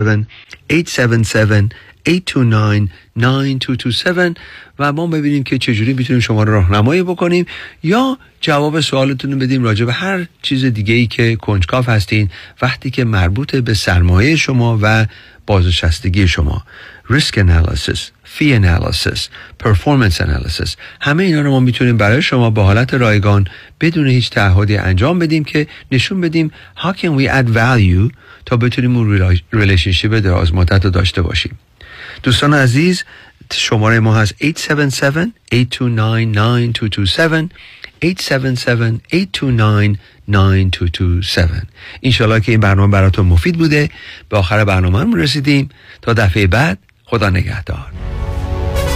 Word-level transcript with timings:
877 0.00 1.74
829 2.08 2.88
9227 3.16 4.36
و 4.78 4.92
ما 4.92 5.06
ببینیم 5.06 5.42
که 5.42 5.58
چجوری 5.58 5.92
می‌تونیم 5.92 6.20
شما 6.20 6.42
رو 6.42 6.52
راهنمایی 6.52 7.02
بکنیم 7.02 7.46
یا 7.82 8.18
جواب 8.40 8.80
سوالتون 8.80 9.32
رو 9.32 9.38
بدیم 9.38 9.62
راجع 9.62 9.84
به 9.84 9.92
هر 9.92 10.26
چیز 10.42 10.64
دیگه 10.64 10.94
ای 10.94 11.06
که 11.06 11.36
کنجکاف 11.36 11.88
هستین 11.88 12.30
وقتی 12.62 12.90
که 12.90 13.04
مربوط 13.04 13.56
به 13.56 13.74
سرمایه 13.74 14.36
شما 14.36 14.78
و 14.82 15.06
بازنشستگی 15.46 16.28
شما. 16.28 16.62
ریسک 17.10 17.38
انالیسیس 17.38 18.10
فی 18.24 18.54
انالیسیس 18.54 19.28
پرفورمنس 19.58 20.20
انالیسیس 20.20 20.76
همه 21.00 21.24
اینا 21.24 21.40
رو 21.40 21.50
ما 21.50 21.60
می‌تونیم 21.60 21.96
برای 21.96 22.22
شما 22.22 22.50
به 22.50 22.62
حالت 22.62 22.94
رایگان 22.94 23.46
بدون 23.80 24.06
هیچ 24.06 24.30
تعهدی 24.30 24.76
انجام 24.76 25.18
بدیم 25.18 25.44
که 25.44 25.66
نشون 25.92 26.20
بدیم 26.20 26.50
how 26.76 26.92
can 26.92 27.20
we 27.20 27.28
add 27.28 27.48
value 27.54 28.12
تا 28.48 28.56
بتونیم 28.56 28.96
اون 28.96 29.38
relationship 29.52 30.14
دراز 30.14 30.54
مدت 30.54 30.84
رو 30.84 30.90
داشته 30.90 31.22
باشیم. 31.22 31.58
دوستان 32.22 32.54
عزیز 32.54 33.04
شماره 33.52 34.00
ما 34.00 34.16
هست 34.16 34.34
877 34.40 35.28
829 35.52 36.24
9227 36.24 37.52
877 38.04 39.00
829 39.12 39.98
9227 40.28 41.66
اینشالله 42.00 42.40
که 42.40 42.52
این 42.52 42.60
برنامه 42.60 42.92
براتون 42.92 43.26
مفید 43.26 43.58
بوده. 43.58 43.90
به 44.28 44.36
آخر 44.36 44.64
برنامه 44.64 45.16
رسیدیم. 45.16 45.68
تا 46.02 46.12
دفعه 46.12 46.46
بعد 46.46 46.78
خدا 47.04 47.30
نگهدار. 47.30 47.86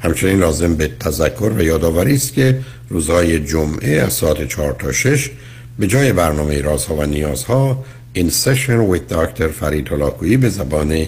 همچنین 0.00 0.38
لازم 0.38 0.76
به 0.76 0.88
تذکر 1.00 1.52
و 1.56 1.62
یادآوری 1.62 2.14
است 2.14 2.34
که 2.34 2.60
روزهای 2.88 3.40
جمعه 3.40 4.00
از 4.00 4.12
ساعت 4.12 4.48
4 4.48 4.72
تا 4.72 4.92
6 4.92 5.30
به 5.78 5.86
جای 5.86 6.12
برنامه 6.12 6.60
رازها 6.60 6.94
و 6.94 7.02
نیازها 7.02 7.84
این 8.12 8.30
سشن 8.30 8.92
with 8.92 9.12
دکتر 9.12 9.48
فرید 9.48 9.88
هلاکویی 9.88 10.36
به 10.36 10.48
زبان 10.48 11.06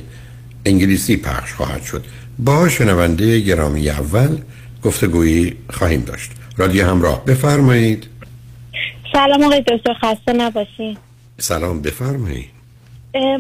انگلیسی 0.67 1.17
پخش 1.17 1.53
خواهد 1.53 1.83
شد. 1.83 2.05
با 2.39 2.69
شنونده 2.69 3.41
گرامی 3.41 3.91
اول 3.91 4.39
گفتگویی 4.83 5.57
خواهیم 5.71 6.01
داشت. 6.01 6.31
رادیو 6.57 6.87
همراه 6.87 7.25
بفرمایید. 7.25 8.07
سلام 9.13 9.43
آقای 9.43 9.61
دکتر 9.61 9.95
خسته 9.95 10.33
نباشین. 10.33 10.97
سلام 11.39 11.83
بفرمایید. 11.83 12.51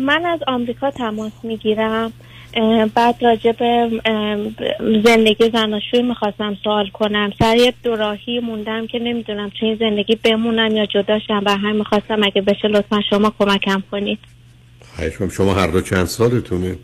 من 0.01 0.27
از 0.27 0.41
آمریکا 0.47 0.91
تماس 0.91 1.33
می‌گیرم. 1.43 2.13
بعد 2.95 3.25
راجع 3.25 3.53
به 3.53 3.91
زندگی 5.05 5.51
زناشوی 5.51 6.03
می‌خواستم 6.03 6.57
سوال 6.65 6.89
کنم. 6.89 7.33
سر 7.39 7.57
یه 7.57 7.75
دوراهی 7.85 8.39
موندم 8.41 8.87
که 8.87 8.99
نمی‌دونم 8.99 9.51
چه 9.51 9.67
این 9.67 9.77
زندگی 9.77 10.17
بمونم 10.17 10.77
یا 10.77 10.87
جداشم 10.87 11.43
و 11.47 11.57
هم 11.57 11.77
می‌خواستم 11.77 12.23
اگه 12.23 12.43
بشه 12.43 12.69
لطفا 12.69 13.01
شما 13.11 13.33
کمکم 13.39 13.83
کنید. 13.91 14.19
شما 15.31 15.55
هر 15.55 15.67
دو 15.67 15.81
چند 15.81 16.05
سالتونه؟ 16.05 16.77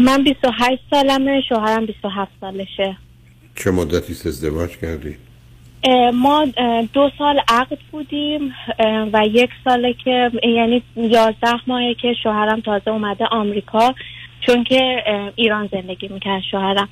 من 0.00 0.24
28 0.24 0.82
سالمه 0.90 1.40
شوهرم 1.48 1.86
27 1.86 2.30
سالشه. 2.40 2.96
چه 3.56 3.70
مدتی 3.70 4.12
ازدواج 4.12 4.70
کردی؟ 4.70 5.16
ما 6.14 6.46
دو 6.92 7.10
سال 7.18 7.40
عقد 7.48 7.78
بودیم 7.92 8.54
و 9.12 9.26
یک 9.26 9.50
ساله 9.64 9.94
که 10.04 10.30
یعنی 10.42 10.82
یازده 10.96 11.60
ماهه 11.66 11.94
که 11.94 12.14
شوهرم 12.22 12.60
تازه 12.60 12.90
اومده 12.90 13.24
آمریکا. 13.24 13.94
چون 14.46 14.64
که 14.64 15.02
ایران 15.36 15.68
زندگی 15.72 16.08
می‌کرد 16.08 16.42
شوهرم. 16.50 16.88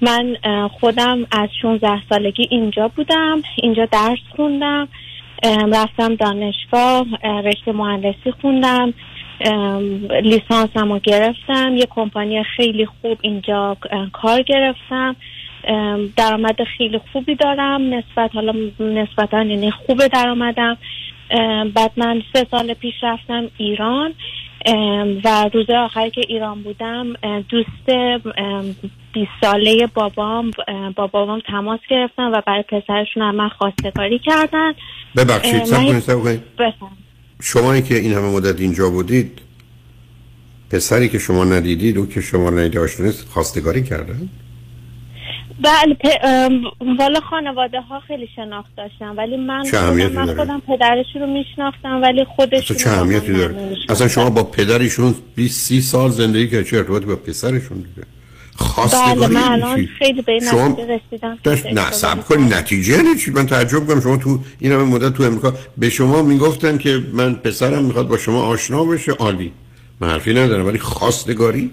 من 0.00 0.36
خودم 0.80 1.26
از 1.30 1.48
16 1.62 2.02
سالگی 2.08 2.46
اینجا 2.50 2.88
بودم 2.88 3.42
اینجا 3.62 3.84
درس 3.84 4.18
خوندم 4.36 4.88
رفتم 5.72 6.14
دانشگاه 6.14 7.06
رشته 7.24 7.72
مهندسی 7.72 8.30
خوندم 8.40 8.94
لیسانسم 10.22 10.92
رو 10.92 10.98
گرفتم 10.98 11.76
یه 11.76 11.86
کمپانی 11.90 12.42
خیلی 12.42 12.86
خوب 12.86 13.18
اینجا 13.20 13.76
کار 14.12 14.42
گرفتم. 14.42 15.16
درآمد 16.16 16.64
خیلی 16.78 17.00
خوبی 17.12 17.34
دارم 17.34 17.94
نسبت 17.94 18.34
حالا 18.34 18.52
نسبتا 18.80 19.42
یعنی 19.42 19.70
خوب 19.70 20.06
درآمدم. 20.06 20.76
بعد 21.74 21.92
من 21.96 22.22
سه 22.32 22.46
سال 22.50 22.74
پیش 22.74 22.94
رفتم 23.02 23.50
ایران. 23.58 24.14
و 25.24 25.50
روز 25.54 25.70
آخری 25.70 26.10
که 26.10 26.20
ایران 26.28 26.62
بودم 26.62 27.12
دوست 27.48 27.88
ام، 28.36 28.76
20 29.12 29.30
ساله 29.40 29.86
بابام 29.94 30.50
ام، 30.68 30.92
با 30.92 31.06
بابام 31.06 31.40
تماس 31.40 31.80
گرفتن 31.90 32.22
و 32.22 32.40
برای 32.46 32.62
پسرشون 32.62 33.22
هم 33.22 33.34
من 33.34 33.48
خواستگاری 33.48 34.18
کردن 34.18 34.72
ببخشید 35.16 35.64
سب 35.64 36.38
شمایی 37.42 37.82
که 37.82 37.94
این 37.94 38.12
همه 38.12 38.36
مدت 38.36 38.60
اینجا 38.60 38.90
بودید 38.90 39.40
پسری 40.70 41.08
که 41.08 41.18
شما 41.18 41.44
ندیدید 41.44 41.98
او 41.98 42.06
که 42.06 42.20
شما 42.20 42.50
ندیده 42.50 43.12
خواستگاری 43.30 43.82
کردن؟ 43.82 44.28
بله 45.60 45.96
پ- 46.04 46.24
ام، 46.24 46.62
والا 46.98 47.20
خانواده 47.20 47.80
ها 47.80 48.00
خیلی 48.00 48.28
شناخت 48.36 48.70
داشتن 48.76 49.08
ولی 49.16 49.36
من 49.36 49.62
چه 49.70 49.80
من 49.90 50.24
داره؟ 50.26 50.34
خودم 50.38 50.60
پدرشون 50.68 51.22
رو 51.22 51.26
میشناختم 51.26 52.02
ولی 52.02 52.24
خودشون 52.24 52.76
چه 52.76 52.90
اهمیتی 52.90 53.32
داره. 53.32 53.76
اصلا 53.88 54.08
شما 54.08 54.30
با 54.30 54.42
پدرشون 54.44 55.14
20 55.34 55.60
30 55.66 55.80
سال 55.80 56.10
زندگی 56.10 56.48
که 56.48 56.64
چه 56.64 56.76
ارتباطی 56.76 57.06
با 57.06 57.16
پسرشون 57.16 57.78
دیگه 57.78 58.06
خواستگاری 58.56 59.14
بله 59.20 59.28
من 59.28 59.52
الان؟ 59.52 59.86
خیلی 59.98 60.22
به 60.22 60.38
شما 60.50 60.78
رسیدم 60.88 61.38
نه 61.72 61.90
سب. 61.90 62.20
کنی 62.24 62.44
نتیجه 62.44 62.92
یعنی 62.92 63.14
چی 63.14 63.30
من 63.30 63.46
تعجب 63.46 63.86
کنم 63.86 64.00
شما 64.00 64.16
تو 64.16 64.38
این 64.60 64.72
همه 64.72 64.82
مدت 64.84 65.14
تو 65.14 65.22
امریکا 65.22 65.54
به 65.78 65.90
شما 65.90 66.22
می‌گفتن 66.22 66.78
که 66.78 67.02
من 67.12 67.34
پسرم 67.34 67.84
می‌خواد 67.84 68.08
با 68.08 68.18
شما 68.18 68.42
آشنا 68.42 68.84
بشه 68.84 69.12
عالی 69.12 69.52
من 70.00 70.08
حرفی 70.10 70.34
ندارم 70.34 70.66
ولی 70.66 70.78
خواستگاری 70.78 71.70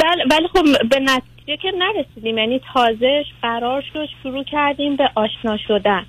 بله 0.00 0.24
ولی 0.30 0.48
خب 0.48 0.88
به 0.88 1.00
نتیجه 1.00 1.56
که 1.62 1.72
نرسیدیم 1.78 2.38
یعنی 2.38 2.60
تازه 2.74 3.24
قرار 3.42 3.84
شد 3.92 4.08
شروع 4.22 4.44
کردیم 4.44 4.96
به 4.96 5.10
آشنا 5.14 5.56
شدن. 5.68 6.06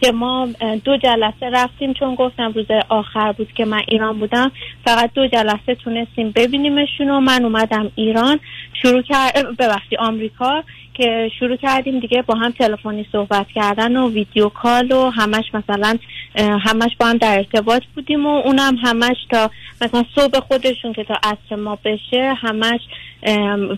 که 0.00 0.12
ما 0.12 0.48
دو 0.84 0.96
جلسه 0.96 1.50
رفتیم 1.52 1.92
چون 1.92 2.14
گفتم 2.14 2.52
روز 2.52 2.66
آخر 2.88 3.32
بود 3.32 3.52
که 3.52 3.64
من 3.64 3.82
ایران 3.88 4.18
بودم 4.18 4.52
فقط 4.84 5.10
دو 5.14 5.26
جلسه 5.26 5.74
تونستیم 5.74 6.30
ببینیمشون 6.30 7.10
و 7.10 7.20
من 7.20 7.44
اومدم 7.44 7.92
ایران 7.94 8.40
شروع 8.82 9.02
کرد 9.02 9.56
ببخشید 9.58 9.98
آمریکا. 9.98 10.62
که 10.96 11.30
شروع 11.38 11.56
کردیم 11.56 12.00
دیگه 12.00 12.22
با 12.22 12.34
هم 12.34 12.50
تلفنی 12.50 13.06
صحبت 13.12 13.46
کردن 13.54 13.96
و 13.96 14.10
ویدیو 14.10 14.48
کال 14.48 14.92
و 14.92 15.10
همش 15.10 15.44
مثلا 15.54 15.98
همش 16.38 16.90
با 17.00 17.06
هم 17.06 17.16
در 17.16 17.36
ارتباط 17.36 17.82
بودیم 17.94 18.26
و 18.26 18.28
اونم 18.28 18.76
همش 18.82 19.16
تا 19.30 19.50
مثلا 19.80 20.04
صبح 20.14 20.40
خودشون 20.40 20.92
که 20.92 21.04
تا 21.04 21.14
عصر 21.22 21.56
ما 21.56 21.78
بشه 21.84 22.34
همش 22.36 22.80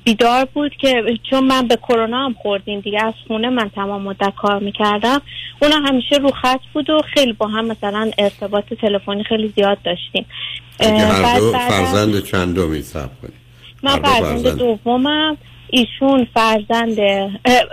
بیدار 0.04 0.44
بود 0.44 0.72
که 0.76 1.18
چون 1.30 1.44
من 1.44 1.68
به 1.68 1.76
کرونا 1.76 2.24
هم 2.24 2.34
خوردیم 2.42 2.80
دیگه 2.80 3.04
از 3.04 3.14
خونه 3.28 3.48
من 3.48 3.70
تمام 3.74 4.02
مدت 4.02 4.32
کار 4.36 4.58
می‌کردم 4.58 5.20
اون 5.62 5.72
همیشه 5.72 6.16
رو 6.16 6.30
خط 6.30 6.60
بود 6.72 6.90
و 6.90 7.02
خیلی 7.14 7.32
با 7.32 7.46
هم 7.46 7.64
مثلا 7.64 8.10
ارتباط 8.18 8.64
تلفنی 8.74 9.24
خیلی 9.24 9.52
زیاد 9.56 9.78
داشتیم. 9.84 10.26
فرزند 11.52 12.24
چندمی 12.24 12.82
سب 12.82 13.10
کنید 13.22 13.34
من 13.82 13.96
فرزند. 14.02 14.58
دومم. 14.58 15.36
ایشون 15.70 16.26
فرزند 16.34 17.00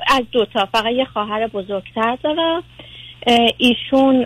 از 0.08 0.24
دوتا 0.32 0.66
فقط 0.66 0.94
یه 0.94 1.06
خواهر 1.06 1.48
بزرگتر 1.48 2.18
دارم. 2.24 2.64
اه، 3.28 3.50
ایشون 3.58 4.26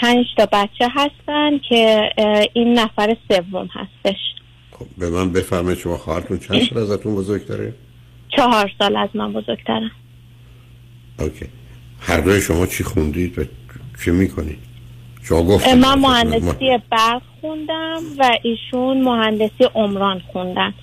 پنج 0.00 0.26
تا 0.36 0.46
بچه 0.52 0.88
هستن 0.94 1.58
که 1.68 2.10
این 2.52 2.78
نفر 2.78 3.16
سوم 3.28 3.68
هستش. 3.72 4.16
خب 4.72 4.86
به 4.98 5.10
من 5.10 5.32
بفرمایید 5.32 5.78
شما 5.78 5.96
خواهرتون 5.96 6.38
چند 6.38 6.62
سال 6.62 6.78
ازتون 6.78 7.14
بزرگتره؟ 7.14 7.74
چهار 8.36 8.70
سال 8.78 8.96
از 8.96 9.08
من 9.14 9.32
بزرگترم. 9.32 9.90
اوکی. 11.18 11.46
هر 12.00 12.20
دوی 12.20 12.40
شما 12.40 12.66
چی 12.66 12.84
خوندید 12.84 13.38
و 13.38 13.44
چی 14.04 14.10
می‌کنید؟ 14.10 14.58
شما 15.22 15.42
گفتید 15.42 15.74
من 15.74 15.98
مهندسی 15.98 16.78
برق 16.90 17.22
خوندم 17.40 18.02
و 18.18 18.38
ایشون 18.42 19.02
مهندسی 19.02 19.64
عمران 19.74 20.22
خوندن. 20.32 20.74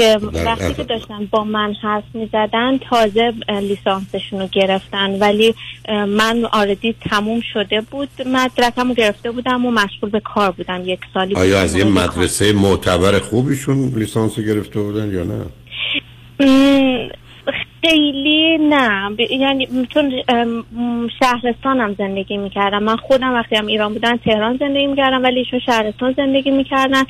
که 0.00 0.18
وقتی 0.46 0.74
که 0.74 0.84
داشتن 0.84 1.28
با 1.30 1.44
من 1.44 1.74
حرف 1.82 2.04
می 2.14 2.28
زدن 2.32 2.78
تازه 2.78 3.32
لیسانسشون 3.48 4.40
رو 4.40 4.46
گرفتن. 4.52 5.18
ولی 5.18 5.54
من 5.88 6.44
آردی 6.52 6.94
تموم 7.10 7.40
شده 7.52 7.80
بود 7.80 8.08
مدرکم 8.26 8.88
رو 8.88 8.94
گرفته 8.94 9.30
بودم 9.30 9.66
و 9.66 9.70
مشغول 9.70 10.10
به 10.10 10.20
کار 10.20 10.50
بودم. 10.50 10.82
یک 10.84 11.00
سالی 11.14 11.34
آیا 11.34 11.60
از 11.60 11.76
یه. 11.76 11.84
مدرسه 11.84 12.52
معتبر 12.52 13.18
خوبیشون 13.18 13.92
لیسانس 13.96 14.38
گرفته 14.38 14.80
بودن 14.80 15.12
یا 15.12 15.24
نه؟ 15.24 15.44
خیلی 17.84 18.58
نه. 18.58 19.10
یعنی 19.30 19.68
چون 19.94 20.12
شهرستانم 21.22 21.94
زندگی 21.98 22.36
می‌کردم. 22.36 22.82
من 22.82 22.96
خودم 22.96 23.34
وقتی 23.34 23.56
هم 23.56 23.66
ایران 23.66 23.92
بودم 23.92 24.16
تهران 24.16 24.56
زندگی 24.60 24.86
می‌کردم 24.86 25.22
ولی 25.22 25.38
ایشون 25.38 25.60
شهرستان 25.66 26.14
زندگی 26.16 26.50
می‌کردن. 26.50 27.02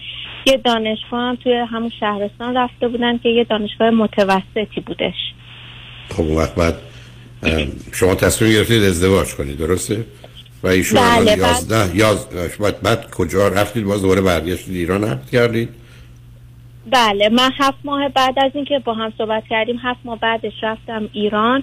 یه 0.46 0.56
دانشگاه 0.56 1.20
هم 1.20 1.36
توی 1.36 1.52
همون 1.52 1.90
شهرستان 2.00 2.56
رفته 2.56 2.88
بودن 2.88 3.18
که 3.18 3.28
یه 3.28 3.44
دانشگاه 3.44 3.90
متوسطی 3.90 4.80
بودش. 4.86 5.14
خب 6.10 6.20
اون 6.20 6.36
وقت 6.36 6.54
بعد 6.54 6.74
شما 7.92 8.14
تصمیم 8.14 8.52
گرفتید 8.52 8.82
ازدواج 8.82 9.34
کنید 9.34 9.58
درسته؟ 9.58 10.04
و 10.62 10.66
ایشون 10.68 11.00
بله، 11.00 11.24
بعد- 11.24 11.38
یازده 11.38 11.96
یاز... 11.96 12.28
بعد, 12.60 12.80
بعد 12.82 13.10
کجا 13.10 13.48
رفتید؟ 13.48 13.84
باز 13.84 14.02
دوباره 14.02 14.20
برگشتید 14.20 14.74
ایران 14.76 15.04
عقد 15.04 15.30
کردید؟ 15.30 15.68
بله 16.90 17.28
من 17.28 17.50
هفت 17.58 17.78
ماه 17.84 18.08
بعد 18.08 18.34
از 18.44 18.50
اینکه 18.54 18.78
با 18.84 18.94
هم 18.94 19.12
صحبت 19.18 19.42
کردیم 19.50 19.76
هفت 19.82 20.00
ماه 20.04 20.18
بعدش 20.20 20.52
رفتم 20.62 21.08
ایران. 21.12 21.62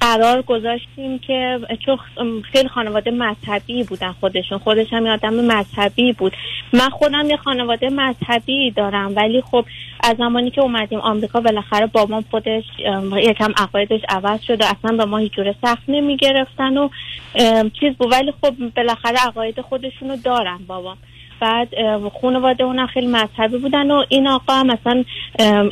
قرار 0.00 0.42
گذاشتیم 0.42 1.18
که 1.18 1.58
چون 1.84 1.98
خیلی 2.52 2.68
خانواده 2.68 3.10
مذهبی 3.10 3.84
بودن 3.84 4.12
خودشون. 4.20 4.58
خودش 4.58 4.92
هم 4.92 5.06
آدم 5.06 5.34
مذهبی 5.34 6.12
بود. 6.12 6.32
من 6.72 6.88
خودم 6.88 7.30
یه 7.30 7.36
خانواده 7.36 7.88
مذهبی 7.88 8.70
دارم 8.70 9.16
ولی 9.16 9.40
خب 9.40 9.64
از 10.04 10.16
زمانی 10.16 10.50
که 10.50 10.60
اومدیم 10.60 10.98
آمریکا 10.98 11.40
بالاخره 11.40 11.86
بابام 11.86 12.24
خودش 12.30 12.64
یکم 13.16 13.52
عقایدش 13.56 14.00
عوض 14.08 14.40
شد 14.42 14.60
و 14.60 14.64
اصلا 14.64 14.96
به 14.96 15.04
ما 15.04 15.18
هیچ 15.18 15.32
جوره 15.32 15.54
سخت 15.62 15.82
نمی 15.88 16.16
گرفتن 16.16 16.76
و 16.76 16.88
چیز 17.80 17.94
بود. 17.98 18.12
ولی 18.12 18.32
خب 18.40 18.54
بالاخره 18.76 19.16
عقاید 19.26 19.60
خودشونو 19.60 20.16
دارن 20.16 20.58
بابام 20.66 20.96
بعد 21.42 21.68
خانواده 22.20 22.64
اونم 22.64 22.86
خیلی 22.86 23.06
مذهبی 23.06 23.58
بودن 23.58 23.90
و 23.90 24.04
این 24.08 24.28
آقا 24.28 24.62
مثلا 24.62 25.04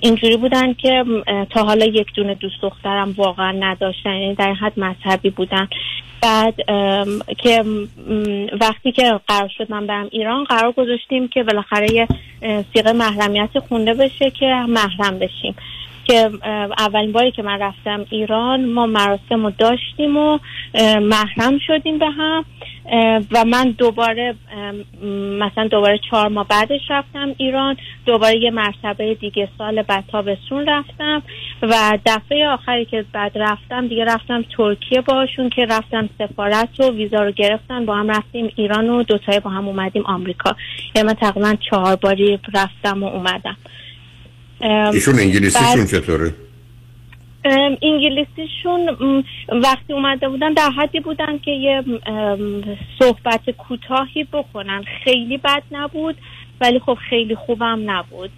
اینجوری 0.02 0.36
بودن 0.36 0.72
که 0.72 1.04
تا 1.50 1.64
حالا 1.64 1.86
یک 1.86 2.06
دونه 2.14 2.34
دوست 2.34 2.62
دخترم 2.62 3.14
واقعا 3.16 3.52
نداشتن 3.52 4.10
یعنی 4.10 4.34
در 4.34 4.52
حد 4.52 4.72
مذهبی 4.80 5.30
بودن. 5.30 5.68
بعد 6.22 6.54
که 7.38 7.64
وقتی 8.60 8.92
که 8.92 9.20
قرار 9.28 9.50
شد 9.58 9.70
من 9.70 9.86
برم 9.86 10.08
ایران 10.10 10.44
قرار 10.44 10.72
گذاشتیم 10.72 11.28
که 11.28 11.42
بالاخره 11.42 11.92
یه 11.92 12.08
سیغه 12.74 12.92
محرمیت 12.92 13.58
خونده 13.68 13.94
بشه 13.94 14.30
که 14.30 14.46
محرم 14.68 15.18
بشیم. 15.18 15.54
که 16.04 16.30
اولین 16.78 17.12
باری 17.12 17.30
که 17.30 17.42
من 17.42 17.58
رفتم 17.58 18.06
ایران 18.10 18.64
ما 18.64 18.86
مراسم 18.86 19.46
رو 19.46 19.52
داشتیم 19.58 20.16
و 20.16 20.38
محرم 21.00 21.58
شدیم 21.66 21.98
به 21.98 22.06
هم. 22.06 22.44
و 23.30 23.44
من 23.44 23.74
دوباره 23.78 24.34
مثلا 25.40 25.68
دوباره 25.68 26.00
چهار 26.10 26.28
ماه 26.28 26.48
بعدش 26.48 26.80
رفتم 26.90 27.34
ایران 27.36 27.76
دوباره 28.06 28.38
یه 28.38 28.50
مرتبه 28.50 29.14
دیگه 29.14 29.48
سال 29.58 29.82
بعد 29.82 30.04
تابستون 30.12 30.66
رفتم 30.68 31.22
و 31.62 31.98
دفعه 32.06 32.48
آخری 32.48 32.84
که 32.84 33.04
بعد 33.12 33.32
رفتم 33.38 33.88
دیگه 33.88 34.04
رفتم 34.04 34.44
ترکیه 34.56 35.00
باشون 35.00 35.50
که 35.50 35.66
رفتم 35.70 36.08
سفارت 36.18 36.80
و 36.80 36.90
ویزا 36.90 37.22
رو 37.22 37.32
گرفتن 37.32 37.86
با 37.86 37.96
هم 37.96 38.10
رفتیم 38.10 38.52
ایران 38.56 38.90
و 38.90 39.02
دوتایی 39.02 39.40
با 39.40 39.50
هم 39.50 39.68
اومدیم 39.68 40.02
آمریکا. 40.06 40.56
یعنی 40.94 41.08
من 41.08 41.14
تقریبا 41.14 41.54
چهار 41.70 41.96
باری 41.96 42.38
رفتم 42.54 43.02
و 43.02 43.06
اومدم. 43.06 43.56
ایشون 44.92 45.18
انگلیسیشون 45.18 45.86
چطوره؟ 45.86 46.34
انگلیسیشون 47.82 48.88
وقتی 49.48 49.92
اومده 49.92 50.28
بودن 50.28 50.52
در 50.52 50.70
حدی 50.70 51.00
بودن 51.00 51.38
که 51.38 51.50
یه 51.50 51.84
صحبت 52.98 53.50
کوتاهی 53.50 54.24
بکنن 54.32 54.84
خیلی 55.04 55.36
بد 55.36 55.62
نبود 55.72 56.16
ولی 56.60 56.78
خب 56.78 56.98
خیلی 57.10 57.34
خوبم 57.34 57.80
نبود 57.86 58.30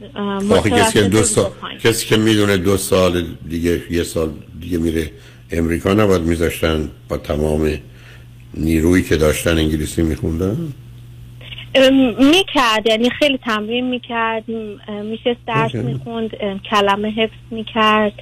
کسی 0.71 1.03
که 1.03 1.09
دو 1.09 1.23
سال. 1.23 1.51
کسی 1.85 2.07
که 2.07 2.17
می‌دونه 2.17 2.57
دو 2.57 2.77
سال 2.77 3.25
دیگه 3.49 3.83
یه 3.91 4.03
سال 4.03 4.31
دیگه 4.61 4.79
میره 4.79 5.11
امریکا 5.51 5.95
نباید 5.95 6.23
میذاشتن 6.23 6.91
با 7.09 7.17
تمام 7.17 7.71
نیرویی 8.55 9.03
که 9.03 9.17
داشتن 9.17 9.59
انگلیسی 9.59 10.03
میخوندن 10.03 10.57
می‌کرد 12.19 12.87
یعنی 12.87 13.11
خیلی 13.11 13.39
تمرین 13.39 13.91
می‌کرد 13.91 14.49
میشه 15.05 15.37
درس. 15.47 15.75
می‌خوند 15.75 16.31
کلمه 16.71 17.11
حفظ 17.11 17.33
می‌کرد. 17.51 18.13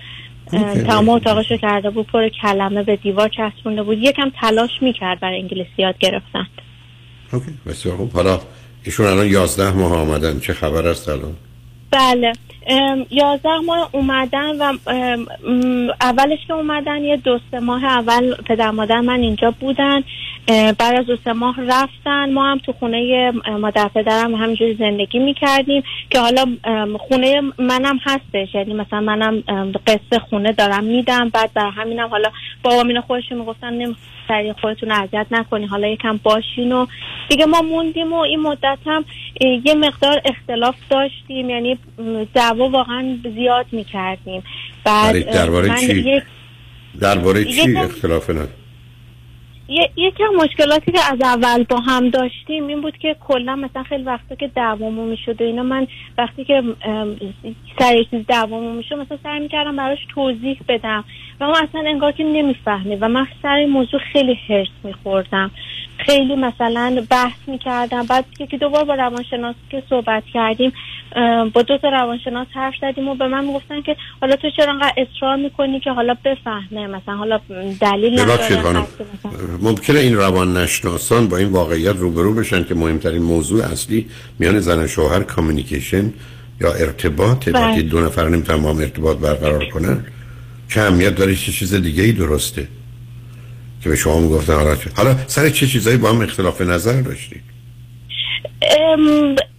تمام 0.86 1.08
اتاقش 1.08 1.50
رو 1.50 1.56
کرده 1.56 1.90
بود 1.90 2.06
پر 2.06 2.28
کلمه 2.28 2.82
به 2.82 2.96
دیوار 2.96 3.28
چسبونده 3.28 3.82
بود. 3.82 3.98
یکم 3.98 4.32
تلاش 4.40 4.70
می‌کرد 4.80 5.20
برای 5.20 5.40
انگلیسی 5.40 5.70
یاد 5.78 5.98
گرفتن. 5.98 6.46
اوکی. 7.32 7.50
بسیار 7.66 7.96
خوب. 7.96 8.12
حالا 8.12 8.40
ایشون 8.84 9.06
الان 9.06 9.26
یازده 9.26 9.70
ماه 9.70 9.92
آمدن. 9.92 10.40
چه 10.40 10.52
خبر 10.52 10.88
است 10.88 11.08
الان؟ 11.08 11.36
بله. 11.90 12.32
یازده 13.10 13.58
ماه 13.66 13.90
اومدن 13.92 14.58
و 14.58 14.78
اولش 16.00 16.38
که 16.46 16.52
اومدن 16.52 17.04
یه 17.04 17.16
دو 17.16 17.40
سه 17.50 17.60
ماه 17.60 17.84
اول 17.84 18.34
پدر 18.34 18.70
مادر 18.70 19.00
من 19.00 19.20
اینجا 19.20 19.50
بودن. 19.50 20.02
بعد 20.48 20.98
از 20.98 21.06
دو 21.06 21.16
سه 21.24 21.32
ماه 21.32 21.56
رفتن. 21.68 22.32
ما 22.32 22.50
هم 22.50 22.58
تو 22.58 22.72
خونه 22.72 23.30
مادر 23.60 23.88
پدرم 23.94 24.34
همینجوری 24.34 24.74
زندگی 24.74 25.18
می‌کردیم 25.18 25.82
که 26.10 26.20
حالا 26.20 26.44
خونه 26.98 27.40
منم 27.58 27.98
هستش. 28.02 28.54
یعنی 28.54 28.74
مثلا 28.74 29.00
منم 29.00 29.42
قصه 29.86 30.18
خونه 30.30 30.52
دارم 30.52 30.84
میدم. 30.84 31.28
بعد 31.28 31.52
بر 31.54 31.70
همینم 31.70 32.08
حالا 32.08 32.30
بابا 32.62 32.82
اینا 32.82 33.00
خودشون 33.00 33.38
می‌گفتن 33.38 33.94
سریع 34.28 34.52
خودتون 34.52 34.90
اذیت 34.90 35.26
نکنی. 35.30 35.66
حالا 35.66 35.88
یکم 35.88 36.20
باشین 36.22 36.72
و 36.72 36.86
دیگه 37.28 37.46
ما 37.46 37.62
موندیم 37.62 38.12
و 38.12 38.18
این 38.18 38.40
مدت 38.40 38.78
هم 38.86 39.04
یه 39.64 39.74
مقدار 39.74 40.22
اختلاف 40.24 40.74
داشتیم. 40.90 41.50
یعنی 41.50 41.78
دعوا 42.34 42.68
واقعا 42.68 43.18
زیاد 43.34 43.66
می‌کردیم. 43.72 44.42
بعد 44.84 45.12
برای- 45.12 45.22
درباره 45.22 45.76
چی؟ 45.80 46.22
درباره 47.00 47.44
چی 47.44 47.76
اختلاف 47.76 48.30
نه 48.30 48.48
یه- 49.70 49.90
یکم 49.96 50.24
مشکلاتی 50.36 50.92
که 50.92 50.98
از 51.12 51.18
اول 51.22 51.62
با 51.62 51.76
هم 51.80 52.08
داشتیم 52.08 52.66
این 52.66 52.80
بود 52.80 52.98
که 52.98 53.16
کلا 53.20 53.56
مثلا 53.56 53.82
خیلی 53.82 54.02
وقتا 54.02 54.34
که 54.34 54.46
دعوامون 54.48 55.08
می‌شد 55.08 55.42
و 55.42 55.44
اینا 55.44 55.62
من 55.62 55.86
وقتی 56.18 56.44
که 56.44 56.62
سر 57.78 58.02
چیز 58.10 58.26
دعوامون 58.28 58.76
می‌شد 58.76 58.94
مثلا 58.94 59.18
سعی 59.22 59.40
می‌کردم 59.40 59.76
براش 59.76 59.98
توضیح 60.14 60.60
بدم. 60.68 61.04
و 61.40 61.46
ما 61.46 61.58
اصلا 61.58 61.84
انگار 61.86 62.12
که 62.12 62.24
نمی‌فهمه 62.24 62.98
و 63.00 63.08
من 63.08 63.26
سر 63.42 63.54
این 63.54 63.68
موضوع 63.70 64.00
خیلی 64.00 64.38
هرس 64.48 64.68
میخوردم. 64.84 65.50
خیلی 66.06 66.36
مثلا 66.36 67.06
بحث 67.10 67.38
می‌کردم. 67.46 68.06
بعد 68.06 68.24
یکی 68.40 68.58
دوبار 68.58 68.84
با 68.84 68.94
روانشناس 68.94 69.54
که 69.70 69.82
صحبت 69.90 70.22
کردیم 70.34 70.72
با 71.52 71.62
دو 71.62 71.78
تا 71.78 71.88
روانشناس 71.88 72.46
حرف 72.54 72.74
زدیم 72.80 73.08
و 73.08 73.14
به 73.14 73.28
من 73.28 73.44
می‌گفتن 73.44 73.82
که 73.82 73.96
حالا 74.20 74.36
تو 74.36 74.50
چرا 74.56 74.72
انقدر 74.72 74.92
اصرار 74.96 75.36
می‌کنی 75.36 75.80
که 75.80 75.90
حالا 75.90 76.16
بفهمه؟ 76.24 76.86
مثلا 76.86 77.16
حالا 77.16 77.40
دلیل 77.80 78.20
نداره. 78.20 78.84
ممکنه 79.60 80.00
این 80.00 80.16
روان 80.16 80.56
نشناسان 80.56 81.28
با 81.28 81.36
این 81.36 81.48
واقعیت 81.48 81.96
روبرو 81.96 82.34
بشن 82.34 82.64
که 82.64 82.74
مهمترین 82.74 83.22
موضوع 83.22 83.64
اصلی 83.64 84.06
میان 84.38 84.60
زن 84.60 84.84
و 84.84 84.86
شوهر 84.86 85.22
کامیونیکیشن 85.22 86.12
یا 86.60 86.72
ارتباط. 86.72 87.48
بله. 87.48 87.66
وقتی 87.66 87.82
دو 87.82 88.00
نفر 88.00 88.28
نمی‌تونن 88.28 88.62
با 88.62 88.70
هم 88.70 88.78
ارتباط 88.78 89.18
برقرار 89.18 89.64
کنن 89.64 90.04
چه 90.68 90.80
اهمیت 90.80 91.14
داره؟ 91.14 91.34
چه 91.34 91.52
چیز 91.52 91.74
دیگه 91.74 92.02
ای 92.02 92.12
درسته؟ 92.12 92.68
که 93.82 93.88
به 93.88 93.96
شما 93.96 94.20
می‌گفتن 94.20 94.54
حالا 94.54 94.76
حالا 94.96 95.16
سر 95.26 95.48
چه 95.48 95.66
چیزایی 95.66 95.96
با 95.96 96.08
هم 96.08 96.20
اختلاف 96.20 96.60
نظر 96.60 97.00
داشتید 97.00 97.42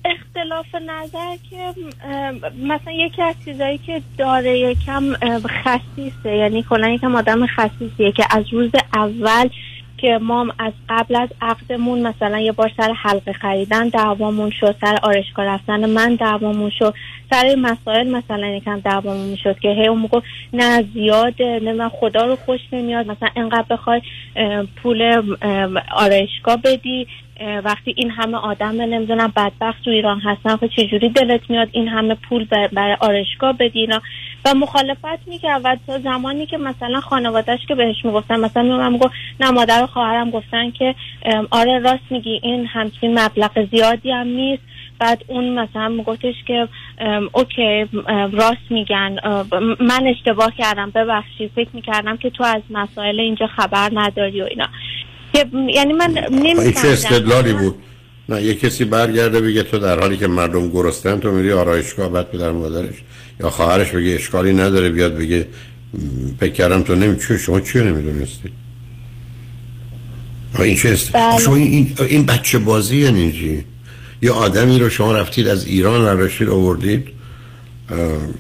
اختلاف 0.06 0.76
نظر 0.76 1.38
که 1.50 1.74
مثلا 2.66 2.92
یکی 2.94 3.22
از 3.22 3.36
چیزایی 3.46 3.78
که 3.78 4.02
داره 4.18 4.60
یکم 4.60 5.14
خسیسه. 5.64 6.36
یعنی 6.36 6.66
کلا 6.70 6.90
یکم 6.90 7.16
آدم 7.16 7.48
خسیسیه 7.48 8.12
که 8.12 8.26
از 8.30 8.54
روز 8.54 8.72
اول 8.94 9.50
که 10.02 10.20
ما 10.22 10.48
از 10.60 10.74
قبل 10.90 11.16
از 11.16 11.30
عقدمون 11.42 12.08
مثلا 12.08 12.40
یه 12.40 12.52
بار 12.52 12.72
سر 12.78 12.94
حلقه 12.94 13.34
خریدن 13.34 13.90
دعوامون 13.90 14.50
شد 14.50 14.76
سر 14.82 14.98
آرشگاه 15.04 15.46
رفتن 15.46 15.90
من 15.90 16.16
دعوامون 16.16 16.70
شد 16.70 16.94
سر 17.32 17.56
مسائل 17.56 18.10
مثلا 18.12 18.48
یکم 18.48 18.80
دعوامون 18.80 19.26
می‌شد 19.26 19.60
که 19.60 19.70
هی 19.70 19.88
اون 19.88 20.02
می‌گفت 20.02 20.26
نه 20.54 20.84
زیاده 20.94 21.60
نه 21.64 21.74
من 21.74 21.90
خدا 21.90 22.26
رو 22.26 22.36
خوش 22.36 22.60
نمیاد 22.72 23.08
مثلا 23.08 23.30
انقدر 23.36 23.66
بخوای 23.70 24.02
پول 24.84 25.24
آرایشگاه 25.96 26.58
بدی 26.58 27.08
وقتی 27.64 27.94
این 27.98 28.12
همه 28.12 28.38
آدم 28.38 28.82
نمی‌دونم 28.82 29.34
بدبخت 29.36 29.84
تو 29.84 29.90
ایران 29.90 30.20
هستن 30.20 30.56
خب 30.56 30.68
چجوری 30.68 31.10
دلت 31.10 31.50
میاد 31.50 31.70
این 31.72 31.88
همه 31.88 32.16
پول 32.16 32.46
بر- 32.46 32.68
برای 32.68 32.98
آرشگاه 33.00 33.54
بدی 33.54 33.80
اینا؟ 33.80 34.02
و 34.46 34.54
مخالفت 34.54 35.28
می‌کرد. 35.28 35.62
و 35.64 35.78
تا 35.88 36.00
زمانی 36.00 36.46
که 36.46 36.58
مثلا 36.58 37.02
خانوادهش 37.02 37.60
که 37.68 37.76
بهش 37.76 38.06
می‌گفتن 38.06 38.40
مثلا 38.40 38.64
میومد 38.64 38.92
می‌گفت 38.92 39.14
نه 39.40 39.52
مادر 39.52 39.84
و 39.84 39.88
خواهرم 39.88 40.30
گفتن 40.30 40.72
که 40.72 40.96
آره 41.52 41.80
راست 41.80 42.04
میگی 42.10 42.40
این 42.44 42.66
همچین 42.66 43.20
مبلغ 43.20 43.66
زیادی 43.72 44.12
هم 44.12 44.28
نیست. 44.28 44.64
بعد 45.00 45.24
اون 45.28 45.60
مثلا 45.60 45.90
میگفتش 45.90 46.36
که 46.48 46.68
اوکی 47.32 47.86
راست 48.32 48.66
میگن. 48.70 49.18
من 49.80 50.08
اشتباه 50.08 50.54
کردم 50.58 50.90
ببخشید 50.90 51.52
فکر 51.56 51.70
می‌کردم 51.74 52.18
که 52.18 52.30
تو 52.30 52.44
از 52.44 52.62
مسائل 52.70 53.20
اینجا 53.20 53.48
خبر 53.48 53.90
نداری 53.94 54.42
و 54.42 54.46
اینا. 54.46 54.68
که 55.34 55.46
یعنی 55.76 55.94
من 55.94 56.18
نمیفهمیدم 56.32 56.90
استدلالی 56.90 57.54
بود. 57.54 57.76
نه 58.30 58.44
یه 58.44 58.56
کسی 58.56 58.86
برگرده 58.86 59.42
بگه 59.42 59.64
تو 59.64 59.80
در 59.80 60.00
حالی 60.00 60.18
که 60.18 60.28
مردم 60.28 60.70
گرستن 60.70 61.20
تو 61.20 61.32
میری 61.32 61.52
آرایشگاه 61.52 62.10
بعد 62.10 62.32
پدر 62.32 62.52
مادرش 62.52 62.96
یا 63.40 63.50
خواهرش 63.50 63.90
بگه 63.90 64.16
اشکالی 64.16 64.54
نداره 64.54 64.90
بیاد 64.90 65.18
بگه 65.18 65.48
فکر 66.40 66.54
کردم 66.54 66.82
تو 66.82 66.96
نمیچه 66.96 67.38
شما 67.38 67.60
چی 67.60 67.80
نمی‌دونستی؟ 67.80 68.50
این 70.60 70.76
چه 70.76 70.90
است؟ 70.90 71.12
بله. 71.12 71.40
شما 71.40 71.56
این, 71.56 71.94
این, 72.10 72.26
بچه 72.26 72.60
بازی 72.60 72.98
یعنی 72.98 73.32
چی؟ 73.32 73.66
یه 74.22 74.32
آدمی 74.32 74.80
رو 74.80 74.90
شما 74.90 75.12
رفتید 75.12 75.48
از 75.48 75.66
ایران 75.66 76.20
رشید 76.20 76.50
آوردید 76.50 77.08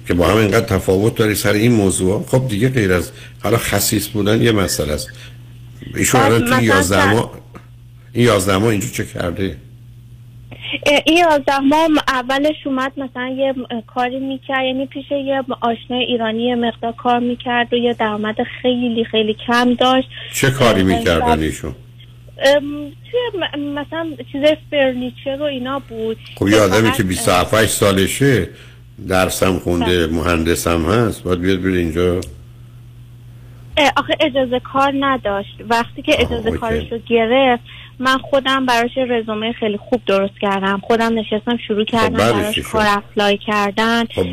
که 0.07 0.13
با 0.13 0.27
هم 0.27 0.37
اینقدر 0.37 0.65
تفاوت 0.65 1.15
داری 1.15 1.35
سر 1.35 1.53
این 1.53 1.71
موضوع. 1.71 2.25
خب 2.27 2.47
دیگه 2.47 2.69
غیر 2.69 2.93
از 2.93 3.11
حالا 3.43 3.57
خصیص 3.57 4.07
بودن 4.07 4.41
یه 4.41 4.51
مسئله 4.51 4.93
است. 4.93 5.07
ایشون 5.95 6.21
الان 6.21 6.39
تو 6.39 6.45
مثلا 6.45 6.61
11 6.61 6.95
چند- 6.95 7.15
ماه 7.15 7.31
این 8.13 8.25
11 8.25 8.57
ماه 8.57 8.69
اینجا 8.69 8.87
چه 8.87 9.05
کرده؟ 9.05 9.57
این 11.05 11.17
یازده 11.17 11.59
ماه 11.59 11.87
اولش 12.07 12.55
اومد 12.65 12.91
مثلا 12.97 13.27
یه 13.37 13.53
کاری 13.87 14.19
می‌کرد 14.19 14.65
یعنی 14.65 14.85
پیش 14.85 15.05
یه 15.11 15.43
آشنای 15.61 16.03
ایرانی 16.03 16.55
مقدار 16.55 16.91
کار 16.91 17.19
می‌کرد 17.19 17.73
و 17.73 17.75
یه 17.75 17.93
درآمد 17.93 18.35
خیلی 18.61 19.05
خیلی 19.11 19.35
کم 19.47 19.73
داشت. 19.73 20.07
چه 20.33 20.51
کاری 20.51 20.83
می‌کردن 20.83 21.39
ایشون؟ 21.39 21.75
توی 23.11 23.39
مثلا 23.75 24.09
چیز 24.31 24.41
furniture 24.71 25.37
و 25.39 25.43
اینا 25.43 25.79
بود. 25.79 26.17
خب 26.35 26.47
یه 26.47 26.59
آدمی 26.59 26.91
که 26.91 27.03
27 27.03 27.65
سالشه 27.65 28.49
درسم 29.07 29.59
خونده 29.59 30.07
مهندسم 30.07 30.85
هست 30.85 31.23
باید 31.23 31.39
بیاد 31.41 31.59
بیاد 31.61 31.75
اینجا. 31.75 32.21
آخه 33.97 34.17
اجازه 34.19 34.59
کار 34.59 34.93
نداشت 34.99 35.55
وقتی 35.69 36.01
که 36.01 36.21
اجازه. 36.21 36.51
کارش 36.51 36.91
رو 36.91 36.97
گرفت 36.97 37.63
من 37.99 38.17
خودم 38.17 38.65
براش 38.65 38.97
رزومه 38.97 39.53
خیلی 39.53 39.77
خوب 39.77 40.01
درست 40.05 40.39
کردم 40.41 40.81
خودم 40.83 41.19
نشستم 41.19 41.57
شروع 41.67 41.85
کردم 41.85 42.17
بعدش 42.17 42.33
براش؟ 42.33 42.59
کار 42.59 42.85
apply 42.87 43.37
کردن 43.37 44.05
خب؟ 44.05 44.25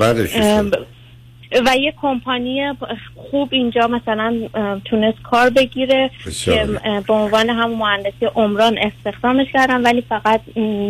و 1.66 1.76
یه 1.76 1.95
کمپانی 2.02 2.73
خوب 3.14 3.49
اینجا 3.52 3.87
مثلا 3.87 4.49
تونست 4.85 5.23
کار 5.23 5.50
بگیره 5.50 6.11
که 6.45 6.66
به 7.07 7.14
عنوان 7.14 7.50
هم 7.50 7.71
مهندسی 7.71 8.26
عمران 8.35 8.78
استخدامش 8.78 9.47
کردن 9.52 9.83
ولی 9.83 10.04
فقط 10.09 10.40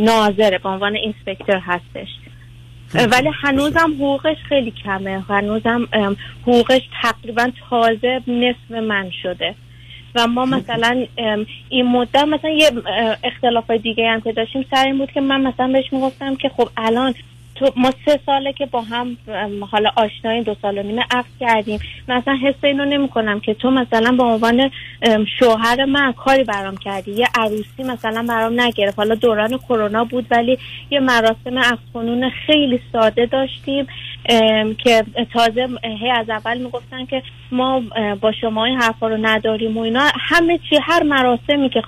ناظره 0.05 0.59
به 0.59 0.69
عنوان 0.69 0.95
اینسپکتور 0.95 1.59
هستش 1.59 2.09
ولی 2.95 3.29
هنوزم 3.43 3.95
حقوقش 3.95 4.37
خیلی 4.49 4.71
کمه. 4.71 5.25
هنوزم 5.29 5.89
حقوقش 6.43 6.83
تقریبا 7.03 7.51
تازه 7.71 8.23
نصف 8.27 8.71
من 8.71 9.11
شده. 9.23 9.55
و 10.15 10.27
ما 10.27 10.45
مثلا 10.45 11.07
این 11.69 11.87
مدت 11.87 12.25
مثلا 12.25 12.51
یه 12.51 12.71
اختلاف 13.25 13.71
دیگه 13.71 14.09
هم 14.11 14.21
که 14.21 14.33
داشتیم 14.33 14.67
سر 14.71 14.85
این 14.85 14.99
بود 14.99 15.13
که 15.13 15.21
من 15.21 15.41
مثلا 15.41 15.69
بهش 15.73 15.93
می‌گفتم 15.93 16.37
که 16.37 16.49
خب 16.49 16.69
الان 16.77 17.15
تو 17.59 17.73
ما 17.77 17.93
سه 18.05 18.21
ساله 18.27 18.53
که 18.53 18.67
با 18.67 18.81
هم 18.81 19.17
حالا 19.71 19.91
آشنایی 19.97 20.43
دو 20.43 20.57
سال 20.63 20.79
و 20.79 20.83
نیمه 20.83 21.05
عقد 21.11 21.27
کردیم. 21.41 21.81
مثلا 22.09 22.39
حس 22.43 22.55
اینو 22.63 22.85
نمی 22.85 23.09
کنم 23.09 23.41
که 23.41 23.55
تو 23.55 23.71
مثلا 23.71 24.13
به 24.13 24.23
عنوان 24.23 24.71
شوهر 25.39 25.85
من 25.85 26.13
کاری 26.13 26.45
برام 26.45 26.77
کردی. 26.77 27.13
یه 27.13 27.27
عروسی 27.35 27.83
مثلا 27.83 28.27
برام 28.29 28.61
نگرفت. 28.61 28.99
حالا 28.99 29.15
دوران 29.15 29.59
کرونا 29.59 30.05
بود 30.05 30.27
ولی 30.31 30.59
یه 30.91 31.01
مراسم 31.01 31.59
عقد 31.59 31.79
کنون 31.95 32.31
خیلی 32.47 32.81
ساده 32.93 33.27
داشتیم 33.27 33.87
که 34.79 35.05
تازه 35.33 35.69
هی 36.01 36.11
از 36.11 36.31
اول 36.31 36.59
می‌گفتن 36.59 37.05
که 37.05 37.23
ما 37.53 37.83
با 38.21 38.33
شما 38.33 38.65
این 38.65 38.81
حرفا 38.81 39.09
رو 39.09 39.17
نداریم 39.21 39.77
و 39.77 39.81
اینا. 39.81 40.09
همه 40.15 40.59
چی 40.59 40.77
هر 40.83 41.03
مراسمی 41.03 41.69
که 41.69 41.81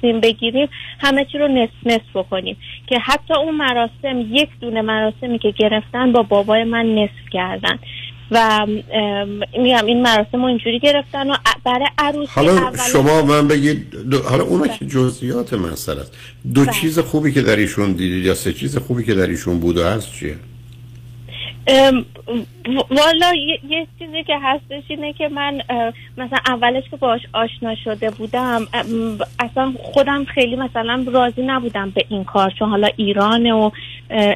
خواستیم 0.00 0.20
بگیریم 0.20 0.68
همه 0.98 1.24
چی 1.32 1.38
رو 1.38 1.48
نصف 1.48 1.70
نصف 1.86 2.16
بکنیم. 2.16 2.56
که 2.86 2.98
حتی 2.98 3.34
اون 3.34 3.54
مراسم 3.54 4.20
یک 4.30 4.48
دونه 4.60 4.82
مراسمی 4.82 5.38
که 5.38 5.50
گرفتن 5.58 6.12
با 6.12 6.22
بابای 6.22 6.64
من 6.64 6.86
نصف 6.94 7.30
کردن. 7.32 7.78
و 8.30 8.66
میگم 9.58 9.86
این 9.86 10.02
مراسم 10.02 10.38
رو 10.38 10.44
اینجوری 10.44 10.78
گرفتن 10.78 11.30
و 11.30 11.34
برای 11.64 11.86
عروسی 11.98 12.32
حالا 12.34 12.72
شما 12.92 13.22
من 13.22 13.48
بگید 13.48 13.90
دو- 14.10 14.22
حالا 14.22 14.44
اونا 14.44 14.66
که 14.66 14.86
جزئیات 14.86 15.54
مسئله 15.54 16.00
است. 16.00 16.16
دو 16.54 16.62
بله. 16.64 16.72
چیز 16.72 16.98
خوبی 16.98 17.32
که 17.32 17.42
در 17.42 17.56
ایشون 17.56 17.92
دیدید 17.92 18.24
یا 18.24 18.34
سه 18.34 18.52
چیز 18.52 18.78
خوبی 18.78 19.04
که 19.04 19.14
در 19.14 19.26
ایشون 19.26 19.60
بود 19.60 19.76
و 19.78 19.84
هست 19.84 20.12
چیه؟ 20.12 20.34
والا 22.90 23.34
یه, 23.34 23.60
یه 23.68 23.86
چیزی 23.98 24.22
که 24.24 24.38
هستش 24.42 24.82
اینه 24.88 25.12
که 25.12 25.28
من 25.28 25.60
مثلا 26.16 26.38
اولش 26.46 26.84
که 26.90 26.96
باش 26.96 27.20
آشنا 27.32 27.74
شده 27.74 28.10
بودم 28.10 28.66
اصلا 29.40 29.72
خودم 29.82 30.24
خیلی 30.24 30.56
مثلا 30.56 31.04
راضی 31.12 31.42
نبودم 31.42 31.90
به 31.90 32.04
این 32.08 32.24
کار 32.24 32.52
چون 32.58 32.68
حالا 32.68 32.88
ایرانه 32.96 33.52
و 33.52 33.70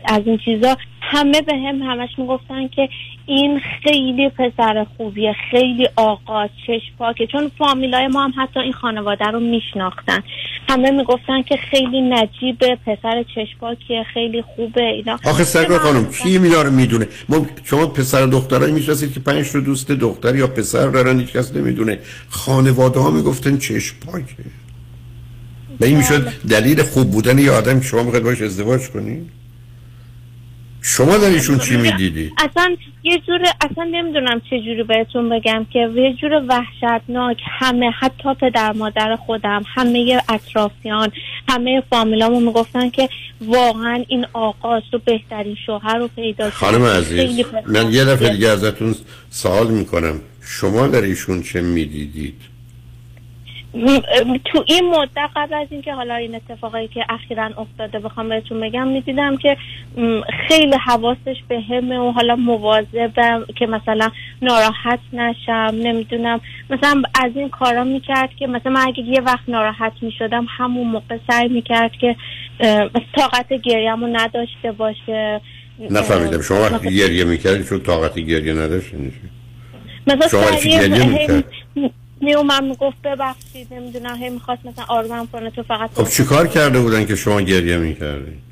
از 0.04 0.22
این 0.26 0.38
چیزا. 0.38 0.76
همه 1.00 1.40
به 1.40 1.56
هم 1.56 1.82
همش 1.82 2.18
می‌گفتن 2.18 2.68
که 2.68 2.88
این 3.26 3.60
خیلی 3.82 4.28
پسر 4.28 4.86
خوبیه 4.96 5.34
خیلی 5.50 5.88
آقا 5.96 6.46
چشم 6.66 7.26
چون 7.32 7.50
فامیلای 7.58 8.06
ما 8.06 8.24
هم 8.24 8.32
حتی 8.36 8.60
این 8.60 8.72
خانواده 8.72 9.24
رو 9.24 9.40
میشناختن. 9.40 10.22
همه 10.72 10.90
می‌گفتن 10.90 11.42
که 11.42 11.56
خیلی 11.70 12.00
نجیبه 12.00 12.78
پسر 12.86 13.24
چشم 13.34 13.58
پاکیه 13.60 14.04
خیلی 14.14 14.42
خوبه 14.42 14.82
اینا. 14.82 15.18
آخه 15.24 15.44
سرکار 15.44 15.78
خانم 15.78 16.06
کی 16.06 16.28
اینا 16.28 16.62
رو 16.62 16.70
می‌دونه؟ 16.70 17.08
ما 17.28 17.46
شما 17.64 17.86
پسر 17.86 18.26
دخترایی 18.26 18.72
می‌شناسید 18.72 19.14
که 19.14 19.20
پنج 19.20 19.52
تا 19.52 19.60
دوست 19.60 19.90
دختر 19.90 20.36
یا 20.36 20.46
پسر 20.46 20.88
دارن 20.88 21.20
هیچ 21.20 21.32
کس 21.32 21.56
نمی‌دونه. 21.56 21.98
خانواده 22.28 23.00
ها 23.00 23.10
می‌گفتن 23.10 23.58
چشم 23.58 23.96
پاکه 24.06 24.34
به 25.78 25.86
این 25.86 25.96
می‌شد 25.96 26.32
دلیل 26.48 26.82
خوب 26.82 27.10
بودن 27.10 27.38
یه 27.38 27.50
آدم 27.50 27.80
که 27.80 27.86
شما 27.86 28.02
می‌خواید 28.02 28.24
باش 28.24 28.42
ازدواج 28.42 28.88
کنید 28.88 29.41
شما 30.82 31.18
در 31.18 31.28
ایشون 31.28 31.58
چی 31.58 31.76
می‌دیدید 31.76 32.32
اصلا 32.38 32.76
یه 33.02 33.18
جور 33.18 33.40
اصلا 33.60 33.84
نمی‌دونم 33.84 34.40
چه 34.50 34.60
جوری 34.60 34.82
بهتون 34.82 35.28
بگم 35.28 35.66
که 35.72 35.78
یه 35.94 36.14
جور 36.20 36.42
وحشتناک 36.48 37.40
همه 37.60 37.90
حتی 37.90 38.34
پدر 38.40 38.72
مادر 38.72 39.16
خودم 39.16 39.62
همه 39.74 40.22
اطرافیان 40.28 41.12
همه 41.48 41.82
فامیلامو 41.90 42.40
می‌گفتن 42.40 42.90
که 42.90 43.08
واقعا 43.40 44.04
این 44.08 44.26
آقاست 44.32 44.94
و 44.94 44.98
بهترین 44.98 45.56
شوهر 45.66 45.98
رو 45.98 46.08
پیدا 46.08 46.44
کرد. 46.44 46.52
خانم 46.52 46.84
عزیز 46.84 47.44
من 47.66 47.92
یه 47.92 48.04
دفعه. 48.04 48.28
دیگه 48.28 48.48
ازتون 48.48 48.94
سوال 49.30 49.66
می‌کنم 49.66 50.20
شما 50.40 50.86
در 50.86 51.02
ایشون 51.02 51.42
چه 51.42 51.60
می‌دیدید 51.60 52.51
تو 54.44 54.64
این 54.66 54.90
مدت 54.90 55.30
قبل 55.36 55.54
از 55.54 55.66
اینکه 55.70 55.94
حالا 55.94 56.14
این 56.14 56.34
اتفاقایی 56.34 56.88
که 56.88 57.04
اخیرا 57.08 57.50
افتاده 57.58 57.98
بخوام 57.98 58.28
بهتون 58.28 58.60
بگم 58.60 58.88
می‌دیدم 58.88 59.36
که 59.36 59.56
خیلی 60.48 60.76
حواسش 60.86 61.36
به 61.48 61.60
همه 61.60 61.98
و 61.98 62.10
حالا 62.10 62.36
مواظبم 62.36 63.44
که 63.56 63.66
مثلا 63.66 64.10
ناراحت 64.42 64.98
نشم 65.12 65.70
نمی‌دونم 65.82 66.40
مثلا 66.70 67.02
از 67.14 67.30
این 67.34 67.48
کارا 67.48 67.84
می‌کرد 67.84 68.30
که 68.36 68.46
مثلا 68.46 68.72
من 68.72 68.86
اگه 68.86 69.02
یه 69.02 69.20
وقت 69.20 69.48
ناراحت 69.48 69.92
می‌شدم 70.02 70.46
همون 70.48 70.86
موقع 70.86 71.18
سعی 71.30 71.48
می‌کرد 71.48 71.92
که 71.92 72.16
طاقت 73.16 73.52
گریه‌مو 73.52 74.06
نداشته 74.06 74.72
باشه 74.72 75.40
نفهمیدم 75.90 76.40
شما 76.40 76.60
وقتی 76.60 76.96
گریه 76.96 77.24
می‌کردید 77.24 77.68
چون 77.68 77.80
طاقت 77.80 78.18
گریه 78.18 78.52
نداشت 78.52 78.90
چی؟ 78.90 79.12
مثلا 80.06 80.28
شما 80.28 80.60
گریه 80.60 81.06
می‌کرد؟ 81.06 81.44
میومد 82.22 82.62
می‌گفت 82.62 82.96
ببخشید 83.04 83.66
نمی‌دونم 83.70 84.16
هی 84.16 84.30
می‌خواست 84.30 84.66
مثلا 84.66 84.84
آرومم 84.88 85.28
کنه 85.32 85.50
تو 85.50 85.62
فقط 85.62 85.90
خب 85.94 86.08
چیکار 86.08 86.46
کرده 86.46 86.80
بودن 86.80 87.06
که 87.06 87.16
شما 87.16 87.40
گریه 87.40 87.76
می‌کردید 87.76 88.42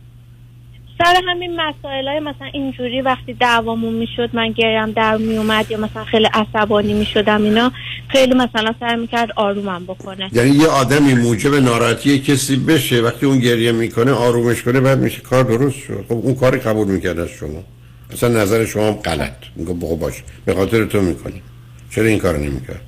سر 0.99 1.21
همین 1.29 1.61
مسائل 1.61 2.09
های 2.09 2.21
مثلا 2.21 2.47
اینجوری 2.53 3.00
وقتی 3.00 3.35
دعوامون 3.35 3.95
می‌شد 3.95 4.31
من 4.33 4.53
گریم 4.53 4.91
در 4.91 5.17
میومد 5.17 5.71
یا 5.71 5.79
مثلا 5.79 6.05
خیلی 6.05 6.29
عصبانی 6.35 6.95
می‌شدم 6.95 7.43
اینا 7.43 7.73
خیلی 8.09 8.35
مثلا 8.35 8.75
سعی 8.81 8.97
می‌کرد 8.97 9.31
آرومم 9.37 9.85
بکنه. 9.85 10.31
یعنی 10.33 10.50
یه 10.50 10.67
آدمی 10.67 11.15
موجب 11.15 11.55
ناراحتی 11.55 12.19
کسی 12.19 12.57
بشه 12.57 13.00
وقتی 13.00 13.27
اون 13.27 13.39
گریه 13.39 13.73
می‌کنه 13.73 14.12
آرومش 14.12 14.62
کنه 14.62 14.81
بعد 14.81 14.99
میشه 14.99 15.21
کار 15.21 15.45
درست 15.45 15.79
شد. 15.79 16.05
خب 16.09 16.15
اون 16.15 16.35
کاری 16.35 16.59
قبول 16.59 16.89
می‌کرد 16.89 17.19
از 17.19 17.29
شما. 17.29 17.65
اصلا 18.12 18.29
نظر 18.29 18.65
شما 18.65 18.87
هم 18.87 18.93
غلط. 18.95 19.37
میگه 19.57 19.73
باش 19.73 20.23
به 20.45 20.55
خاطر 20.55 20.85
تو 20.85 21.00
می‌کنی 21.00 21.43
چرا 21.91 22.05
این 22.05 22.19
کار 22.19 22.37
نمی‌کرد؟ 22.37 22.81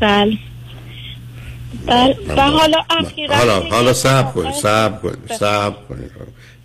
بله. 0.00 0.38
بله. 1.86 2.16
و 2.36 2.40
حالا 2.40 2.78
اخیرا 2.90 3.36
حالا 3.70 3.92
صبر 3.92 4.30
کنید 4.32 4.46
اتفاقات- 4.46 4.62
صبر 4.62 4.98
کنید 4.98 5.32
صبر 5.38 5.76
کنید. 5.88 6.10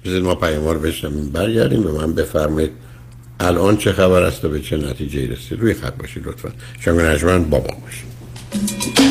بذارید 0.05 0.23
ما 0.23 0.35
پیاموار 0.35 0.77
بشنویم 0.77 1.29
برگردیم 1.29 1.83
به 1.83 1.91
من 1.91 2.13
بفرمایید. 2.13 2.71
الان 3.39 3.77
چه 3.77 3.93
خبر 3.93 4.23
است 4.23 4.45
و 4.45 4.49
به 4.49 4.59
چه 4.61 4.77
نتیجه 4.77 5.27
رسید؟ 5.27 5.59
روی 5.59 5.73
خط 5.73 5.93
باشید 5.97 6.27
لطفا. 6.27 6.49
شنگ 6.79 6.99
نجمن 6.99 7.43
با 7.43 7.57
ما 7.57 7.63
باشید. 7.63 9.10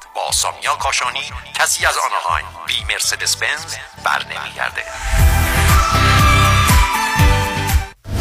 با 0.15 0.31
سامیا 0.31 0.75
کاشانی 0.75 1.31
کسی 1.53 1.85
از 1.85 1.97
آنهایم 1.97 2.45
بی 2.67 2.83
مرسدس 2.83 3.37
بنز 3.37 3.75
بر 4.03 4.23
نمیگرده 4.23 4.83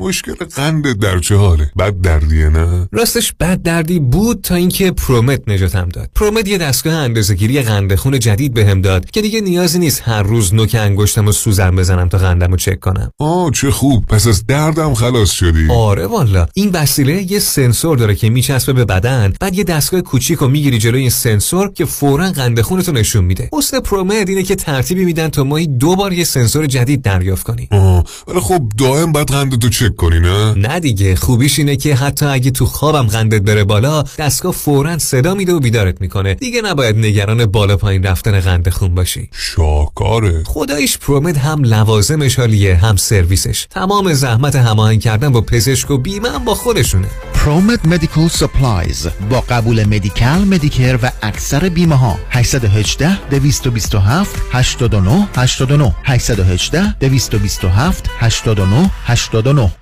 مشکل 0.00 0.34
قند 0.56 0.98
در 0.98 1.18
چه 1.18 1.36
حاله 1.36 1.70
بد 1.78 2.00
دردیه 2.00 2.48
نه؟ 2.48 2.88
راستش 2.92 3.32
بد 3.40 3.62
دردی 3.62 3.98
بود 3.98 4.40
تا 4.42 4.54
اینکه 4.54 4.90
پرومت 4.90 5.48
نجاتم 5.48 5.88
داد. 5.88 6.10
پرومت 6.14 6.48
یه 6.48 6.58
دستگاه 6.58 6.94
اندازه‌گیری 6.94 7.62
قند 7.62 7.94
خون 7.94 8.18
جدید 8.18 8.54
بهم 8.54 8.80
داد 8.80 9.10
که 9.10 9.22
دیگه 9.22 9.40
نیازی 9.40 9.78
نیست 9.78 10.02
هر 10.04 10.22
روز 10.22 10.54
نوک 10.54 10.76
انگشتم 10.80 11.26
و 11.26 11.32
سوزن 11.32 11.76
بزنم 11.76 12.08
تا 12.08 12.18
قندم 12.18 12.50
رو 12.50 12.56
چک 12.56 12.80
کنم. 12.80 13.12
آه 13.18 13.50
چه 13.50 13.70
خوب. 13.70 14.06
پس 14.06 14.26
از 14.26 14.46
دردم 14.46 14.94
خلاص 14.94 15.30
شدی. 15.30 15.66
آره 15.70 16.06
والا. 16.06 16.46
این 16.54 16.70
وسیله 16.70 17.32
یه 17.32 17.38
سنسور 17.38 17.98
داره 17.98 18.14
که 18.14 18.30
میچسبه 18.30 18.72
به 18.72 18.84
بدن. 18.84 19.32
بعد 19.40 19.54
یه 19.54 19.64
دستگاه 19.64 20.00
کوچیک 20.00 20.38
رو 20.38 20.48
می‌گیری 20.48 20.78
جلوی 20.78 21.00
این 21.00 21.10
سنسور 21.10 21.72
که 21.72 21.84
فورا 21.84 22.30
قند 22.30 22.60
خونتو 22.60 22.92
نشون 22.92 23.24
میده. 23.24 23.48
اصل 23.52 23.80
پرومت 23.80 24.28
اینه 24.28 24.42
که 24.42 24.54
ترتیبی 24.54 25.04
میدن 25.04 25.28
تا 25.28 25.44
ماهی 25.44 25.66
دو 25.66 25.96
بار 25.96 26.12
یه 26.12 26.24
سنسور 26.24 26.66
جدید 26.66 27.02
دریافت 27.02 27.46
کنی. 27.46 27.68
آه 27.70 28.04
ولی 28.28 28.40
خب 28.40 28.62
دائم 28.78 29.12
باید 29.12 29.30
قندتو 29.30 29.68
چک 29.68 29.89
فکر 29.90 29.96
کنی 29.96 30.20
نه؟ 30.20 30.54
نه 30.54 30.80
دیگه 30.80 31.16
خوبیش 31.16 31.58
اینه 31.58 31.76
که 31.76 31.94
حتی 31.94 32.26
اگه 32.26 32.50
تو 32.50 32.66
خوابم 32.66 33.06
قندت 33.06 33.42
بره 33.42 33.64
بالا 33.64 34.04
دستگاه 34.18 34.52
فورا 34.52 34.98
صدا 34.98 35.34
میده 35.34 35.52
و 35.52 35.60
بیدارت 35.60 36.00
می‌کنه. 36.00 36.34
دیگه 36.34 36.62
نباید 36.62 36.96
نگران 36.96 37.46
بالا 37.46 37.76
پایین 37.76 38.02
رفتن 38.02 38.40
قند 38.40 38.68
خون 38.68 38.94
باشی. 38.94 39.28
شاهکاره 39.32 40.42
خدایش 40.46 40.98
ProMed 40.98 41.36
هم 41.36 41.64
لوازمش 41.64 42.38
حالیه 42.38 42.76
هم 42.76 42.96
سرویسش. 42.96 43.66
تمام 43.70 44.12
زحمت 44.12 44.56
هماهنگ 44.56 45.00
کردن 45.00 45.28
با 45.32 45.40
پزشک 45.40 45.90
و 45.90 45.98
بیمه 45.98 46.30
هم 46.30 46.44
با 46.44 46.54
خودشونه. 46.54 47.06
ProMed 47.34 47.86
Medical 47.86 48.28
Supplies 48.28 49.08
با 49.30 49.40
قبول 49.40 49.84
Medi-Cal 49.84 50.44
Medicare 50.44 50.98
و 51.02 51.10
اکثر 51.22 51.68
بیمه 51.68 51.96
ها 51.96 52.18
818 52.30 53.28
227 53.30 54.42
89 54.52 55.28
89 55.36 55.94
818 56.04 56.98
227 57.00 58.10
89 58.18 58.90
89 59.04 59.79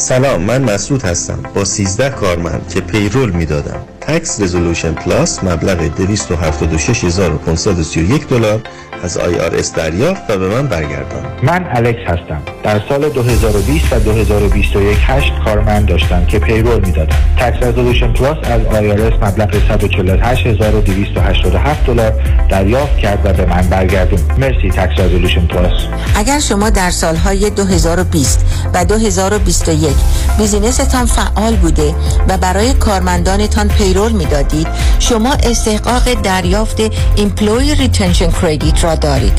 سلام 0.00 0.42
من 0.42 0.62
مسعود 0.62 1.02
هستم 1.02 1.42
با 1.54 1.64
13 1.64 2.10
کارمند 2.10 2.68
که 2.68 2.80
payroll 2.80 3.30
می‌دادم. 3.30 3.80
Tax 4.00 4.40
Resolution 4.40 4.92
Plus 4.92 5.44
مبلغ 5.44 5.76
276531 5.76 8.28
دلار 8.28 8.60
از 9.02 9.18
IRS 9.18 9.76
دریافت 9.76 10.22
و 10.28 10.38
به 10.38 10.48
من 10.48 10.66
برگردان. 10.66 11.22
من 11.42 11.66
الکس 11.70 12.00
هستم. 12.06 12.42
در 12.62 12.80
سال 12.88 13.08
2020 13.08 13.92
و 13.92 13.98
2021 13.98 14.98
هشت 15.02 15.32
کارمند 15.44 15.88
داشتم 15.88 16.26
که 16.26 16.38
payroll 16.38 16.80
می‌دادم. 16.80 17.16
Tax 17.38 17.62
Resolution 17.62 18.12
Plus 18.12 18.36
از 18.42 18.60
IRS 18.60 19.14
مبلغ 19.22 19.54
148287 19.54 21.86
دلار 21.86 22.12
دریافت 22.48 22.96
کرد 22.96 23.20
و 23.24 23.32
به 23.32 23.46
من 23.46 23.62
برگردون. 23.62 24.20
مرسی 24.38 24.70
Tax 24.70 25.00
Resolution 25.00 25.46
Plus 25.46 25.72
اگر 26.14 26.38
شما 26.38 26.70
در 26.70 26.90
سالهای 26.90 27.50
2020 27.50 28.44
و 28.74 28.84
2021 28.84 29.96
business 30.38 30.92
تان 30.92 31.06
فعال 31.06 31.56
بوده 31.56 31.94
و 32.28 32.38
برای 32.38 32.74
کارمندانتان 32.74 33.68
payroll 33.68 33.89
می‌دادید. 33.98 34.66
شما 34.98 35.32
استحقاق 35.32 36.14
دریافت 36.14 36.76
Employee 37.16 37.74
Retention 37.74 38.30
Credit 38.30 38.84
را 38.84 38.94
دارید. 38.94 39.32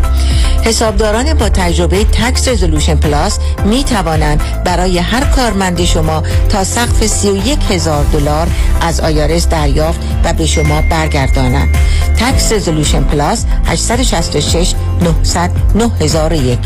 حسابداران 0.64 1.34
با 1.34 1.50
تجربه 1.50 2.04
Tax 2.04 2.48
Resolution 2.48 2.96
Plus 2.96 3.40
می 3.66 3.84
توانند 3.84 4.64
برای 4.64 4.98
هر 4.98 5.24
کارمند 5.24 5.84
شما 5.84 6.24
تا 6.50 6.64
سقف 6.64 7.08
31 7.08 7.60
هزار 7.70 8.04
دلار 8.04 8.48
از 8.82 9.00
IRS 9.00 9.48
دریافت 9.48 10.00
و 10.24 10.34
به 10.34 10.46
شما 10.46 10.82
برگردانند. 10.82 11.78
تکس 12.20 12.54
رزولوشن 12.54 13.04
پلاس 13.04 13.46
866 13.66 14.74
900 15.02 15.52
9001 15.76 16.60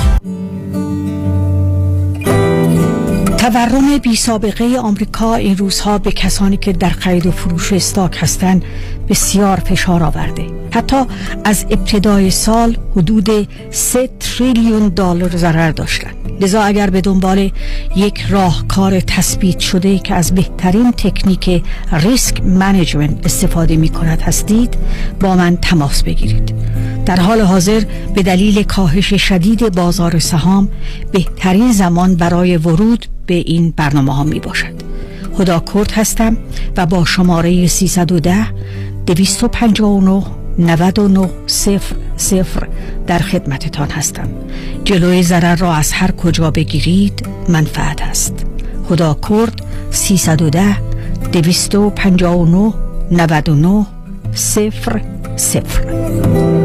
تورم 3.46 3.98
بی 3.98 4.16
سابقه 4.16 4.78
آمریکا 4.78 5.36
این 5.36 5.58
روزها 5.58 5.98
به 5.98 6.12
کسانی 6.12 6.58
که 6.58 6.74
در 6.74 6.90
خرید 6.90 7.26
و 7.26 7.32
فروش 7.32 7.74
استاک 7.74 8.18
هستند 8.20 8.64
بسیار 9.10 9.58
فشار 9.60 10.04
آورده. 10.04 10.48
حتی 10.72 10.96
از 11.44 11.66
ابتدای 11.70 12.32
سال 12.32 12.78
حدود 12.96 13.48
3 13.72 14.10
تریلیون 14.20 14.90
دلار 14.90 15.38
ضرر 15.38 15.72
داشتند. 15.72 16.16
لذا 16.42 16.62
اگر 16.62 16.90
به 16.90 17.02
دنبال 17.02 17.52
یک 17.96 18.26
راهکار 18.30 19.00
تثبیت 19.00 19.60
شده 19.60 20.00
که 20.00 20.16
از 20.16 20.36
بهترین 20.36 20.92
تکنیک 20.92 21.64
ریسک 21.92 22.42
منیجمنت 22.44 23.26
استفاده 23.26 23.76
می 23.76 23.90
کند 23.90 24.22
هستید 24.22 24.78
با 25.20 25.36
من 25.36 25.58
تماس 25.58 26.04
بگیرید. 26.04 26.56
در 27.06 27.20
حال 27.20 27.42
حاضر 27.42 27.84
به 28.16 28.24
دلیل 28.24 28.64
کاهش 28.64 29.14
شدید 29.14 29.76
بازار 29.76 30.20
سهام 30.20 30.70
بهترین 31.12 31.72
زمان 31.72 32.16
برای 32.16 32.58
ورود 32.58 33.06
به 33.26 33.34
این 33.34 33.74
برنامه 33.78 34.16
ها 34.16 34.24
می 34.24 34.40
باشد 34.40 34.76
خدا 35.34 35.60
کرد 35.74 35.92
هستم 35.92 36.38
و 36.78 36.86
با 36.86 37.06
شماره 37.06 37.68
310 37.68 38.48
259 39.06 40.24
99 40.60 41.30
صفر 41.48 41.96
صفر 42.18 42.68
در 43.08 43.20
خدمتتان 43.20 43.90
هستم. 43.90 44.28
جلوی 44.84 45.24
ضرر 45.24 45.56
را 45.56 45.74
از 45.74 45.92
هر 45.92 46.12
کجا 46.12 46.52
بگیرید 46.52 47.28
منفعت 47.50 48.02
است. 48.02 48.46
خدا 48.90 49.18
کرد 49.30 49.62
310 49.92 50.78
259 51.32 52.74
99 53.12 53.86
صفر 54.34 55.02
صفر. 55.36 56.65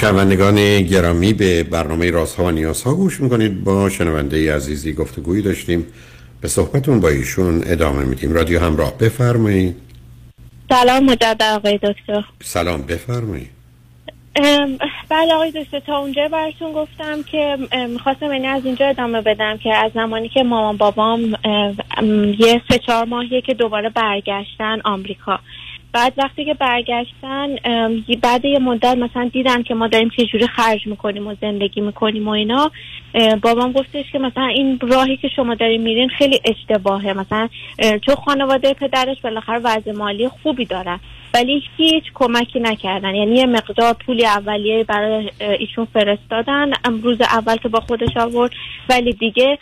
شنوندگان 0.00 0.82
گرامی 0.82 1.32
به 1.32 1.62
برنامه 1.62 2.10
رازها 2.10 2.44
و 2.44 2.50
نیازها 2.50 2.94
گوش 2.94 3.20
می‌کنید. 3.20 3.64
با 3.64 3.88
شنونده 3.88 4.54
عزیزی 4.54 4.92
گفتگویی 4.92 5.42
داشتیم. 5.42 5.86
به 6.40 6.48
صحبتون 6.48 7.00
با 7.00 7.08
ایشون 7.08 7.62
ادامه 7.66 8.04
میدیم. 8.04 8.32
رادیو 8.32 8.60
همراه 8.60 8.98
بفرمایید. 8.98 9.76
سلام 10.68 11.04
مجدد 11.04 11.42
آقای 11.42 11.78
دکتر. 11.82 12.24
سلام 12.42 12.82
بفرمایید. 12.82 13.50
بله 15.08 15.34
آقای 15.34 15.50
دکتر 15.50 15.80
تا 15.80 15.98
اونجا 15.98 16.28
براتون 16.28 16.72
گفتم 16.72 17.22
که 17.22 17.56
می‌خواستم 17.88 18.32
یعنی 18.32 18.46
از 18.46 18.64
اینجا 18.64 18.86
ادامه 18.86 19.20
بدم 19.20 19.56
که 19.56 19.74
از 19.74 19.92
زمانی 19.94 20.28
که 20.28 20.42
مامان 20.42 20.76
بابام 20.76 21.20
یه 22.38 22.62
سه 22.68 22.78
چهار 22.86 23.04
ماهیه 23.04 23.40
که 23.40 23.54
دوباره 23.54 23.88
برگشتن 23.88 24.80
آمریکا. 24.84 25.38
بعد 25.92 26.12
وقتی 26.16 26.44
که 26.44 26.54
برگشتن 26.54 27.56
بعد 28.22 28.44
یه 28.44 28.58
مدت 28.58 28.96
مثلا 28.96 29.30
دیدن 29.32 29.62
که 29.62 29.74
ما 29.74 29.88
داریم 29.88 30.10
چه 30.16 30.26
جوری 30.26 30.46
خرج 30.46 30.86
می‌کنیم 30.86 31.26
و 31.26 31.34
زندگی 31.40 31.80
می‌کنیم 31.80 32.28
و 32.28 32.30
اینا 32.30 32.70
بابام 33.42 33.72
گفتش 33.72 34.04
که 34.12 34.18
مثلا 34.18 34.46
این 34.46 34.78
راهی 34.82 35.16
که 35.16 35.28
شما 35.28 35.54
داریم 35.54 35.80
میرین 35.80 36.08
خیلی 36.08 36.40
اشتباهه. 36.44 37.12
مثلا 37.12 37.48
چون 38.06 38.14
خانواده 38.14 38.74
پدرش 38.74 39.20
بالاخره 39.20 39.58
وضع 39.58 39.92
مالی 39.92 40.28
خوبی 40.28 40.64
دارن. 40.64 41.00
ولی 41.34 41.62
هیچ 41.76 42.04
کمکی 42.14 42.60
نکردن. 42.60 43.14
یعنی 43.14 43.36
یه 43.36 43.46
مقدار 43.46 43.94
پولی 44.06 44.26
اولیه 44.26 44.84
برای 44.84 45.30
ایشون 45.58 45.84
فرستادن. 45.84 46.70
روز 47.02 47.20
اول 47.20 47.56
که 47.56 47.68
با 47.68 47.80
خودش 47.80 48.16
آورد. 48.16 48.50
ولی 48.88 49.12
دیگه 49.12 49.58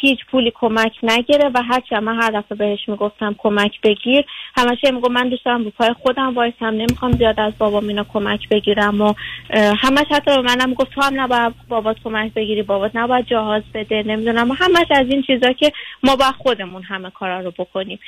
هیچ 0.00 0.18
پولی 0.30 0.52
کمک 0.54 0.92
نگیره 1.02 1.50
و 1.54 1.62
هرچی 1.62 1.94
من 1.94 2.22
هر 2.22 2.30
دفعه 2.30 2.58
بهش 2.58 2.88
می‌گفتم 2.88 3.34
کمک 3.38 3.80
بگیر. 3.80 4.24
همش 4.56 4.78
میگم 4.84 5.12
من 5.12 5.28
دوست 5.28 5.44
دارم 5.44 5.70
پای 5.70 5.92
خودم 6.02 6.34
وایسم. 6.34 6.66
نمی‌خوام 6.66 7.12
زیاد 7.12 7.40
از 7.40 7.52
بابام 7.58 7.88
اینا 7.88 8.04
کمک 8.12 8.48
بگیرم 8.48 9.00
و 9.00 9.14
همش 9.54 10.06
حتی 10.10 10.36
به 10.36 10.42
منم 10.42 10.74
گفت 10.74 10.90
تو 10.90 11.02
هم 11.02 11.20
نباید 11.20 11.54
بابات 11.68 11.96
کمک 12.04 12.34
بگیری. 12.34 12.62
بابات 12.62 12.90
نباید 12.94 13.26
جهاز 13.26 13.62
بده. 13.74 14.02
نمی‌دونم. 14.02 14.50
و 14.50 14.54
همش 14.54 14.86
از 14.90 15.06
این 15.10 15.22
چیزا 15.22 15.52
که 15.52 15.72
ما 16.02 16.16
با 16.16 16.32
خودمون 16.38 16.82
همه 16.82 17.10
کارا 17.10 17.40
رو 17.40 17.52
بکنیم. 17.58 17.98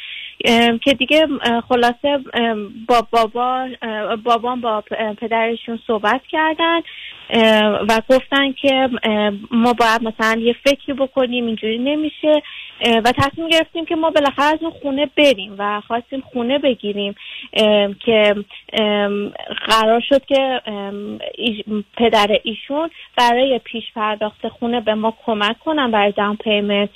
که 0.85 0.95
دیگه 0.99 1.27
خلاصه 1.69 2.19
با 2.89 3.07
بابا 3.11 3.69
بابام 4.25 4.61
با 4.61 4.81
پدرشون 5.21 5.79
صحبت 5.87 6.23
کردن. 6.31 6.81
و 7.89 8.03
گفتن 8.09 8.53
که 8.53 8.89
ما 9.51 9.73
باید 9.73 10.03
مثلا 10.03 10.41
یه 10.41 10.55
فکری 10.65 10.93
بکنیم 10.93 11.47
اینجوری 11.47 11.79
نمیشه. 11.79 12.43
و 13.05 13.13
تصمیم 13.13 13.49
گرفتیم 13.49 13.85
که 13.85 13.97
ما 13.97 14.11
بالاخره 14.11 14.45
از 14.45 14.59
اون 14.63 14.73
خونه 14.83 15.11
بریم 15.17 15.55
و 15.59 15.81
خواستیم 15.81 16.21
خونه 16.33 16.59
بگیریم. 16.59 17.15
که 18.05 18.35
قرار 19.67 20.01
شد 20.09 20.25
که 20.25 20.61
پدر 21.97 22.39
ایشون 22.43 22.91
برای 23.17 23.61
پیش 23.65 23.85
پرداخت 23.95 24.49
خونه 24.49 24.81
به 24.81 24.95
ما 24.95 25.15
کمک 25.27 25.59
کنن 25.59 25.91
برای 25.91 26.13
down 26.13 26.37
payment 26.37 26.91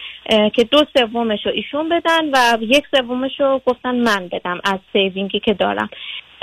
که 0.52 0.64
دو 0.64 0.84
سومش 0.96 1.46
رو 1.46 1.52
ایشون 1.54 1.88
بدن 1.88 2.30
و 2.32 2.58
یک 2.60 2.84
سومش 2.96 3.40
رو 3.40 3.60
گفتن 3.66 3.94
من 3.94 4.28
بدم 4.32 4.60
از 4.64 4.78
saving 4.92 5.33
ی 5.33 5.40
که 5.40 5.54
دارم. 5.54 5.88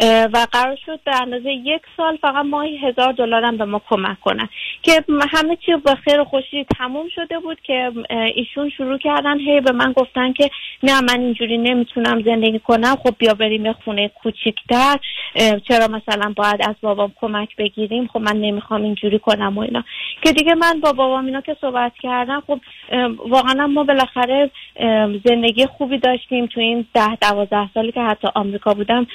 و 0.01 0.47
قرار 0.51 0.77
شد 0.85 0.99
به 1.05 1.21
اندازه 1.21 1.51
یک 1.51 1.81
سال 1.97 2.17
فقط 2.17 2.45
ماهی 2.45 2.77
هزار 2.77 3.15
هم 3.21 3.57
به 3.57 3.65
ما 3.65 3.81
کمک 3.89 4.19
کنن. 4.19 4.49
که 4.83 5.03
همه 5.31 5.55
چی 5.65 5.71
به 5.85 5.95
خیر 5.95 6.19
و 6.19 6.23
خوشی 6.23 6.65
تموم 6.77 7.09
شده 7.15 7.39
بود 7.39 7.61
که 7.61 7.91
ایشون 8.35 8.69
شروع 8.69 8.97
کردن. 8.97 9.39
هی 9.39 9.61
به 9.61 9.71
من 9.71 9.91
گفتن 9.91 10.33
که 10.33 10.49
نه 10.83 11.01
من 11.01 11.19
اینجوری 11.19 11.57
نمی‌تونم 11.57 12.23
زندگی 12.23 12.59
کنم. 12.59 12.95
خب 13.03 13.15
بیا 13.17 13.33
بریم 13.33 13.65
یه 13.65 13.73
خونه 13.73 14.07
کوچیکتر. 14.07 14.97
چرا 15.67 15.87
مثلا 15.87 16.33
باید 16.35 16.61
از 16.69 16.75
بابام 16.81 17.11
کمک 17.21 17.55
بگیریم؟ 17.55 18.07
خب 18.07 18.19
من 18.19 18.35
نمی‌خوام 18.35 18.83
اینجوری 18.83 19.19
کنم 19.19 19.57
و 19.57 19.61
اینا. 19.61 19.83
که 20.23 20.31
دیگه 20.31 20.55
من 20.55 20.79
با 20.79 20.91
بابام 20.91 21.25
اینا 21.25 21.41
که 21.41 21.57
صحبت 21.61 21.91
کردم 22.01 22.43
خب 22.47 22.59
واقعا 23.29 23.67
ما 23.67 23.83
بالاخره 23.83 24.51
زندگی 25.25 25.65
خوبی 25.65 25.97
داشتیم. 25.97 26.47
تو 26.47 26.59
این 26.59 26.85
ده 26.93 27.15
دوازده 27.15 27.69
سالی 27.73 27.91
که 27.91 28.01
حتی 28.01 28.27
آمریکا 28.35 28.73
بودم 28.73 29.07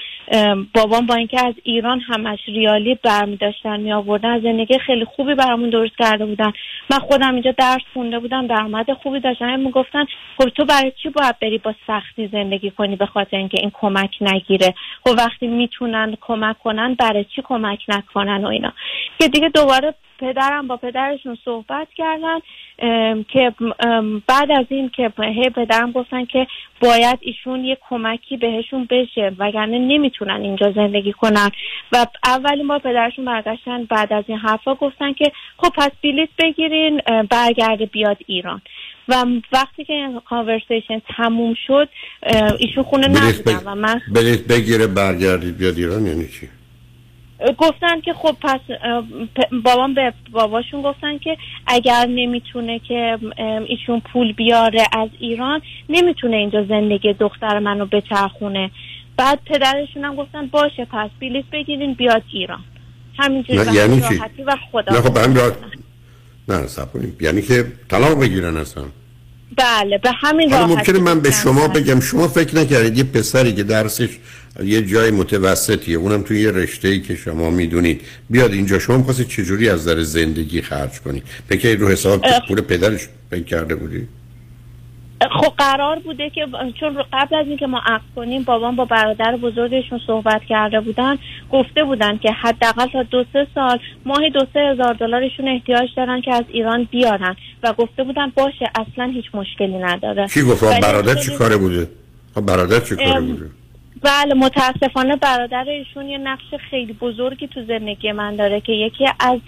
بابام 0.76 1.06
با 1.06 1.14
اینکه 1.14 1.46
از 1.46 1.54
ایران 1.62 2.00
همش 2.00 2.38
ریالی 2.46 2.94
برمی 2.94 3.36
داشتن 3.36 3.80
می 3.80 3.92
آوردن 3.92 4.30
از 4.30 4.42
زندگی 4.42 4.78
خیلی 4.78 5.04
خوبی 5.04 5.34
برامون 5.34 5.70
درست 5.70 5.96
کرده 5.98 6.26
بودن. 6.26 6.52
من 6.90 6.98
خودم 6.98 7.34
اینجا 7.34 7.54
درس 7.58 7.82
خونده 7.92 8.18
بودم 8.18 8.46
درآمد 8.46 8.92
خوبی 8.92 9.20
داشتم 9.20 9.60
می 9.60 9.70
گفتن 9.70 10.04
خب 10.38 10.48
تو 10.48 10.64
برای 10.64 10.92
چی 11.02 11.08
باید 11.08 11.38
بری 11.42 11.58
با 11.58 11.74
سختی 11.86 12.28
زندگی 12.32 12.70
کنی 12.70 12.96
به 12.96 13.06
خاطر 13.06 13.36
اینکه 13.36 13.58
این 13.60 13.70
کمک 13.74 14.16
نگیره؟ 14.20 14.74
خب 15.04 15.14
وقتی 15.18 15.46
می‌تونن 15.46 16.16
کمک 16.20 16.58
کنن 16.58 16.94
برای 16.94 17.24
چی 17.24 17.42
کمک 17.42 17.78
نکنن 17.88 18.44
و 18.44 18.48
اینا؟ 18.48 18.72
که 19.18 19.28
دیگه 19.28 19.48
دوباره 19.48 19.94
پدرم 20.18 20.66
با 20.66 20.76
پدرشون 20.76 21.38
صحبت 21.44 21.88
کردن 21.96 22.38
که 23.28 23.52
بعد 24.26 24.50
از 24.50 24.66
این 24.68 24.88
که 24.88 25.12
هی 25.18 25.50
پدرم 25.50 25.92
گفتن 25.92 26.24
که 26.24 26.46
باید 26.80 27.18
ایشون 27.20 27.64
یه 27.64 27.78
کمکی 27.88 28.36
بهشون 28.36 28.88
بشه 28.90 29.32
وگرنه 29.38 29.78
نمی‌تونن 29.78 30.40
اینجا 30.40 30.72
زندگی 30.72 31.12
کنن. 31.12 31.50
و 31.92 32.06
اولین 32.24 32.68
بار 32.68 32.78
پدرشون 32.78 33.24
برگشتن 33.24 33.84
بعد 33.84 34.12
از 34.12 34.24
این 34.26 34.38
حرفا 34.38 34.74
گفتن 34.74 35.12
که 35.12 35.32
خب 35.56 35.68
پس 35.76 35.90
بلیت 36.04 36.28
بگیرین 36.38 37.00
برگرده 37.30 37.86
بیاد 37.86 38.16
ایران. 38.26 38.62
و 39.08 39.24
وقتی 39.52 39.84
که 39.84 39.92
این 39.92 40.20
کانورسیشن 40.20 41.02
تموم 41.16 41.54
شد 41.66 41.88
ایشون 42.58 42.84
خونه 42.84 43.08
نبودن 43.08 43.60
و 43.64 43.74
من 43.74 44.00
بلیط 44.14 44.46
بگیره 44.46 44.86
برگردید 44.86 45.58
بیاد 45.58 45.76
ایران 45.76 46.06
یعنی 46.06 46.28
چی؟ 46.28 46.48
گفتن 47.58 48.00
که 48.00 48.12
خب 48.12 48.36
پس 48.40 48.60
بابام 49.64 49.94
به 49.94 50.12
باباشون 50.32 50.82
گفتن 50.82 51.18
که 51.18 51.36
اگر 51.66 52.06
نمی‌تونه 52.06 52.78
که 52.78 53.18
ایشون 53.66 54.00
پول 54.00 54.32
بیاره 54.32 54.82
از 54.92 55.08
ایران 55.18 55.62
نمی‌تونه 55.88 56.36
اینجا 56.36 56.64
زندگی 56.64 57.12
دختر 57.12 57.58
منو 57.58 57.86
بچرخونه. 57.86 58.70
بعد 59.16 59.38
پدرشون 59.46 60.04
هم 60.04 60.16
گفتن 60.16 60.46
باشه 60.46 60.84
پس 60.84 61.10
بلیط 61.20 61.44
بگیرین 61.52 61.94
بیاد 61.94 62.22
ایران. 62.32 62.64
همینجوری 63.18 63.76
یعنی؟ 63.76 64.00
راحتی 64.00 64.42
و 64.42 64.56
خدا 64.72 64.94
نه 64.94 65.00
خب 65.00 65.18
نه 66.48 66.66
کنیم. 66.92 67.16
یعنی 67.20 67.42
که 67.42 67.64
طلاق 67.88 68.20
بگیرن 68.20 68.56
اصلا. 68.56 68.84
بله 69.56 69.98
به 69.98 70.10
همین 70.12 70.50
راحتی 70.50 70.74
ممکنه 70.74 70.98
من 70.98 71.20
به. 71.20 71.30
شما 71.30 71.68
بگم 71.68 72.00
شما 72.00 72.28
فکر 72.28 72.56
نکردید 72.56 72.98
یه 72.98 73.04
پسری 73.04 73.52
که 73.52 73.62
درسش 73.62 74.08
یه 74.64 74.82
جای 74.82 75.10
متوسطیه 75.10 75.96
اونم 75.96 76.22
توی 76.22 76.40
یه 76.40 76.50
رشته 76.50 76.88
ای 76.88 77.00
که 77.00 77.16
شما 77.16 77.50
می‌دونید 77.50 78.00
بیاد 78.30 78.52
اینجا 78.52 78.78
شما 78.78 78.96
می‌خواستید 78.96 79.28
چجوری 79.28 79.68
از 79.68 79.84
در 79.84 80.02
زندگی 80.02 80.62
خرج 80.62 81.00
کنید 81.00 81.22
فکر 81.48 81.76
رو 81.76 81.88
حساب. 81.88 82.24
پول 82.48 82.60
پدرش 82.60 83.08
فکر 83.30 83.44
کرده 83.44 83.74
بودی 83.74 84.08
خب 85.22 85.52
قرار 85.58 85.98
بوده 85.98 86.30
که 86.30 86.46
چون 86.80 87.02
قبل 87.12 87.36
از 87.36 87.46
اینکه 87.46 87.66
ما 87.66 87.80
عقد 87.86 88.04
کنیم 88.16 88.42
بابام 88.42 88.76
با 88.76 88.84
برادر 88.84 89.36
بزرگشون 89.36 90.00
صحبت 90.06 90.44
کرده 90.44 90.80
بودن 90.80 91.18
گفته 91.52 91.84
بودن 91.84 92.18
که 92.18 92.32
حداقل 92.32 92.86
تا 92.86 93.02
دو 93.02 93.24
سه 93.32 93.46
سال 93.54 93.78
ماهی 94.04 94.30
دو 94.30 94.40
سه 94.52 94.60
هزار 94.60 94.94
دلارشون 94.94 95.48
احتیاج 95.48 95.88
دارن 95.96 96.20
که 96.20 96.34
از 96.34 96.44
ایران 96.48 96.88
بیارن. 96.90 97.36
و 97.62 97.72
گفته 97.72 98.04
بودن 98.04 98.32
باشه 98.36 98.70
اصلا 98.74 99.04
هیچ 99.04 99.24
مشکلی 99.34 99.78
نداره. 99.78 100.26
کی 100.26 100.42
گفت؟ 100.42 100.80
برادر 100.80 101.14
چی 101.14 101.36
کاره 101.36 101.56
بوده؟ 101.56 101.90
برادر 102.46 102.80
چی 102.80 102.96
کاره 102.96 103.20
بوده؟ 103.20 103.50
بله 104.02 104.34
متاسفانه 104.34 105.16
برادر 105.16 105.64
ایشون 105.68 106.08
یه 106.08 106.18
نقش 106.18 106.54
خیلی 106.70 106.92
بزرگی 106.92 107.46
تو 107.46 107.64
زندگی 107.64 108.12
من 108.12 108.36
داره 108.36 108.60
که 108.60 108.72
یکی 108.72 109.04
از 109.20 109.40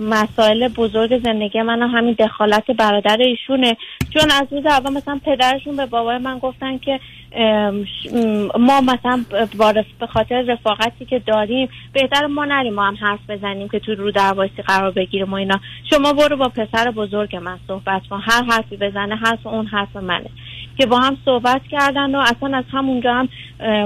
مسائل 0.00 0.68
بزرگ 0.68 1.22
زندگی 1.24 1.62
من 1.62 1.82
هم 1.82 1.98
همین 1.98 2.14
دخالت 2.18 2.70
برادر 2.70 3.16
ایشونه. 3.16 3.76
چون 4.14 4.30
از 4.30 4.46
روز 4.50 4.66
اول 4.66 4.92
مثلا 4.92 5.20
پدرشون 5.24 5.76
به 5.76 5.86
بابای 5.86 6.18
من 6.18 6.38
گفتن 6.38 6.78
که 6.78 7.00
ما 8.58 8.80
مثلا 8.80 9.24
به 10.00 10.06
خاطر 10.06 10.42
رفاقتی 10.42 11.04
که 11.04 11.18
داریم 11.18 11.68
بهتر 11.92 12.26
ما 12.26 12.44
نریم 12.44 12.74
ما 12.74 12.86
هم 12.86 12.94
حرف 13.00 13.30
بزنیم 13.30 13.68
که 13.68 13.78
تو 13.78 13.94
رو 13.94 14.10
درواسی 14.10 14.62
قرار 14.66 14.90
بگیریم 14.90 15.32
و 15.32 15.34
اینا. 15.34 15.60
شما 15.90 16.12
برو 16.12 16.36
با 16.36 16.48
پسر 16.48 16.90
بزرگ 16.90 17.36
من 17.36 17.58
صحبت 17.68 18.02
کن. 18.10 18.20
هر 18.22 18.42
حرفی 18.42 18.76
بزنه 18.76 19.16
حرف 19.16 19.46
اون 19.46 19.66
حرف 19.66 19.96
منه. 19.96 20.30
که 20.78 20.86
با 20.86 20.98
هم 20.98 21.16
صحبت 21.24 21.60
کردن 21.70 22.14
و 22.14 22.18
اصلا 22.18 22.56
از 22.56 22.64
همونجا 22.72 23.14
هم 23.14 23.28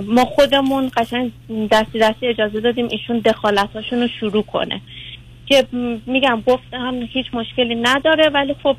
ما 0.07 0.25
خودمون 0.25 0.91
قشنگ 0.97 1.33
دستی 1.71 1.99
دستی 1.99 2.27
اجازه 2.27 2.61
دادیم 2.61 2.89
ایشون 2.91 3.19
دخالتاشون 3.19 4.01
رو 4.01 4.09
شروع 4.21 4.43
کنه. 4.43 4.81
که 5.47 5.67
میگم 6.07 6.43
گفتم 6.47 6.95
هیچ 7.13 7.27
مشکلی 7.33 7.75
نداره 7.75 8.29
ولی 8.29 8.55
خب 8.63 8.77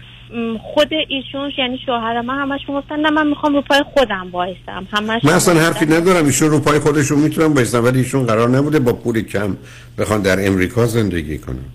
خود 0.62 0.90
ایشون 1.08 1.52
یعنی 1.58 1.80
شوهر 1.86 2.22
من 2.22 2.40
همش 2.40 2.62
گفتن 2.68 3.00
نه 3.00 3.10
من 3.10 3.28
می‌خوام 3.28 3.54
رو 3.54 3.62
پای 3.62 3.84
خودم 3.94 4.28
وایسم. 4.32 4.88
همش 4.92 5.24
من 5.24 5.34
اصلا 5.34 5.60
حرفی 5.60 5.86
ندارم. 5.86 6.26
ایشون 6.26 6.50
رو 6.50 6.60
پای 6.60 6.80
خودشون 6.80 7.20
می‌تونم 7.20 7.54
بایستن 7.54 7.80
ولی 7.80 8.00
ایشون 8.00 8.26
قرار 8.26 8.50
نبوده 8.50 8.80
با 8.80 8.94
پول 8.94 9.22
کم 9.22 9.58
بخوان 9.98 10.22
در 10.22 10.48
امریکا 10.48 10.86
زندگی 10.86 11.38
کنن. 11.38 11.66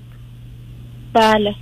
بله. 1.13 1.55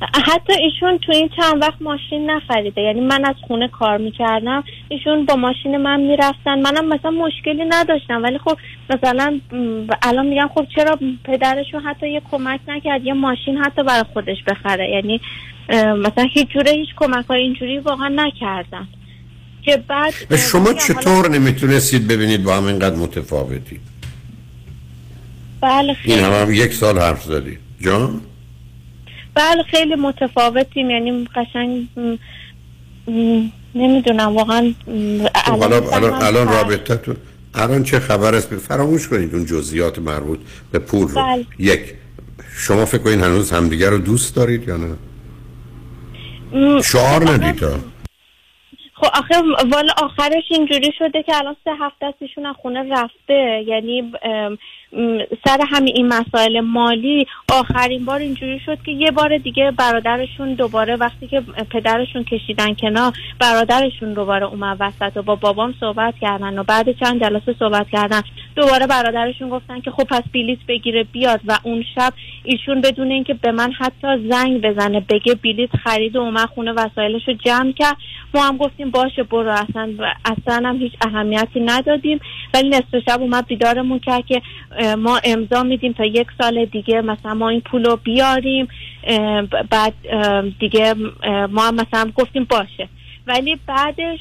حتی 0.00 0.52
ایشون 0.52 0.98
تو 0.98 1.12
این 1.12 1.30
چند 1.36 1.62
وقت 1.62 1.82
ماشین 1.82 2.30
نخریده. 2.30 2.80
یعنی 2.80 3.00
من 3.00 3.24
از 3.24 3.34
خونه 3.46 3.68
کار 3.68 3.98
می‌کردم 3.98 4.64
ایشون 4.88 5.24
با 5.24 5.36
ماشین 5.36 5.76
من 5.76 6.00
می‌رفتن. 6.00 6.60
منم 6.60 6.88
مثلا 6.88 7.10
مشکلی 7.10 7.64
نداشتم. 7.68 8.22
ولی 8.22 8.38
خب 8.38 8.58
مثلا 8.90 9.40
الان 10.02 10.26
میگم 10.26 10.50
خب 10.54 10.66
چرا 10.76 10.98
پدرشون 11.24 11.80
حتی 11.82 12.10
یه 12.10 12.22
کمک 12.30 12.60
نکرد؟ 12.68 13.04
یه 13.04 13.12
ماشین 13.12 13.58
حتی 13.58 13.82
برای 13.82 14.04
خودش 14.12 14.36
بخره. 14.46 14.90
یعنی 14.90 15.20
مثلا 15.96 16.24
هیچ 16.32 16.48
جوره 16.48 16.72
هیچ 16.72 16.88
کمک 16.96 17.26
های 17.26 17.40
اینجوری 17.40 17.78
واقعا 17.78 18.08
نکردن. 18.08 18.88
که 19.62 19.76
بعد 19.88 20.12
شما 20.36 20.60
میگم 20.60 20.72
حالا- 20.72 20.78
چطور 20.78 21.28
نمی‌تونستید 21.30 22.08
ببینید 22.08 22.44
با 22.44 22.56
هم 22.56 22.64
اینقدر 22.64 22.96
متفاوتی؟ 22.96 23.80
بله 25.60 25.82
این 25.86 25.94
خیلی. 25.94 26.20
هم, 26.20 26.32
هم 26.32 26.52
یک 26.54 26.72
سال 26.74 26.98
حرف 26.98 27.22
زدید 27.22 27.58
جان؟ 27.80 28.20
بله 29.34 29.62
خیلی 29.62 29.94
متفاوتیم 29.94 30.90
یعنی 30.90 31.28
قشنگ 31.34 31.88
نمی‌دونم 33.74 34.36
واقعا 34.36 34.74
خب 35.34 35.62
الان 35.62 35.84
الان, 35.92 36.12
الان 36.22 36.46
فرق. 36.46 36.54
رابطتون 36.54 37.16
الان 37.54 37.82
چه 37.84 38.00
خبر 38.00 38.34
است 38.34 38.54
فراموش 38.56 39.08
کنید 39.08 39.34
اون 39.34 39.46
جزئیات 39.46 39.98
مربوط 39.98 40.38
به 40.72 40.78
پول 40.78 41.08
رو 41.08 41.22
بله. 41.22 41.46
یک 41.58 41.80
شما 42.56 42.84
فکر 42.84 43.02
کنید 43.02 43.20
هنوز 43.20 43.52
همدیگر 43.52 43.90
رو 43.90 43.98
دوست 43.98 44.36
دارید 44.36 44.68
یا 44.68 44.76
نه 44.76 44.96
م، 46.52 46.82
شعار 46.82 47.30
ندید. 47.30 47.64
خب 48.94 49.06
آخه 49.14 49.34
والا 49.72 49.92
آخرش 50.02 50.44
اینجوری 50.50 50.92
شده 50.98 51.22
که 51.22 51.36
الان 51.36 51.56
سه 51.64 51.70
هفته 51.80 52.06
است 52.06 52.16
ایشون 52.20 52.46
از 52.46 52.56
خونه 52.62 52.84
رفته 52.90 53.64
یعنی 53.66 54.12
سر 55.44 55.58
همین 55.68 55.94
این 55.96 56.08
مسائل 56.08 56.60
مالی 56.60 57.26
آخرین 57.52 58.04
بار 58.04 58.18
اینجوری 58.20 58.60
شد 58.66 58.78
که 58.82 58.92
یه 58.92 59.10
بار 59.10 59.38
دیگه 59.38 59.70
برادرشون 59.70 60.54
دوباره 60.54 60.96
وقتی 60.96 61.26
که 61.26 61.40
پدرشون 61.70 62.24
کشیدن 62.24 62.74
کنار 62.74 63.12
برادرشون 63.40 64.12
دوباره 64.12 64.46
اومد 64.46 64.76
وسط 64.80 65.16
و 65.16 65.22
با 65.22 65.34
بابام 65.34 65.74
صحبت 65.80 66.14
کردن 66.20 66.58
و 66.58 66.62
بعد 66.62 66.98
چند 66.98 67.20
جلسه 67.20 67.54
صحبت 67.58 67.86
کردن. 67.92 68.22
دوباره 68.56 68.86
برادرشون 68.86 69.48
گفتن 69.48 69.80
که 69.80 69.90
خب 69.90 70.04
پس 70.04 70.22
بلیت 70.34 70.58
بگیره 70.68 71.04
بیاد 71.04 71.40
و 71.46 71.58
اون 71.62 71.84
شب 71.94 72.12
ایشون 72.44 72.80
بدون 72.80 73.10
اینکه 73.10 73.34
به 73.34 73.52
من 73.52 73.72
حتی 73.72 74.28
زنگ 74.30 74.60
بزنه 74.60 75.00
بگه 75.00 75.34
بلیت 75.34 75.76
خرید 75.76 76.16
و 76.16 76.20
اومد 76.20 76.48
خونه 76.48 76.72
وسایلش 76.72 77.28
رو 77.28 77.34
جمع 77.34 77.72
کرد. 77.72 77.96
ما 78.34 78.42
هم 78.42 78.56
گفتیم 78.56 78.90
باشه 78.90 79.22
برو 79.22 79.50
اصلا 79.50 79.94
اصلا 80.24 80.68
هم 80.68 80.76
هیچ 80.76 80.92
اهمیتی 81.06 81.60
ندادیم. 81.60 82.20
ولی 82.54 82.68
نصف 82.68 82.98
شب 83.08 83.20
اومد 83.20 83.46
بیدارمون 83.46 83.98
کرد 83.98 84.26
که 84.26 84.42
ما 84.98 85.20
امضا 85.24 85.62
میدیم 85.62 85.92
تا 85.92 86.04
یک 86.04 86.26
سال 86.38 86.64
دیگه 86.64 87.00
مثلا 87.00 87.34
ما 87.34 87.48
این 87.48 87.60
پول 87.60 87.84
رو 87.84 87.96
بیاریم 87.96 88.68
بعد 89.70 89.94
دیگه 90.60 90.94
ما 91.50 91.70
مثلا 91.70 92.10
گفتیم 92.14 92.44
باشه. 92.44 92.88
ولی 93.26 93.58
بعدش 93.66 94.18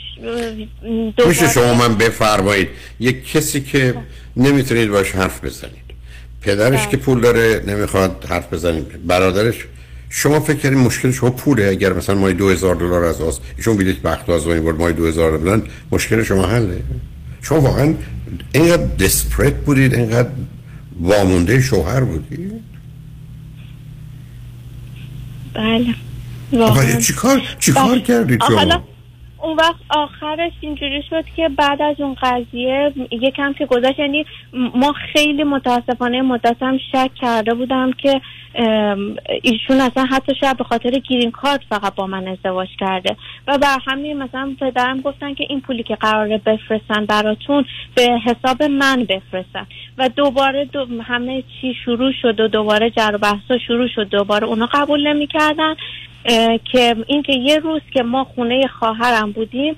میشه 1.27 1.47
شما 1.47 1.73
من 1.73 1.95
بفرمایید. 1.95 2.69
یک 2.99 3.31
کسی 3.31 3.61
که 3.61 3.95
نمی‌تونید 4.37 4.89
باش 4.89 5.11
حرف 5.11 5.43
بزنید. 5.43 5.89
پدرش 6.41 6.87
که 6.87 6.97
پول 6.97 7.21
داره 7.21 7.63
نمی‌خواد 7.67 8.25
حرف 8.29 8.53
بزنید 8.53 9.07
برادرش 9.07 9.55
شما 10.09 10.39
فکر 10.39 10.57
کنید 10.57 10.77
مشکل 10.77 11.11
شما 11.11 11.29
پوله؟ 11.29 11.67
اگر 11.67 11.93
مثلا 11.93 12.15
مای 12.15 12.33
2000 12.33 12.75
دلار 12.75 13.03
از 13.03 13.21
آس 13.21 13.39
ایشون 13.57 13.77
بلیط 13.77 13.97
بخت 13.97 14.29
از 14.29 14.47
این 14.47 14.63
برد 14.63 14.79
مای 14.79 14.93
2000 14.93 15.37
دلار 15.37 15.61
مشکل 15.91 16.23
شما 16.23 16.47
حله؟ 16.47 16.83
شما 17.41 17.61
واقعا 17.61 17.93
اینقدر 18.53 18.85
دسپرت 18.85 19.53
بودید 19.53 19.93
اینقدر 19.93 20.29
وامونده 20.99 21.61
شوهر 21.61 21.99
بودید 22.01 22.51
بله 25.53 25.95
واقعا. 26.53 26.99
چیکار 27.01 27.41
چیکار. 27.59 27.99
کردید 27.99 28.39
شما 28.47 28.83
اون 29.41 29.55
وقت 29.55 29.79
آخرش 29.89 30.51
اینجوری 30.61 31.03
شد 31.09 31.25
که 31.35 31.49
بعد 31.49 31.81
از 31.81 32.01
اون 32.01 32.15
قضیه 32.21 32.93
یکم 33.11 33.53
که 33.53 33.65
گذشت 33.65 33.99
یعنی 33.99 34.25
ما 34.53 34.93
خیلی 35.13 35.43
متاسفانه 35.43 36.21
مدت 36.21 36.57
هم 36.61 36.77
شک 36.91 37.11
کرده 37.15 37.53
بودم 37.53 37.91
که 37.91 38.21
ایشون 39.41 39.81
اصلا 39.81 40.05
حتی 40.11 40.35
شاید 40.41 40.57
به 40.57 40.63
خاطر 40.63 40.89
گیرین 40.89 41.31
کارت 41.31 41.61
فقط 41.69 41.95
با 41.95 42.07
من 42.07 42.27
ازدواج 42.27 42.69
کرده. 42.79 43.17
و 43.47 43.57
بر 43.57 43.77
همین 43.87 44.17
مثلا 44.23 44.55
پدرم 44.59 45.01
گفتن 45.01 45.33
که 45.33 45.45
این 45.49 45.61
پولی 45.61 45.83
که 45.83 45.95
قراره 45.95 46.37
بفرستن 46.37 47.05
براتون 47.05 47.65
به 47.95 48.19
حساب 48.25 48.63
من 48.63 49.05
بفرستن. 49.09 49.67
و 49.97 50.09
دوباره 50.09 50.65
دو 50.65 50.85
همه 51.03 51.43
چی 51.61 51.73
شروع 51.85 52.11
شد 52.21 52.39
و 52.39 52.47
دوباره 52.47 52.89
جر 52.89 53.11
و 53.13 53.17
بحثا 53.17 53.57
شروع 53.67 53.87
شد. 53.87 54.09
دوباره 54.09 54.47
اونا 54.47 54.65
قبول 54.65 55.07
نمی‌کردن. 55.07 55.75
که 56.71 56.95
اینکه 57.07 57.33
یه 57.33 57.59
روز 57.59 57.81
که 57.93 58.03
ما 58.03 58.23
خونه 58.23 58.67
خواهرم 58.67 59.31
بودیم 59.31 59.75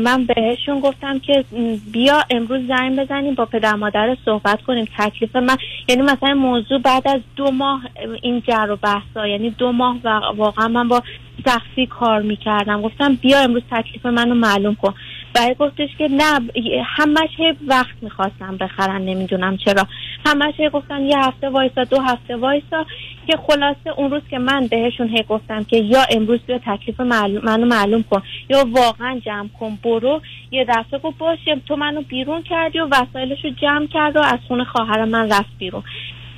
من 0.00 0.24
بهشون 0.24 0.80
گفتم 0.80 1.18
که 1.18 1.44
بیا 1.92 2.20
امروز 2.30 2.66
زنگ 2.68 2.98
بزنیم 2.98 3.34
با 3.34 3.44
پدر 3.44 3.74
مادر 3.74 4.16
صحبت 4.24 4.62
کنیم 4.62 4.88
تکلیف 4.98 5.36
من. 5.36 5.56
یعنی 5.88 6.02
مثلا 6.02 6.34
موضوع 6.34 6.78
بعد 6.78 7.08
از 7.08 7.20
دو 7.36 7.50
ماه 7.50 7.82
اه، 7.96 8.16
این 8.22 8.40
جر 8.40 8.70
و 8.70 8.76
بحثا 8.76 9.26
یعنی 9.26 9.50
دو 9.50 9.72
ماه 9.72 9.96
واقعا 10.36 10.68
من 10.68 10.88
با 10.88 11.02
سختی 11.46 11.86
کار 11.86 12.22
می‌کردم. 12.22 12.82
گفتم 12.82 13.14
بیا 13.14 13.38
امروز 13.38 13.62
تکلیف 13.70 14.06
منو 14.06 14.34
معلوم 14.34 14.74
کن. 14.74 14.94
برای 15.34 15.54
گفتش 15.58 15.88
که 15.98 16.08
نه 16.08 16.40
همش 16.84 17.56
وقت 17.66 17.96
می‌خواستم 18.02 18.56
بخرن 18.56 19.02
نمی‌دونم 19.02 19.56
چرا. 19.56 19.86
همش 20.26 20.54
گفتن 20.72 21.02
یه 21.02 21.18
هفته 21.18 21.48
وایسا 21.48 21.84
دو 21.84 22.00
هفته 22.00 22.36
وایسا. 22.36 22.86
که 23.26 23.36
خلاصه 23.36 23.90
اون 23.96 24.10
روز 24.10 24.22
که 24.30 24.38
من 24.38 24.66
بهشون 24.66 25.08
هی 25.08 25.24
گفتم 25.28 25.64
که 25.64 25.76
یا 25.76 26.04
امروز 26.10 26.40
بیا 26.46 26.58
تکلیف 26.58 27.00
معلوم 27.00 27.44
منو 27.44 27.66
معلوم 27.66 28.02
کن 28.02 28.22
یا 28.50 28.64
واقعا 28.72 29.20
جمع 29.24 29.48
کن 29.60 29.78
برو. 29.84 30.20
یه 30.50 30.64
دفعه 30.64 30.98
گفت 30.98 31.18
باشه 31.18 31.60
تو 31.68 31.76
منو 31.76 32.02
بیرون 32.02 32.42
کردی 32.42 32.78
و 32.80 32.88
وسایلشو 32.90 33.48
جمع 33.48 33.86
کرد 33.86 34.16
و 34.16 34.20
از 34.20 34.38
خونه 34.48 34.64
خواهر 34.64 35.04
من 35.04 35.28
رفت 35.30 35.58
بیرون. 35.58 35.82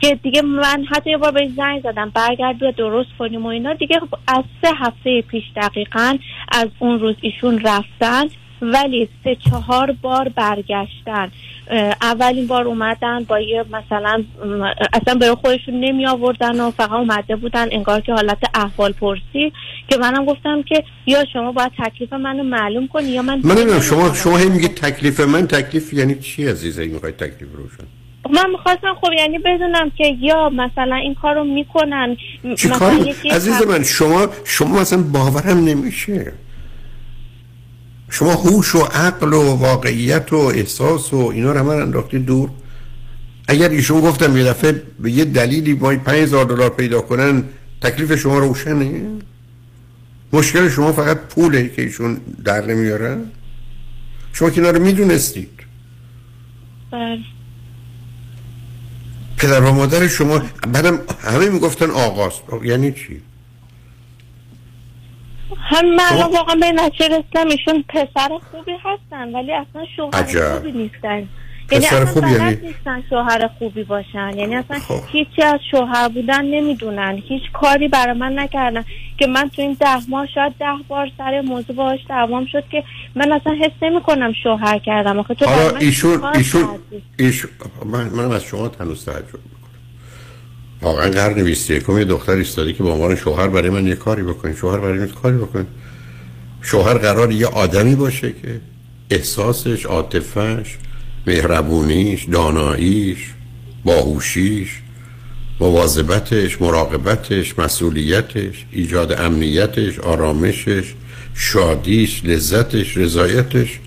که 0.01 0.15
دیگه 0.15 0.43
من 0.43 0.85
حتی 0.91 1.11
یه 1.11 1.17
بار 1.17 1.33
بهش 1.33 1.49
زنگ 1.57 1.83
زدم 1.83 2.13
برگرد 2.15 2.59
بیا 2.59 2.71
درست 2.71 3.11
کنیم 3.19 3.47
و 3.47 3.49
اینا. 3.49 3.73
دیگه 3.73 4.01
از 4.29 4.45
سه 4.63 4.71
هفته 4.77 5.23
پیش 5.23 5.45
دقیقا 5.57 6.19
از 6.53 6.69
اون 6.79 6.99
روز 6.99 7.15
ایشون 7.21 7.61
رفتن. 7.65 8.25
ولی 8.63 9.09
سه 9.25 9.37
چهار 9.51 9.97
بار 10.03 10.29
برگشتن. 10.29 11.31
اولین 12.03 12.47
بار 12.47 12.65
اومدن 12.65 13.25
با 13.25 13.41
یه 13.41 13.65
مثلا 13.73 14.25
اصلا 14.93 15.15
برای 15.15 15.35
خودشون 15.35 15.81
نمی 15.81 16.07
آوردن 16.07 16.61
و 16.61 16.71
فقط 16.71 16.93
اومده 16.93 17.37
بودن 17.37 17.69
انگار 17.71 18.01
که 18.01 18.13
حالت 18.13 18.39
احوال 18.55 18.93
پرسی 18.93 19.53
که 19.89 19.97
منم 19.97 20.25
گفتم 20.25 20.63
که 20.63 20.85
یا 21.07 21.25
شما 21.33 21.53
باید 21.53 21.73
تکلیف 21.79 22.13
منو 22.13 22.43
معلوم 22.43 22.89
کنی 22.89 23.09
یا 23.09 23.23
من 23.23 23.41
من 23.45 23.55
نمی‌دونم 23.55 23.81
شما 23.81 24.15
شما 24.15 24.37
هی 24.37 24.49
میگید 24.49 24.75
تکلیف 24.75 25.21
من 25.21 25.47
تکلیف 25.47 25.93
یعنی 25.93 26.15
چی 26.15 26.47
عزیزه 26.47 26.83
این 26.83 26.93
می‌خواید 26.93 27.17
تکلیف 27.17 27.53
روشن؟ 27.53 27.85
من 28.31 28.51
می‌خواستم 28.51 28.95
خب 29.01 29.13
یعنی 29.19 29.39
بدونم 29.39 29.91
که 29.91 30.17
یا 30.21 30.49
مثلا 30.49 30.97
این 30.97 31.15
کارو 31.15 31.45
می‌کنن 31.45 32.17
چی 32.59 32.69
کار؟ 32.69 32.93
عزیز 33.31 33.63
من 33.63 33.83
شما 33.83 34.27
شما 34.45 34.81
مثلا 34.81 35.03
باورم 35.03 35.65
نمیشه. 35.65 36.33
شما 38.11 38.33
هوش 38.33 38.75
و 38.75 38.79
عقل 38.79 39.33
و 39.33 39.43
واقعیت 39.43 40.33
و 40.33 40.37
احساس 40.37 41.13
و 41.13 41.17
اینا 41.17 41.53
رو 41.53 41.59
همه 41.59 41.69
انداختی 41.69 42.19
دور. 42.19 42.51
اگر 43.49 43.69
ایشون 43.69 44.01
گفتم 44.01 44.37
یه 44.37 44.45
دفعه 44.45 44.83
به 45.01 45.11
یه 45.11 45.25
دلیلی 45.25 45.75
باید 45.75 46.03
5000 46.03 46.45
دلار 46.45 46.71
پیدا 46.71 47.01
کنن 47.01 47.45
تکلیف 47.81 48.15
شما 48.15 48.39
روشنه؟ 48.39 49.01
مشکل 50.33 50.69
شما 50.69 50.93
فقط 50.93 51.19
پوله 51.19 51.69
که 51.69 51.83
ایشون 51.83 52.21
در 52.45 52.67
نمیارن 52.67 53.19
شما 54.33 54.51
که 54.51 54.61
اینا 54.61 54.71
رو 54.71 54.83
می‌دونستید. 54.83 55.51
بله. 56.91 57.19
پدر 59.37 59.61
و 59.61 59.73
مادر 59.73 60.09
شما 60.09 60.43
بعدم 60.73 60.99
همه 61.21 61.49
می‌گفتن 61.49 61.91
آقاست. 61.91 62.43
یعنی 62.65 62.93
چی؟ 62.93 63.23
هم 65.57 65.95
من 65.95 66.23
واقعا 66.33 66.55
به 66.55 66.73
نتیجه 66.73 67.09
رسیدم 67.09 67.49
ایشون 67.51 67.85
پسر 67.89 68.29
خوبی 68.51 68.73
هستن 68.85 69.33
ولی 69.35 69.53
اصلا 69.53 69.85
شوهر 69.97 70.15
عجب. 70.15 70.55
خوبی 70.55 70.73
نیستن 70.73 71.29
یعنی 71.73 71.87
اصلا 71.87 72.07
خوبی 72.07 72.31
یعنی؟ 72.31 72.57
نیستن 72.57 73.03
شوهر 73.11 73.51
خوبی 73.59 73.85
باشن 73.85 74.31
یعنی 74.37 74.57
اصلا 74.57 74.81
هیچی 75.13 75.43
از 75.43 75.61
شوهر 75.71 76.09
بودن 76.09 76.45
نمی‌دونن 76.45 77.23
هیچ 77.29 77.43
کاری 77.53 77.89
برای 77.89 78.19
من 78.19 78.39
نکردن 78.39 78.85
که 79.19 79.27
من 79.27 79.49
تو 79.49 79.63
این 79.63 79.77
ده 79.81 79.99
ماه 80.09 80.27
شاید 80.35 80.53
ده 80.59 80.67
بار 80.89 81.11
سر 81.19 81.41
موضوع 81.41 81.77
باهاش 81.77 82.01
دوام 82.09 82.47
شد 82.47 82.65
که 82.71 82.85
من 83.15 83.33
اصلا 83.33 83.55
حس 83.55 83.83
نمی 83.83 84.01
کنم 84.01 84.33
شوهر 84.43 84.79
کردم 84.79 85.19
آخه 85.19 85.35
تو 85.35 85.51
من 85.51 85.77
ایشون 85.81 86.25
ایشون؟ 86.25 86.69
ایشون 87.19 87.51
من 87.85 88.09
منم 88.09 88.31
از 88.31 88.45
شما 88.45 88.69
تنوز 88.69 89.05
تعجب 89.05 89.56
واقعا 90.83 91.11
قرن 91.11 91.45
21 91.45 91.89
یه 91.89 92.05
دختر 92.05 92.33
ایستاده 92.33 92.73
که 92.73 92.83
به 92.83 92.89
عنوان 92.89 93.17
شوهر 93.17 93.49
برای 93.49 93.71
من 93.71 93.87
یه 93.87 93.95
کاری 93.95 94.23
بکنه. 94.23 94.57
شوهر 94.57 94.79
برای 94.79 94.99
من 94.99 95.07
کاری 95.07 95.37
بکنه. 95.37 95.67
شوهر 96.63 96.95
قرار 96.95 97.33
یه 97.33 97.47
آدمی 97.47 97.95
باشه 97.95 98.33
که 98.43 98.61
احساسش 99.11 99.87
عاطفش 99.87 100.77
مهربونیش 101.27 102.25
داناییش 102.25 103.33
باهوشیش 103.85 104.69
مواظبتش 105.61 106.63
مراقبتش 106.63 107.59
مسئولیتش 107.59 108.67
ایجاد 108.73 109.13
امنیتش 109.13 109.99
آرامشش 109.99 110.95
شادیش 111.35 112.25
لذتش 112.25 112.97
رضایتش. 112.97 113.79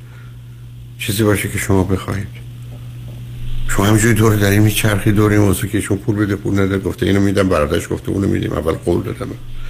چیزی 1.00 1.24
باشه 1.24 1.50
که 1.50 1.58
شما 1.58 1.84
بخواید. 1.84 2.39
شما 3.70 3.86
همینجوری 3.86 4.14
دور 4.14 4.36
در 4.36 4.50
این 4.50 4.62
میچرخی 4.62 5.12
دور 5.12 5.32
این 5.32 5.42
موضوع 5.42 5.70
که 5.70 5.78
ایشون 5.78 5.98
پول 5.98 6.16
بده 6.16 6.36
پول 6.36 6.60
نده 6.60 6.80
گفته 6.80 7.06
اینو 7.06 7.20
میدم 7.20 7.50
برادرش 7.50 7.88
گفته 7.90 8.10
اونو 8.10 8.28
میدیم 8.28 8.54
اول 8.54 8.74
قول 8.74 9.04
دادم. 9.04 9.30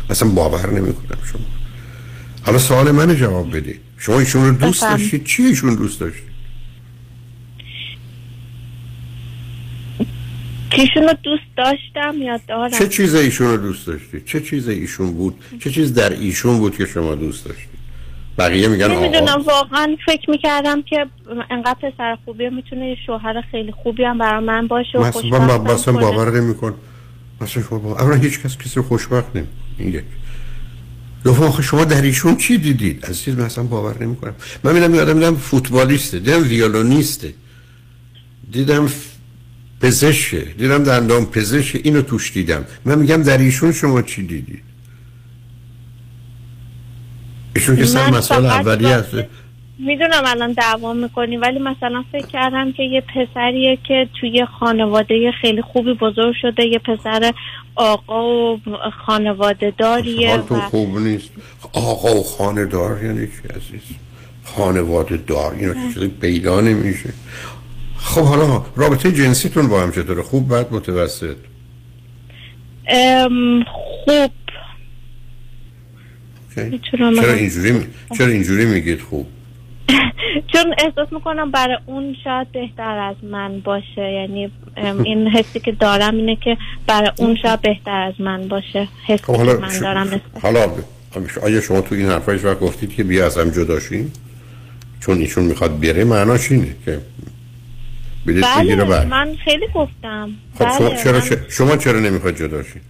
اصلا 0.09 0.29
باور 0.29 0.69
نمی‌کنم 0.69 1.17
شما. 1.31 1.41
حالا 2.41 2.57
سوال 2.57 2.91
منو 2.91 3.13
جواب 3.13 3.55
بده. 3.55 3.75
شما 3.97 4.19
ایشون 4.19 4.45
رو 4.45 4.51
دوست. 4.51 4.81
داشتید؟ 4.81 5.23
چی 5.23 5.43
ایشون 5.43 5.75
دوست 5.75 5.99
داشتید 5.99 6.29
کیشون 10.69 11.03
رو 11.03 11.13
دوست 11.23 11.43
داشتم 11.57 12.21
یا 12.21 12.39
دارم. 12.47 12.71
چه 12.71 12.87
چیز 12.87 13.15
ایشون 13.15 13.47
رو 13.47 13.57
دوست 13.57 13.87
داشتید؟ 13.87 14.25
چه 14.25 14.41
چیز 14.41 14.67
ایشون 14.67 15.13
بود؟ 15.13 15.35
چه 15.63 15.71
چیز 15.71 15.93
در 15.93 16.09
ایشون 16.09 16.57
بود 16.57 16.77
که 16.77 16.85
شما 16.85 17.15
دوست 17.15 17.45
داشتید؟ 17.45 17.68
بقیه 18.39 18.67
میگن 18.67 18.91
نمی‌دونم 18.91 19.27
آقا 19.27 19.51
واقعا 19.51 19.95
فکر 20.05 20.29
می‌کردم 20.29 20.81
که 20.81 21.05
انقدر 21.49 21.77
پسر 21.81 22.17
خوبیه 22.25 22.49
می‌تونه 22.49 22.89
یه 22.89 22.97
شوهر 23.05 23.41
خیلی 23.51 23.71
خوبی 23.71 24.03
هم 24.03 24.17
برای 24.17 24.45
من 24.45 24.67
باشه 24.67 24.97
و 24.97 25.03
مثلا 25.03 25.93
کنه. 25.93 25.93
باور 25.93 26.41
نمیکن. 26.41 26.73
مثلا 27.41 27.63
شما 27.63 27.79
با... 27.79 27.99
اولا 27.99 28.15
هیچ 28.15 28.39
کس 28.39 28.57
کسی 28.57 28.81
خوشبخت 28.81 29.35
نمی 29.35 29.47
این 29.77 29.93
یک. 29.93 30.03
دوم 31.23 31.61
شما 31.61 31.83
در 31.83 32.01
ایشون 32.01 32.35
چی 32.35 32.57
دیدید؟ 32.57 33.05
عزیز 33.05 33.37
من 33.37 33.45
اصلا 33.45 33.63
باور 33.63 34.03
نمی‌کنم. 34.03 34.35
من 34.63 34.73
میدم 34.73 34.95
یادم 34.95 35.15
میدم 35.15 35.35
فوتبالیسته 35.35 36.19
دیدم 36.19 36.43
ویولونیسته. 36.43 37.33
دیدم 38.51 38.89
پزشکه. 39.81 40.39
دیدم 40.57 40.83
دندان 40.83 41.25
پزشک 41.25 41.81
اینو 41.83 42.01
توش 42.01 42.33
دیدم. 42.33 42.65
من 42.85 42.99
میگم 42.99 43.23
در 43.23 43.37
ایشون 43.37 43.71
شما 43.71 44.01
چی 44.01 44.27
دیدید؟ 44.27 44.68
ایشون 47.55 47.75
که 47.75 47.85
سر 47.85 48.09
مسئله 48.09 48.53
اولی 48.53 48.85
هست 48.85 49.15
می‌دونم 49.79 50.23
الان 50.25 50.53
دعوا 50.53 50.93
می‌کنیم 50.93 51.41
ولی 51.41 51.59
مثلا 51.59 52.03
فکر 52.11 52.27
کردم 52.27 52.71
که 52.71 52.83
یه 52.83 53.01
پسریه 53.01 53.77
که 53.87 54.09
توی 54.19 54.45
خانواده 54.59 55.31
خیلی 55.41 55.61
خوبی 55.61 55.93
بزرگ 55.93 56.35
شده 56.41 56.65
یه 56.65 56.79
پسر 56.79 57.33
آقا 57.75 58.53
و 58.55 58.59
خانواده 59.05 59.73
داریه 59.77 60.37
و 60.37 60.59
خوب 60.59 60.97
نیست. 60.97 61.29
آقا 61.73 62.15
و 62.15 62.23
خانه 62.23 62.65
دار 62.65 63.03
یعنی 63.03 63.27
چی 63.27 63.47
عزیز؟ 63.55 63.81
خانواده 64.43 65.17
دار 65.17 65.57
که 65.57 65.75
چیزی 65.93 66.07
پیدا 66.07 66.61
نمیشه. 66.61 67.13
خب 67.97 68.21
حالا 68.21 68.65
رابطه 68.75 69.11
جنسیتون 69.11 69.67
با 69.67 69.81
هم 69.81 69.91
چطوره؟ 69.91 70.23
خوب 70.23 70.53
بد 70.55 70.73
متوسط؟ 70.73 71.35
خوب. 74.05 74.31
اوکی. 76.63 76.79
چرا 76.91 77.33
اینجوری 77.33 77.71
می- 77.71 77.85
چرا؟ 78.17 78.27
اینجوری 78.27 78.65
میگید 78.65 79.01
خوب؟ 79.01 79.27
چون 80.53 80.75
احساس 80.77 81.13
می‌کنم 81.13 81.51
برای 81.51 81.77
اون 81.85 82.15
شاید 82.23 82.51
بهتر 82.51 82.97
از 82.97 83.15
من 83.23 83.59
باشه. 83.59 84.11
یعنی 84.11 84.51
این 85.03 85.27
حسی 85.27 85.59
که 85.59 85.71
دارم 85.71 86.15
اینه 86.15 86.35
که 86.35 86.57
برای 86.87 87.11
اون 87.17 87.35
شاید 87.35 87.61
بهتر 87.61 88.01
از 88.01 88.13
من 88.21 88.47
باشه. 88.47 88.87
حسی 89.07 89.23
خب 89.23 89.31
که 89.31 89.37
حالا 89.37 89.59
من 89.59 89.69
ش- 89.69 89.77
دارم 89.79 90.21
حالا 90.41 90.67
ب- 90.67 90.79
آیا 91.43 91.61
شما 91.61 91.81
تو 91.81 91.95
این 91.95 92.05
حرفایش 92.09 92.43
وقت 92.43 92.59
گفتید 92.59 92.93
که 92.95 93.03
بیا 93.03 93.25
از 93.25 93.37
هم 93.37 93.49
جدا 93.49 93.79
شیم 93.79 94.13
چون 94.99 95.17
ایشون 95.17 95.43
می‌خواد 95.43 95.79
بره 95.79 96.03
معناش 96.03 96.51
اینه 96.51 96.75
که 96.85 96.99
بله 98.25 99.05
من 99.05 99.35
خیلی 99.45 99.65
گفتم. 99.75 100.29
خب 100.59 100.67
شما 100.77 100.89
بله، 100.89 101.03
چرا 101.03 101.13
من- 101.19 101.45
شما 101.49 101.77
چرا 101.77 101.99
نمی‌خواد 101.99 102.35
جدا 102.35 102.63
شید 102.63 102.81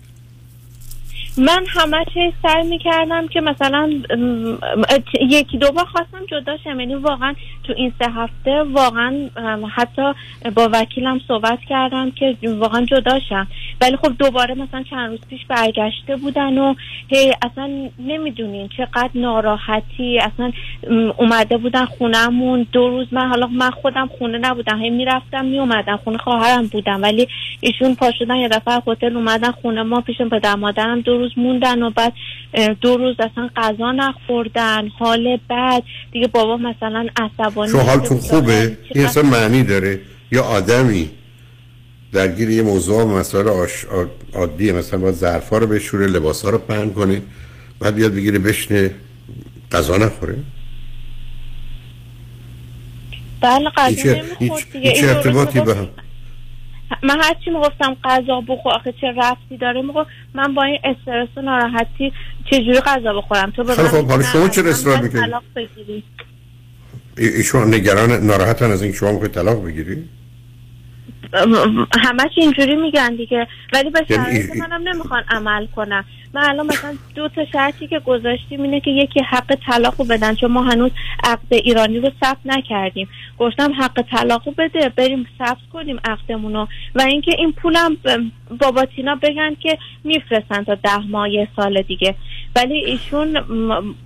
من 1.38 1.66
همش 1.68 2.34
سعی 2.44 2.68
می‌کردم 2.68 3.28
که 3.28 3.42
مثلا 3.42 3.90
یکی 5.22 5.58
دو 5.58 5.72
بار 5.72 5.86
خواستم 5.86 6.26
جدا 6.32 6.58
شم. 6.64 6.80
یعنی 6.80 6.96
واقعا 6.96 7.36
تو 7.64 7.74
این 7.78 7.94
سه 8.00 8.12
هفته 8.12 8.64
واقعا 8.64 9.30
حتی 9.76 10.14
با 10.56 10.70
وکیلم 10.74 11.22
صحبت 11.28 11.60
کردم 11.70 12.12
که 12.12 12.38
واقعا 12.44 12.86
جدا 12.86 13.20
شم. 13.20 13.48
ولی 13.82 13.98
خب 13.98 14.18
دوباره 14.20 14.56
مثلا 14.56 14.84
چند 14.84 15.10
روز 15.10 15.20
پیش 15.30 15.46
برگشته 15.48 16.16
بودن 16.16 16.58
و 16.58 16.76
هی 17.08 17.34
اصلا 17.42 17.90
نمی‌دونین 18.00 18.70
چقدر 18.78 19.10
ناراحتی. 19.16 20.20
اصلا 20.20 20.52
اومده 21.18 21.58
بودن 21.58 21.86
خونهمون. 21.86 22.68
دو 22.72 22.90
روز 22.90 23.08
من 23.12 23.28
حالا 23.28 23.48
من 23.48 23.72
خودم 23.72 24.10
خونه 24.18 24.38
نبودم. 24.38 24.80
هی 24.82 24.90
می‌رفتم 24.90 25.46
میومدم 25.46 26.00
خونه 26.04 26.18
خواهرم 26.18 26.68
بودم. 26.68 27.04
ولی 27.04 27.28
ایشون 27.62 27.96
پا 27.96 28.12
شدن 28.20 28.36
یه 28.36 28.48
دفعه 28.48 28.82
هتل 28.88 29.16
اومدن 29.16 29.52
خونه 29.52 29.84
ما 29.84 30.02
پیش 30.02 30.22
پدر 30.22 30.56
مادرم 30.56 31.02
دو 31.02 31.18
روز 31.20 31.32
موندن 31.38 31.84
و 31.84 31.89
بعد 31.89 32.13
دو 32.82 32.97
روز 32.97 33.15
اصلا 33.20 33.49
غذا 33.55 33.91
نخوردن 33.91 34.88
حال 34.88 35.38
بد. 35.49 35.84
دیگه 36.11 36.28
بابا 36.28 36.57
مثلا 36.57 37.07
عصبانی 37.17 37.72
شده 37.72 37.82
حالتون. 37.82 38.17
خوبه؟ 38.17 38.78
این 38.95 39.05
اصلا 39.05 39.24
معنی 39.24 39.63
داره. 39.63 39.99
یا 40.32 40.43
آدمی 40.43 41.09
درگیر 42.11 42.49
یه 42.49 42.61
موضوع 42.61 43.03
و 43.03 43.17
مسائل 43.17 43.47
آش... 43.47 43.86
آ- 43.86 44.38
عادیه 44.39 44.74
مثلا 44.74 44.99
باید 44.99 45.15
ظرفا 45.15 45.57
رو 45.57 45.67
بشوره 45.67 46.07
لباسا 46.07 46.49
رو 46.49 46.57
پهن 46.57 46.89
کنه 46.89 47.22
بعد 47.80 47.95
بیاد 47.95 48.13
بگیره 48.13 48.39
بشنه 48.39 48.91
غذا 49.72 49.97
نخوره. 49.97 50.36
بله 53.41 53.70
غذا 53.78 54.11
نمی‌خورد 54.13 54.63
دیگه. 54.74 54.89
این 54.91 55.05
ارتباطی 55.09 55.59
به 55.59 55.76
هم 55.76 55.88
من 57.04 57.20
هرچی 57.22 57.50
می‌گفتم 57.50 57.98
غذا 58.04 58.42
بخور 58.42 58.74
آخه 58.74 58.94
چه 59.02 59.08
رفتی 59.18 59.58
داره؟ 59.58 59.82
می‌گفت 59.82 60.10
من 60.34 60.54
با 60.54 60.64
این 60.64 60.80
استرس 60.84 61.28
و 61.36 61.42
ناراحتی 61.42 62.14
چجوری 62.52 62.80
غذا 62.80 63.14
بخورم؟ 63.14 63.52
تو 63.56 63.64
من 63.64 63.74
خب، 63.74 64.08
حالا 64.08 64.24
شما 64.24 64.42
من 64.42 64.70
اصرار 64.70 65.02
می‌کنی؟ 65.02 66.04
ایشون 67.18 67.74
نگران 67.74 68.12
ناراحتن 68.12 68.72
از 68.72 68.82
اینکه 68.82 68.98
شما 68.98 69.12
می‌خواید 69.12 69.34
طلاق 69.34 69.66
بگیری؟ 69.66 70.10
همش 72.04 72.32
اینجوری 72.38 72.76
میگن 72.76 73.16
دیگه. 73.16 73.48
ولی 73.74 73.90
به 73.90 74.06
یعنی 74.10 74.24
شرایط 74.24 74.52
ای- 74.52 74.62
منم 74.62 74.88
نمی‌خوان 74.88 75.24
عمل 75.30 75.66
کنم 75.66 76.06
من 76.34 76.44
الان 76.44 76.66
مثلا 76.66 76.96
دو 77.16 77.28
تا 77.30 77.46
شرطی 77.46 77.88
که 77.88 78.00
گذاشتیم 78.00 78.62
اینه 78.62 78.80
که 78.80 78.92
یکی 78.92 79.20
حق 79.24 79.56
طلاق 79.66 79.96
رو 79.98 80.06
بدن 80.06 80.36
چون 80.36 80.52
ما 80.52 80.64
هنوز 80.64 80.92
عقد 81.24 81.54
ایرانی 81.54 82.00
رو 82.00 82.12
ثبت 82.24 82.38
نکردیم. 82.46 83.10
گفتم 83.38 83.74
حق 83.74 84.02
طلاق 84.02 84.42
رو 84.46 84.54
بده 84.58 84.90
بریم 84.90 85.28
ثبت 85.38 85.58
کنیم 85.74 86.00
عقدمون 86.06 86.54
رو 86.54 86.68
و 86.96 87.02
اینکه 87.02 87.36
این 87.38 87.52
پولم 87.52 87.98
بابا 88.60 88.86
تینا 88.86 89.16
بگن 89.16 89.56
که 89.60 89.78
میفرستن 90.04 90.64
تا 90.64 90.76
ده 90.76 91.08
ماه 91.10 91.30
یه 91.30 91.48
سال 91.56 91.82
دیگه. 91.82 92.16
ولی 92.56 92.86
ایشون 92.86 93.44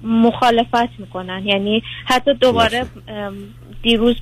مخالفت 0.04 1.00
می‌کنن. 1.00 1.42
یعنی 1.46 1.84
حتی 2.06 2.34
دوباره 2.34 2.86
دیروز 3.84 4.16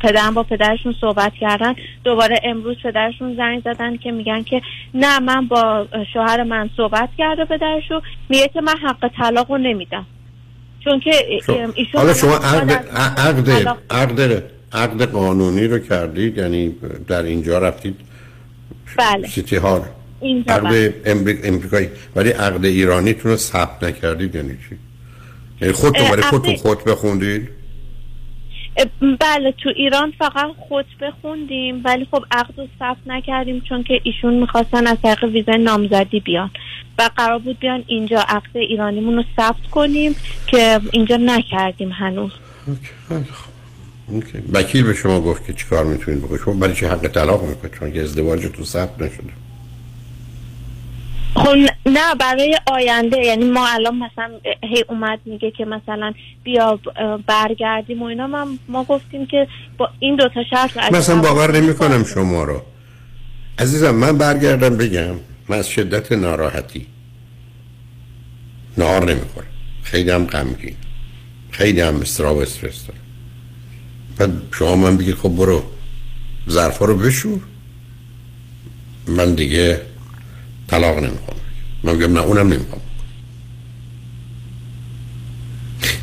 پدرم 0.00 0.34
با 0.34 0.42
پدرشون 0.42 0.94
صحبت 1.00 1.32
کردن. 1.40 1.74
دوباره 2.04 2.40
امروز 2.44 2.76
پدرشون 2.84 3.36
زنگ 3.36 3.62
زدن 3.64 3.96
که 3.96 4.12
میگن 4.12 4.42
که 4.42 4.60
نه 4.94 5.18
من 5.18 5.48
با 5.48 5.86
شوهر 6.12 6.42
من 6.42 6.70
صحبت 6.76 7.08
کرده 7.18 7.44
پدرشو. 7.44 8.00
میگه 8.28 8.48
که 8.48 8.60
من 8.60 8.74
حق 8.82 9.10
طلاق 9.16 9.50
رو 9.50 9.58
نمیدم. 9.58 10.06
چون 10.84 11.00
که 11.00 11.10
ایشون 11.28 11.72
حالا 11.94 12.14
شما 12.14 12.36
عقد 12.36 12.88
عقد 12.96 13.50
عقد 13.90 14.42
عقد 14.72 15.02
قانونی 15.02 15.66
رو 15.66 15.78
کردید. 15.78 16.38
یعنی 16.38 16.74
در 17.08 17.22
اینجا 17.22 17.58
رفتید. 17.58 17.96
بله. 18.98 19.28
سیتی 19.28 19.60
اینجا 20.20 20.54
عقد 20.54 20.64
بله. 20.64 20.94
امری- 21.06 21.40
امریکایی. 21.44 21.88
ولی 22.16 22.30
عقد 22.30 22.64
ایرانیتون 22.64 23.30
رو 23.30 23.36
ثبت 23.36 23.84
نکردید. 23.84 24.34
یعنی 24.34 24.48
چی؟ 24.68 24.78
یعنی 25.60 25.74
خودتون 25.74 26.08
برای 26.08 26.22
خودتون 26.22 26.56
خود 26.56 26.84
بخوندید؟ 26.84 27.57
بله 29.20 29.52
تو 29.52 29.68
ایران 29.76 30.12
فقط 30.18 30.50
خطبه 30.68 31.12
خوندیم 31.22 31.80
ولی 31.84 32.06
خب 32.10 32.24
عقد 32.30 32.54
رو 32.56 32.68
ثبت 32.78 32.96
نکردیم 33.06 33.60
چون 33.60 33.82
که 33.82 34.00
ایشون 34.02 34.34
می‌خواستن 34.34 34.86
از 34.86 34.96
طریق 35.02 35.24
ویزای 35.24 35.58
نامزدی 35.58 36.20
بیان 36.20 36.50
و 36.98 37.10
قرار 37.16 37.38
بود 37.38 37.58
بیان 37.58 37.84
اینجا 37.86 38.20
عقد 38.28 38.56
ایرانیمون 38.56 39.16
رو 39.16 39.24
ثبت 39.36 39.66
کنیم 39.70 40.16
که 40.46 40.80
اینجا 40.92 41.16
نکردیم 41.16 41.92
هنوز. 41.92 42.32
وکیل 44.52 44.82
به 44.84 44.94
شما 44.94 45.20
گفت 45.20 45.46
که 45.46 45.52
چیکار 45.52 45.84
می‌تونید 45.84 46.22
بکنید؟ 46.22 46.40
شما 46.44 46.54
برای 46.54 46.74
چی 46.74 46.86
حق 46.86 47.08
طلاق 47.08 47.42
می‌کنید 47.42 47.74
چون 47.78 47.92
که 47.92 48.02
ازدواجتون 48.02 48.64
ثبت 48.64 49.02
نشده. 49.02 49.47
خب 51.34 51.54
نه 51.86 52.14
برای 52.20 52.58
آینده. 52.66 53.18
یعنی 53.18 53.44
ما 53.44 53.68
الان 53.68 53.94
مثلا 53.94 54.30
هی 54.62 54.84
اومد 54.88 55.20
میگه 55.24 55.50
که 55.50 55.64
مثلا 55.64 56.12
بیا 56.44 56.80
برگردیم 57.26 58.02
و 58.02 58.04
اینا. 58.04 58.26
من 58.26 58.58
ما 58.68 58.84
گفتیم 58.84 59.26
که 59.26 59.48
با 59.78 59.90
این 59.98 60.16
دوتا 60.16 60.44
شرط 60.50 60.92
مثلا 60.92 61.22
باور 61.22 61.46
کنیم، 61.46 61.64
نمی 61.64 61.74
کنم 61.74 62.04
شما 62.04 62.44
رو. 62.44 62.62
عزیزم 63.58 63.90
من 63.90 64.18
برگردم 64.18 64.76
بگم 64.76 65.14
من 65.48 65.58
از 65.58 65.68
شدت 65.68 66.12
ناراحتی. 66.12 66.86
نهار 68.78 69.14
نمی‌خورم 69.14 69.46
خیلی 69.82 70.10
هم 70.10 70.24
غمگین. 70.24 70.76
خیلی 71.50 71.80
هم 71.80 72.00
استراب 72.00 72.36
و 72.36 72.40
استرس 72.40 72.86
دارم. 72.86 73.00
بعد 74.18 74.42
شما 74.54 74.76
من 74.76 74.96
بگید 74.96 75.14
خب 75.14 75.28
برو 75.28 75.62
ظرفا 76.50 76.84
رو 76.84 76.96
بشور. 76.96 77.40
من 79.06 79.34
دیگه 79.34 79.80
طلاق 80.68 80.98
نمی‌خوام. 80.98 81.36
من 81.82 81.94
میگم 81.94 82.12
نه 82.12 82.20
اونم 82.20 82.52
نمی‌خوام. 82.52 82.80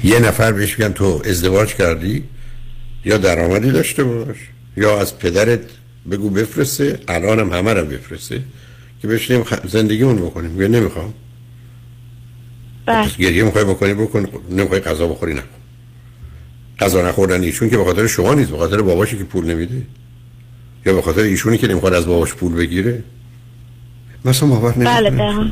یه 0.03 0.19
نفر 0.19 0.51
بهش 0.51 0.79
میگن 0.79 0.93
تو 0.93 1.21
ازدواج 1.25 1.75
کردی؟ 1.75 2.23
یا 3.05 3.17
درآمدی 3.17 3.71
داشته 3.71 4.03
باش 4.03 4.37
یا 4.77 4.99
از 4.99 5.19
پدرت 5.19 5.59
بگو 6.11 6.29
بفرسته 6.29 6.99
الانم 7.07 7.53
همه 7.53 7.73
رو 7.73 7.85
بفرسته 7.85 8.41
که 9.01 9.07
بشنیم 9.07 9.43
خ... 9.43 9.53
زندگیمون 9.67 10.15
بکنیم. 10.15 10.51
میگه 10.51 10.67
نمی‌خوام. 10.67 11.13
بله. 12.85 13.07
پس 13.07 13.17
گریه 13.17 13.43
می‌خوای 13.43 13.63
بکنی 13.63 13.93
بکن. 13.93 14.27
نمی‌خوای 14.49 14.79
غذا 14.79 15.07
بخوری 15.07 15.33
نکن. 15.33 15.47
غذا 16.79 17.07
نخوردن 17.09 17.41
ایشون 17.41 17.69
که 17.69 17.77
به 17.77 17.83
خاطر 17.83 18.07
شما 18.07 18.33
نیست 18.33 18.51
به 18.51 18.57
خاطر 18.57 18.81
باباشی 18.81 19.17
که 19.17 19.23
پول 19.23 19.45
نمیده. 19.45 19.81
یا 20.85 20.93
به 20.93 21.01
خاطر 21.01 21.21
ایشونی 21.21 21.57
که 21.57 21.67
نمی‌خواد 21.67 21.93
از 21.93 22.05
باباش 22.05 22.33
پول 22.33 22.53
بگیره. 22.53 23.03
مثلا 24.25 24.49
باور 24.49 24.71
بله. 24.71 25.09
دقیقاً. 25.09 25.49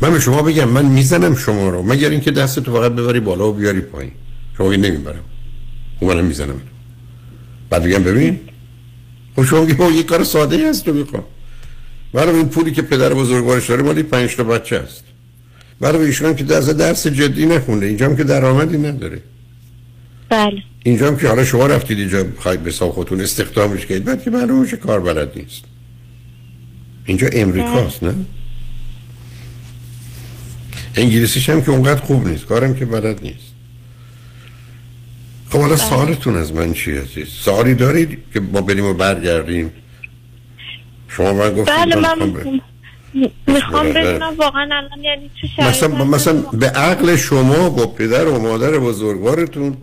من 0.00 0.12
به 0.12 0.20
شما 0.20 0.42
بگم 0.42 0.68
من 0.68 0.84
می‌زنم 0.84 1.34
شما 1.34 1.68
رو. 1.68 1.82
مگر 1.82 2.10
اینکه 2.10 2.30
دست 2.30 2.58
تو 2.58 2.72
فقط 2.72 2.92
ببری 2.92 3.20
بالا 3.20 3.48
و 3.48 3.52
بیاری 3.52 3.80
پایین. 3.80 4.12
شما 4.58 4.68
بگید 4.68 4.86
نمی‌برم. 4.86 5.24
اون 6.00 6.14
منم 6.14 6.24
می‌زنم. 6.24 6.60
بعد 7.70 7.82
بگم 7.82 8.02
ببین. 8.02 8.40
خب 9.36 9.44
شما 9.44 9.60
میگی 9.60 9.72
با 9.72 9.90
یه 9.90 10.02
کار 10.02 10.24
ساده 10.24 10.68
هست 10.68 10.84
تو 10.84 10.92
می‌خوام. 10.92 11.24
برای 12.12 12.36
این 12.36 12.48
پولی 12.48 12.72
که 12.72 12.82
پدر 12.82 13.14
بزرگوارش 13.14 13.68
داره 13.68 13.82
مالی 13.82 14.02
پنج 14.02 14.36
تا 14.36 14.44
بچه 14.44 14.76
است. 14.76 15.04
برای 15.80 16.06
ایشون 16.06 16.34
که 16.34 16.44
درس 16.44 16.68
درس 16.68 17.06
جدی 17.06 17.46
نخونده. 17.46 17.86
اینجا 17.86 18.06
هم 18.06 18.16
که 18.16 18.24
درآمدی 18.24 18.78
نداره. 18.78 19.20
بله. 20.28 20.62
اینجا 20.82 21.06
هم 21.06 21.16
که 21.16 21.28
حالا 21.28 21.44
شما 21.44 21.66
رفتید 21.66 21.98
اینجا 21.98 22.26
خواهید 22.38 22.62
به 22.62 22.70
خودتون 22.70 23.20
استخدامش 23.20 23.86
کردید. 23.86 24.04
بعد 24.04 24.22
که 24.22 24.30
معلومه 24.30 24.66
کار 24.66 25.00
بلد 25.00 25.32
نیست. 25.36 25.64
اینجا 27.06 27.28
امریکاست 27.32 28.02
نه؟ 28.02 28.14
انگلیسیش 30.96 31.50
هم 31.50 31.62
که 31.62 31.70
اونقدر 31.70 32.00
خوب 32.00 32.28
نیست 32.28 32.46
کارم 32.46 32.74
که 32.74 32.84
بلد 32.84 33.22
نیست. 33.22 33.54
خب 35.50 35.58
حالا 35.60 35.76
سوالتون 35.76 36.36
از 36.36 36.52
من 36.52 36.72
چی 36.72 36.98
عزیز؟ 36.98 37.28
سوالی 37.28 37.74
دارید 37.74 38.18
که 38.34 38.40
ما 38.40 38.60
بریم 38.60 38.84
و 38.84 38.94
برگردیم؟ 38.94 39.72
شما 41.08 41.32
من 41.32 41.54
گفتید 41.54 41.74
بله 41.76 41.96
من 41.96 42.18
می‌خوام. 42.22 42.60
می‌خوام 43.46 43.92
بله. 43.92 44.04
بدونم 44.04 44.34
واقعا 44.38 44.62
الان 44.62 45.04
یعنی 45.04 45.30
شرایط 45.56 45.74
مثلا 45.74 46.04
مثلا 46.04 46.32
به 46.32 46.66
عقل 46.66 47.16
شما 47.16 47.70
با 47.70 47.86
پدر 47.86 48.28
و 48.28 48.38
مادر 48.38 48.78
بزرگوارتون 48.78 49.76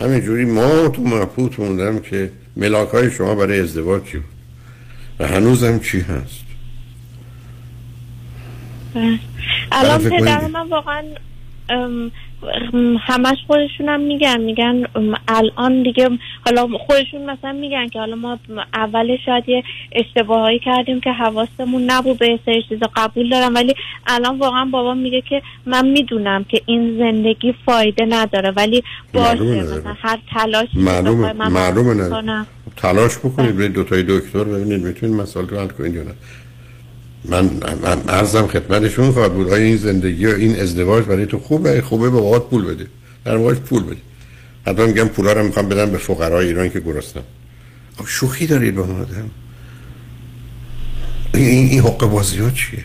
همینجوری 0.00 0.44
ما 0.44 0.88
تو 0.88 1.02
مبهوت 1.02 1.60
موندم 1.60 1.98
که 1.98 2.32
ملاک 2.56 2.88
های 2.88 3.10
شما 3.10 3.34
برای 3.34 3.60
ازدواج 3.60 4.02
چی 4.04 4.18
بود؟ 4.18 4.26
و 5.18 5.26
هنوزم 5.26 5.78
چی 5.78 6.00
هست؟ 6.00 6.10
بله. 6.10 6.43
الان 9.72 9.98
پدر 9.98 10.46
من 10.46 10.68
واقعا 10.68 11.02
همش 13.00 13.38
خودشون 13.46 13.88
هم 13.88 14.00
میگن 14.00 14.40
میگن 14.40 14.82
الان 15.28 15.82
دیگه 15.82 16.10
حالا 16.44 16.68
خودشون 16.86 17.30
مثلا 17.30 17.52
میگن 17.52 17.88
که 17.88 17.98
حالا 17.98 18.16
ما 18.16 18.38
اول 18.74 19.16
شاید 19.26 19.48
یه 19.48 19.62
اشتباهایی 19.92 20.58
کردیم 20.58 21.00
که 21.00 21.12
حواسمون 21.12 21.90
نبود 21.90 22.18
به 22.18 22.38
سری 22.46 22.62
چیزا 22.68 22.90
قبول 22.96 23.30
دارم 23.30 23.54
ولی 23.54 23.74
الان 24.06 24.38
واقعا 24.38 24.64
بابا 24.64 24.94
میگه 24.94 25.20
که 25.20 25.42
من 25.66 25.88
می‌دونم 25.88 26.44
که 26.44 26.62
این 26.66 26.98
زندگی 26.98 27.54
فایده 27.66 28.06
نداره 28.08 28.50
ولی 28.50 28.82
باشه. 29.12 29.42
مثلا 29.42 29.94
هر 29.98 30.18
تلاشی 30.34 30.72
که 30.72 30.78
معلومه 30.78 31.32
معلومه. 31.32 32.46
تلاش 32.76 33.18
بکنید 33.18 33.56
برید 33.56 33.72
دوتای 33.72 34.02
دکتر 34.08 34.44
ببینید 34.44 34.86
می‌تونید 34.86 35.16
مسائل 35.16 35.48
رو 35.48 35.58
حل 35.58 35.68
کنید 35.68 35.94
یا 35.94 36.02
نه 36.02 36.14
من 37.24 37.50
عرضم 38.08 38.46
خدمتشون 38.46 39.12
خواهد 39.12 39.34
بود. 39.34 39.48
آیا 39.48 39.64
این 39.64 39.76
زندگی 39.76 40.26
و 40.26 40.34
این 40.34 40.60
ازدواج 40.60 41.04
برای 41.04 41.26
تو 41.26 41.38
خوبه؟ 41.38 41.82
خوبه 41.82 42.10
به 42.10 42.20
بابات 42.20 42.50
پول 42.50 42.64
بده. 42.64 42.86
در 43.24 43.36
واقع 43.36 43.54
پول 43.54 43.82
بده. 43.82 43.96
حتی 44.66 44.86
میگم 44.86 45.08
پولا 45.08 45.32
رو 45.32 45.44
می‌خوام 45.44 45.68
بدم 45.68 45.90
به 45.90 45.98
فقرای 45.98 46.46
ایران 46.46 46.70
که 46.70 46.80
گرسنه. 46.80 47.22
آخه 47.98 48.10
شوخی 48.10 48.46
دارید 48.46 48.74
با 48.74 48.86
من 48.86 49.00
آدم. 49.00 49.30
این 51.34 51.68
این, 51.68 51.80
حق 51.80 52.10
بازی 52.10 52.38
ها 52.38 52.50
چیه؟ 52.50 52.84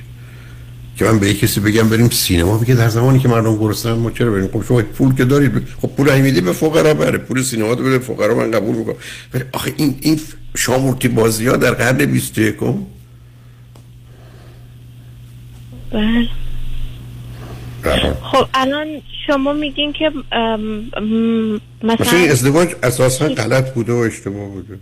که 0.98 1.06
من 1.06 1.20
به 1.20 1.34
کسی 1.34 1.60
بگم 1.60 1.90
بریم 1.90 2.10
سینما 2.10 2.58
بگه 2.58 2.76
در 2.76 2.90
زمانی 2.90 3.20
که 3.20 3.28
مردم 3.28 3.58
گرسنن 3.58 3.94
ما 3.94 4.12
چرا 4.12 4.32
بریم؟ 4.32 4.48
خب 4.48 4.64
شما 4.68 4.82
پول 4.82 5.16
که 5.16 5.26
دارید 5.26 5.52
خب 5.82 5.88
پول 5.88 6.22
میدی 6.22 6.42
به 6.42 6.54
فقرا 6.54 6.94
بره 6.94 7.18
پول 7.18 7.42
سینما 7.42 7.76
بده 7.76 7.90
به 7.90 8.00
فقرا 8.00 8.36
من 8.36 8.52
قبول 8.52 8.76
می‌کنم. 8.76 8.96
ولی 9.34 9.44
آخه 9.52 9.74
این 9.78 9.96
این 10.02 10.20
شامورتی 10.58 11.08
بازی 11.08 11.48
ها 11.48 11.56
در 11.56 11.72
قرن 11.72 12.06
21 12.06 12.56
بله. 15.92 16.28
بله. 17.84 18.14
خب 18.22 18.48
الان 18.54 18.88
شما 19.28 19.54
میگین 19.54 19.94
که 19.94 20.12
مثلا 21.84 22.20
ازدواج 22.30 22.70
اساسا 22.84 23.28
غلط 23.28 23.74
بوده 23.74 23.94
و 23.94 23.96
اشتباه 23.96 24.50
بوده 24.50 24.80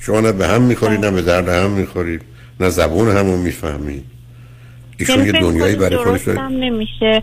شما 0.00 0.20
نه 0.20 0.32
به 0.32 0.46
هم 0.46 0.62
می‌خورید 0.62 1.04
نه 1.04 1.10
به 1.10 1.22
درد 1.22 1.48
هم 1.48 1.70
می‌خورید 1.70 2.22
نه 2.60 2.68
زبون 2.68 3.16
همون 3.16 3.38
می‌فهمید. 3.38 4.04
ایشون 4.98 5.16
یعنی 5.16 5.26
یه 5.26 5.32
فکر 5.32 5.40
دنیایی 5.40 5.76
برای 5.76 5.96
خودش 5.96 6.24
داره. 6.24 6.48
نمیشه. 6.48 7.22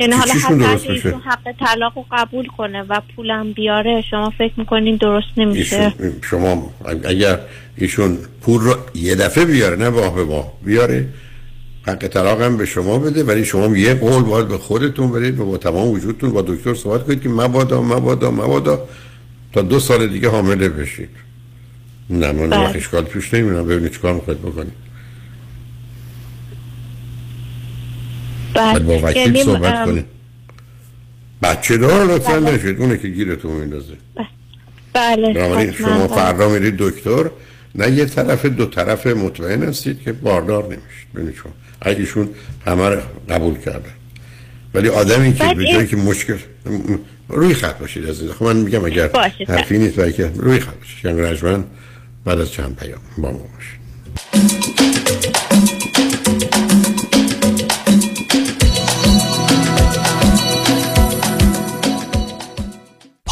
یعنی 0.00 0.12
حالا 0.12 0.32
حتی 0.32 0.54
درست 0.54 0.84
اگه 0.84 0.92
میشه؟ 0.92 1.06
ایشون 1.06 1.20
حق 1.20 1.52
طلاق 1.60 1.92
رو 1.96 2.04
قبول 2.12 2.46
کنه 2.46 2.82
و 2.82 3.00
پولم 3.16 3.52
بیاره 3.52 4.04
شما 4.10 4.30
فکر 4.38 4.52
می‌کنین 4.56 4.96
درست 4.96 5.28
نمیشه؟ 5.36 5.92
شما 6.22 6.70
اگر 7.04 7.38
ایشون 7.76 8.18
پول 8.42 8.60
رو 8.60 8.76
یه 8.94 9.14
دفعه 9.14 9.44
بیاره 9.44 9.76
نه 9.76 9.90
باه 9.90 10.14
به 10.14 10.24
باه 10.24 10.52
بیاره. 10.64 11.08
حق 11.86 12.06
طلاق 12.06 12.42
هم 12.42 12.56
به 12.56 12.66
شما 12.66 12.98
بده 12.98 13.24
ولی 13.24 13.44
شما 13.44 13.76
یه 13.76 13.94
قول 13.94 14.22
باید 14.22 14.48
به 14.48 14.58
خودتون 14.58 15.12
برید 15.12 15.40
و 15.40 15.44
با 15.44 15.56
تمام 15.56 15.88
وجودتون 15.88 16.30
با 16.30 16.42
دکتر 16.42 16.74
صحبت 16.74 17.04
کنید 17.04 17.22
که 17.22 17.28
مبادا 17.28 17.82
مبادا 17.82 18.30
مبادا 18.30 18.88
تا 19.52 19.62
دو 19.62 19.80
سال 19.80 20.06
دیگه 20.06 20.28
حامله 20.28 20.68
بشید. 20.68 21.08
نه 22.10 22.32
من 22.32 22.50
بله. 22.50 22.76
اشکال 22.76 23.04
توش 23.04 23.34
نمی‌بینم 23.34 23.66
ببینید 23.66 23.92
چیکار 23.92 24.14
می‌خواید 24.14 24.42
بکنید. 24.42 24.72
باید 28.54 28.86
با 28.86 28.98
بله 28.98 29.02
وکیل 29.02 29.22
یعنی 29.22 29.42
صحبت 29.42 29.74
ام، 29.74 29.86
کنید. 29.86 30.04
بچه 31.42 31.76
دار 31.76 32.04
لطفا 32.04 32.40
بله. 32.40 32.54
نشید. 32.54 32.80
اونه 32.80 32.98
که 32.98 33.08
گیرتون 33.08 33.52
میندازه. 33.52 33.96
بله. 34.92 35.34
بنابراین 35.34 35.70
حتما، 35.70 35.88
شما 35.88 36.06
بله. 36.06 36.16
فردا 36.16 36.48
میرید 36.48 36.76
دکتر. 36.76 37.30
نه 37.74 37.90
یه 37.90 38.04
طرف 38.04 38.46
دو 38.46 38.66
طرف 38.66 39.06
مطمئن 39.06 39.62
هستید 39.62 40.02
که 40.02 40.12
باردار 40.12 40.64
نمیشید. 40.64 41.12
ببینید 41.14 41.34
شما. 41.34 41.52
ایشون 41.86 42.28
همه 42.66 42.88
رو 42.88 43.00
قبول 43.28 43.58
کردن 43.58 43.90
ولی 44.74 44.88
آدمی 44.88 45.34
که 45.34 45.44
به 45.54 45.54
جایی 45.64 45.76
این- 45.76 45.86
که 45.86 45.96
مشکل 45.96 46.36
روی 47.28 47.54
خط 47.54 47.78
باشید 47.78 48.06
از 48.06 48.22
خب 48.38 48.44
من 48.44 48.56
میگم 48.56 48.84
اگر 48.84 49.08
حرفی 49.48 49.78
نیست 49.78 49.96
برای 49.96 50.12
که 50.12 50.30
روی 50.36 50.60
خط 50.60 50.74
باشید. 50.74 51.04
یعنی 51.04 51.20
رجمن 51.20 51.64
بعد 52.24 52.40
از 52.40 52.52
چند 52.52 52.76
پیام 52.76 53.00
با 53.18 53.30
ما 53.30 53.38
باشید. 53.38 55.05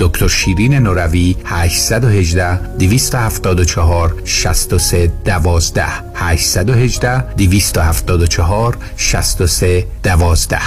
دکتر 0.00 0.28
شیرین 0.28 0.74
نوروی 0.74 1.36
818 1.44 2.76
274 2.78 4.22
63 4.24 5.10
12 5.24 5.84
818 6.14 7.34
274 7.36 8.76
63 8.96 9.86
12 10.02 10.58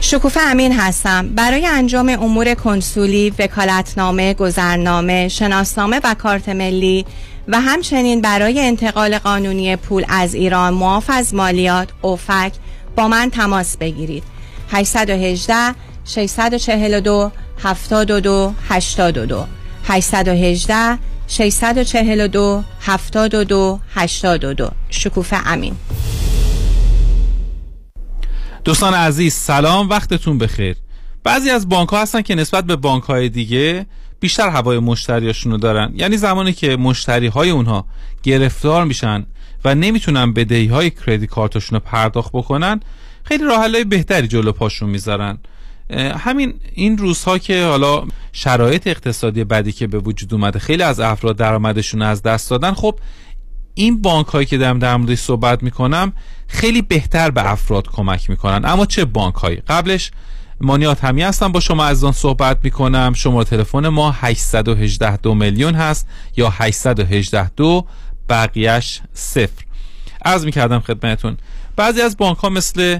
شکوفه 0.00 0.40
امین 0.40 0.72
هستم. 0.72 1.28
برای 1.28 1.66
انجام 1.66 2.08
امور 2.08 2.54
کنسولی، 2.54 3.32
وکالتنامه، 3.38 4.34
گذرنامه، 4.34 5.28
شناسنامه 5.28 6.00
و 6.04 6.14
کارت 6.14 6.48
ملی 6.48 7.06
و 7.48 7.60
همچنین 7.60 8.20
برای 8.20 8.60
انتقال 8.60 9.18
قانونی 9.18 9.76
پول 9.76 10.04
از 10.08 10.34
ایران 10.34 10.74
معاف 10.74 11.10
از 11.10 11.34
مالیات 11.34 11.88
اوفک 12.02 12.52
با 12.96 13.08
من 13.08 13.30
تماس 13.30 13.76
بگیرید. 13.76 14.22
818 14.72 15.74
642 16.04 17.30
72 17.62 18.54
82 18.68 19.46
818 19.84 20.98
642 21.28 22.64
72 22.80 23.80
82 23.94 24.70
شکوفه 24.90 25.36
امین. 25.46 25.76
دوستان 28.64 28.94
عزیز 28.94 29.34
سلام 29.34 29.88
وقتتون 29.88 30.38
بخیر. 30.38 30.76
بعضی 31.24 31.50
از 31.50 31.68
بانک 31.68 31.88
ها 31.88 32.02
هستن 32.02 32.22
که 32.22 32.34
نسبت 32.34 32.64
به 32.64 32.76
بانک 32.76 33.04
های 33.04 33.28
دیگه 33.28 33.86
بیشتر 34.20 34.48
هوای 34.48 34.78
مشتریاشونو 34.78 35.56
دارن. 35.56 35.92
یعنی 35.94 36.16
زمانی 36.16 36.52
که 36.52 36.76
مشتری 36.76 37.26
های 37.26 37.50
اونها 37.50 37.84
گرفتار 38.22 38.84
میشن 38.84 39.26
و 39.64 39.74
نمی‌تونن 39.74 40.32
بدهی 40.32 40.66
های 40.66 40.90
کردی 40.90 41.26
کارتشون 41.26 41.78
رو 41.78 41.84
پرداخت 41.84 42.30
بکنن 42.32 42.80
خیلی 43.30 43.44
راه 43.44 43.84
بهتری 43.84 44.28
جلو 44.28 44.52
پاشون 44.52 44.90
می‌ذارن. 44.90 45.38
همین 46.18 46.54
این 46.74 46.98
روزها 46.98 47.38
که 47.38 47.64
حالا 47.64 48.04
شرایط 48.32 48.86
اقتصادی 48.86 49.44
بدی 49.44 49.72
که 49.72 49.86
به 49.86 49.98
وجود 49.98 50.34
اومده 50.34 50.58
خیلی 50.58 50.82
از 50.82 51.00
افراد 51.00 51.36
درآمدشون 51.36 52.02
از 52.02 52.22
دست 52.22 52.50
دادن. 52.50 52.72
خب 52.72 52.98
این 53.74 54.02
بانک 54.02 54.26
هایی 54.26 54.46
که 54.46 54.58
دارم 54.58 54.78
در 54.78 54.96
موردش 54.96 55.18
صحبت 55.18 55.62
می‌کنم 55.62 56.12
خیلی 56.46 56.82
بهتر 56.82 57.30
به 57.30 57.50
افراد 57.52 57.88
کمک 57.88 58.30
می‌کنن. 58.30 58.64
اما 58.64 58.86
چه 58.86 59.04
بانک 59.04 59.34
هایی 59.34 59.62
قبلش 59.68 60.10
مانیات 60.60 61.04
همی 61.04 61.22
هستم 61.22 61.52
با 61.52 61.60
شما 61.60 61.84
از 61.84 62.04
آن 62.04 62.12
صحبت 62.12 62.58
می‌کنم. 62.62 63.12
شماره 63.14 63.44
تلفن 63.44 63.88
ما 63.88 64.10
818 64.10 65.16
دو 65.16 65.34
میلیون 65.34 65.74
هست 65.74 66.08
یا 66.36 66.50
818 66.50 67.50
دو 67.56 67.86
بقیهش 68.28 69.00
صفر. 69.12 69.64
عرض 70.22 70.44
می‌کردم 70.44 70.80
خدمتون 70.80 71.36
بعضی 71.76 72.00
از 72.00 72.16
بانک 72.16 72.38
ها 72.38 72.48
مثل 72.48 72.98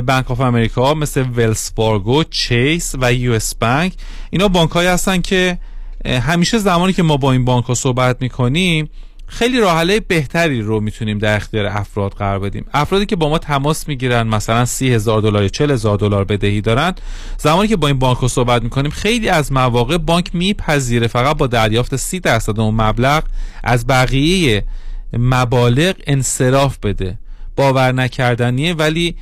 Bank 0.00 0.30
of 0.30 0.40
America 0.40 0.94
مثل 0.94 1.22
Wells 1.36 1.72
Fargo 1.76 2.24
Chase 2.24 2.94
و 3.00 3.12
US 3.12 3.54
Bank 3.54 3.92
اینا 4.30 4.48
بانک 4.48 4.70
هایی 4.70 4.88
هستن 4.88 5.20
که 5.20 5.58
همیشه 6.04 6.58
زمانی 6.58 6.92
که 6.92 7.02
ما 7.02 7.16
با 7.16 7.32
این 7.32 7.44
بانک 7.44 7.64
ها 7.64 7.74
صحبت 7.74 8.22
می‌کنیم 8.22 8.90
خیلی 9.26 9.60
راحله 9.60 10.00
بهتری 10.00 10.60
رو 10.62 10.80
می‌تونیم 10.80 11.18
در 11.18 11.36
اختیار 11.36 11.66
افراد 11.66 12.12
قرار 12.12 12.38
بدیم. 12.38 12.64
افرادی 12.74 13.06
که 13.06 13.16
با 13.16 13.28
ما 13.28 13.38
تماس 13.38 13.88
می‌گیرن 13.88 14.22
مثلا 14.22 14.64
سی 14.64 14.94
هزار 14.94 15.20
دلار 15.20 15.42
یا 15.42 15.48
چل 15.48 15.70
هزار 15.70 15.98
دلار 15.98 16.24
بدهی 16.24 16.60
دارن 16.60 16.94
زمانی 17.38 17.68
که 17.68 17.76
با 17.76 17.88
این 17.88 17.98
بانک 17.98 18.18
رو 18.18 18.28
صحبت 18.28 18.62
می‌کنیم 18.62 18.90
خیلی 18.90 19.28
از 19.28 19.52
مواقع 19.52 19.96
بانک 19.96 20.34
میپذیره 20.34 21.06
فقط 21.06 21.36
با 21.36 21.46
دریافت 21.46 21.96
سی 21.96 22.20
درصد 22.20 22.60
اون 22.60 22.74
مبلغ 22.74 23.22
از 23.64 23.86
بقیه 23.86 24.64
مبالغ 25.18 25.94
انصراف 26.06 26.78
بده. 26.78 27.18
باور 27.56 27.92
نکردنیه 27.92 28.74
ولی 28.74 29.16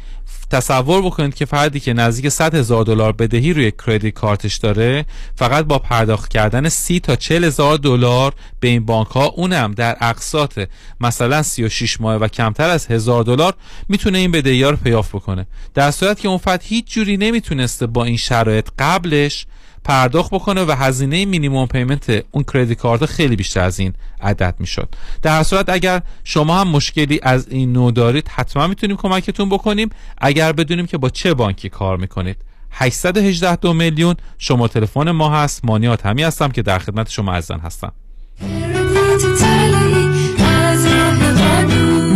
تصور 0.50 1.02
بکنید 1.02 1.34
که 1.34 1.44
فردی 1.44 1.80
که 1.80 1.92
نزدیک 1.92 2.28
100 2.28 2.54
هزار 2.54 2.84
دلار 2.84 3.12
بدهی 3.12 3.52
روی 3.52 3.72
کردیت 3.86 4.14
کارتش 4.14 4.56
داره 4.56 5.06
فقط 5.36 5.64
با 5.64 5.78
پرداخت 5.78 6.30
کردن 6.30 6.68
30 6.68 7.00
تا 7.00 7.16
40 7.16 7.44
هزار 7.44 7.78
دلار 7.78 8.32
به 8.60 8.68
این 8.68 8.86
بانک 8.86 9.08
ها 9.08 9.26
اونم 9.26 9.72
در 9.72 9.96
اقساط 10.00 10.60
مثلا 11.00 11.42
36 11.42 12.00
ماه 12.00 12.16
و 12.16 12.28
کمتر 12.28 12.68
از 12.68 12.86
هزار 12.86 13.24
دلار 13.24 13.54
می‌تونه 13.88 14.18
این 14.18 14.30
بدهی 14.30 14.62
ها 14.62 14.70
رو 14.70 14.76
pay 14.76 14.95
off 14.95 15.14
بکنه. 15.14 15.46
در 15.74 15.90
صورت 15.90 16.20
که 16.20 16.28
اون 16.28 16.38
فرد 16.38 16.62
هیچ 16.64 16.92
جوری 16.92 17.16
نمی‌تونسته 17.16 17.86
با 17.86 18.04
این 18.04 18.16
شرایط 18.16 18.68
قبلش 18.78 19.46
پرداخت 19.84 20.34
بکنه 20.34 20.64
و 20.64 20.72
هزینه 20.78 21.24
minimum 21.24 21.66
payment 21.66 22.24
اون 22.30 22.44
credit 22.52 22.78
card 22.78 23.06
خیلی 23.06 23.36
بیشتر 23.36 23.60
از 23.60 23.78
این 23.80 23.92
عدد 24.20 24.54
می‌شد. 24.58 24.88
در 25.22 25.42
صورت 25.42 25.68
اگر 25.68 26.02
شما 26.24 26.60
هم 26.60 26.68
مشکلی 26.68 27.20
از 27.22 27.48
این 27.48 27.72
نوع 27.72 27.92
دارید 27.92 28.28
حتما 28.28 28.66
می‌تونیم 28.66 28.96
کمکتون 28.96 29.48
بکنیم. 29.48 29.90
اگر 30.18 30.52
بدونیم 30.52 30.86
که 30.86 30.98
با 30.98 31.08
چه 31.08 31.34
بانکی 31.34 31.68
کار 31.68 31.96
می‌کنید. 31.96 32.36
818 32.70 33.56
دو 33.56 33.72
میلیون. 33.72 34.16
شما 34.38 34.68
تلفن 34.68 35.10
ما 35.10 35.30
هست. 35.30 35.64
مانیات 35.64 36.06
همی 36.06 36.22
هستم 36.22 36.48
که 36.48 36.62
در 36.62 36.78
خدمت 36.78 37.10
شما 37.10 37.32
عزیزان 37.32 37.60
هستم. 37.60 37.92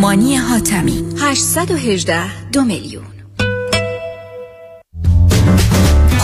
مانی 0.01 0.37
حاتمی. 0.37 1.05
818 1.21 2.51
دو 2.51 2.65
میلیون. 2.65 3.14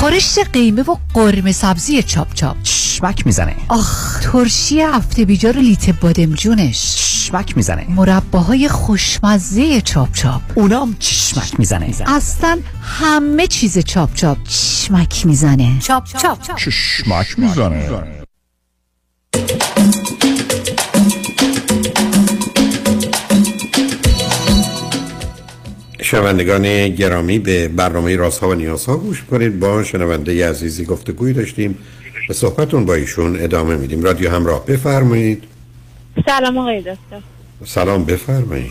خورشت 0.01 0.38
قیمه 0.38 0.82
و 0.82 0.96
قرمه 1.14 1.53
سبزی 1.53 2.03
چاپ 2.03 2.34
چاپ. 2.34 2.62
چشمک 2.62 3.26
می‌زنه. 3.26 3.57
آخ 3.68 4.20
ترشی 4.20 4.80
هفته 4.80 5.24
بیجار 5.24 5.59
و 5.59 5.61
لیت 5.61 5.90
بادمجونش 5.90 6.94
چشمک 6.96 7.57
می‌زنه. 7.57 7.86
مرباهای 7.90 8.68
خوشمزه 8.68 9.80
چاپ 9.80 10.12
چاپ. 10.12 10.42
اونام 10.55 10.96
چشمک 10.98 11.59
می‌زنه. 11.59 11.94
اصلا 12.07 12.61
همه 12.82 13.46
چیز 13.46 13.78
چاپ 13.78 14.14
چاپ. 14.14 14.38
چشمک 14.44 15.26
می‌زنه. 15.26 15.78
چاپ 15.80 16.05
چاپ. 16.05 16.57
چشمک 16.57 17.38
می‌زنه. 17.38 18.20
شنوندگان 26.11 26.88
گرامی 26.88 27.38
به 27.38 27.68
برنامه 27.68 28.16
رازها 28.16 28.48
و 28.48 28.54
نیازها 28.54 28.96
گوش 28.96 29.24
کنید. 29.24 29.61
با 29.61 29.82
شنونده 29.84 30.48
عزیزی 30.48 30.84
گفتگوی 30.84 31.32
داشتیم 31.32 31.78
به 32.28 32.34
صحبتون 32.34 32.84
با 32.84 32.94
ایشون 32.94 33.40
ادامه 33.40 33.76
میدیم. 33.76 34.02
رادیو 34.02 34.30
همراه 34.30 34.66
بفرمایید. 34.66 35.44
سلام 36.26 36.58
آقای 36.58 36.80
دکتر. 36.80 37.20
سلام 37.64 38.04
بفرمایید. 38.04 38.70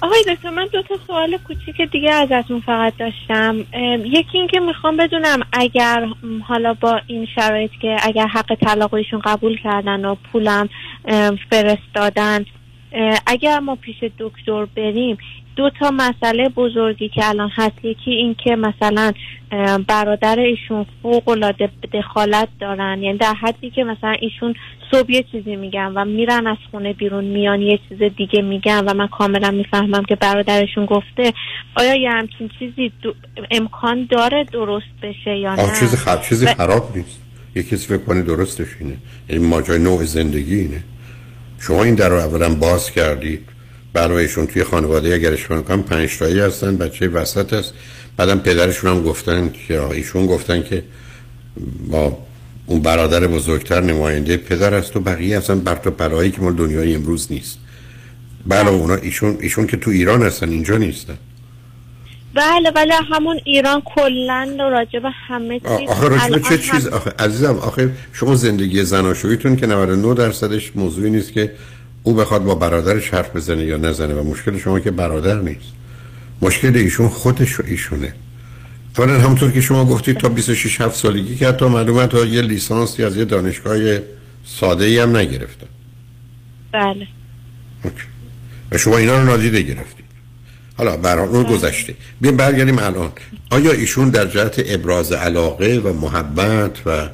آقای 0.00 0.24
دکتر 0.28 0.50
من 0.50 0.68
دو 0.72 0.82
تا 0.82 0.94
سوال 1.06 1.38
کوچیک 1.48 1.90
دیگه 1.92 2.10
ازتون 2.10 2.60
فقط 2.60 2.92
داشتم. 2.98 3.56
یکی 4.04 4.38
اینکه 4.38 4.60
می‌خوام 4.60 4.96
بدونم 4.96 5.40
اگر 5.52 6.06
حالا 6.48 6.74
با 6.74 7.00
این 7.06 7.26
شرایط 7.34 7.70
که 7.82 7.96
اگر 8.02 8.26
حق 8.26 8.54
طلاق 8.54 8.94
ایشون 8.94 9.20
قبول 9.24 9.58
کردن 9.64 10.04
و 10.04 10.14
پولم 10.32 10.68
فرستادن 11.50 12.44
اگر 13.26 13.58
ما 13.58 13.76
پیش 13.76 13.96
دکتر 14.18 14.64
بریم 14.76 15.18
دو 15.56 15.70
تا 15.80 15.90
مسئله 15.90 16.48
بزرگی 16.48 17.08
که 17.08 17.28
الان 17.28 17.50
هست. 17.54 17.84
یکی 17.84 18.10
این 18.10 18.36
که 18.44 18.56
مثلا 18.56 19.12
برادر 19.88 20.38
ایشون 20.38 20.86
فوق 21.02 21.28
العاده 21.28 21.70
دخالت 21.92 22.48
دارن. 22.60 23.02
یعنی 23.02 23.18
در 23.18 23.34
حدی 23.34 23.70
که 23.70 23.84
مثلا 23.84 24.14
ایشون 24.20 24.54
صبح 24.90 25.12
یه 25.12 25.24
چیزی 25.32 25.56
میگن 25.56 25.92
و 25.94 26.04
میرن 26.04 26.46
از 26.46 26.56
خونه 26.70 26.92
بیرون 26.92 27.24
میان 27.24 27.62
یه 27.62 27.78
چیز 27.88 27.98
دیگه 28.16 28.42
میگن 28.42 28.84
و 28.84 28.94
من 28.94 29.06
کاملا 29.06 29.50
می‌فهمم 29.50 30.04
که 30.04 30.16
برادرشون 30.16 30.86
گفته 30.86 31.32
آیا 31.76 31.94
یه 31.94 32.10
همچین 32.10 32.50
چیزی 32.58 32.92
امکان 33.50 34.08
داره 34.10 34.44
درست 34.52 34.86
بشه 35.02 35.38
یا 35.38 35.54
نه؟ 35.54 35.62
چیز 35.80 35.94
خراب 35.94 36.22
چیزی 36.22 36.46
خراب 36.46 36.96
نیست. 36.96 37.20
یه 37.56 37.62
کسی 37.62 37.86
فکر 37.86 38.04
کنه 38.04 38.22
درستش 38.22 38.66
اینه. 38.80 38.96
یعنی 39.28 39.46
ماجرای 39.46 39.78
نوع 39.78 40.04
زندگی 40.04 40.54
اینه. 40.54 40.84
شما 41.60 41.84
این 41.84 41.94
در 41.94 42.08
رو 42.08 42.16
اولا 42.16 42.54
باز 42.54 42.90
کردید 42.90 43.48
برای 43.92 44.22
ایشون 44.22 44.46
توی 44.46 44.64
خانواده 44.64 45.14
اگر 45.14 45.32
اشتباه 45.32 45.62
کنم 45.62 45.82
پنج 45.82 46.18
تایی 46.18 46.40
هستن 46.40 46.76
بچه 46.76 47.08
وسط 47.08 47.52
است 47.52 47.74
بعدم 48.16 48.38
پدرشون 48.38 48.90
هم 48.90 49.02
گفتن 49.02 49.52
که 49.68 49.82
ایشون 49.82 50.26
گفتن 50.26 50.62
که 50.62 50.82
با 51.90 52.18
اون 52.66 52.82
برادر 52.82 53.26
بزرگتر 53.26 53.80
نماینده 53.80 54.36
پدر 54.36 54.74
است 54.74 54.96
و 54.96 55.00
بقیه 55.00 55.38
اصلا 55.38 55.56
بر 55.56 55.74
تو 55.74 55.90
برایی 55.90 56.30
که 56.30 56.40
مال 56.40 56.54
دنیای 56.54 56.94
امروز 56.94 57.32
نیست. 57.32 57.58
بله 58.46 58.68
اونا 58.68 58.94
ایشون 58.94 59.36
ایشون 59.40 59.66
که 59.66 59.76
تو 59.76 59.90
ایران 59.90 60.22
هستن 60.22 60.48
اینجا 60.48 60.76
نیستن. 60.76 61.18
بله 62.34 62.70
بله 62.70 62.94
همون 62.94 63.40
ایران 63.44 63.82
کلا 63.84 64.56
راجع 64.58 64.98
به 64.98 65.10
همه 65.10 65.60
چیز 65.60 65.88
آخه 65.88 66.08
راجع 66.08 66.38
چه 66.38 66.58
چیز؟ 66.58 66.86
آخه 66.86 67.12
عزیزم 67.18 67.56
آخه 67.56 67.90
شما 68.12 68.34
زندگی 68.34 68.82
زناشوییتون 68.82 69.56
که 69.56 69.66
99 69.66 70.14
درصدش 70.14 70.72
موضوعی 70.74 71.10
نیست 71.10 71.32
که 71.32 71.52
او 72.02 72.14
بخواد 72.14 72.44
با 72.44 72.54
برادرش 72.54 73.14
حرف 73.14 73.36
بزنه 73.36 73.64
یا 73.64 73.76
نزنه 73.76 74.14
و 74.14 74.30
مشکل 74.30 74.58
شما 74.58 74.80
که 74.80 74.90
برادر 74.90 75.40
نیست. 75.40 75.72
مشکل 76.42 76.76
ایشون 76.76 77.08
خودش 77.08 77.60
و 77.60 77.62
ایشونه. 77.66 78.14
اولا 78.98 79.20
همونطور 79.20 79.50
که 79.50 79.60
شما 79.60 79.84
گفتید 79.84 80.18
تا 80.18 80.28
26 80.28 80.80
7 80.80 80.96
سالگی 80.96 81.36
که 81.36 81.48
حتی 81.48 81.64
معلومه 81.64 82.06
تا 82.06 82.24
یه 82.24 82.42
لیسانسی 82.42 83.04
از 83.04 83.16
یه 83.16 83.24
دانشگاه 83.24 83.78
ساده 84.44 84.84
ای 84.84 84.98
هم 84.98 85.16
نگرفتن 85.16 85.66
بله. 86.72 87.06
و 88.72 88.78
شما 88.78 88.96
اینا 88.96 89.18
رو 89.18 89.24
نادیده 89.24 89.62
گرفتید. 89.62 90.04
حالا 90.76 90.96
برای 90.96 91.28
اون 91.28 91.42
گذشته. 91.42 91.94
بیایم 92.20 92.36
برگردیم 92.36 92.78
الان. 92.78 93.12
آیا 93.50 93.72
ایشون 93.72 94.10
در 94.10 94.26
جهت 94.26 94.62
ابراز 94.66 95.12
علاقه 95.12 95.78
و 95.78 95.92
محبت 95.92 96.86
و 96.86 97.08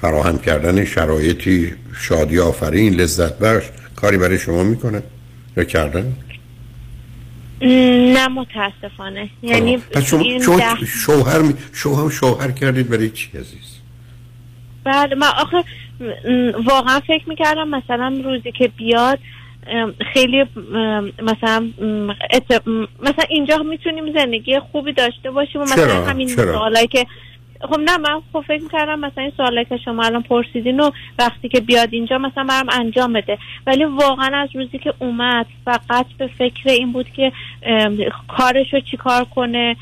فراهم 0.00 0.38
کردن 0.38 0.84
شرایطی 0.84 1.74
شادی 2.00 2.38
آفرین 2.38 2.94
لذت 2.94 3.38
بخش 3.38 3.66
کاری 4.00 4.18
برای 4.18 4.38
شما 4.38 4.62
می‌کنه؟ 4.62 5.02
یا 5.56 5.64
کردن؟ 5.64 6.12
نه 8.14 8.28
متاسفانه. 8.28 9.30
یعنی 9.42 9.76
پس 9.76 10.04
شما, 10.04 10.24
شما 10.44 10.60
شوهر 10.86 11.38
می... 11.38 11.54
شوهر 11.72 12.10
شوهر 12.10 12.50
کردید 12.50 12.88
برای 12.88 13.10
چی 13.10 13.38
عزیز؟ 13.38 13.78
بله 14.84 15.14
من 15.14 15.26
آخه 15.26 15.64
واقعا 16.64 17.00
فکر 17.00 17.28
می‌کردم 17.28 17.68
مثلا 17.68 18.20
روزی 18.24 18.52
که 18.52 18.68
بیاد 18.76 19.18
خیلی 20.12 20.44
مثلا 21.22 21.68
مثلا 23.02 23.24
اینجا 23.28 23.56
می‌تونیم 23.56 24.12
زندگی 24.14 24.58
خوبی 24.58 24.92
داشته 24.92 25.30
باشیم 25.30 25.60
و 25.60 25.64
مثلا 25.64 26.04
همین 26.04 26.28
سوالایی 26.28 26.86
که 26.86 27.06
خب 27.60 27.78
نه 27.78 27.96
من 27.96 28.20
خب 28.32 28.44
فکر 28.48 28.68
کردم 28.72 28.98
مثلا 28.98 29.22
این 29.22 29.32
سوالی 29.36 29.64
که 29.64 29.76
شما 29.76 30.04
الان 30.04 30.22
پرسیدین 30.22 30.80
و 30.80 30.90
وقتی 31.18 31.48
که 31.48 31.60
بیاد 31.60 31.88
اینجا 31.92 32.18
مثلا 32.18 32.44
برام 32.44 32.68
انجام 32.72 33.12
بده. 33.12 33.38
ولی 33.66 33.84
واقعا 33.84 34.36
از 34.36 34.48
روزی 34.54 34.78
که 34.78 34.94
اومد 34.98 35.46
فقط 35.64 36.06
به 36.18 36.26
فکر 36.38 36.70
این 36.70 36.92
بود 36.92 37.10
که 37.10 37.32
کارشو 38.28 38.80
چیکار 38.80 39.24
کنه 39.24 39.76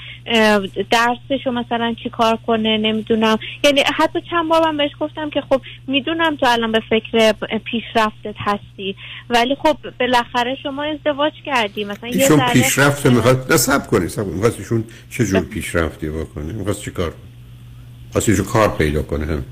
درسشو 0.91 1.51
مثلا 1.51 1.95
چیکار 2.03 2.39
کنه 2.47 2.79
نمی‌دونم. 2.79 3.39
یعنی 3.65 3.81
حتی 3.95 4.21
چند 4.31 4.49
بار 4.49 4.65
من 4.65 4.77
بهش 4.77 4.91
گفتم 5.01 5.31
که 5.31 5.41
خب 5.41 5.61
می‌دونم 5.87 6.37
تو 6.37 6.47
الان 6.47 6.73
به 6.73 6.81
فکر 6.91 7.33
پیشرفتت 7.59 8.35
هستی. 8.39 8.97
ولی 9.31 9.55
خب 9.55 9.77
بالاخره 10.01 10.57
شما 10.63 10.83
ازدواج 10.83 11.33
کردی. 11.47 11.85
مثلا 11.85 12.09
یه 12.09 12.29
پیشرفت 12.53 13.07
می‌خواد. 13.07 13.53
نه 13.53 13.57
سب 13.57 13.87
کنی 13.87 14.09
سب 14.09 14.23
کنی 14.23 14.35
می‌خواست 14.35 14.59
ایشون 14.59 14.85
چه 15.11 15.27
جور 15.27 15.41
پیشرفتی 15.41 16.09
بکنه؟ 16.09 16.53
می‌خواست 16.53 16.83
چی 16.83 16.91
کار 16.91 17.13
ایشون 18.15 18.45
کار 18.45 18.69
پیدا 18.69 19.03
کنه. 19.03 19.43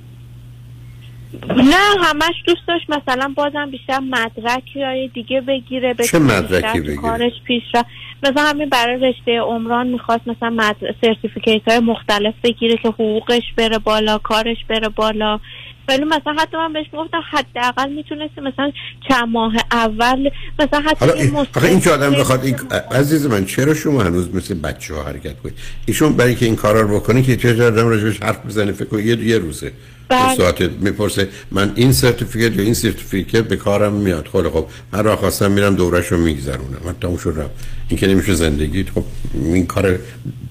نه 1.57 2.05
همش 2.05 2.35
دوست 2.47 2.61
داشت. 2.69 2.91
مثلا 2.91 3.33
بازم 3.37 3.71
بیشتر 3.71 3.99
مدرک 3.99 4.77
های 4.77 5.09
دیگه 5.09 5.41
بگیره 5.41 5.95
چه 6.11 6.19
مدرکی 6.19 6.81
بگیره؟ 6.81 6.97
کارش 6.97 7.33
پیش 7.45 7.63
رفت. 7.75 7.87
مثلا 8.23 8.43
همین 8.43 8.69
برای 8.69 8.97
رشته 8.97 9.41
عمران 9.41 9.87
می‌خواست 9.87 10.29
مثلا 10.29 10.51
مد... 10.51 10.77
سرتیفیکیت 11.01 11.63
های 11.69 11.79
مختلف 11.79 12.35
بگیره 12.45 12.77
که 12.77 12.89
حقوقش 12.89 13.43
بره 13.57 13.79
بالا 13.79 14.19
کارش 14.19 14.57
بره 14.69 14.89
بالا. 14.89 15.41
ولی 15.89 16.05
مثلا 16.05 16.37
حتی 16.39 16.57
من 16.57 16.73
بهش 16.73 16.87
می‌گفتم 16.93 17.23
حداقل 17.31 17.93
می‌تونستی 17.93 18.41
مثلا 18.41 18.73
چند 19.09 19.29
ماه 19.29 19.55
اول 19.73 20.31
مثلا 20.59 20.81
حتی 20.81 21.11
این- 21.11 21.47
این 21.63 21.81
که 21.81 21.91
آدم 21.91 22.11
بخواد 22.11 22.45
این 22.45 22.57
عزیز 22.91 23.27
من 23.27 23.45
چرا 23.45 23.75
شما 23.75 24.03
هنوز 24.03 24.35
مثل 24.35 24.55
بچه 24.55 24.95
ها 24.95 25.03
حرکت 25.03 25.41
کنید؟ 25.41 25.55
ایشون 25.87 26.13
برای 26.13 26.31
اینکه 26.31 26.47
این 26.47 26.57
کارا 26.57 26.81
رو 26.81 26.97
بکنه 27.01 27.23
که 27.23 27.37
چه 27.37 27.67
آدم 27.67 27.89
راجبش 27.89 28.23
حرف 28.23 28.47
بزنه 28.47 28.73
فکر 28.73 28.99
یه 28.99 29.19
یه 29.19 29.39
روزه. 29.39 29.73
ساعت 30.11 30.61
می‌پرسه 30.61 31.29
من 31.51 31.73
این 31.75 31.93
سرتیفیکت 31.93 32.57
یا 32.57 32.63
این 32.63 32.75
سرتیفیکت 32.75 33.41
به 33.41 33.57
کارم 33.57 33.93
میاد. 33.93 34.29
خب 34.29 34.51
خب. 34.51 34.67
من 34.93 35.05
را 35.05 35.17
خواستم 35.17 35.51
میرم 35.51 35.75
دورش 35.75 36.07
رو 36.07 36.19
میگذرونم. 36.19 36.81
من 36.85 36.95
تموم 37.01 37.17
شد 37.17 37.35
رفت. 37.37 37.51
این 37.89 37.99
که 37.99 38.07
نمیشه 38.07 38.35
زندگی. 38.35 38.85
خب 38.85 39.05
این 39.35 39.67
کار 39.67 39.99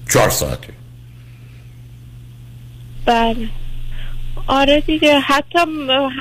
چهار 0.08 0.30
ساعته. 0.30 0.68
بله. 3.06 3.48
آره 4.46 4.80
دیگه 4.80 5.18
حتی 5.18 5.58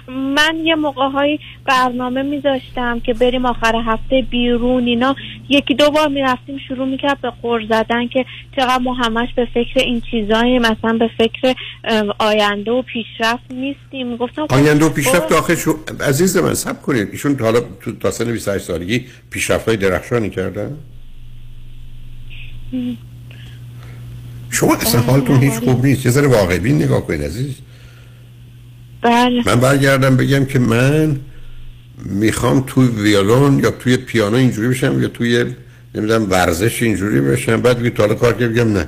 من 0.09 0.55
یه 0.63 0.75
موقع 0.75 1.09
های 1.09 1.39
برنامه 1.65 2.21
میذاشتم 2.21 2.99
که 2.99 3.13
بریم 3.13 3.45
آخر 3.45 3.75
هفته 3.85 4.21
بیرون 4.29 4.85
اینا 4.85 5.15
یکی 5.49 5.75
دو 5.75 5.91
بار 5.91 6.07
می‌رفتیم 6.07 6.57
شروع 6.67 6.87
می‌کرد 6.87 7.21
به 7.21 7.33
قر 7.41 7.65
زدن 7.69 8.07
که 8.07 8.25
چقدر 8.55 8.77
ما 8.77 8.93
همش 8.93 9.29
به 9.35 9.47
فکر 9.53 9.79
این 9.79 10.01
چیزایی 10.11 10.59
مثلا 10.59 10.97
به 10.99 11.09
فکر 11.17 11.55
آینده 12.19 12.71
و 12.71 12.81
پیشرفت 12.81 13.51
نیستیم. 13.51 14.17
گفتم 14.17 14.47
خب، 14.47 14.53
آینده 14.53 14.85
و 14.85 14.89
پیشرفت 14.89 15.31
آخه 15.31 15.55
شو 15.55 15.75
عزیز 16.07 16.37
من 16.37 16.53
سب 16.53 16.81
کنید. 16.81 17.09
ایشون 17.11 17.39
حالا 17.39 17.59
تو 17.81 17.91
تا 17.91 18.11
سن 18.11 18.31
28 18.31 18.65
سالگی 18.65 19.05
پیشرفت 19.29 19.67
های 19.67 19.77
درخشانی 19.77 20.29
کردن؟ 20.29 20.77
شما 24.49 24.75
اصلا 24.75 25.01
حالتون 25.01 25.43
هیچ 25.43 25.53
خوب 25.53 25.85
نیست. 25.85 26.05
یه 26.05 26.11
ذره 26.11 26.27
واقعی 26.27 26.73
نگاه 26.73 27.07
کنید 27.07 27.23
عزیز. 27.23 27.55
بله. 29.03 29.43
من 29.45 29.55
برگردم 29.55 30.17
بگم 30.17 30.45
که 30.45 30.59
من 30.59 31.19
می‌خوام 32.05 32.63
توی 32.67 32.87
ویولون 32.87 33.59
یا 33.59 33.71
توی 33.71 33.97
پیانو 33.97 34.37
اینجوری 34.37 34.67
بشم 34.67 35.01
یا 35.01 35.07
توی 35.07 35.45
نمی‌دونم 35.95 36.29
ورزش 36.29 36.83
اینجوری 36.83 37.21
بشم. 37.21 37.61
بعد 37.61 37.79
بگید 37.79 37.93
تا 37.93 38.03
حالا 38.03 38.15
کار 38.15 38.33
که 38.33 38.47
بگم 38.47 38.73
نه. 38.73 38.87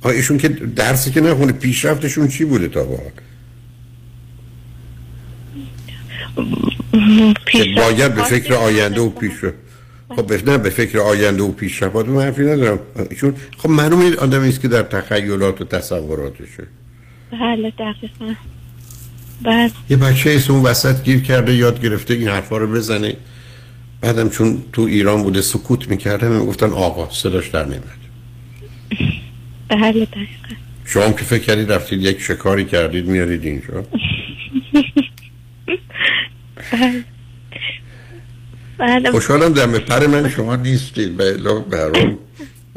آقا 0.00 0.10
ایشون 0.10 0.38
که 0.38 0.48
درسی 0.48 1.10
که 1.10 1.20
نخونه 1.20 1.52
پیشرفتشون 1.52 2.28
چی 2.28 2.44
بوده 2.44 2.68
تا 2.68 2.84
حال؟ 2.84 2.98
که 7.46 7.64
باید 7.76 8.14
به 8.14 8.22
فکر 8.22 8.54
آینده 8.54 9.00
و 9.00 9.08
پیش 9.08 9.32
خب 10.16 10.32
نه 10.50 10.58
به 10.58 10.70
فکر 10.70 10.98
آینده 10.98 11.42
و 11.42 11.52
پیشرفت 11.52 11.96
من 11.96 12.22
حرفی 12.22 12.42
ندارم. 12.42 12.78
ایشون 13.10 13.34
خب 13.58 13.70
معلومه 13.70 14.16
آدمی 14.16 14.48
است 14.48 14.60
که 14.60 14.68
در 14.68 14.82
تخیلات 14.82 15.60
و 15.60 15.64
تصوراتشه. 15.64 16.66
بله 17.32 17.70
دقیقا. 17.70 18.34
بله. 19.42 19.70
یه 19.90 19.96
بچه 19.96 20.30
ایست 20.30 20.50
اون 20.50 20.62
وسط 20.62 21.04
گیر 21.04 21.20
کرده 21.20 21.54
یاد 21.54 21.82
گرفته 21.82 22.14
این 22.14 22.28
حرفا 22.28 22.56
رو 22.56 22.66
بزنه. 22.66 23.16
بعدم 24.00 24.28
چون 24.28 24.64
تو 24.72 24.82
ایران 24.82 25.22
بوده 25.22 25.40
سکوت 25.40 25.88
می‌کرده 25.88 26.28
می‌گفتن 26.28 26.70
آقا 26.70 27.10
صداش 27.10 27.48
در 27.48 27.64
نمیاد. 27.64 27.82
بله 29.68 30.04
دقیقا. 30.04 30.26
شما 30.84 31.12
که 31.12 31.24
فکر 31.24 31.42
کردید 31.42 31.72
رفتید 31.72 32.02
یک 32.02 32.20
شکاری 32.20 32.64
کردید 32.64 33.06
میارید 33.06 33.44
اینجا. 33.44 33.84
بله. 38.78 39.10
خوشحالم 39.10 39.52
در 39.52 39.66
پر 39.66 40.06
من 40.06 40.28
شما 40.28 40.56
نیستید. 40.56 41.16
به 41.16 41.36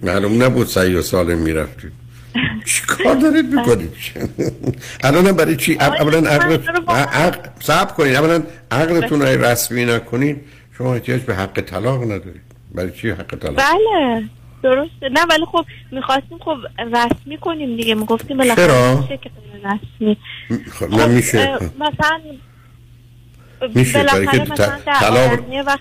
معلوم 0.04 0.44
نبود 0.44 0.68
سعی 0.68 0.96
و 0.96 1.02
سالم 1.02 1.38
می‌رفتید. 1.38 1.92
چی 2.66 2.82
کار 2.88 3.16
دارید 3.16 3.56
می‌کنید؟ 3.56 3.92
الان 5.04 5.32
برای 5.32 5.56
چی؟ 5.56 5.76
اول- 5.80 6.02
اولا 6.02 6.30
عقل 6.30 7.38
صبر 7.60 7.94
کنید. 7.94 8.16
اولا 8.16 8.44
عقلتون 8.72 9.22
رو 9.22 9.46
رسمی 9.46 9.86
نکنید. 9.86 10.42
شما 10.78 10.94
احتیاج 10.94 11.22
به 11.22 11.36
حق 11.36 11.62
طلاق 11.62 12.04
ندارید. 12.04 12.42
برای 12.76 12.92
چی 12.92 13.10
حق 13.10 13.36
طلاق؟ 13.36 13.56
بله 13.56 14.24
درسته. 14.64 15.10
نه 15.12 15.22
ولی 15.30 15.46
خب 15.52 15.66
می‌خواستیم 15.92 16.38
خب 16.38 16.58
رسمی 16.94 17.38
کنیم 17.38 17.76
دیگه. 17.78 17.96
می‌گفتیم 17.96 18.38
بالاخره؟ 18.38 18.96
میشه 19.02 19.18
که 19.18 19.32
رسمی. 19.64 20.18
خب 20.72 20.90
نه 20.90 21.06
میشه. 21.06 21.58
مثلا 21.80 22.20
میشه، 23.76 24.04
برای 24.04 24.28
که 24.28 24.38
طلاق- 25.00 25.80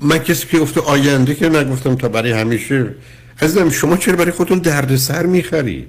من 0.00 0.18
کسی 0.18 0.46
که 0.48 0.58
گفته 0.58 0.80
آینده 0.80 1.34
که 1.34 1.48
نگفتم 1.48 1.94
تا 1.94 2.08
برای 2.08 2.32
همیشه 2.32 2.94
عزیزم 3.42 3.70
شما 3.70 3.96
چرا 3.96 4.16
برای 4.16 4.30
خودتون 4.30 4.58
دردسر 4.58 5.26
می‌خرید؟ 5.26 5.88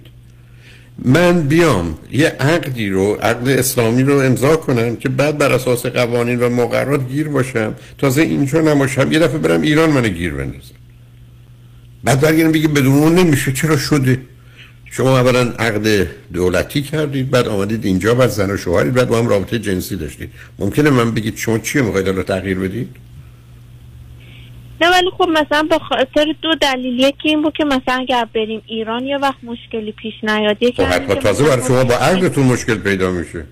من 1.05 1.41
بیام 1.41 1.97
یه 2.11 2.27
عقدی 2.27 2.89
رو 2.89 3.13
عقد 3.13 3.47
اسلامی 3.47 4.03
رو 4.03 4.17
امضا 4.17 4.55
کنم 4.55 4.95
که 4.95 5.09
بعد 5.09 5.37
بر 5.37 5.53
اساس 5.53 5.85
قوانین 5.85 6.39
و 6.39 6.49
مقررات 6.49 7.07
گیر 7.07 7.27
باشم. 7.27 7.75
تازه 7.97 8.21
اینجا 8.21 8.61
نباشم 8.61 9.11
یه 9.11 9.19
دفعه 9.19 9.37
برم 9.37 9.61
ایران 9.61 9.89
منو 9.89 10.07
گیر 10.07 10.33
بندازم 10.33 10.75
بعد 12.03 12.21
برگردم 12.21 12.51
بگی 12.51 12.67
بدون 12.67 12.93
اون 12.93 13.15
نمیشه. 13.15 13.51
چرا 13.51 13.77
شده؟ 13.77 14.19
شما 14.91 15.19
اولا 15.19 15.39
عقد 15.39 16.07
دولتی 16.33 16.81
کردید 16.81 17.29
بعد 17.29 17.47
آمدید 17.47 17.85
اینجا 17.85 18.13
بعد 18.13 18.29
زن 18.29 18.51
و 18.51 18.57
شوهرید 18.57 18.93
بعد 18.93 19.07
با 19.07 19.19
هم 19.19 19.27
رابطه 19.27 19.59
جنسی 19.59 19.95
داشتید. 19.95 20.29
ممکنه 20.59 20.89
من 20.89 21.11
بگید 21.11 21.37
شما 21.37 21.57
چی 21.57 21.81
می‌خواید 21.81 22.07
الان 22.07 22.23
تغییر 22.23 22.59
بدید؟ 22.59 22.89
نه 24.81 24.89
ولی 24.91 25.09
خب 25.17 25.27
مثلا 25.29 25.63
به 25.63 25.79
خاطر 25.79 26.35
دو 26.41 26.55
دلیل 26.55 26.99
یکی 26.99 27.29
این 27.29 27.41
بود 27.41 27.53
که 27.53 27.65
مثلا 27.65 27.95
اگر 27.99 28.27
بریم 28.35 28.61
ایران 28.65 29.05
یه 29.05 29.17
وقت 29.17 29.43
مشکلی 29.43 29.91
پیش 29.91 30.13
نیاد 30.23 30.63
یکی 30.63 30.85
خب 30.85 31.19
تازه 31.19 31.43
برای 31.43 31.67
شما 31.67 31.83
با 31.83 31.93
عقدتون 31.93 32.43
مشکل 32.43 32.75
پیدا 32.75 33.11
میشه. 33.11 33.43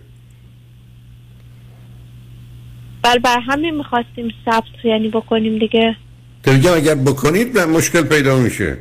بل 3.03 3.19
بر 3.19 3.39
همین 3.39 3.75
می‌خواستیم 3.77 4.33
ثبت 4.45 4.85
یعنی 4.85 5.09
بکنیم 5.09 5.59
دیگه. 5.59 5.95
میگم 6.47 6.73
اگر 6.73 6.95
بکنید 6.95 7.59
مشکل 7.59 8.01
پیدا 8.01 8.37
میشه. 8.37 8.77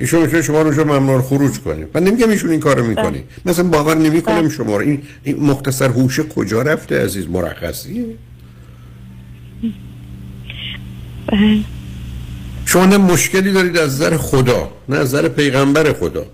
ایشون 0.00 0.22
میشه 0.22 0.42
شما 0.42 0.62
رو 0.62 0.72
شما 0.72 0.98
ممنوع 0.98 1.22
خروج 1.22 1.58
کنید. 1.58 1.88
من 1.94 2.04
نمیگم 2.04 2.28
ایشون 2.28 2.50
این 2.50 2.60
کارو 2.60 2.86
می‌کنه. 2.86 3.24
مثلا 3.44 3.68
باور 3.68 3.94
نمی‌کنم 3.94 4.48
شما 4.48 4.76
رو. 4.76 4.82
این, 4.82 5.02
این 5.24 5.40
مختصر 5.40 5.88
هوش 5.88 6.20
کجا 6.20 6.62
رفته 6.62 7.04
عزیز؟ 7.04 7.28
مرخصیه. 7.28 8.04
شما 12.72 12.86
نه 12.86 12.96
مشکلی 12.96 13.52
دارید 13.52 13.76
از 13.76 13.94
نظر 13.94 14.16
خدا 14.16 14.72
نه 14.88 14.96
از 14.96 15.14
نظر 15.14 15.28
پیغمبر 15.28 15.92
خدا 15.92 16.26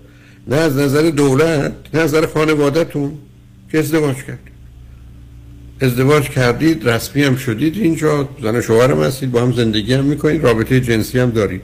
نه 0.47 0.55
از 0.55 0.77
نظر 0.77 1.01
دولت 1.09 1.73
نه 1.93 1.99
از 1.99 2.13
نظر 2.13 2.25
خانوادهتون 2.25 3.11
که 3.71 3.79
ازدواج 3.79 4.15
کردید 4.15 4.51
ازدواج 5.81 6.29
کردید 6.29 6.89
رسمی 6.89 7.23
هم 7.23 7.35
شدید 7.35 7.77
اینجا 7.77 8.29
زن 8.41 8.55
و 8.55 8.61
شوهرم 8.61 9.03
هستید 9.03 9.31
با 9.31 9.41
هم 9.41 9.51
زندگی 9.51 9.93
هم 9.93 10.03
می‌کنید 10.03 10.43
رابطه 10.43 10.79
جنسی 10.79 11.19
هم 11.19 11.29
دارید. 11.29 11.61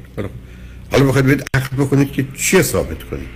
حالا 0.91 1.05
بخواید 1.05 1.25
برید 1.25 1.43
عقد 1.53 1.73
بکنید 1.77 2.11
که 2.11 2.25
چی 2.37 2.61
ثابت 2.61 3.03
کنید. 3.03 3.27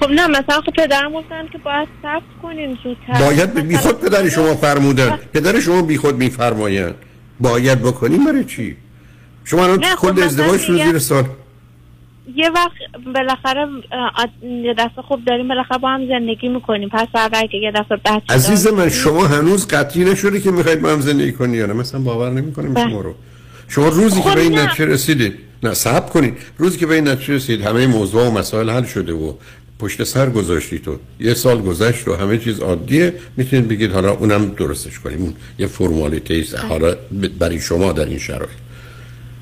خب 0.00 0.10
نه 0.10 0.26
مثلا 0.26 0.60
خب 0.60 0.72
پدرم 0.76 1.12
گفتن 1.12 1.48
که 1.52 1.58
باید 1.58 1.88
ثبت 2.02 2.42
کنیم 2.42 2.78
زودتر. 2.84 3.24
باید 3.24 3.68
بی 3.68 3.76
خود 3.76 4.00
پدر 4.00 4.28
شما 4.28 4.54
فرمودن. 4.54 5.18
پدر 5.32 5.60
شما 5.60 5.82
بی 5.82 5.96
خود 5.96 6.16
میفرمایند. 6.16 6.94
باید 7.40 7.82
بکنیم 7.82 8.24
برای 8.24 8.44
چی؟ 8.44 8.76
شما 9.44 9.64
الان 9.64 9.82
خب 9.82 9.96
کل 9.96 10.12
مثلا 10.12 10.24
ازدواج 10.24 10.64
رو 10.64 10.74
میگم- 10.74 10.86
زیر 10.86 10.98
سال 10.98 11.24
یه 12.36 12.50
وقت 12.50 12.72
بالاخره 13.14 13.66
یه 14.42 14.74
دفعه 14.78 15.02
خب 15.08 15.18
داریم 15.26 15.48
بالاخره 15.48 15.78
با 15.78 15.88
هم 15.88 16.08
زندگی 16.08 16.48
می‌کنیم. 16.48 16.88
پس 16.88 17.06
فردا 17.12 17.38
اگه 17.38 17.58
یه 17.58 17.72
دفعه 17.72 17.98
بچه 18.04 18.34
عزیز 18.34 18.66
من 18.66 18.88
شما 18.88 19.26
هنوز 19.26 19.68
قطعی 19.68 20.04
نشده 20.04 20.40
که 20.40 20.50
می‌خواید 20.50 20.82
با 20.82 20.88
هم 20.92 21.00
زندگی 21.00 21.32
کنی 21.32 21.56
یا 21.56 21.66
نه؟ 21.66 21.72
مثلا 21.72 22.00
باور 22.00 22.30
نمی‌کنم 22.30 22.74
بله. 22.74 22.84
شما 22.84 23.00
رو. 23.00 23.14
شما 23.68 23.88
روزی 23.88 24.22
که 24.22 24.28
خب 24.28 24.34
به 24.34 24.40
این. 24.40 24.58
نتیجه 24.58 24.84
رسیدید 24.84 25.34
نه 25.62 25.74
صبر 25.74 26.08
کنید. 26.08 26.34
روزی 26.58 26.78
که 26.78 26.86
به 26.86 26.94
این 26.94 27.08
نتیجه 27.08 27.34
رسیدید 27.34 27.66
همه 27.66 27.86
موضوع 27.86 28.26
و 28.28 28.30
مسائل 28.30 28.70
حل 28.70 28.84
شده 28.84 29.12
و 29.12 29.32
پشت 29.78 30.04
سر 30.04 30.30
گذاشتی 30.30 30.78
تو. 30.78 30.96
یه 31.20 31.34
سال 31.34 31.62
گذشت 31.62 32.08
و 32.08 32.14
همه 32.16 32.38
چیز 32.38 32.60
عادیه. 32.60 33.14
می‌تونید 33.36 33.68
بگید 33.68 33.92
حالا 33.92 34.12
اونم 34.12 34.48
درستش 34.48 34.98
کنیم. 34.98 35.22
اون 35.22 35.34
یه 35.58 35.66
فرمالیته 35.66 36.34
است 36.34 36.54
حالا 36.54 36.94
برای 37.38 37.60
شما 37.60 37.92
در 37.92 38.04
این 38.04 38.18
شرایط. 38.18 38.50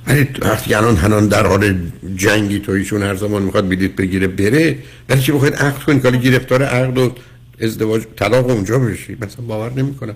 ولی 0.07 0.29
وقتی 0.43 0.75
الان 0.75 0.97
هنان 0.97 1.29
در 1.29 1.47
حال 1.47 1.75
جنگی 2.17 2.59
تو 2.59 2.73
ایشون 2.73 3.03
هر 3.03 3.15
زمان 3.15 3.43
می‌خواد 3.43 3.69
بلیط 3.69 3.97
بگیره 3.97 4.27
بره 4.27 4.79
برای 5.09 5.23
چی 5.23 5.33
بخواید 5.33 5.55
عقد 5.55 5.79
کنید؟ 5.79 6.05
حالا 6.05 6.17
گرفتار 6.17 6.63
عقد 6.63 6.99
و 6.99 7.13
ازدواج 7.61 8.03
طلاق 8.17 8.51
اونجا 8.51 8.79
بشی 8.79 9.17
مثلا 9.21 9.45
باور 9.47 9.73
نمی‌کنم. 9.73 10.15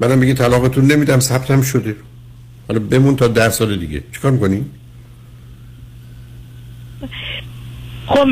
منم 0.00 0.20
بگین 0.20 0.34
طلاقتون 0.34 0.84
نمیدم 0.84 1.20
ثبتم 1.20 1.62
شده. 1.62 1.96
حالا 2.68 2.80
بمون 2.80 3.16
تا 3.16 3.28
ده 3.28 3.48
سال 3.48 3.76
دیگه. 3.76 4.02
چیکار 4.12 4.30
می‌کنی؟ 4.30 4.64
خب 8.06 8.26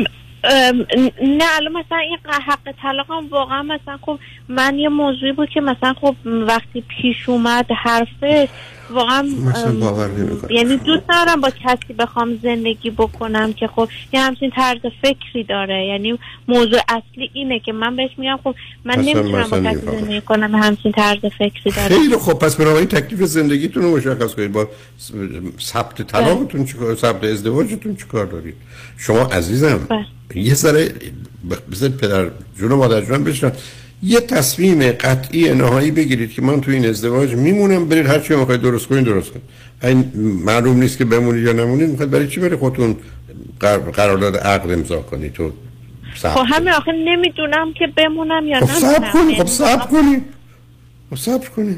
نه 1.23 1.45
الان 1.55 1.73
مثلا 1.73 1.97
این 1.97 2.17
حق 2.47 2.71
طلاق 2.81 3.11
هم 3.11 3.27
واقعا 3.29 3.63
مثلا 3.63 3.97
خب 4.01 4.19
من 4.49 4.79
یه 4.79 4.89
موضوعی 4.89 5.31
بود 5.31 5.49
که 5.49 5.61
مثلا 5.61 5.93
خب 5.93 6.15
وقتی 6.25 6.83
پیش 6.87 7.29
اومد 7.29 7.65
حرفش 7.83 8.47
واقعا 8.91 9.29
باور 9.79 10.09
یعنی 10.49 10.77
دوست 10.77 11.03
ندارم 11.09 11.41
با 11.41 11.49
کسی 11.49 11.93
بخوام 11.99 12.39
زندگی 12.43 12.89
بکنم 12.89 13.53
که 13.53 13.67
خب 13.67 13.89
یه 14.13 14.21
همچین 14.21 14.51
طرز 14.55 14.79
فکری 15.01 15.43
داره. 15.49 15.85
یعنی 15.85 16.19
موضوع 16.47 16.79
اصلی 16.89 17.29
اینه 17.33 17.59
که 17.59 17.73
من 17.73 17.95
بهش 17.95 18.11
میگم 18.17 18.39
خب 18.43 18.55
من 18.85 18.95
نمی‌تونم 18.95 19.49
با 19.49 19.59
کسی. 19.61 19.81
زندگی 19.85 20.21
کنم 20.21 20.55
همچین 20.55 20.91
طرز 20.91 21.19
فکری 21.19 21.71
داره. 21.75 21.95
خیلی 21.95 22.17
خب 22.17 22.33
پس 22.33 22.55
بنابراین 22.55 22.87
تکلیف 22.87 23.23
زندگیتون 23.23 23.83
رو 23.83 23.97
مشخص 23.97 24.35
کنید. 24.35 24.51
با 24.51 24.67
ثبت 25.59 26.01
طلاقتون 26.01 26.65
چیکار 26.65 26.95
ثبت 26.95 27.23
ازدواجتون 27.23 27.95
چیکار 27.95 28.25
دارید؟ 28.25 28.55
شما 28.97 29.19
عزیزم 29.19 29.87
یه 30.35 30.53
ذره 30.53 30.91
بذارید 31.71 31.97
پدر 31.97 32.29
جون 32.57 32.71
و 32.71 32.77
مادر 32.77 33.01
جون 33.01 33.23
بشنن. 33.23 33.51
یه 34.03 34.19
تصمیم 34.19 34.91
قطعی 34.91 35.53
نهایی 35.53 35.91
بگیرید 35.91 36.31
که 36.33 36.41
من 36.41 36.61
تو 36.61 36.71
این 36.71 36.85
ازدواج 36.85 37.35
میمونم. 37.35 37.87
برید 37.89 38.05
هر 38.05 38.19
چی 38.19 38.35
می‌خواید 38.35 38.61
درست 38.61 38.87
کنید 38.87 39.05
درست 39.05 39.29
کنید. 39.31 39.43
این 39.83 40.11
معلوم 40.45 40.77
نیست 40.77 40.97
که 40.97 41.05
بمونید 41.05 41.43
یا 41.43 41.53
نمونید. 41.53 41.89
می‌خواید 41.89 42.11
برای 42.11 42.27
چی 42.27 42.39
برای 42.39 42.55
خودتون 42.55 42.95
قر- 43.59 43.77
قرارداد 43.77 44.37
عقد 44.37 44.71
امضا 44.71 45.01
کنید 45.01 45.33
تو 45.33 45.51
خب 46.13 46.45
همین 46.47 46.69
آخه 46.69 46.91
نمی‌دونم 46.91 47.73
که 47.73 47.87
بمونم 47.97 48.47
یا 48.47 48.59
خب 48.59 48.69
نمونم. 48.69 48.93
صبر 48.93 49.11
کنید 49.11 49.31
خب 49.31 49.37
یعنی 49.37 49.49
صبر 49.49 49.85
کنید. 49.85 50.23
خب 51.09 51.15
صبر 51.15 51.47
کنید. 51.49 51.77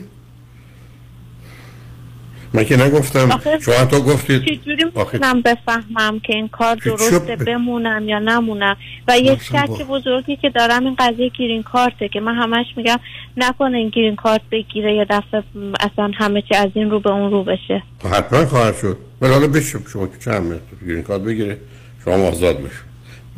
من 2.54 2.64
که 2.64 2.78
نگفتم. 2.78 3.42
شما 3.62 3.76
حتی 3.76 4.00
گفتید. 4.00 4.46
چجوری 4.46 4.84
می‌تونم 4.96 5.42
بفهمم 5.42 6.20
که 6.20 6.36
این 6.36 6.48
کار 6.48 6.76
درسته 6.76 7.36
بمونم 7.36 8.10
یا 8.10 8.20
نمونم؟ 8.20 8.78
و 9.08 9.18
یک 9.18 9.32
مثلا 9.32 9.78
شک 9.78 9.86
بزرگی 9.86 10.36
که 10.36 10.50
دارم 10.50 10.86
این 10.86 10.96
قضیه 11.00 11.30
گیرین 11.30 11.64
کارته 11.64 12.08
که 12.08 12.20
من 12.20 12.36
همش 12.36 12.66
میگم 12.78 13.00
نکنه 13.38 13.78
این 13.78 13.90
گیرین 13.90 14.16
کارت 14.16 14.42
بگیره 14.52 14.96
یا 14.96 15.06
دفعه 15.10 15.44
اصلا 15.80 16.12
همه 16.16 16.42
چی 16.42 16.56
از 16.56 16.70
این 16.74 16.92
رو 16.92 17.00
به 17.00 17.10
اون 17.10 17.32
رو 17.32 17.44
بشه. 17.44 17.84
خب 18.04 18.08
حتما 18.08 18.46
خواهد 18.46 18.78
شد. 18.78 18.98
ولی 19.22 19.34
حالا 19.34 19.48
بشه. 19.48 19.80
شما 19.94 20.08
که 20.08 20.18
چند 20.26 20.60
گرین 20.88 21.04
کارت 21.04 21.22
بگیره 21.22 21.58
شما 22.06 22.14
آزاد 22.14 22.58
بشه 22.58 22.82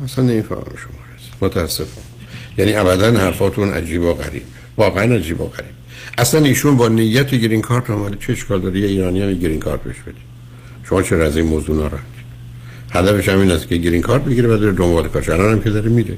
اصلا 0.04 0.24
نمی‌فهمم 0.24 0.62
شما. 0.64 1.48
متاسفم. 1.48 2.02
یعنی 2.58 2.74
ابدا 2.74 3.12
حرفاتون 3.12 3.72
عجیب 3.72 4.02
و 4.02 4.14
غریب. 4.14 4.42
واقعا 4.76 5.14
عجیب 5.14 5.40
و 5.40 5.44
غریب. 5.48 5.73
اصلا 6.18 6.40
ایشون 6.40 6.76
با 6.76 6.88
نیت 6.88 7.34
گرین 7.34 7.60
کارت 7.60 7.90
اومده. 7.90 8.16
چه 8.20 8.32
اشکال 8.32 8.60
داره؟ 8.60 8.80
یه 8.80 8.86
ایرانی 8.86 9.22
هم 9.22 9.32
گرین 9.32 9.60
کارت 9.60 9.82
بهش 9.82 9.96
بدید 10.02 10.22
شما 10.88 11.02
چرا 11.02 11.26
از 11.26 11.36
این 11.36 11.46
موضوع 11.46 11.76
ناراحت 11.76 12.04
هدفش 12.90 13.28
همین 13.28 13.50
است 13.50 13.68
که 13.68 13.76
گرین 13.76 14.02
کارت 14.02 14.24
بگیره 14.24 14.54
و 14.54 14.56
داره 14.56 14.72
دنبال 14.72 15.08
کارش. 15.08 15.28
الان 15.28 15.52
هم 15.52 15.60
که 15.60 15.70
داره 15.70 15.88
میره. 15.88 16.16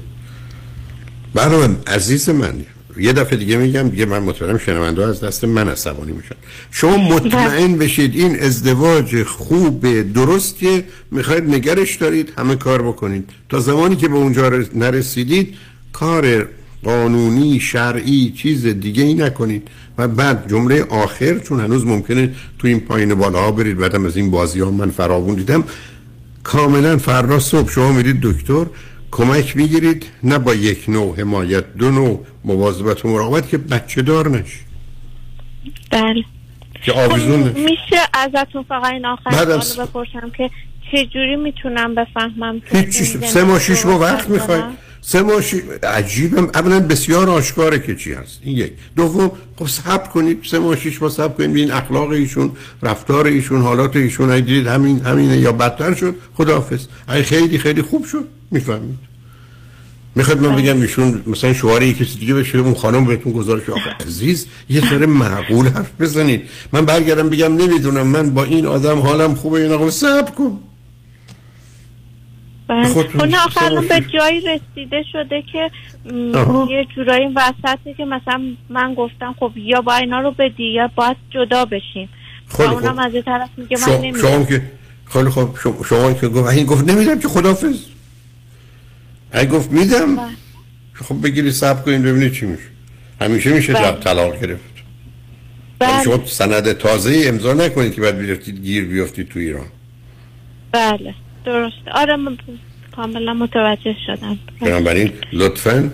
برای 1.33 1.69
عزیز 1.87 2.29
من 2.29 2.53
یه 2.97 3.13
دفعه 3.13 3.37
دیگه 3.37 3.57
میگم 3.57 3.89
دیگه 3.89 4.05
من 4.05 4.19
مطمئنم 4.19 4.57
شنونده 4.57 5.05
از 5.05 5.19
دست 5.23 5.43
من 5.43 5.69
عصبانی 5.69 6.11
میشن. 6.11 6.35
شما 6.71 6.97
مطمئن 6.97 7.77
بشید 7.77 8.15
این 8.15 8.39
ازدواج 8.39 9.23
خوب 9.23 10.11
درستیه. 10.13 10.83
می‌خواید 11.11 11.43
نگرش 11.43 11.95
دارید 11.95 12.33
همه 12.37 12.55
کار 12.55 12.81
بکنید. 12.81 13.29
تا 13.49 13.59
زمانی 13.59 13.95
که 13.95 14.07
به 14.07 14.15
اونجا 14.15 14.47
رس- 14.47 14.75
نرسیدید 14.75 15.55
کار 15.93 16.47
قانونی 16.83 17.59
شرعی 17.59 18.33
چیز 18.37 18.65
دیگه 18.65 19.03
ای 19.03 19.13
نکنید. 19.13 19.67
و 19.97 20.07
بعد 20.07 20.49
جمله 20.49 20.83
آخر 20.83 21.39
چون 21.39 21.59
هنوز 21.59 21.85
ممکنه 21.85 22.35
تو 22.59 22.67
این 22.67 22.79
پایین 22.79 23.15
بالاها 23.15 23.51
برید 23.51 23.77
بعدم 23.77 24.05
از 24.05 24.17
این 24.17 24.31
بازی 24.31 24.59
ها 24.59 24.71
من 24.71 24.89
فراوون 24.89 25.35
دیدم. 25.35 25.63
کاملا 26.43 26.97
فردا 26.97 27.39
صبح 27.39 27.71
شما 27.71 27.91
میرید 27.91 28.21
دکتر 28.21 28.65
کمک 29.11 29.57
می‌گیرید 29.57 30.05
نه 30.23 30.37
با 30.39 30.53
یک 30.53 30.85
نوع 30.87 31.19
حمایت 31.19 31.73
دو 31.73 31.91
نوع 31.91 32.25
مواظبت 32.45 33.05
و 33.05 33.07
مراقبت 33.07 33.49
که 33.49 33.57
بچه 33.57 34.01
دار 34.01 34.29
نشی 34.29 34.59
بله. 35.91 36.23
که 36.83 36.93
آویزون 36.93 37.39
میشه 37.39 38.01
ازتون 38.13 38.63
فقط 38.63 38.91
این 38.91 39.05
آخر 39.05 39.45
بپرسم 39.83 40.31
که 40.37 40.49
چجوری 40.91 41.35
می‌تونم 41.35 41.95
بفهمم 41.95 42.61
هیچ 42.65 43.03
سه 43.03 43.43
ماه 43.43 43.59
شیش 43.59 43.85
ماه 43.85 44.01
وقت 44.01 44.29
می‌خواید 44.29 44.86
سه 45.09 45.21
ماه 45.21 45.41
شی... 45.41 45.61
عجیبم 45.83 46.49
اولا 46.53 46.79
بسیار 46.79 47.29
آشکاره 47.29 47.79
که 47.79 47.95
چی 47.95 48.13
هست. 48.13 48.39
این 48.43 48.57
یک. 48.57 48.71
دوم 48.95 49.31
خب 49.55 49.67
صبر 49.67 50.07
کنید. 50.07 50.39
سه 50.51 50.59
ماه 50.59 50.75
شیش 50.75 51.01
ماه 51.01 51.11
صبر 51.11 51.33
کنید. 51.33 51.49
ببین 51.49 51.71
اخلاق 51.71 52.09
ایشون 52.09 52.51
رفتار 52.83 53.27
ایشون 53.27 53.61
حالات 53.61 53.95
ایشون 53.95 54.31
اگه 54.31 54.41
دیدید 54.41 54.67
همین 54.67 54.99
همینه. 54.99 55.37
یا 55.37 55.51
بدتر 55.51 55.93
شد 55.93 56.15
خداحافظ. 56.33 56.85
اگه 57.07 57.23
خیلی 57.23 57.57
خیلی 57.57 57.81
خوب 57.81 58.05
شد. 58.05 58.27
می‌فهمید. 58.51 58.97
می‌خواد 60.15 60.41
من 60.45 60.55
بگم 60.55 60.81
ایشون 60.81 61.23
مثلا 61.27 61.53
شوهر 61.53 61.81
یه 61.81 61.93
کسی 61.93 62.19
دیگه 62.19 62.33
بشه 62.33 62.57
اون 62.57 62.73
خانم 62.73 63.05
بهتون 63.05 63.33
گزارش 63.33 63.69
آخه 63.69 63.89
عزیز 64.07 64.45
یه 64.69 64.81
ذره 64.89 65.05
معقول 65.05 65.67
حرف 65.67 65.91
بزنید. 65.99 66.41
من 66.73 66.85
برگردم 66.85 67.29
بگم 67.29 67.55
نمی‌دونم. 67.55 68.07
من 68.07 68.29
با 68.29 68.43
این 68.43 68.65
آدم 68.65 68.99
حالم 68.99 69.35
خوبه 69.35 69.59
یا 69.59 69.77
نه؟ 69.77 69.89
صبر 69.89 70.31
کن. 70.31 70.59
بله. 72.67 72.87
خودتون 72.87 73.31
خب 73.31 73.63
الان 73.63 73.87
به. 73.87 74.01
جایی 74.13 74.41
رسیده 74.41 75.03
شده 75.11 75.43
که 75.51 75.71
م، 76.13 76.35
آها. 76.35 76.67
یه 76.71 76.85
جورایی 76.95 77.23
این 77.25 77.37
وسطی 77.37 77.93
که 77.93 78.05
مثلا 78.05 78.41
من 78.69 78.93
گفتم 78.93 79.35
خب 79.39 79.51
یا 79.55 79.81
با 79.81 79.95
اینا 79.95 80.19
رو 80.19 80.31
بدی 80.31 80.63
یا 80.63 80.91
باید 80.95 81.17
جدا 81.29 81.65
بشیم. 81.65 82.09
خیلی 82.57 82.69
اونم. 82.69 82.99
از 82.99 83.13
یه 83.13 83.21
طرف 83.21 83.49
میگه 83.57 83.77
من 83.77 83.85
شما, 83.85 83.97
نمیدم 83.97 84.19
شما 84.19 84.45
که 84.45 84.61
خیلی 85.05 85.29
خوب. 85.29 85.57
شما, 85.85 86.13
که 86.13 86.27
گفت 86.27 86.49
این 86.49 86.65
گفت 86.65 86.89
نمیدم 86.89 87.19
که 87.19 87.27
خدافظ 87.27 87.85
اگه 89.31 89.49
گفت 89.49 89.71
میدم. 89.71 90.17
خب 90.93 91.23
بگیری 91.23 91.51
صبر 91.51 91.81
کنید 91.81 92.01
ببینید 92.03 92.33
چی 92.33 92.45
میشه. 92.45 92.63
همیشه 93.21 93.53
میشه 93.53 93.73
بله. 93.73 93.83
جب 93.83 93.99
طلاق 93.99 94.41
گرفت. 94.41 94.63
ولی 95.81 96.03
شما 96.03 96.25
سند 96.25 96.71
تازه 96.71 97.21
امضا 97.25 97.53
نکنید 97.53 97.93
که 97.93 98.01
بعد 98.01 98.17
بیرفتید 98.17 98.61
گیر 98.61 98.85
بیفتید 98.85 99.29
تو 99.29 99.39
ایران. 99.39 99.65
بله. 100.71 101.15
درسته 101.47 101.91
آره 101.91 102.15
من 102.15 102.37
کاملا 102.95 103.33
متوجه 103.33 103.95
شدم. 104.07 104.39
بنابراین 104.61 105.11
لطفا 105.33 105.89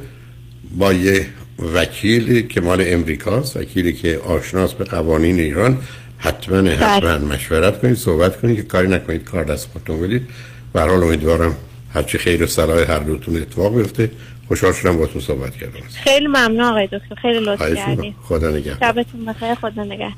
با 0.78 0.93
یه 0.93 1.28
وکیلی 1.74 2.43
که 2.43 2.62
مال 2.62 2.84
امریکاست 2.86 3.58
وکیلی 3.58 3.93
که 3.93 4.18
آشناس 4.18 4.74
به 4.74 4.84
قوانین 4.84 5.39
ایران 5.39 5.78
حتما 6.18 6.70
حتما 6.70 7.18
مشورت 7.18 7.82
کنید 7.82 7.97
صحبت 7.97 8.41
کنید 8.41 8.56
که 8.56 8.64
کاری 8.64 8.88
نکنید 8.88 9.24
کار 9.24 9.43
دست 9.43 9.70
خودتون 9.72 10.01
بدید. 10.01 10.28
به 10.74 10.82
هر 10.82 10.88
حال 10.88 11.04
امیدوارم 11.04 11.56
هرچی 11.93 12.18
خیر 12.18 12.43
و 12.43 12.47
صلاح 12.47 12.91
هر 12.91 12.99
دوتون 12.99 13.38
اتفاق 13.38 13.78
بیفته. 13.78 14.12
خوشحال 14.47 14.74
شدم 14.74 14.97
با 14.97 15.06
تو 15.06 15.20
صحبت 15.20 15.56
کردم. 15.56 15.80
خیلی 16.04 16.28
ممنون 16.28 16.62
آقای 16.62 16.88
دکتر. 16.88 17.16
خیلی 17.22 17.39
لطف 17.39 17.76
کردید. 17.76 18.16
خدا 18.24 18.49
نگهدار. 18.49 18.91
شبتون 18.91 19.26
بخیر 19.26 19.56
خدا 19.56 19.84
نگهدار. 19.84 20.14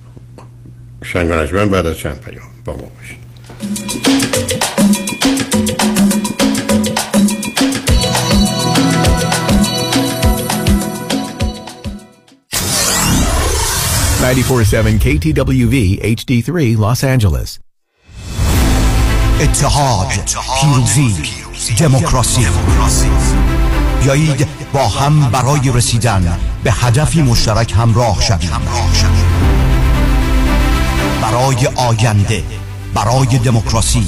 شنگ 1.04 1.30
بعد 1.70 1.86
از 1.86 1.98
چند 1.98 2.22
پیام 2.22 2.48
با 2.66 2.74
ما 2.74 2.92
باشید. 3.00 4.75
947 14.26 15.00
KTWV 15.00 16.00
HD3 16.02 16.78
Los 16.78 17.04
Angeles. 17.04 17.60
اتحاد 19.42 20.08
پیروزی 20.62 21.16
دموکراسی. 21.80 22.48
بیایید 24.04 24.48
با 24.74 24.88
هم 24.88 25.30
برای 25.30 25.72
رسیدن 25.74 26.40
به 26.64 26.72
هدفی 26.72 27.22
مشترک 27.22 27.74
همراه 27.78 28.22
شویم. 28.22 28.50
برای 31.22 31.68
آینده 31.76 32.44
برای 32.94 33.38
دموکراسی 33.38 34.08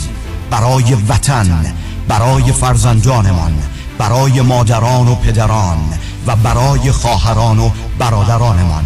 برای 0.50 0.94
وطن 1.10 1.76
برای 2.08 2.52
فرزندانمان 2.52 3.54
برای 3.98 4.42
مادران 4.42 5.08
و 5.08 5.16
پدران 5.16 5.78
و 6.28 6.36
برای 6.36 6.92
خواهران 6.92 7.60
و 7.60 7.70
برادرانمان. 8.00 8.86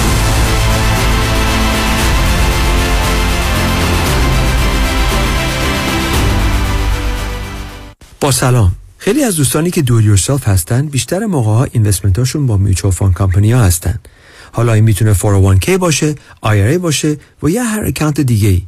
با 8.21 8.31
سلام. 8.31 8.71
خیلی 8.97 9.23
از 9.23 9.35
دوستانی 9.35 9.71
که 9.71 9.81
do 9.81 9.92
it 9.92 10.03
yourself 10.03 10.47
هستن 10.47 10.85
بیشتر 10.85 11.25
موقع 11.25 11.49
ها 11.49 11.63
investment 11.63 12.22
اشون 12.22 12.45
با 12.45 12.57
mutual 12.57 12.93
fund 12.93 13.13
company 13.13 13.51
ها 13.51 13.63
هستن. 13.63 13.99
حالا 14.51 14.73
این 14.73 14.83
می‌تونه 14.83 15.13
401k 15.13 15.69
باشه 15.69 16.15
IRA 16.45 16.77
باشه 16.77 17.17
و 17.43 17.49
یا 17.49 17.63
هر 17.63 17.83
account 17.85 18.21
دیگه 18.21 18.49
ای 18.49 18.61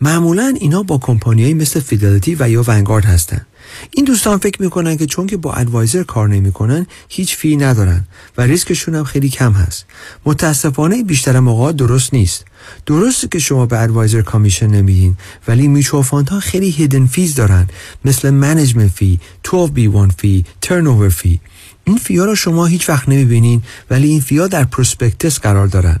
معمولا 0.00 0.54
اینا 0.60 0.82
با 0.82 0.98
کمپانیایی 0.98 1.54
مثل 1.54 1.80
Fidelity 1.80 2.36
و 2.40 2.48
یا 2.48 2.64
Vanguard 2.66 3.04
هستن. 3.04 3.46
این 3.90 4.04
دوستان 4.04 4.38
فکر 4.38 4.62
می‌کنن 4.62 4.96
که 4.96 5.06
چون 5.06 5.26
که 5.26 5.36
با 5.36 5.52
advisor 5.52 6.02
کار 6.02 6.28
نمی‌کنن 6.28 6.86
هیچ 7.08 7.36
fee 7.36 7.56
ندارن 7.56 8.04
و 8.38 8.42
ریسکشون 8.42 8.94
هم 8.94 9.04
خیلی 9.04 9.28
کم 9.28 9.52
هست. 9.52 9.86
متاسفانه 10.24 11.02
بیشتر 11.02 11.40
موقع 11.40 11.72
درست 11.72 12.14
نیست. 12.14 12.44
درسته 12.86 13.28
که 13.28 13.38
شما 13.38 13.66
به 13.66 13.80
advisor 13.80 14.22
commission 14.22 14.66
نمیدین 14.66 15.16
ولی 15.48 15.68
میچو 15.68 16.02
ها 16.02 16.40
خیلی 16.40 16.70
hidden 16.70 17.06
fees 17.06 17.34
دارن. 17.34 17.68
مثل 18.04 18.30
management 18.30 18.90
fee 18.90 19.20
12B1 19.44 20.12
fee 20.18 20.44
turn 20.60 21.08
fee 21.08 21.40
این 21.84 21.96
fee 21.96 22.17
ا 22.17 22.24
رو 22.24 22.34
شما 22.34 22.66
هیچ 22.66 22.88
وقت 22.88 23.08
نمی‌بینین 23.08 23.62
ولی 23.90 24.08
این 24.08 24.20
fee 24.20 24.39
ا 24.39 24.46
در 24.46 24.64
prospectus 24.64 25.38
قرار 25.38 25.66
دارن. 25.66 26.00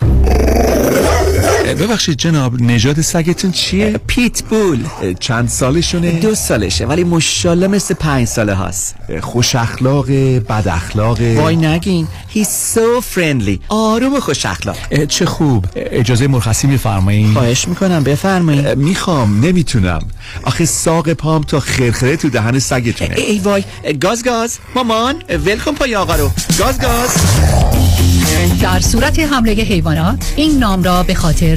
Oh. 0.00 0.37
ببخشید 1.74 2.18
جناب 2.18 2.62
نژاد 2.62 3.00
سگتون 3.00 3.52
چیه؟ 3.52 4.00
پیت 4.06 4.42
بول 4.42 4.84
چند 5.20 5.48
سالشونه؟ 5.48 6.10
دو 6.10 6.34
سالشه 6.34 6.86
ولی 6.86 7.04
مشالله 7.04 7.66
مثل 7.66 7.94
پنج 7.94 8.26
ساله 8.26 8.54
هاست. 8.54 8.94
خوش 9.20 9.54
اخلاق 9.54 10.10
بد 10.10 10.68
اخلاق. 10.68 11.20
وای 11.20 11.56
نگین 11.56 12.08
He's 12.34 12.76
so 12.76 13.02
friendly. 13.14 13.58
آروم 13.68 14.14
و 14.14 14.20
خوش 14.20 14.46
اخلاق. 14.46 15.04
چه 15.08 15.26
خوب. 15.26 15.64
اجازه 15.76 16.26
مرخصی 16.26 16.66
میفرمایید 16.66 17.32
خواهش 17.32 17.68
می‌کنم 17.68 18.04
بفرمایید 18.04 18.68
می‌خوام 18.68 19.40
نمی‌تونم. 19.44 20.02
آخه 20.42 20.64
ساق 20.64 21.12
پام 21.12 21.42
تا 21.42 21.60
خرخره 21.60 22.16
تو 22.16 22.30
دهن 22.30 22.58
سگتونه. 22.58 23.14
ای 23.16 23.38
وای 23.38 23.64
گاز 24.00 24.24
گاز. 24.24 24.58
مامان 24.74 25.14
ولکن 25.46 25.72
پای 25.72 25.96
آقا 25.96 26.14
رو. 26.14 26.30
گاز 26.58 26.80
گاز. 26.80 27.16
در 28.62 28.80
صورت 28.80 29.18
حمله 29.18 29.52
حیوانات 29.52 30.32
این 30.36 30.58
نام 30.58 30.82
را 30.82 31.02
به 31.02 31.14
خاطر 31.14 31.56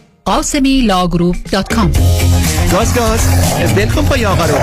Ghasemi 0.25 0.81
Law 0.81 1.01
Group 1.01 1.35
dot 1.51 1.73
com 1.73 1.91
گاز. 2.71 2.95
گاز 2.95 3.19
بلکن 3.75 4.05
پای 4.05 4.25
آقا 4.25 4.45
رو. 4.45 4.55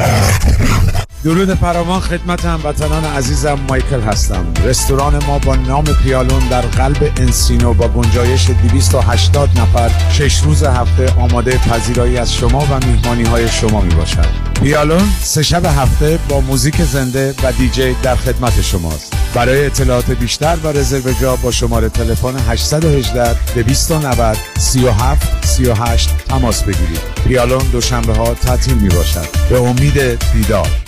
درود 1.24 1.54
فراوان 1.54 2.00
خدمت 2.00 2.44
هموطنان 2.44 3.04
عزیزم 3.04 3.58
مایکل 3.68 4.00
هستم. 4.00 4.46
رستوران 4.64 5.24
ما 5.24 5.38
با 5.38 5.56
نام 5.56 5.84
پیالون 5.84 6.48
در 6.48 6.60
قلب 6.60 7.12
Encino 7.16 7.74
با 7.74 7.88
گنجایش 7.88 8.50
280 8.50 9.50
نفر 9.58 9.90
شش 10.12 10.40
روز 10.40 10.62
هفته 10.62 11.12
آماده 11.12 11.58
پذیرایی 11.58 12.16
از 12.16 12.34
شما 12.34 12.60
و 12.60 12.86
میهمانی 12.86 13.22
های 13.22 13.48
شما 13.48 13.80
می 13.80 13.94
باشد 13.94 14.47
پیالون 14.62 15.08
سه 15.22 15.42
شب 15.42 15.64
هفته 15.64 16.18
با 16.28 16.40
موزیک 16.40 16.82
زنده 16.82 17.34
و 17.42 17.52
دیجی 17.52 17.96
در 18.02 18.16
خدمت 18.16 18.62
شماست. 18.62 19.14
برای 19.34 19.66
اطلاعات 19.66 20.10
بیشتر 20.10 20.56
و 20.64 20.68
رزرو 20.68 21.12
جا 21.20 21.36
با 21.36 21.50
شماره 21.50 21.88
تلفن 21.88 22.36
818 22.48 23.54
290 23.54 24.36
37 24.58 25.46
38 25.46 26.10
تماس 26.28 26.62
بگیرید. 26.62 27.00
پیالون 27.28 27.66
دوشنبه 27.72 28.14
ها 28.14 28.34
تعطیل 28.34 28.74
می 28.74 28.88
باشد 28.88 29.28
به 29.50 29.60
امید 29.60 30.18
دیدار 30.32 30.87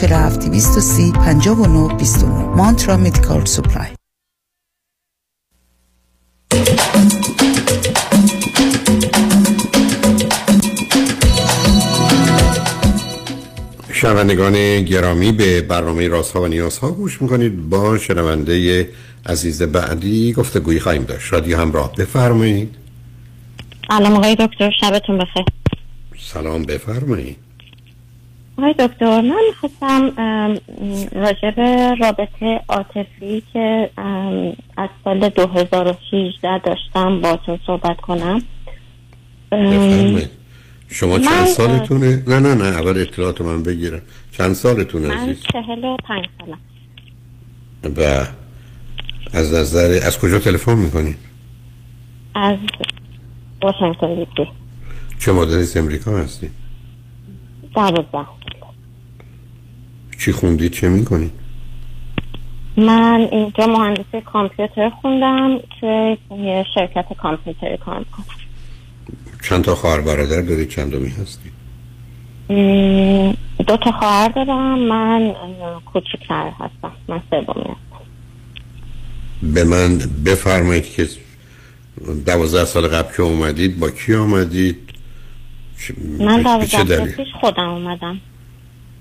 230 0.07 1.11
59 1.11 1.95
29 1.97 2.31
مانترا 2.31 2.97
مدیکال 2.97 3.45
سپلای. 3.45 3.87
شنوندگان 13.93 14.81
گرامی 14.81 15.31
به 15.31 15.61
برنامه 15.61 16.07
رازها 16.07 16.41
و 16.41 16.47
نیازها 16.47 16.91
گوش 16.91 17.21
می‌کنید. 17.21 17.69
با 17.69 17.97
شنونده 17.97 18.89
عزیز 19.25 19.61
بعدی 19.61 20.33
گفته 20.33 20.59
گویی 20.59 20.79
خواهیم 20.79 21.03
داشت. 21.03 21.33
رادیو 21.33 21.57
همراه 21.57 21.95
بفرمایید. 21.95 22.75
سلام 23.87 24.13
آقای 24.13 24.35
دکتر. 24.35 24.71
شبتون 24.81 25.17
بخیر. 25.17 25.45
سلام 26.19 26.63
بفرمایید. 26.63 27.50
آقای 28.57 28.73
دکتر 28.79 29.21
من 29.21 29.35
می‌خواستم 29.47 30.11
راجع 31.11 31.51
به 31.51 31.95
رابطه 31.99 32.61
عاطفی 32.69 33.43
که 33.53 33.89
از 34.77 34.89
سال 35.03 35.29
2018 35.29 36.57
داشتم 36.57 37.21
باتون 37.21 37.59
صحبت 37.67 37.97
کنم 37.97 38.41
شما 40.87 41.19
چند 41.19 41.45
سالتونه؟ 41.45 42.23
نه 42.27 42.39
نه 42.39 42.55
نه 42.55 42.63
اول 42.63 43.01
اطلاعات 43.01 43.41
من 43.41 43.63
بگیرم 43.63 44.01
چند 44.31 44.53
سالتون 44.53 45.01
من؟ 45.01 45.35
چهل 45.53 45.83
و 45.85 45.97
پنج 46.07 46.25
سالم 46.39 46.59
و 47.97 48.25
از 49.33 49.53
نظر 49.53 49.99
از 50.07 50.19
کجا 50.19 50.39
تلفن 50.39 50.75
می‌کنید؟ 50.77 51.17
از 52.35 52.57
واشنگتن 53.61 54.15
دی 54.15 54.27
چه 55.19 55.31
از 55.31 55.77
امریکا 55.77 56.11
هستی؟ 56.11 56.49
دوازده. 57.75 58.25
چی 60.19 60.31
خوندید 60.31 60.71
چه 60.71 60.89
می‌کنید؟ 60.89 61.31
من 62.77 63.27
اینجا 63.31 63.67
مهندسی 63.67 64.21
کامپیوتر 64.25 64.89
خوندم 64.89 65.59
که 65.81 66.17
یه 66.31 66.65
شرکت 66.75 67.05
کامپیوتری 67.17 67.77
کار 67.77 67.99
می‌کنم. 67.99 68.25
چند 69.43 69.63
تا 69.63 69.75
خواهر 69.75 70.01
برادر 70.01 70.41
دارید 70.41 70.69
چند 70.69 70.91
دومی 70.91 71.09
هستی؟ 71.09 71.51
دو 73.67 73.77
تا 73.77 73.91
خواهر 73.91 74.27
دارم. 74.27 74.79
من 74.79 75.21
اه، 75.21 75.81
کوچیکتر 75.85 76.51
هستم. 76.59 76.91
من 77.07 77.21
سومی 77.29 77.63
هستم. 77.63 78.05
به 79.53 79.63
من 79.63 79.97
بفرمایید 80.25 80.85
که 80.85 81.07
دوازده 82.25 82.65
سال 82.65 82.87
قبل 82.87 83.15
که 83.15 83.23
اومدید 83.23 83.79
با 83.79 83.89
کی 83.89 84.15
آمدید؟ 84.15 84.77
من 86.19 86.41
دوازده؟ 86.41 87.05
پیش 87.05 87.27
خودم 87.41 87.69
اومدم 87.69 88.19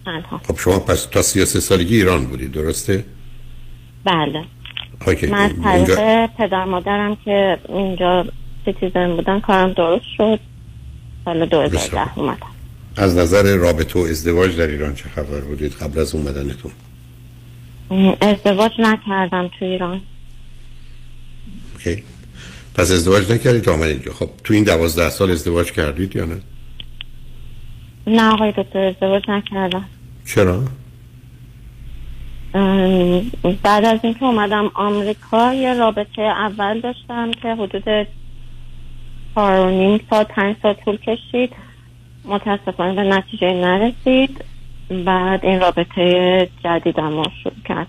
تنها 0.05 0.41
خب 0.49 0.59
شما 0.59 0.79
پس 0.79 1.05
تا 1.05 1.23
33 1.23 1.61
سالگی 1.61 1.97
ایران 1.97 2.25
بودید 2.27 2.53
درسته؟ 2.53 3.05
بله 4.05 4.45
okay. 5.07 5.27
من 5.27 5.39
از 5.65 5.77
اینجا- 5.77 5.95
طریق 5.97 6.31
پدر 6.39 6.65
مادرم 6.65 7.17
که 7.25 7.59
اینجا 7.69 8.27
citizen 8.65 9.17
بودن 9.17 9.41
کارم 9.41 9.73
درست 9.73 10.05
شد 10.17 10.41
سال 11.25 11.47
2010 11.47 12.19
اومدم 12.19 12.47
از 12.97 13.17
نظر 13.17 13.57
رابطه 13.57 13.99
و 13.99 14.03
ازدواج 14.03 14.57
در 14.57 14.67
ایران 14.67 14.95
چه 14.95 15.09
خبر 15.09 15.41
بودید 15.41 15.73
قبل 15.73 15.99
از 16.01 16.15
اومدنتون؟ 16.15 16.73
ازدواج 18.21 18.73
نکردم 18.79 19.51
تو 19.59 19.65
ایران 19.65 20.01
اوکی. 21.75 22.03
پس 22.75 22.91
ازدواج 22.93 23.33
نکردید 23.33 23.63
تا 23.63 23.73
آمدید 23.73 23.97
اینجا. 23.97 24.13
خب 24.13 24.31
تو 24.45 24.55
این 24.55 24.65
دوازده 24.65 25.11
سال 25.11 25.31
ازدواج 25.31 25.73
کردید 25.73 26.17
یا 26.17 26.25
نه؟ 26.25 26.41
نه 28.11 28.33
آقای 28.33 28.53
دکتر 28.53 28.79
ازدواج 28.79 29.23
نکردم. 29.29 29.85
چرا؟ 30.27 30.63
بعد 33.63 33.85
از 33.85 33.99
اینکه 34.03 34.25
اومدم 34.25 34.71
آمریکا 34.75 35.55
یه 35.55 35.75
رابطه 35.75 36.23
اول 36.23 36.81
داشتم 36.81 37.33
که 37.33 37.55
حدود 37.55 38.07
چهار 39.35 39.67
و 39.67 39.71
نیم 39.71 40.01
سال 40.11 40.25
پنج 40.25 40.57
سال 40.63 40.75
طول 40.85 40.97
کشید. 40.97 41.53
متاسفانه 42.25 42.95
به 42.95 43.03
نتیجه 43.03 43.53
نرسید. 43.53 44.45
بعد 45.05 45.45
این 45.45 45.61
رابطه 45.61 46.49
جدیدم 46.65 47.17
رو 47.17 47.25
شروع 47.43 47.55
کرد. 47.69 47.87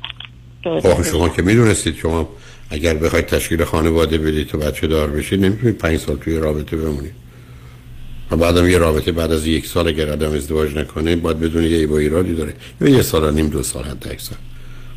خب 0.64 1.04
شما 1.04 1.30
که 1.30 1.42
می‌دونستید 1.42 1.96
شما 1.96 2.30
اگر 2.70 2.94
بخواید 2.94 3.26
تشکیل 3.26 3.64
خانواده 3.64 4.18
بدید 4.18 4.48
تو 4.48 4.58
بچه 4.58 4.88
دار 4.88 5.10
بشید 5.10 5.46
نمی‌تونید 5.46 5.78
پنج 5.78 5.98
سال 5.98 6.16
توی 6.16 6.38
رابطه 6.38 6.78
بمونید. 6.78 7.14
و 8.32 8.36
بعدم 8.36 8.68
یه 8.68 8.78
رابطه 8.78 9.12
بعد 9.12 9.32
از 9.32 9.48
یک 9.48 9.66
سال 9.66 9.88
اگر 9.88 10.10
آدم 10.10 10.32
ازدواج 10.32 10.76
نکنه 10.76 11.16
باید 11.16 11.40
بدون 11.40 11.64
یه 11.64 11.88
با 11.88 11.98
ایرادی 11.98 12.36
داره. 12.36 12.54
یا 12.82 12.88
یه 12.88 13.02
سال 13.02 13.24
و 13.24 13.32
نیم 13.32 13.48
دو 13.48 13.64
سال 13.64 13.84
حد 13.84 14.08
اکثر 14.12 14.36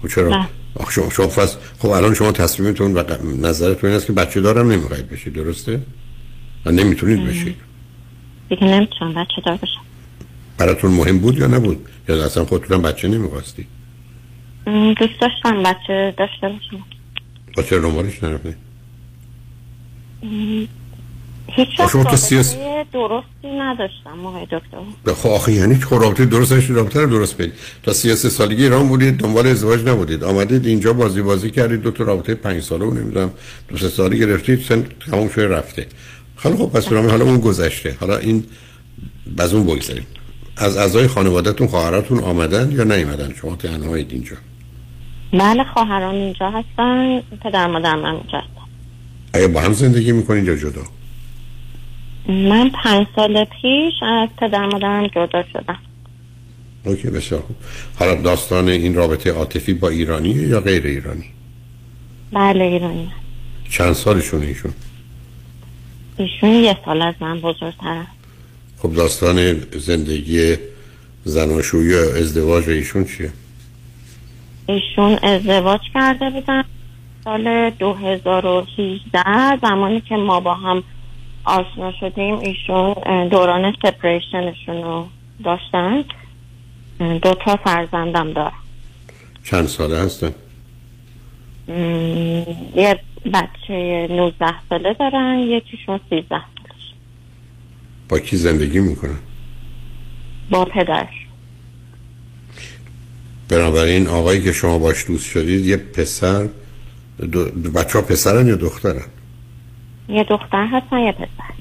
و 0.05 0.09
چرا؟ 0.09 0.29
نه. 0.29 0.49
آخ 0.75 0.91
شما 0.91 1.11
شما 1.11 1.29
فس 1.29 1.57
خب 1.79 1.89
الان 1.89 2.15
شما 2.15 2.33
تصمیمتون 2.33 2.95
و 2.95 3.03
نظرتون 3.41 3.91
این 3.91 3.97
است 3.97 4.07
که 4.07 4.13
بچه 4.13 4.41
دارم 4.41 4.71
نمی‌خواید 4.71 5.09
بشید 5.09 5.33
درسته؟ 5.33 5.81
و 6.65 6.71
نمی‌تونید 6.71 7.27
بشید. 7.27 7.57
دیگه 8.49 8.65
نمی‌تونم 8.65 9.15
بچه 9.15 9.43
دار 9.47 9.57
بشم. 9.57 9.81
براتون 10.59 10.91
مهم 10.91 11.19
بود 11.19 11.39
یا 11.39 11.47
نبود؟ 11.47 11.89
یا 12.09 12.25
اصلا 12.25 12.45
خودتون 12.45 12.77
هم 12.77 12.83
بچه 12.83 13.09
نمی‌خواستی؟ 13.09 13.67
دوست 14.67 15.21
داشتم 15.21 15.63
بچه 15.63 16.15
داشته 16.19 16.49
باشم. 16.49 16.85
با 17.57 17.63
چرا 17.63 17.79
دنبالش 17.79 18.23
نرفتید 18.23 18.57
م، 20.23 20.65
هیچ 21.57 21.69
شما 21.93 22.03
وقت 22.03 22.17
سیاس- 22.17 22.57
درستی 22.93 23.49
نداشتم 23.59 24.27
آقای 24.27 24.45
دکتر. 24.45 25.13
خب 25.13 25.29
آخه 25.29 25.53
یعنی 25.53 25.75
خب 25.75 25.95
رابطه 26.03 26.25
درست 26.27 26.53
نشد 26.53 26.73
رابطه 26.75 27.01
رو 27.01 27.07
درست 27.11 27.35
بدید 27.37 27.53
تا 27.83 27.93
33 27.93 28.29
سالگی 28.29 28.63
ایران 28.63 28.89
بودید 28.89 29.17
دنبال 29.17 29.47
ازدواج 29.47 29.85
نبودید. 29.89 30.25
آمدید 30.25 30.67
اینجا 30.67 30.93
بازی 30.93 31.23
بازی 31.23 31.51
کردید 31.51 31.81
دو 31.83 31.91
تا 31.91 32.05
رابطه 32.05 32.35
5 32.35 32.63
ساله 32.63 32.85
و 32.85 32.95
نمی‌دونم 32.95 33.31
دو 33.69 33.77
سه 33.77 33.89
سالی 33.89 34.19
گرفتید 34.19 34.61
سن 34.61 34.85
تموم 35.11 35.29
شده 35.29 35.49
رفته. 35.49 35.87
خیلی 36.37 36.57
خب 36.57 36.71
پس 36.73 36.89
حالا 36.89 37.25
اون 37.25 37.39
گذشته. 37.41 37.97
حالا 38.01 38.17
این 38.17 38.45
باز 39.37 39.55
اون 39.55 39.67
بگذاریم. 39.67 40.07
از 40.57 40.77
اعضای 40.77 41.07
خانوادهتون 41.07 41.67
خواهراتون 41.67 42.19
آمدن 42.19 42.73
یا 42.73 42.85
نیومدن؟ 42.85 43.35
شما 43.41 43.57
تنهایید 43.57 44.13
اینجا. 44.13 44.37
بله 45.33 45.65
خواهران 45.75 46.15
اینجا 46.15 46.51
هستن 46.51 47.21
پدر 47.45 47.67
مادرم 47.67 48.05
اینجا 48.05 48.39
هستن. 48.39 48.51
آیا 49.35 49.49
با 49.49 49.61
هم 49.61 49.73
زندگی 49.73 50.13
می‌کنید 50.13 50.45
یا 50.45 50.57
جدا؟ 50.57 50.83
من 52.29 52.71
پنج 52.85 53.07
سال 53.17 53.45
پیش 53.45 53.93
از 54.03 54.29
پدر 54.39 54.67
مادرم 54.67 55.07
جدا 55.07 55.45
شدم. 55.53 55.79
اوکی 56.85 57.11
بسیار 57.11 57.41
خوب. 57.41 57.57
حالا 57.99 58.15
داستان 58.15 58.69
این 58.69 58.95
رابطه 58.95 59.33
عاطفی 59.33 59.75
با 59.75 59.89
ایرانیه 59.89 60.49
یا 60.49 60.61
غیر 60.61 60.87
ایرانی؟ 60.87 61.25
بله 62.33 62.65
ایرانی. 62.65 63.13
چند 63.71 63.93
سالشونه 63.93 64.47
ایشون؟ 64.47 64.73
ایشون 66.17 66.51
یه 66.51 66.79
سال 66.85 67.03
از 67.03 67.15
من 67.21 67.41
بزرگترن 67.41 68.07
خب 68.79 68.95
داستان 68.95 69.61
زندگی 69.73 70.57
زناشویی 71.25 71.91
یا 71.91 72.17
ازدواج 72.17 72.69
ایشون 72.69 73.05
چیه؟ 73.05 73.33
ایشون 74.67 75.19
ازدواج 75.23 75.81
کرده 75.95 76.31
بودن 76.31 76.65
سال 77.25 77.71
2018 77.71 79.59
زمانی 79.63 80.01
که 80.01 80.17
ما 80.17 80.41
با 80.41 80.55
هم 80.55 80.83
آشنا 81.45 81.93
شدیم 82.01 82.39
ایشون 82.39 82.95
دوران 83.29 83.75
سپریشنشون 83.83 84.83
رو 84.83 85.09
داشتن 85.45 86.05
دو 86.99 87.35
تا 87.35 87.57
فرزندم 87.57 88.33
دارم 88.33 88.53
چند 89.45 89.67
ساله 89.67 89.99
هستن؟ 89.99 90.35
یه 92.77 93.01
بچه 93.35 94.07
19 94.11 94.47
ساله 94.69 94.95
دارن 94.95 95.39
یکیشون 95.39 96.01
13 96.11 96.41
با 98.09 98.19
کی 98.19 98.37
زندگی 98.37 98.81
می‌کنن؟ 98.81 99.19
با 100.51 100.65
پدرش 100.65 101.27
بنابراین 103.49 104.07
آقایی 104.07 104.43
که 104.43 104.53
شما 104.53 104.79
باش 104.79 105.07
دوست 105.07 105.27
شدید 105.27 105.67
یه 105.67 105.77
پسر 105.77 106.49
دو 107.33 107.45
بچه 107.75 107.99
ها 107.99 108.05
پسرن 108.05 108.47
یا 108.47 108.57
دخترن؟ 108.57 109.05
یه 110.09 110.25
دختر 110.25 110.67
هستن 110.67 110.99
یه 110.99 111.13
پسر 111.13 111.55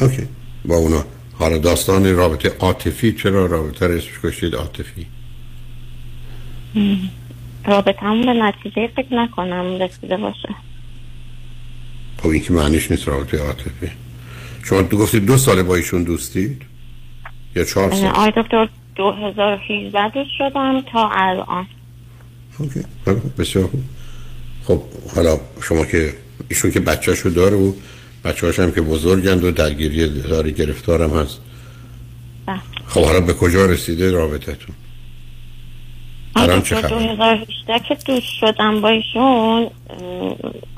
اوکی 0.00 0.28
با 0.64 0.76
اونا 0.76 1.04
حالا 1.38 1.58
داستان 1.58 2.16
رابطه 2.16 2.52
عاطفی 2.60 3.12
چرا 3.12 3.46
رابطه 3.46 3.86
رو 3.86 3.94
اسمش 3.94 4.20
کشید 4.24 4.54
عاطفی؟ 4.54 5.06
رابطه 7.66 8.00
همون 8.00 8.26
به 8.26 8.32
نتیجه 8.32 8.90
فکر 8.96 9.14
نکنم 9.14 9.82
رسیده 9.82 10.16
باشه 10.16 10.48
خب 12.22 12.28
این 12.28 12.42
که 12.42 12.52
معنیش 12.52 12.90
نیست 12.90 13.08
رابطه 13.08 13.38
عاطفی 13.38 13.90
شما 14.64 14.82
تو 14.82 14.96
گفتید 14.96 15.26
دو 15.26 15.36
ساله 15.36 15.62
با 15.62 15.76
ایشون 15.76 16.02
دوستید؟ 16.02 16.62
یا 17.56 17.64
چهار 17.64 17.94
سال؟ 17.94 18.06
آقای 18.06 18.32
دکتر 18.36 18.68
2018 18.94 20.08
دوست 20.08 20.30
شدم 20.38 20.80
تا 20.80 21.10
الان 21.12 21.66
اوکی 22.58 22.80
خوب. 23.04 23.40
بسیار 23.40 23.64
خوب 23.64 23.82
خب 24.64 24.82
حالا 25.14 25.40
شما 25.62 25.84
که 25.84 26.14
ایشون 26.48 26.70
که 26.70 26.80
بچهشو 26.80 27.28
داره 27.28 27.56
و 27.56 27.72
بچه 28.24 28.62
هم 28.62 28.72
که 28.72 28.80
بزرگند 28.80 29.44
و 29.44 29.50
درگیری 29.50 30.22
داری 30.22 30.52
گرفتارم 30.52 31.10
هست. 31.10 31.40
بله. 32.46 32.60
خب 32.86 33.04
حالا 33.04 33.20
به 33.20 33.32
کجا 33.32 33.66
رسیده 33.66 34.10
رابطتون؟ 34.10 34.76
الان 36.36 36.62
چه 36.62 36.76
خبر؟ 36.76 36.88
2018 36.88 37.78
که 37.88 37.96
دوست 38.06 38.26
شدم 38.40 38.80
با 38.80 38.88
ایشون 38.88 39.70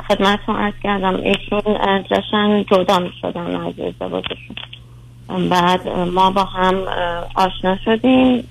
خدمتتون 0.09 0.57
عرض 0.57 0.75
کردم 0.83 1.15
ایشون 1.15 1.63
داشتن 2.11 2.65
جدا 2.71 2.99
می 2.99 3.13
شدن 3.23 3.57
از 3.57 3.75
ازدواجشون. 3.81 4.57
بعد 5.49 5.89
ما 5.89 6.31
با 6.31 6.45
هم 6.45 6.75
آشنا 7.35 7.79
شدیم. 7.85 8.45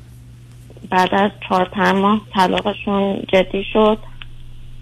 بعد 0.89 1.15
از 1.15 1.31
چهار 1.49 1.65
پنج 1.65 1.95
ماه 1.95 2.21
طلاقشون 2.33 3.23
جدی 3.33 3.63
شد. 3.73 3.97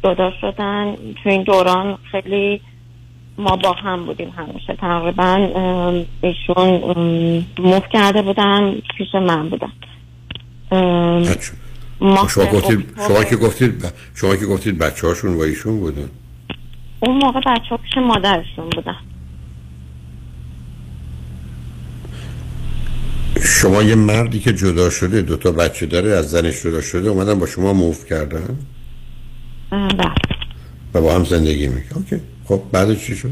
جدا 0.03 0.32
شدن. 0.41 0.95
تو 0.95 1.30
این 1.30 1.44
دوران 1.44 1.98
خیلی 2.11 2.61
ما 3.38 3.56
با 3.56 3.72
هم 3.72 4.06
بودیم 4.06 4.30
همیشه. 4.30 4.76
تقریبا 4.76 5.49
ایشون 6.22 7.45
موف 7.60 7.84
کرده 7.94 8.22
بودن 8.22 8.76
پیش 8.98 9.15
من 9.15 9.49
بودن. 9.49 9.72
شما 12.28 12.45
گفتید 12.45 12.94
شما 13.07 13.24
که 13.24 13.36
گفتید 13.36 13.86
شما 14.15 14.36
که 14.36 14.45
گفتید 14.45 14.78
بچه 14.78 15.07
هاشون 15.07 15.38
با 15.38 15.44
ایشون 15.44 15.80
بودن. 15.80 16.10
اون 16.99 17.18
موقع 17.18 17.40
بچه 17.40 17.69
ها 17.69 17.78
پیش 17.78 17.98
مادرشون 17.98 18.69
بودن. 18.76 18.95
شما 23.45 23.84
یه 23.84 23.95
مردی 23.95 24.40
که 24.40 24.53
جدا 24.53 24.90
شده 24.90 25.22
دو 25.22 25.38
تا 25.38 25.52
بچه 25.52 25.86
داره 25.86 26.10
از 26.11 26.30
زنش 26.30 26.64
جدا 26.64 26.82
شده 26.82 27.10
اومدن 27.10 27.40
با 27.40 27.45
شما 27.45 27.74
موف 27.74 28.06
کردن؟ 28.06 28.57
بله. 29.72 30.11
و 30.94 31.02
با 31.02 31.15
هم 31.15 31.23
زندگی 31.23 31.68
می‌کنن 31.68 31.98
اوکی. 31.98 32.22
خب 32.45 32.61
بعد 32.72 32.98
چی 32.98 33.15
شد؟ 33.15 33.30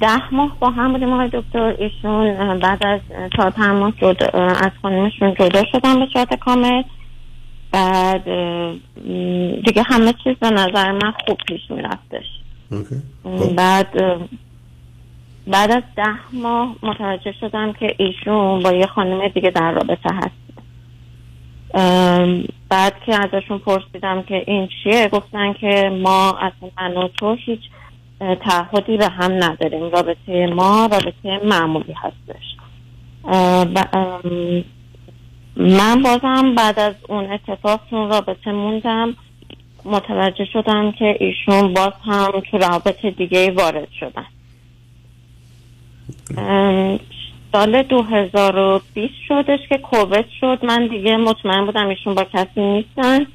ده 0.00 0.34
ماه 0.34 0.56
با 0.60 0.70
هم 0.70 0.92
بودیم 0.92 1.12
آقای 1.12 1.28
دکتر. 1.32 1.74
ایشون 1.78 2.58
بعد 2.58 2.86
از 2.86 3.00
ماه 3.58 3.92
جدا 4.02 4.26
اه، 4.34 4.64
از 4.66 4.72
خانمشون 4.82 5.34
جدا 5.34 5.62
شدن 5.72 6.00
به 6.00 6.06
صورت 6.12 6.34
کامل. 6.34 6.82
بعد 7.72 8.24
دیگه 9.64 9.82
همه 9.86 10.14
چیز 10.24 10.36
به 10.40 10.50
نظر 10.50 10.92
من 10.92 11.12
خوب 11.26 11.38
پیش 11.48 11.60
میرفتش. 11.70 12.24
اوکی. 12.70 13.54
بعد 13.54 14.02
اه، 14.02 14.18
بعد 15.46 15.70
از 15.70 15.82
ده 15.96 16.16
ماه 16.32 16.76
متوجه 16.82 17.34
شدم 17.40 17.72
که 17.72 17.94
ایشون 17.98 18.62
با 18.62 18.72
یه 18.72 18.86
خانم 18.86 19.28
دیگه 19.28 19.50
در 19.50 19.72
رابطه 19.72 20.10
هست. 20.14 20.48
بعد 22.68 22.94
که 23.06 23.14
ازشون 23.14 23.58
پرسیدم 23.58 24.22
که 24.22 24.44
این 24.46 24.68
چیه 24.82 25.08
گفتن 25.08 25.52
که 25.52 25.90
ما 26.02 26.30
اصلا 26.30 26.70
من 26.78 26.96
و 26.96 27.08
تو 27.08 27.34
هیچ 27.34 27.60
تعهدی 28.20 28.96
به 28.96 29.08
هم 29.08 29.32
نداریم. 29.44 29.82
رابطه 29.90 30.46
ما 30.46 30.88
رابطه 30.92 31.40
معمولی 31.44 31.94
هستش. 31.96 32.44
من 35.56 36.02
بازم 36.02 36.54
بعد 36.54 36.78
از 36.78 36.94
اون 37.08 37.32
اتفاق 37.32 37.80
اون 37.90 38.08
رابطه 38.08 38.52
موندم. 38.52 39.14
متوجه 39.84 40.44
شدم 40.52 40.92
که 40.92 41.16
ایشون 41.20 41.74
باز 41.74 41.92
هم 42.04 42.40
تو 42.50 42.58
رابطه 42.58 43.10
دیگه 43.10 43.50
وارد 43.50 43.88
شدن. 44.00 44.26
سال 47.52 47.82
2020 47.82 49.12
شدش 49.28 49.60
که 49.68 49.78
کووید 49.78 50.26
شد. 50.40 50.58
من 50.62 50.86
دیگه 50.86 51.16
مطمئن 51.16 51.66
بودم 51.66 51.88
ایشون 51.88 52.14
با 52.14 52.24
کسی 52.24 52.60
نیستن. 52.60 53.26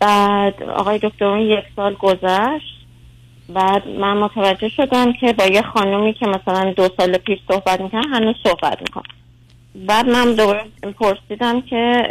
بعد 0.00 0.62
آقای 0.62 0.98
دکتر 0.98 1.24
اون 1.24 1.40
یک 1.40 1.64
سال 1.76 1.94
گذشت. 1.94 2.86
بعد 3.48 3.88
من 3.88 4.16
متوجه 4.16 4.68
شدم 4.68 5.12
که 5.12 5.32
با 5.32 5.44
یه 5.44 5.62
خانومی 5.62 6.12
که 6.12 6.26
مثلا 6.26 6.72
دو 6.72 6.88
سال 6.96 7.16
پیش 7.18 7.38
صحبت 7.48 7.80
می‌کنن 7.80 8.14
هنوز 8.14 8.34
صحبت 8.44 8.80
می‌کنم. 8.80 9.02
بعد 9.74 10.08
من 10.08 10.34
دوباره 10.34 10.64
پرسیدم 10.98 11.60
که 11.60 12.02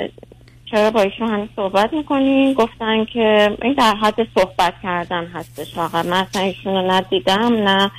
چرا 0.72 0.92
با 0.92 1.02
ایشون 1.02 1.30
هنوز 1.30 1.50
صحبت 1.56 1.94
می‌کنی؟ 1.94 2.54
گفتن 2.54 3.06
که 3.06 3.58
این 3.62 3.74
در 3.74 3.96
حد 3.96 4.28
صحبت 4.36 4.74
کردن 4.84 5.26
هستش 5.26 5.74
فقط 5.76 6.06
من 6.06 6.18
اصلا 6.18 6.42
ایشون 6.42 6.74
رو 6.74 6.92
ندیدم 6.92 7.54
نه 7.70 7.92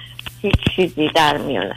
هیچ 0.42 0.54
چیزی 0.76 1.08
در 1.08 1.38
میونه. 1.38 1.76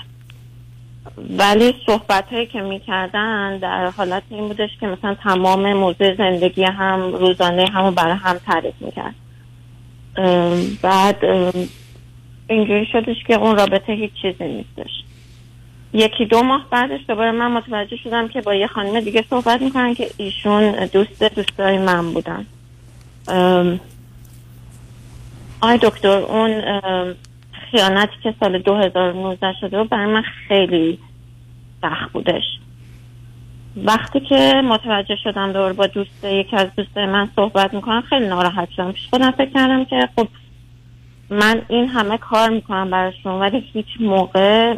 ولی 1.17 1.73
صحبت 1.85 2.33
هایی 2.33 2.45
که 2.45 2.61
می‌کردن 2.61 3.57
در 3.57 3.89
حالت 3.89 4.23
این 4.29 4.47
بودش 4.47 4.69
که 4.79 4.87
مثلا 4.87 5.15
تمام 5.23 5.73
موضوع 5.73 6.15
زندگی 6.15 6.63
هم 6.63 7.01
روزانه 7.13 7.65
همو 7.73 7.91
برای 7.91 8.15
هم 8.15 8.37
تعریف 8.37 8.73
می‌کرد. 8.79 9.15
بعد 10.81 11.23
اینجوری 12.47 12.85
شدش 12.91 13.15
که 13.27 13.33
اون 13.33 13.55
رابطه 13.57 13.93
هیچ 13.93 14.11
چیزی 14.21 14.43
نیستش. 14.43 14.91
یکی 15.93 16.25
دو 16.25 16.43
ماه 16.43 16.65
بعدش 16.69 16.99
دوباره 17.07 17.31
من 17.31 17.51
متوجه 17.51 17.97
شدم 18.03 18.27
که 18.27 18.41
با 18.41 18.55
یه 18.55 18.67
خانم 18.67 18.99
دیگه 18.99 19.25
صحبت 19.29 19.61
می‌کنن 19.61 19.93
که 19.93 20.09
ایشون 20.17 20.85
دوست 20.85 21.23
دوستای 21.23 21.77
من 21.77 22.13
بودن. 22.13 22.45
آی 25.61 25.77
دکتر 25.81 26.07
اون 26.07 26.63
خیانتی 27.75 28.15
که 28.23 28.35
سال 28.39 28.57
2019 28.59 29.53
شده 29.61 29.77
بود 29.77 29.89
برای 29.89 30.13
من 30.13 30.23
خیلی 30.47 30.99
سخت 31.81 32.11
بودش. 32.11 32.43
وقتی 33.83 34.19
که 34.19 34.61
متوجه 34.65 35.15
شدم 35.23 35.51
دور 35.51 35.73
با 35.73 35.87
دوست 35.87 36.23
یکی 36.23 36.55
از 36.55 36.67
دوستای 36.77 37.05
من 37.05 37.29
صحبت 37.35 37.73
می‌کنم 37.73 38.01
خیلی 38.01 38.27
ناراحت 38.27 38.69
شدم. 38.69 38.91
پیش 38.91 39.07
خودم 39.09 39.31
فکر 39.31 39.49
کردم 39.49 39.85
که 39.85 40.09
خب 40.15 40.27
من 41.29 41.61
این 41.67 41.87
همه 41.87 42.17
کار 42.17 42.49
می‌کنم 42.49 42.89
براشون 42.89 43.33
ولی 43.33 43.59
هیچ 43.73 43.87
موقع 43.99 44.77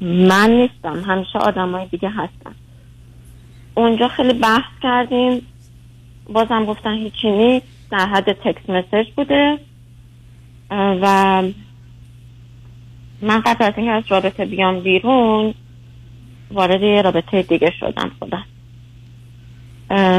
من 0.00 0.50
نیستم. 0.50 1.02
همیشه 1.06 1.38
آدمای 1.38 1.86
دیگه 1.86 2.08
هستن. 2.08 2.54
اونجا 3.74 4.08
خیلی 4.08 4.32
بحث 4.32 4.80
کردیم. 4.82 5.46
بازم 6.32 6.64
گفتن 6.64 6.94
هیچی 6.94 7.30
نیست. 7.30 7.66
در 7.90 8.06
حد 8.06 8.32
تکس 8.32 8.70
مسیج 8.70 9.12
بوده. 9.16 9.58
و 10.70 11.42
من 13.22 13.40
قبل 13.40 13.64
از 13.64 13.72
اینکه 13.76 13.92
از 13.92 14.04
رابطه 14.08 14.44
بیام 14.44 14.80
بیرون 14.80 15.54
وارد 16.50 16.82
یه 16.82 17.02
رابطه 17.02 17.42
دیگه 17.42 17.72
شدم 17.80 18.10
خودم 18.18 18.44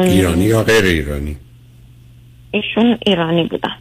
ایرانی 0.04 0.44
یا 0.44 0.64
غیر 0.64 0.84
ایرانی؟ 0.84 1.38
ایشون 2.52 2.98
ایرانی 3.06 3.44
بودن. 3.44 3.76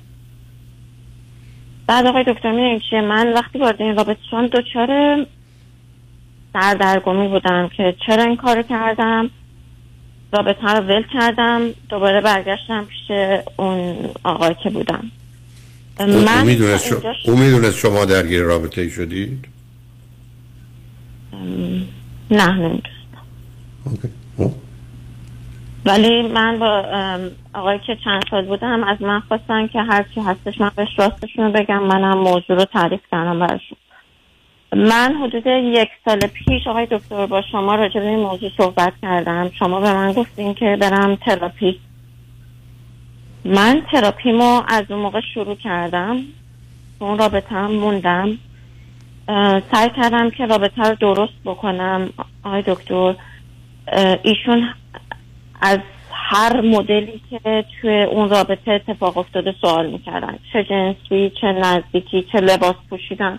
بعد 1.86 2.06
آقای 2.06 2.24
دکتر 2.24 2.50
می‌دونین 2.50 2.80
چیه؟ 2.90 3.00
من 3.00 3.32
وقتی 3.32 3.58
وارد 3.58 3.82
این 3.82 3.96
رابطه 3.96 4.20
شدم 4.30 4.46
دچار 4.46 5.26
سردرگمی 6.52 7.28
بودم 7.28 7.68
که 7.76 7.94
چرا 8.06 8.22
این 8.22 8.36
کارو 8.36 8.62
کردم؟ 8.62 9.30
رابطه 10.32 10.68
رو 10.68 10.84
ول 10.84 11.02
کردم 11.12 11.70
دوباره 11.88 12.20
برگشتم 12.20 12.84
پیش 12.84 13.10
اون 13.56 13.96
آقای 14.24 14.54
که 14.62 14.70
بودم. 14.70 15.10
من 16.00 16.56
تا 16.56 16.78
شما, 16.78 17.70
شما 17.70 18.04
درگیر 18.04 18.42
رابطه 18.42 18.80
ای 18.80 18.90
شدید؟ 18.90 19.48
ام، 21.32 21.88
نه 22.30 22.52
نمی‌دونستم. 22.52 22.98
ولی 25.84 26.22
من 26.22 26.58
با 26.58 26.78
ام، 26.78 27.30
آقایی 27.54 27.80
که 27.86 27.96
چند 28.04 28.22
سال 28.30 28.44
بودم 28.44 28.84
از 28.84 29.02
من 29.02 29.20
خواستن 29.20 29.66
که 29.66 29.82
هرچی 29.82 30.20
هستش 30.20 30.60
من 30.60 30.70
بهش 30.76 30.98
راستشون 30.98 31.44
رو 31.44 31.52
بگم 31.52 31.82
منم 31.82 32.18
موضوع 32.18 32.56
رو 32.56 32.64
تعریف 32.64 33.00
کردم 33.12 33.38
براشون. 33.38 33.78
من 34.72 35.14
حدود 35.22 35.46
یک 35.46 35.88
سال 36.04 36.18
پیش 36.18 36.66
آقای 36.66 36.86
دکتر 36.90 37.26
با 37.26 37.42
شما 37.52 37.74
راجع 37.74 38.00
به 38.00 38.06
این 38.06 38.18
موضوع 38.18 38.50
صحبت 38.56 38.92
کردم. 39.02 39.50
شما 39.58 39.80
به 39.80 39.92
من 39.92 40.12
گفتین 40.12 40.54
که 40.54 40.76
برم 40.80 41.14
تراپی 41.14 41.80
من 43.44 43.82
تراپیمو 43.92 44.62
از 44.68 44.84
اون 44.90 45.00
موقع 45.00 45.20
شروع 45.34 45.54
کردم. 45.54 46.16
اون 46.98 47.18
رابطه 47.18 47.54
هم 47.54 47.72
موندم. 47.72 48.38
سعی 49.72 49.90
کردم 49.96 50.30
که 50.30 50.46
رابطه 50.46 50.82
رو 50.82 50.94
درست 50.94 51.32
بکنم. 51.44 52.10
آقای 52.44 52.62
دکتر 52.66 53.14
ایشون 54.22 54.68
از 55.60 55.78
هر 56.12 56.60
مدلی 56.60 57.20
که 57.30 57.64
توی 57.80 58.02
اون 58.02 58.28
رابطه 58.28 58.72
اتفاق 58.72 59.18
افتاده 59.18 59.54
سوال 59.60 59.90
می‌کردن. 59.90 60.38
چه 60.52 60.64
جنسی 60.64 61.32
چه 61.40 61.46
نزدیکی 61.46 62.26
چه 62.32 62.40
لباس 62.40 62.74
پوشیدن. 62.90 63.38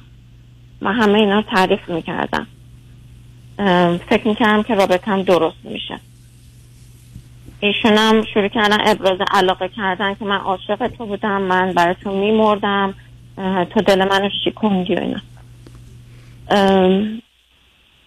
من 0.82 0.94
همه 0.94 1.20
اینا 1.20 1.42
تعریف 1.42 1.90
می‌کردم. 1.90 2.48
فکر 4.10 4.28
می‌کردم 4.28 4.64
که 4.64 4.76
رابطه 4.76 5.12
هم 5.12 5.22
درست 5.22 5.58
میشه. 5.64 6.00
ایشون 7.60 7.98
هم 7.98 8.26
شروع 8.34 8.48
کردن 8.48 8.78
ابراز 8.86 9.18
علاقه 9.32 9.68
کردن 9.68 10.14
که 10.14 10.26
من 10.26 10.38
عاشق 10.38 10.88
تو 10.88 11.06
بودم 11.06 11.42
من 11.42 11.74
برای 11.74 11.96
تو 12.04 12.12
میمردم 12.12 12.94
تو 13.70 13.82
دل 13.82 14.08
منو 14.08 14.30
شکوندی 14.46 14.96
و 14.96 15.00
اینا. 15.00 15.20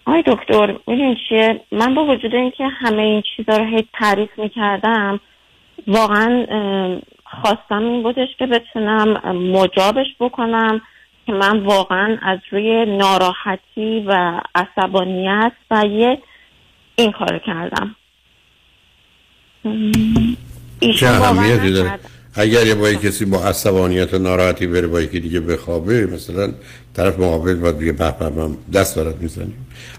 آی 0.05 0.23
دکتر 0.27 0.75
می‌دونی 0.87 1.17
چیه؟ 1.29 1.61
من 1.71 1.95
با 1.95 2.05
وجود 2.05 2.35
اینکه 2.35 2.67
همه 2.67 3.01
این 3.01 3.23
چیزا 3.35 3.57
رو 3.57 3.65
هی 3.65 3.87
تعریف 3.93 4.29
می‌کردم 4.37 5.19
واقعا 5.87 6.45
خواستم 7.25 7.85
این 7.85 8.03
بودش 8.03 8.27
که 8.39 8.45
بتونم 8.45 9.33
مجابش 9.35 10.07
بکنم 10.19 10.81
که 11.25 11.33
من 11.33 11.59
واقعا 11.59 12.17
از 12.21 12.39
روی 12.51 12.85
ناراحتی 12.85 14.03
و 14.07 14.41
عصبانیت 14.55 15.51
و 15.71 15.85
یه 15.85 16.17
این 16.95 17.11
کار 17.11 17.39
کردم. 17.39 17.95
چه 20.99 21.07
اهمیتی 21.07 21.71
داره. 21.71 21.99
اگر 22.35 22.67
یه 22.67 22.75
با 22.75 22.93
کسی 22.93 23.25
با 23.25 23.43
عصبانیت 23.45 24.13
و 24.13 24.19
ناراحتی 24.19 24.67
بره 24.67 24.87
با 24.87 25.01
یکی 25.01 25.19
دیگه 25.19 25.39
بخوابه 25.39 26.05
مثلا 26.05 26.51
طرف 26.93 27.19
مقابل 27.19 27.53
باید 27.53 27.79
بگه 27.79 27.91
به 27.91 28.15
به 28.19 28.29
من 28.29 28.55
دست 28.73 28.95
برات 28.95 29.15
می‌زنیم. 29.21 29.53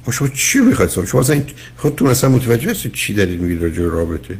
خب 0.07 0.13
شما 0.13 0.29
چی 0.29 0.59
می‌خواید؟ 0.59 0.91
شما 0.91 1.05
شما 1.05 1.21
اصلا 1.21 1.43
خودتون 1.77 2.09
اصلا 2.09 2.31
متوجه 2.31 2.71
هستید 2.71 2.93
چی 2.93 3.15
دارید 3.15 3.41
میگید 3.41 3.63
راجع 3.63 3.83
رابطه؟ 3.83 4.37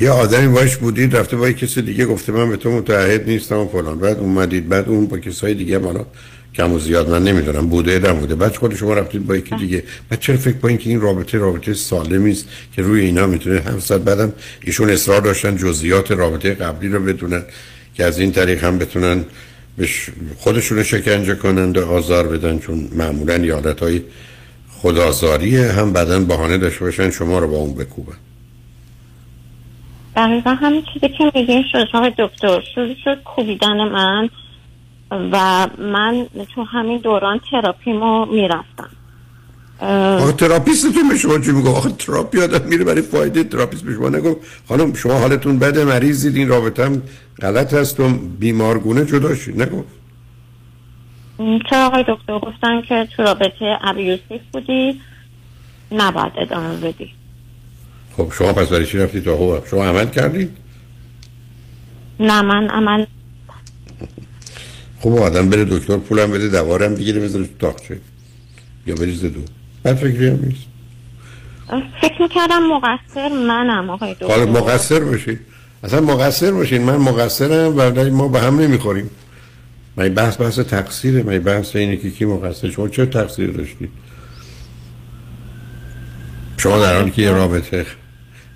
یه 0.00 0.10
آدمی 0.10 0.48
باش 0.48 0.76
بودید 0.76 1.16
رفته 1.16 1.36
با 1.36 1.52
کسی 1.52 1.82
دیگه 1.82 2.06
گفته 2.06 2.32
من 2.32 2.50
به 2.50 2.56
تو 2.56 2.70
متعهد 2.70 3.28
نیستم 3.28 3.56
و 3.58 3.68
فلان. 3.68 3.98
بعد 3.98 4.18
اومدید 4.18 4.68
بعد 4.68 4.88
اون 4.88 5.06
با 5.06 5.18
کسای 5.18 5.54
دیگه 5.54 5.78
هم 5.78 5.84
حالا 5.84 6.06
کم 6.54 6.72
و 6.72 6.78
زیاد 6.78 7.10
من 7.10 7.24
نمی‌دونم 7.24 7.68
بوده 7.68 7.98
در 7.98 8.12
بوده 8.12 8.34
بعد 8.34 8.56
خود 8.56 8.74
شما 8.74 8.94
رفتید 8.94 9.26
با 9.26 9.36
یکی 9.36 9.56
دیگه. 9.56 9.84
بعد 10.08 10.20
چرا 10.20 10.36
فکر 10.36 10.58
کنید 10.58 10.80
که 10.80 10.90
این 10.90 11.00
رابطه 11.00 11.38
رابطه 11.38 11.74
سالمی 11.74 12.30
است 12.30 12.48
که 12.76 12.82
روی 12.82 13.00
اینا 13.00 13.26
می‌تونه 13.26 13.60
هم 13.60 13.80
صد 13.80 14.04
بعدم 14.04 14.32
ایشون 14.64 14.90
اصرار 14.90 15.20
داشتن 15.20 15.56
جزئیات 15.56 16.10
رابطه 16.10 16.54
قبلی 16.54 16.88
رو 16.88 17.00
بدونن 17.00 17.44
که 17.94 18.04
از 18.04 18.18
این 18.18 18.32
طریق 18.32 18.64
هم 18.64 18.78
بتونن 18.78 19.24
خودشون 20.38 20.78
رو 20.78 20.84
شکنجه 20.84 21.34
کنند 21.34 21.78
و 21.78 21.90
آزار 21.90 22.28
بدن 22.28 22.58
چون 22.58 22.88
معمولا 22.96 23.36
یادت 23.36 23.80
های 23.80 24.02
خدازاریه 24.70 25.72
هم 25.72 25.92
بعدا 25.92 26.20
بهانه 26.20 26.58
داشته 26.58 26.84
باشن 26.84 27.10
شما 27.10 27.38
رو 27.38 27.48
با 27.48 27.56
اون 27.56 27.74
بکوبن. 27.74 28.16
دقیقا 30.16 30.50
همین 30.50 30.82
چیزی 30.94 31.08
که 31.08 31.32
میگین 31.34 31.64
شد. 31.72 31.86
دکتر 32.18 32.60
شروع 32.74 32.94
شد 33.04 33.22
کوبیدن 33.24 33.88
من. 33.88 34.28
و 35.32 35.68
من 35.78 36.26
تو 36.54 36.64
همین 36.64 36.98
دوران 36.98 37.40
تراپیمو 37.50 38.26
می‌رفتم. 38.26 38.90
آخه 39.80 40.32
تراپیستتون 40.32 41.08
به 41.08 41.16
شما 41.16 41.38
چی 41.38 41.52
میگه 41.52 41.70
آخه 41.70 41.90
تراپی 41.90 42.40
آدم 42.40 42.68
میره 42.68 42.84
برای 42.84 43.02
فایده 43.02 43.44
تراپیست 43.44 43.84
به 43.84 43.94
شما 43.94 44.08
نگو 44.08 44.36
خانم 44.68 44.94
شما 44.94 45.18
حالتون 45.18 45.58
بده 45.58 45.84
مریضید 45.84 46.36
این 46.36 46.48
رابطه 46.48 46.84
هم 46.84 47.02
غلط 47.42 47.74
هست 47.74 48.00
و 48.00 48.08
بیمارگونه 48.38 49.04
جدا 49.06 49.34
شید 49.34 49.62
نگو 49.62 49.84
چرا 51.70 51.86
آقای 51.86 52.04
دکتر؟ 52.08 52.38
گفتن 52.38 52.82
که 52.88 53.08
تو 53.16 53.22
رابطه 53.22 53.78
abusive 53.82 54.40
بودی 54.52 55.00
نباید 55.92 56.32
ادامه 56.36 56.76
بدی. 56.76 57.10
خب 58.16 58.32
شما 58.32 58.52
پس 58.52 58.68
برای 58.68 58.86
چی 58.86 58.98
رفتی 58.98 59.20
تا 59.20 59.36
خوب. 59.36 59.66
شما 59.66 59.84
عمل 59.84 60.06
کردید؟ 60.06 60.56
نه 62.20 62.42
من 62.42 62.68
عمل 62.68 63.06
خب 65.02 65.12
آدم 65.12 65.50
بره 65.50 65.64
دکتر 65.64 65.96
پولم 65.96 66.30
بده 66.30 66.48
دوارم 66.48 66.94
بگیره 66.94 67.20
بذاره 67.20 67.44
تو 67.44 67.52
تاقچه. 67.58 67.98
یا 68.86 68.94
بریزه 68.94 69.28
دو. 69.28 69.40
بعد 69.82 69.96
فکری 69.96 70.28
هم 70.28 70.38
نیست. 70.42 70.64
فکر 72.00 72.22
می‌کردم 72.22 72.62
مقصر 72.62 73.28
منم 73.28 73.90
آقای 73.90 74.14
دکتر. 74.14 74.26
حالا 74.26 74.46
مقصر 74.46 75.00
باشید 75.00 75.40
اصلا 75.84 76.00
مقصر 76.00 76.52
باشین 76.52 76.82
من 76.82 76.96
مقصرم 76.96 77.74
و 77.76 78.10
ما 78.10 78.28
به 78.28 78.40
هم 78.40 78.60
نمی‌خوریم. 78.60 79.10
من 79.96 80.08
بحث 80.08 80.40
بحث 80.40 80.58
تقصیره. 80.58 81.22
من 81.22 81.38
بحث 81.38 81.76
اینه 81.76 81.96
که 81.96 82.10
کی 82.10 82.24
مقصر. 82.24 82.70
شما 82.70 82.88
چه 82.88 83.06
تقصیر 83.06 83.50
داشتید 83.50 83.90
شما 86.56 86.78
در 86.78 86.96
حالی 86.96 87.10
که 87.10 87.22
یه 87.22 87.30
رابطه 87.30 87.86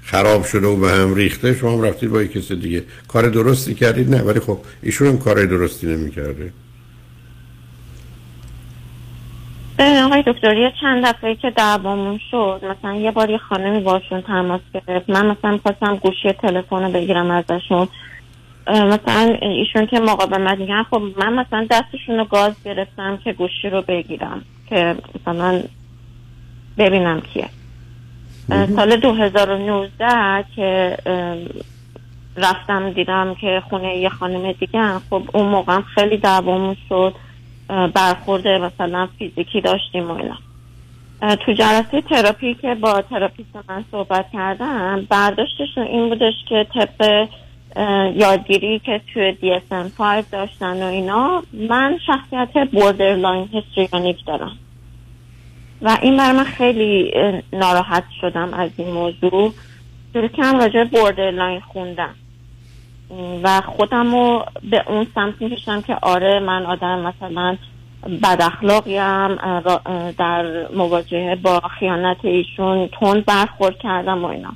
خراب 0.07 0.45
شده 0.45 0.66
و 0.66 0.77
به 0.77 0.91
هم 0.91 1.15
ریخته 1.15 1.55
شما 1.55 1.73
هم 1.73 1.83
رفتید 1.83 2.11
با 2.11 2.24
کسی 2.24 2.57
دیگه. 2.57 2.83
کار 3.09 3.28
درستی 3.28 3.74
کردید 3.74 4.15
نه 4.15 4.23
ولی 4.23 4.41
خب 4.41 4.59
ایشون 4.83 5.09
هم 5.09 5.19
کار 5.19 5.45
درستی 5.45 5.87
نمی‌کرده. 5.87 6.53
به 9.77 10.03
آقای 10.05 10.23
دکتر 10.27 10.57
یه 10.57 10.73
چند 10.81 11.05
دفعه 11.07 11.35
که 11.35 11.51
دعوامون 11.51 12.20
شد 12.31 12.61
مثلا 12.65 12.95
یه 12.95 13.11
بار 13.11 13.31
یه 13.31 13.39
خانمی 13.39 13.81
باشون 13.81 14.20
تماس 14.20 14.61
گرفت. 14.74 15.11
من 15.11 15.27
مثلا 15.27 15.59
خواستم 15.62 15.97
گوشی 15.97 16.33
تلفن 16.33 16.83
رو 16.83 16.93
بگیرم 16.93 17.31
ازشون. 17.31 17.89
مثلا 18.69 19.37
ایشون 19.43 19.87
که 19.87 20.01
مقاومت 20.01 20.59
میگن 20.59 20.83
خب 20.83 21.03
من 21.16 21.33
مثلا 21.33 21.66
دستشون 21.70 22.16
رو 22.16 22.24
گاز 22.24 22.53
گرفتم 22.65 23.16
که 23.24 23.33
گوشی 23.33 23.70
رو 23.70 23.83
بگیرم 23.83 24.43
که 24.69 24.97
مثلا 25.20 25.62
ببینم 26.78 27.20
کیه. 27.20 27.49
سال 28.48 28.97
2019 28.97 30.44
که 30.56 30.97
رفتم 32.36 32.90
دیدم 32.90 33.35
که 33.40 33.62
خونه 33.68 33.97
یه 33.97 34.09
خانم 34.09 34.52
دیگه 34.52 34.98
خب 35.10 35.23
اون 35.35 35.47
موقع 35.47 35.81
خیلی 35.81 36.16
دعوامون 36.16 36.77
شد 36.89 37.14
برخورد 37.94 38.48
مثلا 38.48 39.09
فیزیکی 39.18 39.60
داشتیم 39.60 40.10
و 40.10 40.14
اینا. 40.14 40.36
تو 41.36 41.52
جلسه 41.52 42.01
تراپی 42.01 42.55
که 42.55 42.74
با 42.74 43.02
تراپیست 43.02 43.56
من 43.68 43.85
صحبت 43.90 44.27
کردم 44.32 45.06
برداشتشون 45.10 45.86
این 45.86 46.09
بودش 46.09 46.35
که 46.48 46.66
طبق 46.74 47.28
یادگیری 48.16 48.78
که 48.78 49.01
توی 49.14 49.36
DSM-5 49.43 50.02
داشتن 50.32 50.82
و 50.82 50.86
اینا 50.86 51.43
من 51.52 51.98
شخصیت 52.06 52.70
borderline 52.73 53.48
histrionic 53.55 54.27
دارم. 54.27 54.59
و 55.82 55.98
این 56.03 56.16
برای 56.16 56.36
من 56.36 56.44
خیلی 56.44 57.12
ناراحت 57.53 58.05
شدم 58.20 58.55
از 58.55 58.70
این 58.77 58.90
موضوع. 58.90 59.53
شروع 60.12 60.28
کم 60.28 60.59
راجع 60.59 60.85
borderline 60.85 61.60
خوندم. 61.61 62.15
و 63.43 63.61
خودم 63.61 64.15
رو 64.15 64.44
به 64.70 64.85
اون 64.90 65.07
سمت 65.15 65.35
می‌کشم 65.40 65.81
که 65.81 65.97
آره 66.03 66.40
من 66.40 66.66
آدم 66.66 66.98
مثلا 66.98 67.57
بد 68.23 68.43
اخلاقیم 68.43 69.35
در 70.12 70.69
مواجهه 70.74 71.36
با 71.43 71.61
خیانت 71.78 72.16
ایشون 72.23 72.89
تند 73.01 73.24
برخورد 73.24 73.78
کردم 73.78 74.24
و 74.24 74.27
اینا. 74.27 74.53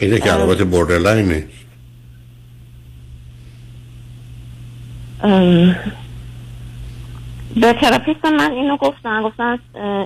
اینه 0.00 0.18
که 0.18 0.30
علامت 0.30 0.62
borderline 0.62 1.32
نیست. 1.32 1.66
به 7.60 7.72
تراپیست 7.72 8.24
من 8.24 8.50
اینو 8.50 8.76
گفتن 8.76 9.22
گفتن 9.22 9.58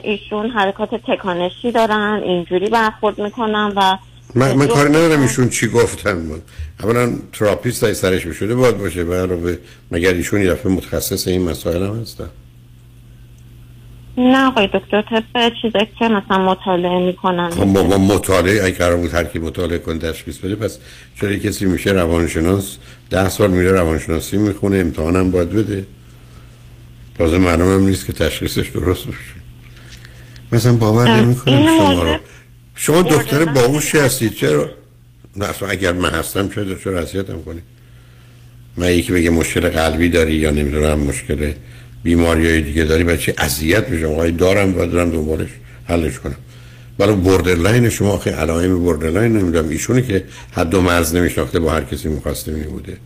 ایشون 0.02 0.50
حرکات 0.50 0.94
تکانشی 0.94 1.72
دارن 1.72 2.20
اینجوری 2.24 2.68
برخورد 2.68 3.20
می‌کنن 3.20 3.72
و 3.76 3.96
من, 4.34 4.52
من 4.52 4.66
کاری 4.66 4.88
ندارم 4.88 5.22
ایشون 5.22 5.48
چی 5.48 5.68
گفتن. 5.68 6.12
من 6.12 6.40
اولا 6.82 7.12
تراپیست 7.32 7.84
های 7.84 7.94
سرش 7.94 8.26
بشده 8.26 8.54
باید 8.54 8.78
باشه 8.78 9.04
به 9.04 9.58
مگر 9.90 10.14
ایشون 10.14 10.42
یه 10.42 10.56
متخصص 10.64 11.28
این 11.28 11.42
مسائل 11.50 11.82
هم 11.82 12.00
هستن؟ 12.00 12.30
نه 14.18 14.46
آقای 14.46 14.66
دکتر 14.66 15.02
طبق 15.02 15.52
چیزایی 15.62 15.88
که 15.98 16.08
مثلا 16.08 16.38
مطالعه 16.38 16.98
می‌کنن. 16.98 17.50
خب 17.50 17.66
ما 17.66 17.98
مطالعه 17.98 18.64
اگه 18.64 18.74
قرار 18.74 18.96
بود 18.96 19.14
هر 19.14 19.24
کی 19.24 19.38
مطالعه 19.38 19.78
کنه 19.78 19.98
تشخیص 19.98 20.38
بده 20.38 20.54
پس 20.54 20.78
چرا 21.20 21.36
کسی 21.36 21.66
میشه 21.66 21.90
روانشناس؟ 21.90 22.78
ده 23.10 23.28
سال 23.28 23.50
میره 23.50 23.72
روانشناسی 23.72 24.36
می‌خونه 24.36 24.78
امتحانم 24.78 25.30
باید 25.30 25.50
بده. 25.50 25.84
تازه 27.20 27.38
معلوم 27.38 27.74
هم 27.74 27.86
نیست 27.86 28.06
که 28.06 28.12
تشخیصش 28.12 28.68
درست 28.68 29.06
باشه. 29.06 29.18
مثلا 30.52 30.72
باور 30.72 31.20
نمی‌کنم 31.20 31.66
شما 31.66 32.02
رو. 32.02 32.16
شما 32.74 33.02
دکتر 33.02 33.44
باهوشی 33.44 33.98
هستید. 33.98 34.34
چرا؟ 34.34 34.70
نه 35.36 35.44
اصلا 35.44 35.68
اگر 35.68 35.92
من 35.92 36.10
هستم 36.10 36.48
چرا 36.48 36.74
چرا 36.74 36.98
اذیتم 36.98 37.42
کنی؟ 37.42 37.60
من 38.76 38.92
یکی 38.92 39.12
بگه 39.12 39.30
مشکل 39.30 39.68
قلبی 39.68 40.08
داری 40.08 40.32
یا 40.32 40.50
نمی‌دونم 40.50 40.98
مشکل 40.98 41.52
بیماری 42.02 42.46
های 42.46 42.60
دیگه 42.60 42.84
داری 42.84 43.04
بچه 43.04 43.34
اذیت 43.38 43.88
میشم؟ 43.88 44.06
آقای 44.06 44.32
دارم 44.32 44.78
و 44.78 44.86
دارم 44.86 45.10
دنبالش 45.10 45.48
حلش 45.84 46.18
کنم. 46.18 46.36
ولی 46.98 47.12
بوردرلاین 47.12 47.88
شما 47.88 48.10
آخه 48.10 48.30
علائم 48.30 48.78
بوردرلاین 48.78 49.36
نمی‌دونم. 49.36 49.68
ایشونی 49.68 50.02
که 50.02 50.24
حد 50.52 50.74
و 50.74 50.80
مرز 50.80 51.14
نمیشناخته 51.14 51.60
با 51.60 51.72
هر 51.72 51.84
کسی 51.84 52.08
می‌خواسته 52.08 52.52
می 52.52 52.64
بوده. 52.64 52.96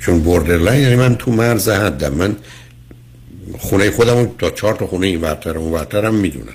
چون 0.00 0.20
borderline 0.20 0.80
یعنی 0.80 0.96
من 0.96 1.14
تو 1.14 1.30
مرز 1.30 1.68
حدم 1.68 2.14
من 2.14 2.36
خونه 3.58 3.90
خودم 3.90 4.30
تا 4.38 4.50
چهار 4.50 4.74
تا 4.74 4.86
خونه 4.86 5.06
این 5.06 5.20
ورتر 5.20 5.58
اون 5.58 5.72
ورترم 5.72 6.14
می‌دونم. 6.14 6.54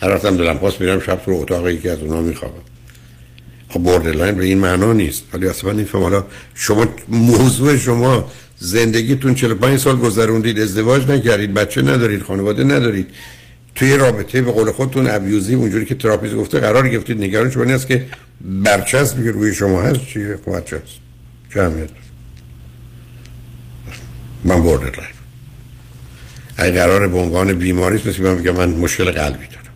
هر 0.00 0.10
وقتم 0.10 0.36
دلم 0.36 0.58
خواست 0.58 0.80
میرم 0.80 1.00
شب 1.00 1.20
تو 1.24 1.30
اتاق 1.30 1.68
یکی 1.68 1.88
از 1.88 1.98
اونها 1.98 2.20
میخوابم. 2.20 2.60
خب 3.68 3.80
borderline 3.80 4.34
به 4.34 4.44
این 4.44 4.58
معنا 4.58 4.92
نیست. 4.92 5.24
ولی 5.32 5.48
اصلا 5.48 5.70
این 5.70 5.88
حالا 5.92 6.24
شما 6.54 6.86
موضوع 7.08 7.76
شما 7.76 8.30
زندگیتون 8.58 9.34
45 9.34 9.78
سال 9.78 9.96
گذروندید 9.96 10.60
ازدواج 10.60 11.10
نکردید 11.10 11.54
بچه 11.54 11.82
ندارید 11.82 12.22
خانواده 12.22 12.64
ندارید. 12.64 13.06
توی 13.74 13.96
رابطه 13.96 14.42
به 14.42 14.52
قول 14.52 14.70
خودتون 14.70 15.10
ابیوزی 15.10 15.54
اونجوری 15.54 15.84
که 15.84 15.94
تراپیست 15.94 16.34
گفته 16.34 16.60
قرار 16.60 16.88
گرفتید 16.88 17.20
نگران 17.22 17.50
شما. 17.50 17.64
است 17.64 17.86
که 17.86 18.06
برچسب 18.40 19.18
روی 19.18 19.54
شما 19.54 19.82
هست 19.82 20.00
چیه؟ 20.06 20.38
خب 20.44 20.64
چه 20.64 20.82
من 24.46 24.62
بوردرلاین 24.62 25.16
اگه 26.56 26.72
قرار 26.72 27.08
به 27.08 27.18
عنوان 27.18 27.52
بیماری 27.52 27.96
است 27.96 28.20
من 28.20 28.34
میگم 28.34 28.56
من 28.56 28.68
مشکل 28.68 29.04
قلبی 29.04 29.46
دارم. 29.46 29.74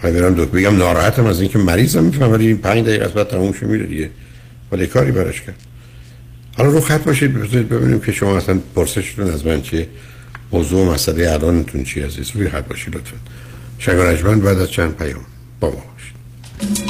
خواهی 0.00 0.20
برم 0.20 0.34
دکتر 0.34 0.56
بگم 0.58 0.76
ناراحتم 0.76 1.26
از 1.26 1.40
اینکه 1.40 1.58
مریضم 1.58 2.04
میفهم 2.04 2.32
ولی 2.32 2.46
این 2.46 2.58
پنج 2.58 2.86
دقیقه 2.86 3.04
از 3.04 3.12
بعد 3.12 3.28
تموم 3.28 3.54
میره 3.62 3.86
دیگه. 3.86 4.10
ولی 4.72 4.86
کاری 4.86 5.12
براش 5.12 5.40
کرد. 5.40 5.56
حالا 6.56 6.70
رو 6.70 6.80
خط 6.80 7.04
باشید 7.04 7.38
ببینیم 7.68 8.00
که 8.00 8.12
شما 8.12 8.36
اصلا 8.36 8.58
پرسشتون 8.74 9.30
از 9.30 9.46
من 9.46 9.62
چیه. 9.62 9.88
موضوع 10.52 10.86
و 10.86 10.92
مسئله 10.92 11.30
الانتون 11.30 11.84
چی 11.84 12.00
عزیز؟ 12.00 12.30
روی 12.34 12.48
خط 12.48 12.68
باشید 12.68 12.94
لطفا. 12.96 13.16
شنونده 13.78 14.42
بعد 14.42 14.58
از 14.58 14.70
چند 14.70 14.96
پیام 14.96 15.24
با 15.60 15.68
ما 15.68 15.84
باشید. 15.92 16.89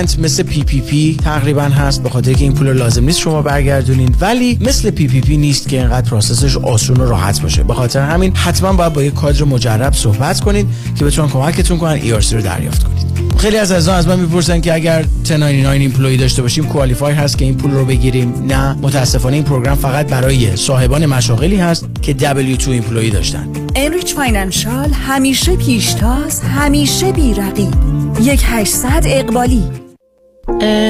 مثل 0.00 0.42
PPP 0.42 1.16
تقریبا 1.24 1.62
هست 1.62 2.02
به 2.02 2.10
خاطر 2.10 2.32
که 2.32 2.44
این 2.44 2.52
پول 2.52 2.72
لازم 2.72 3.04
نیست 3.04 3.18
شما 3.18 3.42
برگردونین. 3.42 4.14
ولی 4.20 4.58
مثل 4.60 4.90
PPP 4.90 5.36
نیست 5.36 5.68
که 5.68 5.78
اینقدر 5.78 6.10
process 6.10 6.46
ش 6.46 6.56
آسون 6.56 6.96
و 6.96 7.04
راحت 7.04 7.42
باشه. 7.42 7.62
به 7.62 7.74
خاطر 7.74 8.00
همین 8.00 8.36
حتما 8.36 8.72
باید 8.72 8.92
با 8.92 9.02
یک 9.02 9.14
کادر 9.14 9.44
مجرب 9.44 9.92
صحبت 9.94 10.40
کنین 10.40 10.66
که 10.98 11.04
بتونن 11.04 11.28
کمکتون 11.28 11.78
کنن 11.78 12.00
ERC 12.00 12.32
رو 12.32 12.40
دریافت 12.40 12.84
کنید 12.84 13.10
خیلی 13.40 13.56
از 13.56 13.72
عزیزان 13.72 13.94
از 13.94 14.08
من 14.08 14.20
می‌پرسن 14.20 14.60
که 14.60 14.74
اگر 14.74 15.04
1099 15.24 15.68
employee 15.68 16.16
داشته 16.16 16.42
باشیم 16.42 16.66
qualify 16.66 17.14
هست 17.14 17.38
که 17.38 17.44
این 17.44 17.54
پول 17.54 17.70
رو 17.70 17.84
بگیریم؟ 17.84 18.34
نه 18.46 18.72
متاسفانه 18.72 19.36
این 19.36 19.44
program 19.44 19.76
فقط 19.76 20.06
برای 20.06 20.56
صاحبان 20.56 21.06
مشاغلی 21.06 21.56
هست 21.56 21.86
که 22.02 22.12
W2 22.12 22.68
employee 22.68 23.10
داشتن. 23.10 23.48
انریچ 23.76 24.14
فاینانشال 24.14 24.90
همیشه 24.92 25.56
پیشتاز 25.56 26.40
همیشه 26.40 27.12
بیرقیب. 27.12 27.74
یک 28.22 28.42
هشتصد 28.44 29.02
اقبالی. 29.04 29.89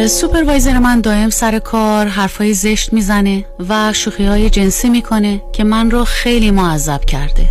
supervisor 0.06 0.78
من 0.78 1.00
دائم 1.00 1.30
سر 1.30 1.58
کار 1.58 2.06
حرفای 2.06 2.54
زشت 2.54 2.92
می‌زنه 2.92 3.44
و 3.68 3.92
شوخی 3.92 4.24
های 4.24 4.50
جنسی 4.50 4.90
می‌کنه 4.90 5.42
که 5.52 5.64
من 5.64 5.90
رو 5.90 6.04
خیلی 6.04 6.50
معذب 6.50 7.04
کرده. 7.04 7.50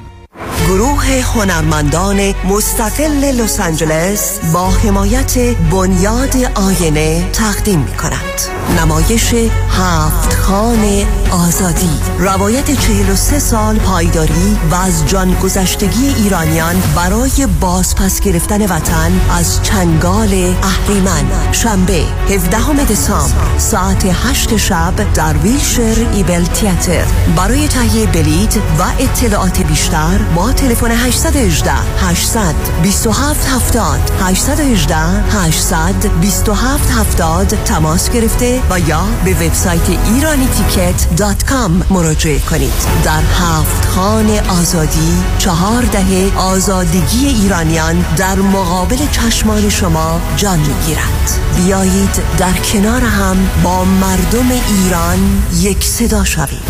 گروه 0.67 1.05
هنرمندان 1.05 2.33
مستقل 2.49 3.41
لس 3.41 3.59
آنجلس 3.59 4.39
با 4.53 4.69
حمایت 4.69 5.37
بنیاد 5.71 6.35
آینه 6.55 7.29
تقدیم 7.31 7.79
می 7.79 7.97
کند 7.97 8.61
نمایش 8.79 9.33
هفت 9.69 10.33
خان 10.33 11.05
آزادی. 11.31 11.89
روایت 12.19 12.71
43 12.71 13.39
سال 13.39 13.79
پایداری 13.79 14.57
و 14.71 14.75
از 14.75 15.07
جان 15.07 15.33
گذشتگی 15.33 16.07
ایرانیان 16.07 16.75
برای 16.95 17.47
بازپس 17.59 18.19
گرفتن 18.19 18.61
وطن 18.65 19.11
از 19.31 19.63
چنگال 19.63 20.55
اهریمن. 20.63 21.51
شنبه 21.51 22.03
17 22.29 22.85
دسامبر 22.91 23.57
ساعت 23.57 24.05
8 24.05 24.57
شب 24.57 25.13
در 25.13 25.37
ویلشر 25.37 26.07
ایبل 26.13 26.43
تیاتر. 26.43 27.05
برای 27.37 27.67
تهیه 27.67 28.05
بلیت 28.05 28.57
و 28.57 28.83
اطلاعات 28.99 29.61
بیشتر 29.61 30.19
با 30.35 30.51
تلفن 30.51 30.91
818 30.91 31.71
800 31.97 32.55
27 32.83 33.47
70 33.47 33.99
818 34.21 34.95
800 34.95 36.19
27 36.21 36.91
70 36.91 37.47
تماس 37.47 38.09
گرفته 38.09 38.61
و 38.69 38.79
یا 38.79 39.03
به 39.25 39.33
وبسایت 39.33 39.89
ایرانی 39.89 40.47
تیکت 40.47 41.15
دات 41.15 41.43
کام 41.43 41.83
مراجعه 41.89 42.39
کنید. 42.39 42.73
در 43.03 43.21
هفت 43.21 43.85
خان 43.85 44.29
آزادی 44.49 45.23
چهار 45.37 45.81
دهه 45.81 46.37
آزادگی 46.37 47.27
ایرانیان 47.27 48.05
در 48.17 48.35
مقابل 48.35 48.97
چشمان 49.11 49.69
شما 49.69 50.21
جان 50.35 50.59
می‌گیرد. 50.59 51.39
بیایید 51.55 52.21
در 52.37 52.53
کنار 52.53 53.01
هم 53.01 53.37
با 53.63 53.85
مردم 53.85 54.51
ایران 54.51 55.43
یک 55.59 55.83
صدا 55.83 56.23
شویم. 56.23 56.61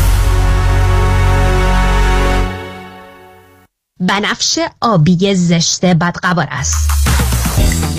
بنفش 4.01 4.59
آبی 4.81 5.35
زشت 5.35 5.85
بدقوار 5.85 6.47
است. 6.51 6.89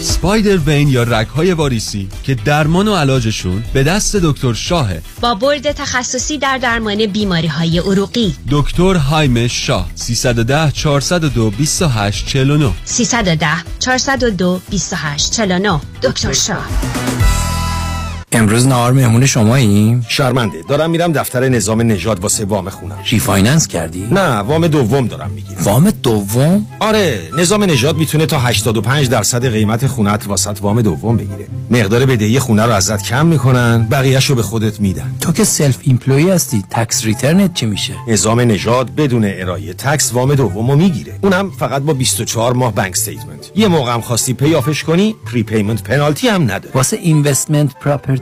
سپایدر 0.01 0.57
وین 0.57 0.89
یا 0.89 1.03
رگهای 1.03 1.53
واریسی 1.53 2.09
که 2.23 2.35
درمان 2.35 2.89
و 2.89 2.95
علاجشون 2.95 3.65
به 3.73 3.83
دست 3.83 4.16
دکتر 4.16 4.53
شاهه. 4.53 5.03
با 5.20 5.35
برد 5.35 5.73
تخصصی 5.73 6.39
در 6.39 6.59
درمان 6.59 7.07
بیماری 7.07 7.47
های 7.47 7.79
عروقی. 7.79 8.35
دکتر 8.51 8.95
هایم 8.95 9.49
شاه 9.49 9.91
310 9.95 10.70
402 10.70 11.51
28 11.51 12.27
49 12.27 12.73
310 12.85 13.49
402 13.79 14.61
28 14.70 15.33
49 15.33 15.81
دکتر 16.03 16.33
شاه. 16.33 16.69
امروز 18.35 18.67
نهار 18.67 18.93
مهمون 18.93 19.27
شماییم؟ 19.27 20.07
شرمنده. 20.09 20.63
دارم 20.69 20.91
میرم 20.91 21.13
دفتر 21.13 21.49
نظام 21.49 21.83
نژاد 21.83 22.21
واسه 22.21 22.45
وام 22.45 22.71
خونم. 22.71 22.99
refinance 23.11 23.69
کردی؟ 23.69 24.07
نه 24.11 24.39
وام 24.39 24.67
دوم 24.67 25.07
دارم 25.07 25.31
می‌گیرم. 25.31 25.63
وام 25.63 25.91
دوم؟ 25.91 26.67
آره 26.81 27.21
نظام 27.39 27.65
نژاد 27.65 27.97
می‌تونه 27.97 28.27
تا 28.27 28.39
85 28.39 29.09
درصد 29.09 29.47
قیمت 29.47 29.87
خونت 29.87 30.27
واست 30.27 30.59
وام 30.63 30.83
دوم 30.83 31.17
بگیره. 31.17 31.47
مقدار 31.71 32.07
بدهی 32.07 32.39
خونه 32.39 32.67
رو 32.67 32.73
ازت 32.73 33.03
کم 33.03 33.27
می‌کنن 33.27 33.87
بقیهش 33.91 34.27
رو 34.27 34.35
به 34.35 34.43
خودت 34.43 34.81
میدن. 34.81 35.15
تو 35.21 35.33
که 35.33 35.45
self-employed 35.44 36.31
هستی 36.31 36.65
tax 36.70 37.05
return 37.05 37.47
ت 37.47 37.55
چی 37.55 37.67
میشه؟ 37.67 37.95
نظام 38.09 38.41
نژاد 38.41 38.95
بدون 38.95 39.25
ارائه 39.25 39.73
tax 39.73 40.12
وام 40.13 40.35
دومو 40.35 40.77
می‌گیره. 40.77 41.19
اونم 41.23 41.51
فقط 41.51 41.83
با 41.83 41.93
24 41.93 42.53
ماه 42.53 42.75
bank 42.74 42.93
statement 42.93 43.51
یه 43.55 43.69
موقع 43.69 43.93
هم 43.95 44.01
خواستی 44.01 44.35
pay 44.35 44.53
off 44.53 44.72
ش 44.72 44.85
کنی 44.85 45.15
prepayment 45.27 45.82
penalty 45.82 46.28
هم 46.29 46.43
نداره. 46.43 46.71
واسه 46.75 46.97
investment 46.97 47.74
property 47.81 48.22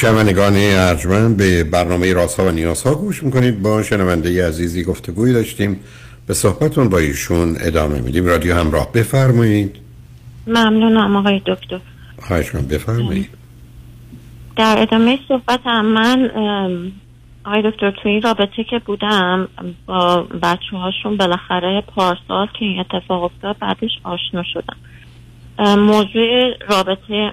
شنوندگان 0.00 0.52
ارجمند 0.56 1.36
به 1.36 1.64
برنامه 1.64 2.12
راسا 2.12 2.44
و 2.44 2.50
نیاسا 2.50 2.94
گوش 2.94 3.22
می‌کنید. 3.22 3.62
با 3.62 3.82
شنونده 3.82 4.48
عزیزی 4.48 4.84
گفتگوی 4.84 5.32
داشتیم. 5.32 5.80
به 6.26 6.34
صحبتون 6.34 6.88
با 6.88 6.98
ایشون 6.98 7.56
ادامه 7.60 8.00
میدیم. 8.00 8.26
رادیو 8.26 8.54
همراه 8.54 8.92
بفرمایید. 8.92 9.76
ممنونم 10.46 11.16
آقای 11.16 11.40
دکتر. 11.46 11.80
خواهش 12.22 12.50
بفرمایید. 12.50 13.28
در 14.56 14.76
ادامه 14.78 15.18
صحبت 15.28 15.60
هم 15.64 15.86
من 15.86 16.30
آقای 17.44 17.70
دکتر 17.70 17.90
توی 18.02 18.12
این 18.12 18.22
رابطه 18.22 18.64
که 18.70 18.80
بودم 18.86 19.48
با 19.86 20.22
بچه 20.22 20.76
هاشون 20.76 21.16
بالاخره 21.16 21.82
پارسال 21.94 22.46
که 22.46 22.64
این 22.64 22.80
اتفاق 22.80 23.22
افتاد 23.22 23.56
بعدش 23.58 23.90
آشنا 24.04 24.42
شدم. 24.52 24.76
موضوع 25.78 26.54
رابطه 26.68 27.32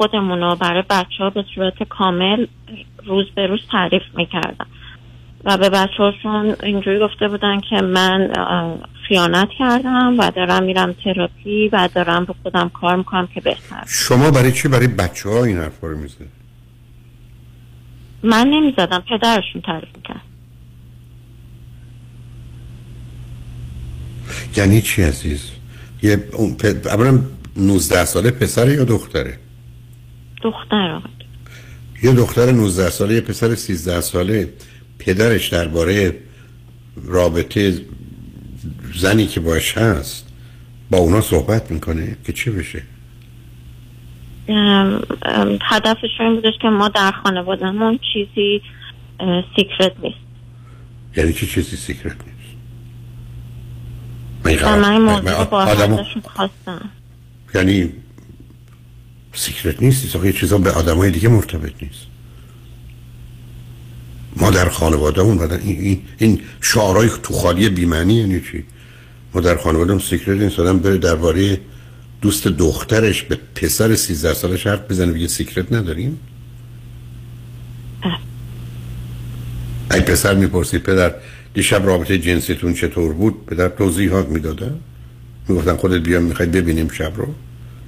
خودمون 0.00 0.40
رو 0.40 0.56
برای 0.56 0.82
بچه 0.90 1.18
ها 1.18 1.30
به 1.30 1.44
صورت 1.54 1.82
کامل 1.82 2.46
روز 3.06 3.26
به 3.36 3.46
روز 3.46 3.60
تعریف 3.72 4.02
می‌کردم. 4.16 4.66
و 5.44 5.56
به 5.56 5.70
بچه 5.70 5.96
هاشون 5.98 6.56
اینجوری 6.62 6.98
گفته 6.98 7.28
بودن 7.28 7.60
که 7.60 7.76
من 7.76 8.30
خیانت 9.08 9.48
کردم 9.58 10.18
و 10.18 10.30
دارم 10.30 10.62
میرم 10.62 10.94
تراپی 11.04 11.68
و 11.68 11.88
دارم 11.94 12.24
رو 12.24 12.34
خودم 12.42 12.68
کار 12.68 12.96
می‌کنم 12.96 13.26
که 13.34 13.40
بهتر. 13.40 13.84
شما 13.86 14.30
برای 14.30 14.52
چی؟ 14.52 14.68
برای 14.68 14.86
بچه 14.86 15.28
ها 15.28 15.44
این 15.44 15.58
حرفا 15.58 15.86
رو 15.86 15.96
می‌زنید 15.98 16.30
من 18.22 18.46
نمی‌زدم 18.46 19.04
پدرشون 19.10 19.62
تعریف 19.62 19.88
می‌کرد. 19.96 20.22
یعنی 24.56 24.82
چی 24.82 25.02
عزیز؟ 25.02 25.50
یه 26.02 26.24
اون 26.32 26.54
پ... 26.54 26.86
اولا 26.86 27.18
19 27.56 28.04
ساله 28.04 28.30
پسر 28.30 28.68
یا 28.68 28.84
دختره؟ 28.84 29.38
دختر 30.42 30.90
آقای 30.90 31.10
یه 32.02 32.12
دختر 32.12 32.52
19 32.52 32.90
ساله 32.90 33.14
یه 33.14 33.20
پسر 33.20 33.54
13 33.54 34.00
ساله. 34.00 34.52
پدرش 34.98 35.48
درباره 35.48 36.18
رابطه 37.04 37.80
زنی 38.94 39.26
که 39.26 39.40
باش 39.40 39.78
هست 39.78 40.26
با 40.90 40.98
اونا 40.98 41.20
صحبت 41.20 41.70
می‌کنه 41.70 42.16
که 42.24 42.32
چی 42.32 42.50
بشه؟ 42.50 42.82
هدفش 45.62 46.20
این 46.20 46.34
بودش 46.34 46.52
که 46.62 46.68
ما 46.68 46.88
در 46.88 47.12
خانوادهمون 47.12 47.98
چیزی 48.12 48.62
سیکرت 49.56 49.92
نیست. 50.02 50.16
یعنی 51.16 51.32
چی 51.32 51.46
چیزی 51.46 51.76
سیکرت 51.76 52.16
نیست؟ 52.26 52.56
من 54.64 54.92
این 54.92 55.02
موضوع 55.02 55.44
با 55.44 55.66
خواستم. 56.24 56.90
یعنی 57.54 57.92
سیکرت 59.32 59.82
نیست 59.82 60.14
یه 60.24 60.32
چیزا 60.32 60.58
به 60.58 60.70
آدمای 60.70 61.10
دیگه 61.10 61.28
مرتبط 61.28 61.72
نیست. 61.82 62.06
ما 64.36 64.50
در 64.50 64.68
خانواده 64.68 65.20
اون 65.20 65.38
بدن 65.38 65.60
این, 65.60 65.80
این, 65.80 66.02
این 66.18 66.40
شعارهای 66.60 67.10
تو 67.22 67.34
خالی 67.34 67.68
بیمعنی 67.68 68.14
یعنی 68.14 68.40
چی؟ 68.40 68.64
ما 69.34 69.40
در 69.40 69.56
خانواده 69.56 69.90
اون 69.90 70.00
سیکرت 70.00 70.40
نیست 70.40 70.60
آدم 70.60 70.78
بره 70.78 70.98
درباره 70.98 71.60
دوست 72.20 72.48
دخترش 72.48 73.22
به 73.22 73.38
پسر 73.54 73.94
13 73.94 74.34
سالش 74.34 74.66
حرف 74.66 74.90
بزنه 74.90 75.12
بگه 75.12 75.28
سیکرت 75.28 75.72
نداریم؟ 75.72 76.20
ای 79.90 80.00
پسر 80.00 80.34
می‌پرسی 80.34 80.78
پدر 80.78 81.14
دیشب 81.54 81.86
رابطه 81.86 82.18
جنسیتون 82.18 82.74
چطور 82.74 83.12
بود؟ 83.12 83.46
پدر 83.46 83.68
توضیحات 83.68 84.28
می‌داده. 84.28 84.72
می‌گفتن 85.48 85.76
خودت 85.76 86.02
بیا 86.02 86.20
می‌خوای 86.20 86.48
ببینیم 86.48 86.88
شب 86.88 87.12
رو. 87.16 87.34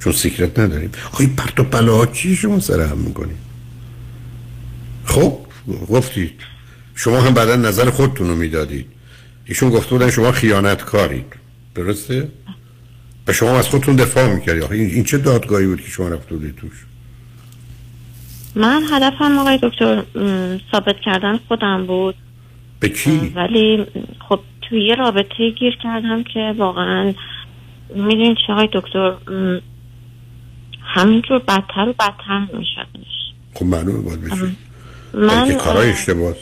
چون 0.04 0.12
سیکرت 0.12 0.58
نداریم. 0.58 0.90
آخه 1.12 1.20
این 1.20 1.36
پرت 1.36 1.60
و 1.60 1.64
پلاها 1.64 2.06
چی 2.06 2.36
شما 2.36 2.60
سر 2.60 2.80
هم 2.80 2.98
می‌کنید 2.98 3.36
خب 5.04 5.38
گفتید 5.88 6.40
شما 6.94 7.20
هم 7.20 7.34
بعدا 7.34 7.56
نظر 7.56 7.90
خودتون 7.90 8.28
رو 8.28 8.34
می‌دادید. 8.34 8.86
ایشون 9.44 9.70
گفته 9.70 9.90
بودن 9.90 10.10
شما 10.10 10.32
خیانت 10.32 10.84
کارید 10.84 11.26
درسته؟ 11.74 12.28
و 13.26 13.32
شما 13.32 13.58
از 13.58 13.68
خودتون 13.68 13.96
دفاع 13.96 14.34
می‌کردید. 14.34 14.62
آخه 14.62 14.74
این, 14.74 15.04
چه 15.04 15.18
دادگاهی 15.18 15.66
بود 15.66 15.80
که 15.80 15.88
شما 15.88 16.08
رفته 16.08 16.34
بودید 16.34 16.56
توش؟ 16.56 16.84
من 18.54 18.82
هدفم 18.92 19.38
آقای 19.38 19.58
دکتر 19.62 20.02
ثابت 20.72 20.96
کردن 21.04 21.38
خودم 21.48 21.86
بود. 21.86 22.14
به 22.80 22.88
کی؟ 22.88 23.32
ولی 23.36 23.86
خب 24.28 24.40
توی 24.62 24.86
یه 24.86 24.94
رابطه 24.94 25.50
گیر 25.58 25.78
کردم 25.82 26.22
که 26.22 26.54
واقعا 26.58 27.14
می‌دونین 27.96 28.36
چه 28.46 28.52
آقای 28.52 28.68
دکتر 28.72 29.14
همینجور 30.94 31.38
بدتر 31.38 31.88
و 31.88 31.92
بدتر 31.92 32.46
می‌شد 32.52 32.86
خب 33.54 33.66
معلومه 33.66 34.00
باید 34.00 34.20
بشه. 34.20 34.50
من 35.14 35.50
اه، 35.50 35.76
اشتباه. 35.76 36.34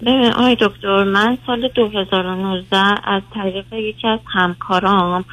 ببین 0.00 0.32
آقای 0.32 0.56
دکتر 0.60 1.04
من 1.04 1.38
سال 1.46 1.68
2019 1.68 2.76
از 3.04 3.22
طریق 3.34 3.72
یکی 3.72 4.08
از 4.08 4.18
همکارام 4.26 5.24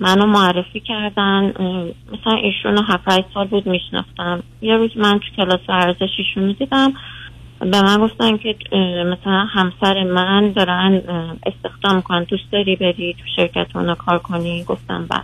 منو 0.00 0.26
معرفی 0.26 0.80
کردن. 0.80 1.42
مثلا 2.12 2.34
ایشون 2.42 2.76
رو 2.76 2.82
هفت 2.82 3.34
سال 3.34 3.46
بود 3.46 3.66
میشناختم. 3.66 4.42
یه 4.62 4.76
روز 4.76 4.90
من 4.96 5.18
تو 5.18 5.26
کلاس 5.36 5.60
ورزش 5.68 6.10
ایشون 6.18 6.56
دیدم. 6.58 6.92
به 7.58 7.82
من 7.82 7.98
گفتن 7.98 8.36
که 8.36 8.56
مثلا 9.06 9.46
همسر 9.50 10.04
من 10.04 10.52
دارن 10.52 11.02
استخدام 11.46 11.96
می‌کنن. 11.96 12.24
دوست 12.24 12.52
داری 12.52 12.76
بری 12.76 13.14
تو 13.14 13.24
شرکت 13.36 13.76
اونا 13.76 13.94
کار 13.94 14.18
کنی؟ 14.18 14.64
گفتم 14.64 15.06
بله. 15.10 15.22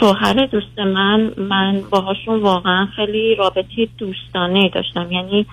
شوهر 0.00 0.46
دوست 0.46 0.78
من 0.78 1.30
من 1.36 1.82
باهاشون 1.90 2.40
واقعا 2.40 2.86
خیلی 2.96 3.34
رابطه 3.34 3.88
دوستانه 3.98 4.68
داشتم. 4.68 5.12
یعنی 5.12 5.46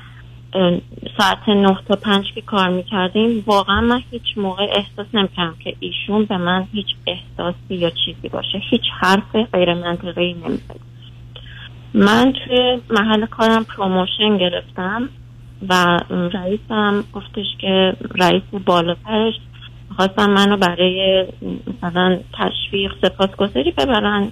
ساعت 1.18 1.50
نه 1.50 1.78
تا 1.88 1.96
پنج 1.96 2.26
که 2.36 2.42
کار 2.42 2.70
می‌کردیم 2.70 3.44
واقعا 3.46 3.82
من 3.82 4.02
هیچ 4.12 4.38
موقع 4.38 4.64
احساس 4.64 5.08
نمی‌کردم 5.14 5.56
که 5.64 5.76
ایشون 5.80 6.26
به 6.26 6.38
من 6.38 6.68
هیچ 6.74 6.86
احساسی 7.08 7.76
یا 7.76 7.90
چیزی 7.90 8.30
باشه. 8.30 8.62
هیچ 8.70 8.82
حرف 9.00 9.36
غیر 9.54 9.74
منطقی 9.74 10.34
نمی‌زد. 10.34 10.80
من 11.94 12.34
توی 12.34 12.82
محل 12.90 13.26
کارم 13.26 13.64
promotion 13.64 14.38
گرفتم 14.38 15.10
و 15.70 16.00
رئیسم 16.10 17.04
گفتش 17.14 17.46
که 17.60 17.94
رئیس 18.16 18.44
بالاترش 18.66 19.34
خواستم 19.96 20.30
منو 20.30 20.58
برای 20.58 21.26
مثلا 21.78 22.20
تشویق 22.34 22.92
سپاسگزاری 23.02 23.72
ببرن. 23.72 24.32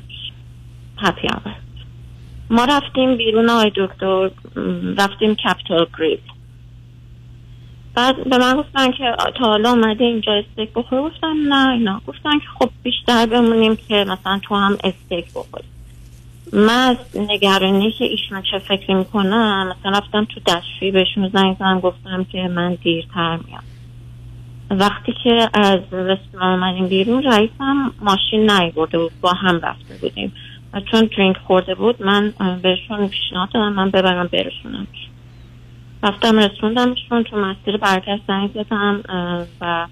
happy 0.98 1.28
hour 1.28 1.56
ما 2.50 2.66
رفتیم 2.66 3.18
بیرون 3.18 3.50
آقای 3.50 3.72
دکتر 3.76 4.32
رفتیم 4.98 5.36
Capital 5.36 5.88
Grille 5.98 6.20
بعد 7.96 8.30
به 8.30 8.38
من 8.38 8.58
گفتن 8.58 8.92
که 8.92 9.16
تا 9.40 9.46
حالا 9.46 9.70
اومده 9.70 10.04
اینجا 10.04 10.32
استیک 10.34 10.70
بخور. 10.76 11.02
گفتم 11.02 11.36
نه 11.54 11.70
اینا. 11.70 12.02
گفتن 12.08 12.40
که 12.40 12.46
خب 12.60 12.70
بیشتر 12.84 13.26
بمونیم 13.26 13.76
که 13.76 14.06
مثلا 14.08 14.40
تو 14.44 14.56
هم 14.56 14.78
استیک 14.84 15.26
بخوری. 15.36 15.66
من 16.54 16.70
از 16.70 16.98
نگرانی 17.16 17.92
که 17.92 18.06
ایشون 18.06 18.42
چه 18.52 18.60
فکری 18.60 18.94
می‌کنم 18.94 19.76
مثلا 19.80 19.98
رفتم 19.98 20.26
تو 20.26 20.40
دستشویی 20.48 20.92
بهشون 20.92 21.30
زنگ 21.30 21.56
زدم 21.56 21.80
گفتم 21.80 22.24
که 22.24 22.48
من 22.48 22.74
دیرتر 22.74 23.40
میام. 23.48 23.64
وقتی 24.70 25.14
که 25.24 25.50
از 25.54 25.80
رستوران 25.92 26.64
اومدیم 26.64 26.88
بیرون 26.88 27.24
رئیسم 27.24 27.92
ماشین 28.02 28.52
نیورده 28.52 28.98
بود 28.98 29.12
با 29.22 29.34
هم 29.34 29.60
رفته 29.60 29.96
بودیم. 30.02 30.34
و 30.74 30.80
چون 30.80 31.10
درینک 31.18 31.38
خورده 31.38 31.76
بود 31.76 32.02
من 32.04 32.34
بهشون 32.62 33.08
پیشنهاد 33.08 33.50
دادم 33.52 33.74
من 33.74 33.90
ببرم 33.90 34.28
برسونمش. 34.28 35.08
رفتم 36.04 36.40
رسوندمشون 36.40 37.24
تو 37.24 37.38
مسیر 37.38 37.78
برگشت 37.78 38.22
زنگ 38.28 38.50
زدم 38.54 39.02
و 39.62 39.88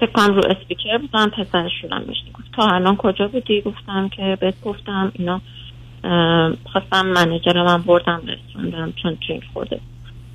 فکر 0.00 0.26
رو 0.26 0.42
اسپیکر 0.50 0.98
بودم 0.98 1.30
پسرشونم 1.30 2.02
میشنی 2.08 2.32
گفت 2.34 2.52
تا 2.52 2.66
الان 2.66 2.96
کجا 2.96 3.28
بودی؟ 3.28 3.60
گفتم 3.60 4.08
که 4.08 4.38
بهت 4.40 4.60
گفتم 4.64 5.12
اینا 5.14 5.40
خواستم 6.72 7.06
منجر 7.06 7.62
من 7.62 7.82
بردم 7.82 8.22
رسوندم 8.26 8.92
چون 9.02 9.18
درینک 9.28 9.44
خورده. 9.52 9.80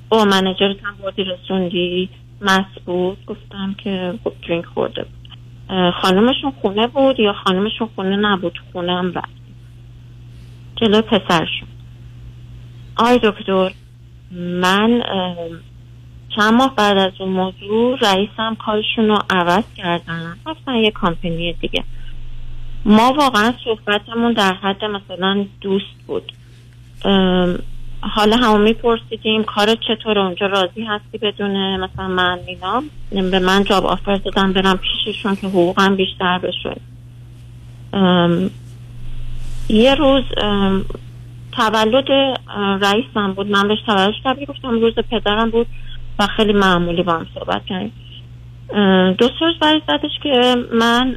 با 0.08 0.24
منجرت 0.24 0.84
هم 0.84 0.94
بردی 1.02 1.24
رسوندی؟ 1.24 2.08
مست 2.42 2.84
بود 2.86 3.26
گفتم 3.26 3.74
که 3.74 4.14
خب 4.24 4.32
درینک 4.48 4.64
خورده 4.64 5.02
بود. 5.02 5.28
خانمشون 6.02 6.52
خونه 6.60 6.86
بود 6.86 7.20
یا 7.20 7.32
خانمشون 7.32 7.88
خونه 7.94 8.16
نبود؟ 8.16 8.58
خونه 8.72 8.92
هم 8.92 9.12
رفت. 9.12 9.42
جلو 10.76 11.02
پسرشون. 11.02 11.68
آی 12.96 13.20
دکتر 13.22 13.70
من 14.34 15.02
چند 16.36 16.54
ماه 16.54 16.74
بعد 16.76 16.98
از 16.98 17.12
اون 17.18 17.28
موضوع 17.28 17.98
رئیسم 17.98 18.54
کارشون 18.54 19.08
رو 19.08 19.18
عوض 19.30 19.64
کردن. 19.76 20.36
رفتن 20.46 20.74
یه 20.74 20.90
کامپنی 20.90 21.52
دیگه. 21.52 21.84
ما 22.84 23.12
واقعا 23.18 23.54
صحبتمون 23.64 24.32
در 24.32 24.52
حد 24.52 24.84
مثلا 24.84 25.46
دوست 25.60 26.06
بود. 26.06 26.32
حالا 28.02 28.36
همون 28.36 28.60
میپرسیدیم 28.60 29.44
کار 29.44 29.74
چطور 29.74 30.18
اونجا 30.18 30.46
راضی 30.46 30.84
هستی 30.84 31.18
بدونه 31.18 31.76
مثلا 31.76 32.08
من 32.08 32.38
اینا؟ 32.46 32.82
به 33.30 33.38
من 33.38 33.64
جاب 33.64 33.86
آفر 33.86 34.14
دادم 34.16 34.52
برم 34.52 34.78
پیششون 34.78 35.36
که 35.36 35.46
حقوقم 35.46 35.96
بیشتر 35.96 36.38
بشه. 36.38 36.76
یه 39.68 39.94
روز 39.94 40.22
ام، 40.36 40.84
تولد 41.52 42.10
اه، 42.10 42.78
رئیسم 42.78 43.32
بود. 43.32 43.50
من 43.50 43.68
بهش 43.68 43.78
تولدش 43.86 44.14
تبریک 44.24 44.48
گفتم 44.48 44.80
روز 44.80 44.94
پدرم 44.94 45.50
بود 45.50 45.66
و 46.18 46.26
خیلی 46.26 46.52
معمولی 46.52 47.02
با 47.02 47.12
هم 47.12 47.26
صحبت 47.34 47.62
کردیم. 47.66 47.92
دو 49.18 49.28
روز 49.40 49.58
بعد 49.60 49.82
زدش 49.86 50.18
که 50.22 50.56
من 50.72 51.16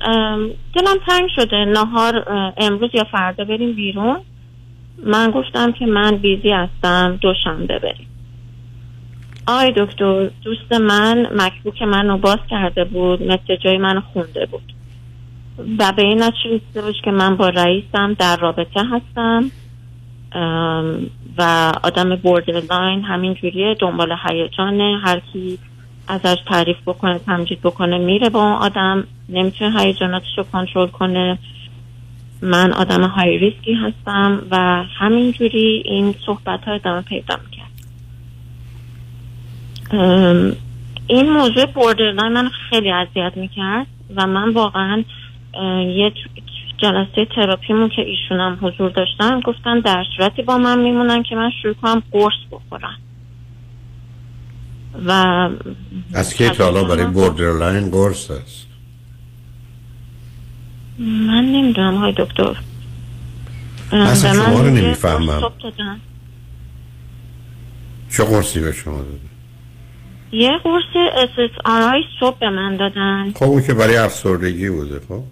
دلم 0.73 0.97
تنگ 1.07 1.29
شده. 1.35 1.65
نهار 1.65 2.23
امروز 2.57 2.89
یا 2.93 3.03
فردا 3.03 3.43
بریم 3.43 3.73
بیرون. 3.73 4.17
من 5.03 5.31
گفتم 5.31 5.71
که 5.71 5.85
من 5.85 6.15
busy 6.15 6.51
هستم 6.51 7.17
دوشنبه 7.21 7.79
بریم. 7.79 8.07
آقای 9.47 9.73
دکتر 9.77 10.29
دوست 10.43 10.71
من 10.71 11.27
MacBook 11.35 11.81
منو 11.81 12.17
باز 12.17 12.39
کرده 12.49 12.83
بود 12.83 13.23
مثل 13.23 13.55
جای 13.55 13.77
منو 13.77 14.01
خونده 14.01 14.45
بود. 14.45 14.73
و 15.79 15.91
به 15.95 16.01
این 16.01 16.23
نتیجه 16.23 16.93
که 17.03 17.11
من 17.11 17.37
با 17.37 17.49
رئیسم 17.49 18.13
در 18.13 18.37
رابطه 18.37 18.81
هستم. 18.91 19.51
و 21.37 21.71
آدم 21.83 22.15
borderline 22.15 23.03
همین 23.03 23.33
جوریه 23.33 23.75
دنبال 23.79 24.15
هیجانه 24.29 24.99
هر 25.03 25.21
کی 25.33 25.59
ازش 26.07 26.37
تعریف 26.47 26.77
بکنه 26.85 27.19
تمجید 27.19 27.61
بکنه 27.61 27.97
میره 27.97 28.29
با 28.29 28.43
اون 28.43 28.53
آدم. 28.53 29.07
نمی‌تونه 29.29 29.81
هیجاناتش 29.81 30.37
رو 30.37 30.43
کنترل 30.43 30.87
کنه. 30.87 31.37
من 32.45 32.73
آدم 32.73 33.03
high 33.03 33.37
risk 33.37 33.66
ی 33.66 33.73
هستم 33.73 34.41
و 34.51 34.83
همینجوری 34.99 35.83
این 35.85 36.15
صحبت 36.25 36.63
ها 36.63 36.73
ادامه 36.73 37.01
پیدا 37.01 37.39
می‌کرد 37.45 37.65
این 41.07 41.29
موضوع 41.29 41.65
borderline 41.65 42.33
من 42.33 42.49
خیلی 42.69 42.91
اذیت 42.91 43.31
می‌کرد 43.35 43.87
و 44.15 44.27
من 44.27 44.53
واقعا 44.53 45.03
یه 45.95 46.11
جلسه 46.77 47.27
تراپیمون 47.35 47.89
که 47.89 48.01
ایشونم 48.01 48.59
حضور 48.61 48.89
داشتن 48.89 49.39
گفتن 49.39 49.79
در 49.79 50.03
صورتی 50.17 50.41
با 50.41 50.57
من 50.57 50.79
میمونن 50.79 51.23
که 51.23 51.35
من 51.35 51.51
شروع 51.61 51.73
کنم 51.73 52.03
قرص 52.11 52.33
بخورم. 52.51 52.97
و 55.05 55.11
از 56.13 56.33
که 56.33 56.49
تا 56.49 56.63
حالا 56.63 56.83
برای 56.83 57.05
borderline 57.05 57.91
قرص 57.91 58.31
است؟ 58.31 58.67
من 60.99 61.45
نمی‌دونم 61.45 61.95
آقای 61.95 62.13
دکتر 62.17 62.55
اصلا 63.91 64.33
شما 64.33 64.61
رو 64.61 64.69
نمی‌فهمم. 64.69 65.39
دادن. 65.63 65.99
چه 68.11 68.23
قرصی 68.23 68.59
به 68.59 68.71
شما 68.71 68.97
داده 68.97 69.19
یه 70.31 70.51
قرص 70.63 70.83
SSRI 71.35 72.19
صبح 72.19 72.39
به 72.39 72.49
من 72.49 72.77
دادن 72.77 73.31
خب 73.35 73.43
اون 73.43 73.63
که 73.63 73.73
برای 73.73 73.97
افسردگی 73.97 74.69
بوده 74.69 74.99
خب 75.09 75.23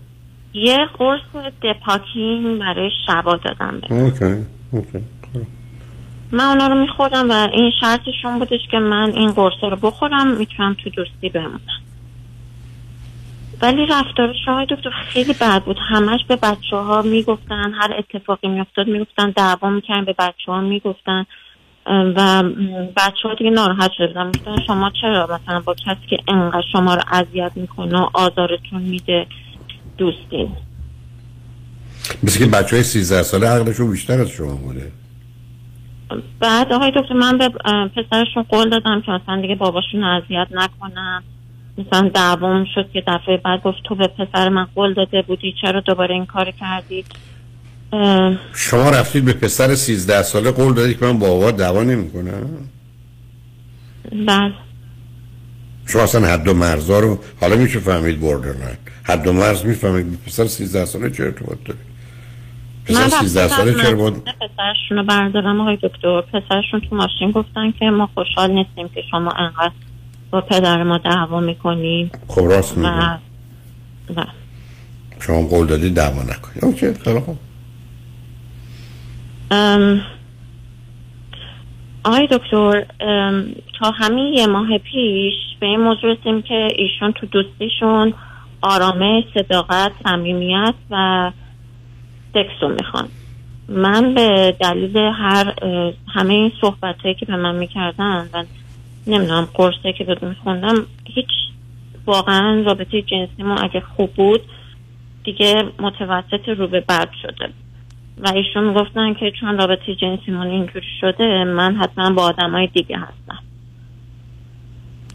یه 0.54 0.78
قرص 0.98 1.22
دپاکین 1.62 2.60
برای 2.60 2.92
شبا 3.08 3.36
دادن 3.36 3.80
به. 3.80 3.94
okay 3.94 4.46
okay 4.72 5.06
من 6.32 6.44
اونا 6.44 6.68
رو 6.68 6.82
میخوردم 6.82 7.30
و 7.30 7.34
این 7.54 7.72
شرطشون 7.82 8.40
بودش 8.40 8.62
که 8.72 8.80
من 8.80 9.12
این 9.16 9.32
قرص 9.32 9.54
رو 9.62 9.76
بخورم 9.76 10.38
می‌تونم 10.38 10.76
تو 10.84 10.90
دوستی 10.90 11.30
بمونم 11.30 11.62
ولی 13.64 13.86
رفتار 13.86 14.34
شما 14.46 14.66
دکتر 14.66 14.90
خیلی 14.90 15.34
بد 15.34 15.64
بود. 15.64 15.78
همش 15.90 16.20
به 16.28 16.36
بچه 16.36 16.76
ها 16.76 17.02
می‌گفتن 17.02 17.74
هر 17.74 17.96
اتفاقی 17.98 18.48
میافتاد 18.48 18.88
می‌گفتن 18.88 19.30
دعوا 19.30 19.70
می‌کردن 19.70 20.06
به 20.06 20.16
بچه 20.20 20.52
ها 20.52 20.62
می‌گفتن. 20.62 21.26
و 21.86 22.44
بچه 22.98 23.28
ها 23.28 23.34
دیگه 23.34 23.50
ناراحت 23.50 23.92
شدن 23.98 24.26
می‌گفتن 24.26 24.56
شما 24.68 24.92
چرا 25.02 25.24
مثلا 25.24 25.60
با 25.60 25.74
کسی 25.74 26.08
که 26.10 26.18
انقدر 26.28 26.64
شما 26.72 26.96
رو 26.96 27.02
اذیت 27.12 27.52
می‌کنه 27.56 28.00
و 28.00 28.10
آزارتون 28.14 28.82
میده 28.82 29.28
دوستین 29.98 30.50
مثل 32.24 32.40
که 32.40 32.52
بچه 32.52 32.76
های 32.76 32.84
13 32.84 33.24
ساله 33.24 33.48
عقلشون 33.48 33.92
بیشتر 33.92 34.22
از 34.22 34.30
شما 34.30 34.56
بوده. 34.56 34.92
بعد 36.40 36.74
آقای 36.74 36.92
دکتر 36.96 37.14
من 37.14 37.38
به 37.38 37.50
پسرشون 37.96 38.44
قول 38.44 38.70
دادم 38.70 39.02
که 39.02 39.12
مثلا 39.12 39.42
دیگه 39.42 39.56
باباشون 39.56 40.04
اذیت 40.04 40.48
نکنم 40.52 41.24
مثلا 41.78 42.10
دعوام 42.10 42.66
شد 42.76 42.90
که 42.94 43.04
دفعه 43.08 43.38
بعد 43.38 43.62
گفت 43.64 43.78
تو 43.84 43.96
به 43.96 44.08
پسر 44.08 44.50
من 44.50 44.68
قول 44.76 44.94
داده 44.94 45.22
بودی 45.22 45.54
چرا 45.62 45.80
دوباره 45.80 46.16
این 46.16 46.26
کار 46.26 46.52
کردی؟ 46.52 47.06
شما 48.56 48.90
رفتید 48.90 49.26
به 49.26 49.34
پسر 49.34 49.76
13 49.76 50.22
ساله 50.22 50.52
قول 50.52 50.74
دادید 50.74 51.00
که 51.00 51.06
من 51.06 51.20
با 51.20 51.28
بابا 51.28 51.52
دعوا 51.52 51.84
نمی‌کنم؟ 51.84 52.50
بعد 54.28 54.52
شما 55.86 56.02
اصلا 56.02 56.28
حد 56.28 56.48
و 56.48 56.54
مرزا 56.54 57.00
رو 57.00 57.20
حالا 57.42 57.56
میشه 57.56 57.80
فهمید 57.80 58.20
بوردرلاین 58.20 58.78
حد 59.04 59.28
و 59.28 59.34
مرز 59.34 59.66
می‌فهمید 59.66 60.20
پسر 60.26 60.46
13 60.46 60.86
ساله 60.86 61.10
چه 61.10 61.24
ارتباط 61.24 61.58
داره؟ 61.66 61.80
پسر 62.86 63.08
13 63.08 63.48
ساله 63.48 63.74
چرا 63.74 63.96
باید 63.96 64.14
پسرشون 64.24 64.98
رو 64.98 65.04
بردارم 65.04 65.62
آقای 65.62 65.78
دکتر. 65.84 66.22
پسرشون 66.22 66.80
تو 66.90 66.96
ماشین 66.96 67.32
گفتن 67.32 67.72
که 67.72 67.86
ما 67.86 68.10
خوشحال 68.14 68.52
نیستیم 68.52 68.90
که 68.90 69.02
شما 69.12 69.32
انقدر 69.32 69.72
با 70.34 70.42
پدر 70.42 70.84
ما 70.84 70.98
دعوا 70.98 71.40
می‌کنیم. 71.40 72.12
خب 72.28 72.42
راست 72.42 72.78
و 72.78 72.82
میگه 72.82 73.20
و 74.16 74.26
شما 75.20 75.42
قول 75.42 75.68
دادید 75.68 75.96
دعوا 75.96 76.24
نکنید 76.24 76.66
اوکی 76.66 76.94
خیلی 76.94 77.20
خوب. 77.20 77.38
ام، 79.52 80.02
آقای 82.04 82.28
دکتر 82.32 82.86
ام، 83.00 83.46
تا 83.80 83.92
همین 83.92 84.34
یه 84.34 84.48
ماه 84.48 84.78
پیش 84.78 85.34
به 85.60 85.66
این 85.66 85.80
موضوع 85.80 86.14
رسیم 86.14 86.42
که 86.42 86.68
ایشون 86.76 87.12
تو 87.12 87.26
دوستیشون 87.26 88.14
آرامش 88.62 89.24
صداقت 89.34 89.92
صمیمیت 90.04 90.74
و 90.92 91.32
سکس 92.34 92.62
رو 92.62 92.70
می‌خوان. 92.70 93.08
من 93.70 94.14
به 94.14 94.56
دلیل 94.60 94.98
هر 94.98 95.54
همه 96.08 96.34
این 96.34 96.52
صحبت 96.62 96.96
که 97.20 97.26
به 97.26 97.36
من 97.36 97.56
می‌کردن 97.56 98.30
و 98.34 98.44
نمی‌دونم 99.08 99.48
قرصه 99.54 99.94
که 99.94 100.04
به 100.04 100.18
میخوندم 100.22 100.76
هیچ 101.06 101.30
واقعا 102.06 102.62
رابطه 102.66 103.02
جنسیمون 103.02 103.58
اگه 103.64 103.80
خوب 103.80 104.14
بود 104.14 104.42
دیگه 105.24 105.64
متوسط 105.80 106.50
رو 106.50 106.68
به 106.68 106.80
بد 106.80 107.10
شده. 107.22 107.50
و 108.18 108.30
ایشون 108.30 108.64
می‌گفتن 108.64 109.14
که 109.14 109.32
چون 109.40 109.58
رابطه 109.58 109.96
جنسیمون 109.96 110.48
اینجوری 110.48 110.88
شده 111.02 111.44
من 111.44 111.76
حتما 111.76 112.12
با 112.12 112.24
آدمای 112.24 112.68
دیگه 112.68 112.98
هستم. 112.98 113.44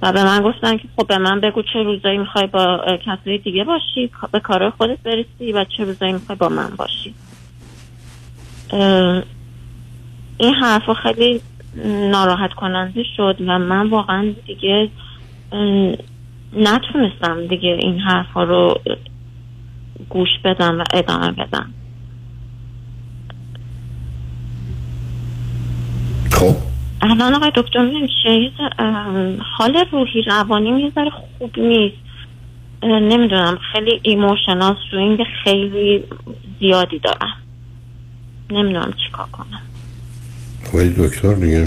و 0.03 0.13
به 0.13 0.25
من 0.25 0.43
گفتن 0.43 0.77
که 0.77 0.89
خب 0.97 1.07
به 1.07 1.19
من 1.19 1.41
بگو 1.41 1.63
چه 1.63 1.83
روزایی 1.83 2.19
می‌خوای 2.19 2.47
با 2.47 2.99
کسای 3.07 3.39
دیگه 3.39 3.65
باشی 3.65 4.11
به 4.33 4.41
کارهای 4.41 4.71
خودت 4.71 4.99
برسی 5.03 5.53
و 5.53 5.65
چه 5.77 5.85
روزایی 5.85 6.13
می‌خوای 6.13 6.39
با 6.39 6.49
من 6.49 6.71
باشی. 6.77 7.15
این 10.39 10.55
حرفا 10.55 10.95
خیلی 10.95 11.41
ناراحت 12.11 12.53
کننده 12.53 13.05
شد 13.17 13.37
و 13.41 13.59
من 13.59 13.89
واقعا 13.89 14.35
دیگه 14.47 14.91
نتونستم 16.53 17.47
دیگه 17.47 17.79
این 17.83 17.99
حرفا 17.99 18.43
رو 18.43 18.81
گوش 20.09 20.29
بدم 20.45 20.81
و 20.81 20.85
ادامه 20.93 21.33
بدم. 21.33 21.75
خب. 26.33 26.57
الان 27.01 27.35
آقای 27.35 27.53
دکتر 27.55 27.79
ام، 28.79 29.39
حال 29.59 29.85
روحی 29.93 30.23
روانی 30.23 30.83
یه 30.83 30.93
ذره 30.95 31.11
خوب 31.11 31.59
نیست. 31.59 31.97
نمی‌دونم 32.83 33.59
خیلی 33.73 34.01
emotional 34.03 34.77
swing 34.91 35.25
خیلی 35.45 36.05
زیادی 36.61 36.99
دارم. 36.99 37.37
نمی‌دونم 38.51 38.93
چیکار 39.07 39.27
کنم. 39.27 39.61
خب 40.73 41.07
دکتر 41.07 41.35
دیگه 41.35 41.65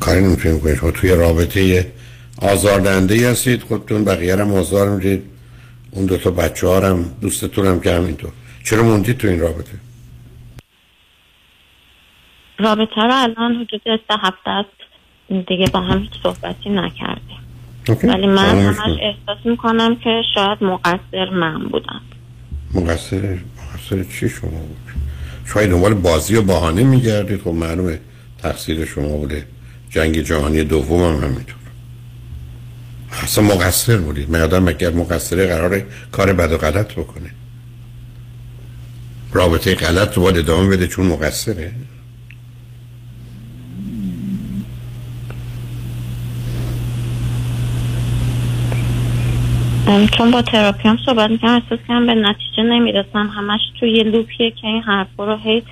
کاری 0.00 0.20
نمی‌تونیم 0.20 0.60
کنید 0.60 0.76
شما 0.76 0.90
توی 0.90 1.10
رابطه 1.10 1.92
آزاردهنده 2.38 3.14
ای 3.14 3.24
هستید 3.24 3.62
خودتون 3.62 4.04
بقیه 4.04 4.36
هم 4.36 4.54
آزار 4.54 4.90
می‌دید. 4.90 5.22
اون 5.90 6.06
دوتا 6.06 6.30
بچه 6.30 6.66
ها 6.66 6.80
هم 6.80 7.04
دوستتون 7.20 7.66
هم 7.66 7.80
که 7.80 7.94
همینطور. 7.94 8.30
چرا 8.64 8.82
موندید 8.82 9.18
تو 9.18 9.28
این 9.28 9.40
رابطه؟ 9.40 9.72
رابطه 12.58 13.00
رو 13.02 13.14
الان 13.14 13.54
حدود 13.54 13.80
سه 13.84 14.14
هفته 14.22 14.50
است. 14.50 14.68
دیگه 15.48 15.66
با 15.66 15.80
هم 15.80 15.98
هیچ 15.98 16.12
صحبتی 16.22 16.70
نکردیم. 16.70 17.38
اوکی. 17.88 18.06
ولی 18.06 18.26
من 18.26 18.58
همش. 18.58 18.76
احساس 18.78 19.46
می‌کنم 19.46 19.96
که 19.96 20.22
شاید 20.34 20.64
مقصر 20.64 21.30
من 21.30 21.68
بودم. 21.68 22.00
مقصر 22.74 23.38
مقصر 23.56 24.04
چی 24.04 24.28
شما 24.28 24.50
بود؟ 24.50 25.11
شاید 25.44 25.70
دنبال 25.70 25.94
بازی 25.94 26.36
و 26.36 26.42
بهانه 26.42 26.82
میگردید. 26.84 27.40
خب 27.40 27.48
معلومه 27.48 28.00
تقصیر 28.38 28.84
شما 28.84 29.16
بوده. 29.16 29.46
جنگ 29.90 30.20
جهانی 30.20 30.64
دوم 30.64 31.02
هم 31.02 31.24
همینطور. 31.24 31.56
اصلا 33.22 33.44
مقصر 33.44 33.96
بودید. 33.96 34.30
من 34.30 34.40
آدم 34.40 34.68
اگر 34.68 34.90
مقصره 34.90 35.46
قراره 35.46 35.86
کار 36.12 36.32
بد 36.32 36.52
و 36.52 36.58
غلط 36.58 36.92
بکنه. 36.92 37.30
رابطه 39.32 39.74
غلط 39.74 40.16
رو 40.16 40.22
باید 40.22 40.38
ادامه 40.38 40.68
بده 40.68 40.86
چون 40.86 41.06
مقصره. 41.06 41.72
چون 50.18 50.30
با 50.30 50.42
تراپی 50.42 50.88
هم 50.88 50.98
صحبت 51.06 51.30
می‌کنم 51.30 51.62
احساس 51.62 51.78
کنم 51.88 52.06
به 52.06 52.14
نتیجه 52.14 52.62
نمی‌رسم 52.62 53.26
همش 53.36 53.60
توی 53.80 53.90
یه 53.90 54.02
loop 54.02 54.34
یه 54.34 54.50
که 54.50 54.66
این 54.66 54.82
حرفا 54.82 55.24
رو 55.24 55.36
هی 55.36 55.62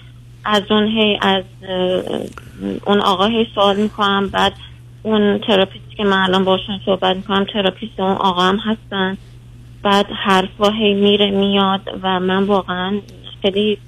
از 0.45 0.63
اون 0.71 0.87
هی 0.87 1.19
از 1.23 1.45
اون 2.85 3.01
آقا 3.01 3.27
هی 3.27 3.47
سوال 3.55 3.77
می‌کنم. 3.77 4.29
بعد 4.29 4.53
اون 5.03 5.39
therapist 5.39 5.91
ی 5.91 5.97
که 5.97 6.05
من 6.05 6.23
الان 6.23 6.45
باشون 6.45 6.81
صحبت 6.87 7.17
می‌کنم 7.17 7.45
therapist 7.53 8.01
اون 8.01 8.17
آقا 8.17 8.43
هم 8.43 8.57
هستن. 8.57 9.17
بعد 9.83 10.07
حرفا 10.25 10.71
هی 10.71 10.95
میره 10.95 11.31
میاد 11.31 11.81
و 12.03 12.21
من 12.21 12.43
واقعا 12.43 13.01
خیلی 13.43 13.79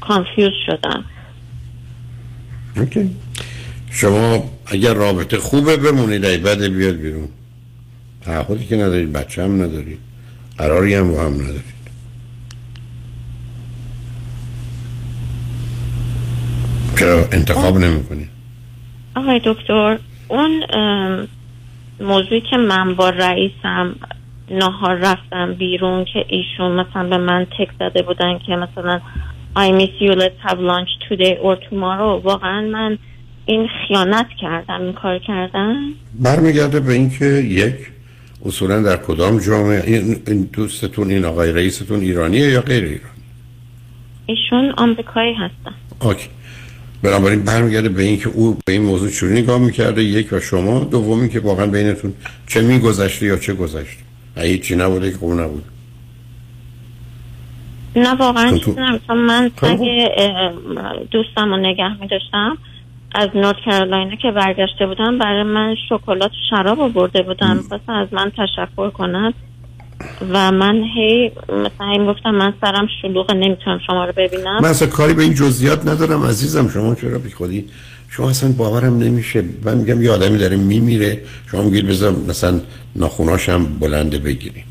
confuse 0.00 0.52
شدم. 0.66 1.04
okay. 2.76 3.10
شما 3.90 4.50
اگر 4.66 4.94
رابطه 4.94 5.38
خوبه 5.38 5.76
بمونید 5.76 6.24
اگه 6.24 6.38
بده 6.38 6.68
بیاید 6.68 6.94
بیرون. 6.94 7.28
تعهدی 8.22 8.66
که 8.66 8.76
ندارید 8.76 9.12
بچه 9.12 9.44
هم 9.44 9.62
ندارید. 9.62 9.98
قراری 10.58 10.94
هم 10.94 11.12
با 11.12 11.24
هم 11.24 11.34
ندارید. 11.34 11.78
چرا 16.98 17.24
انتخاب 17.32 17.78
نمی‌کنید؟ 17.78 18.28
آقای 19.16 19.40
دکتر 19.44 19.98
اون 20.28 20.64
موضوعی 22.00 22.40
که 22.50 22.56
من 22.56 22.94
با 22.94 23.10
رئیسم 23.10 23.94
نهار 24.50 24.94
رفتم 24.94 25.54
بیرون 25.54 26.04
که 26.04 26.24
ایشون 26.28 26.72
مثلا 26.72 27.08
به 27.08 27.18
من 27.18 27.46
تک 27.58 27.68
زده 27.78 28.02
بودن 28.02 28.38
که 28.46 28.56
مثلا 28.56 29.00
I 29.56 29.70
miss 29.80 30.00
you 30.00 30.12
let's 30.14 30.40
have 30.48 30.58
lunch 30.58 30.92
today 31.08 31.36
or 31.42 31.56
tomorrow 31.70 32.24
واقعا 32.24 32.60
من 32.60 32.98
این 33.46 33.68
خیانت 33.88 34.26
کردم 34.40 34.82
این 34.82 34.92
کار 34.92 35.18
کردم. 35.18 35.76
برمیگرده 36.14 36.80
به 36.80 36.92
اینکه 36.92 37.24
یک 37.24 37.74
اصولا 38.48 38.82
در 38.82 38.96
کدام 38.96 39.38
جامعه؟ 39.38 39.82
این 40.26 40.50
دوستتون 40.52 41.10
این 41.10 41.24
آقای 41.24 41.52
رئیستون 41.52 42.00
ایرانیه 42.00 42.48
یا 42.48 42.60
غیر 42.60 42.84
ایرانی 42.84 43.22
ایشون 44.26 44.70
آمریکایی 44.76 45.34
هستن. 45.34 45.74
اوکی. 46.00 46.28
بنابراین 47.02 47.42
برمیگرده 47.42 47.88
به 47.88 48.02
اینکه 48.02 48.28
او 48.28 48.58
به 48.66 48.72
این 48.72 48.82
موضوع 48.82 49.10
چجوری 49.10 49.42
نگاه 49.42 49.58
می‌کرده؟ 49.58 50.04
یک 50.04 50.32
و 50.32 50.40
شما. 50.40 50.84
دومی 50.84 51.28
که 51.28 51.40
واقعا 51.40 51.66
بینتون 51.66 52.14
چه 52.46 52.60
میگذشته 52.60 53.26
یا 53.26 53.36
چه 53.36 53.54
گذشته؟ 53.54 54.02
هیچی 54.36 54.76
نبوده 54.76 55.10
که 55.10 55.16
خوب 55.16 55.40
نبود 55.40 55.64
نه 57.96 58.14
واقعا 58.14 58.58
چیزی 58.58 58.80
نمی‌کنم. 58.80 59.26
من 59.26 59.50
اگه 59.62 60.08
دوستم 61.10 61.50
رو 61.50 61.56
نگه 61.56 62.00
می 62.00 62.08
داشتم 62.08 62.58
از 63.14 63.28
نورت 63.34 63.56
کرولاینا 63.64 64.16
که 64.16 64.30
برگشته 64.30 64.86
بودم 64.86 65.18
برای 65.18 65.42
من 65.42 65.74
شکلات 65.88 66.30
و 66.30 66.34
شراب 66.50 66.80
آورده 66.80 67.22
بودم. 67.22 67.56
می‌خواستم 67.56 67.92
از 67.92 68.08
من 68.12 68.32
تشکر 68.36 68.90
کنم 68.90 69.34
و 70.32 70.52
من 70.52 70.82
هی 70.94 71.32
مثلا 71.48 71.92
هی 71.92 72.06
گفتم 72.06 72.30
من 72.30 72.54
سرم 72.60 72.88
شلوغه 73.02 73.34
نمی‌تونم 73.34 73.80
شما 73.86 74.04
رو 74.04 74.12
ببینم. 74.16 74.58
من 74.62 74.68
اصلا 74.68 74.88
کاری 74.88 75.14
به 75.14 75.22
این 75.22 75.34
جزئیات 75.34 75.86
ندارم 75.86 76.22
عزیزم. 76.22 76.68
شما 76.68 76.94
چرا 76.94 77.18
بی 77.18 77.30
خودی؟ 77.30 77.64
شما 78.08 78.30
اصلا 78.30 78.52
باورم 78.52 78.98
نمیشه. 78.98 79.44
من 79.64 79.76
میگم 79.76 80.02
یه 80.02 80.10
آدمی 80.10 80.38
داره 80.38 80.56
میمیره. 80.56 81.22
شما 81.50 81.62
میگید 81.62 81.86
بذار 81.86 82.14
مثلا 82.28 82.60
ناخوناش 82.96 83.48
هم 83.48 83.78
بلنده 83.78 84.18
بگیریم. 84.18 84.64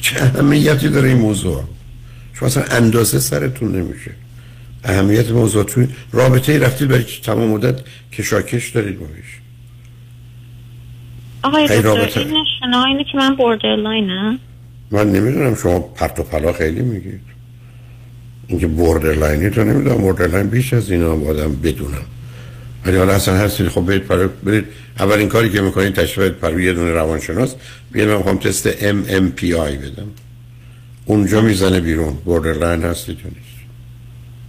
چه 0.00 0.22
اهمیتی 0.22 0.88
داره 0.88 1.08
این 1.08 1.18
موضوع؟ 1.18 1.62
شما 2.34 2.46
اصلا 2.46 2.62
اندازه 2.70 3.18
سرتون 3.18 3.72
نمیشه. 3.72 4.10
اهمیت 4.84 5.30
موضوع 5.30 5.64
توی 5.64 5.88
رابطه 6.12 6.52
ای 6.52 6.58
رفتید 6.58 6.88
برای 6.88 7.04
تمام 7.24 7.48
مدت 7.48 7.80
کشاکش 8.12 8.68
دارید 8.68 8.98
باش 8.98 9.10
آقای 11.42 11.64
دکتر 11.64 11.80
رابطه. 11.80 12.20
این 12.20 12.28
نشونه 12.28 12.76
ها 12.76 12.84
اینه 12.84 13.04
که 13.12 13.18
من 13.18 13.36
borderline 13.36 14.29
م 14.29 14.38
من 14.90 15.12
نمی‌دونم 15.12 15.54
شما 15.54 15.78
پرت 15.78 16.18
و 16.18 16.22
پلا 16.22 16.52
خیلی 16.52 16.82
میگید. 16.82 17.20
اینکه 18.48 18.66
borderline 18.66 19.42
ی 19.42 19.50
تو 19.50 19.64
نمی‌دونم 19.64 19.96
borderline 19.96 20.46
بیش 20.46 20.72
از 20.72 20.90
اینا 20.90 21.12
آدم 21.12 21.56
بدونم. 21.62 22.04
ولی 22.86 22.96
حالا 22.96 23.12
اصلا 23.12 23.34
هستید 23.34 23.68
خب 23.68 23.80
برید 23.80 24.02
پرو 24.02 24.28
برید. 24.44 24.64
اولین 24.98 25.28
کاری 25.28 25.50
که 25.50 25.60
می‌کنید 25.60 25.94
تشریف 25.94 26.18
برید 26.18 26.32
پهلو 26.32 26.60
یه 26.60 26.72
دونه 26.72 26.90
روانشناس. 26.90 27.54
بگید 27.92 28.08
من 28.08 28.16
می‌خوام 28.16 28.38
تست 28.38 28.72
MMPI 28.72 29.52
بدم. 29.54 30.08
اونجا 31.04 31.40
می‌زنه 31.40 31.80
بیرون. 31.80 32.12
borderline 32.14 32.82
هستید 32.82 33.18
یا 33.18 33.24
نیست. 33.24 33.53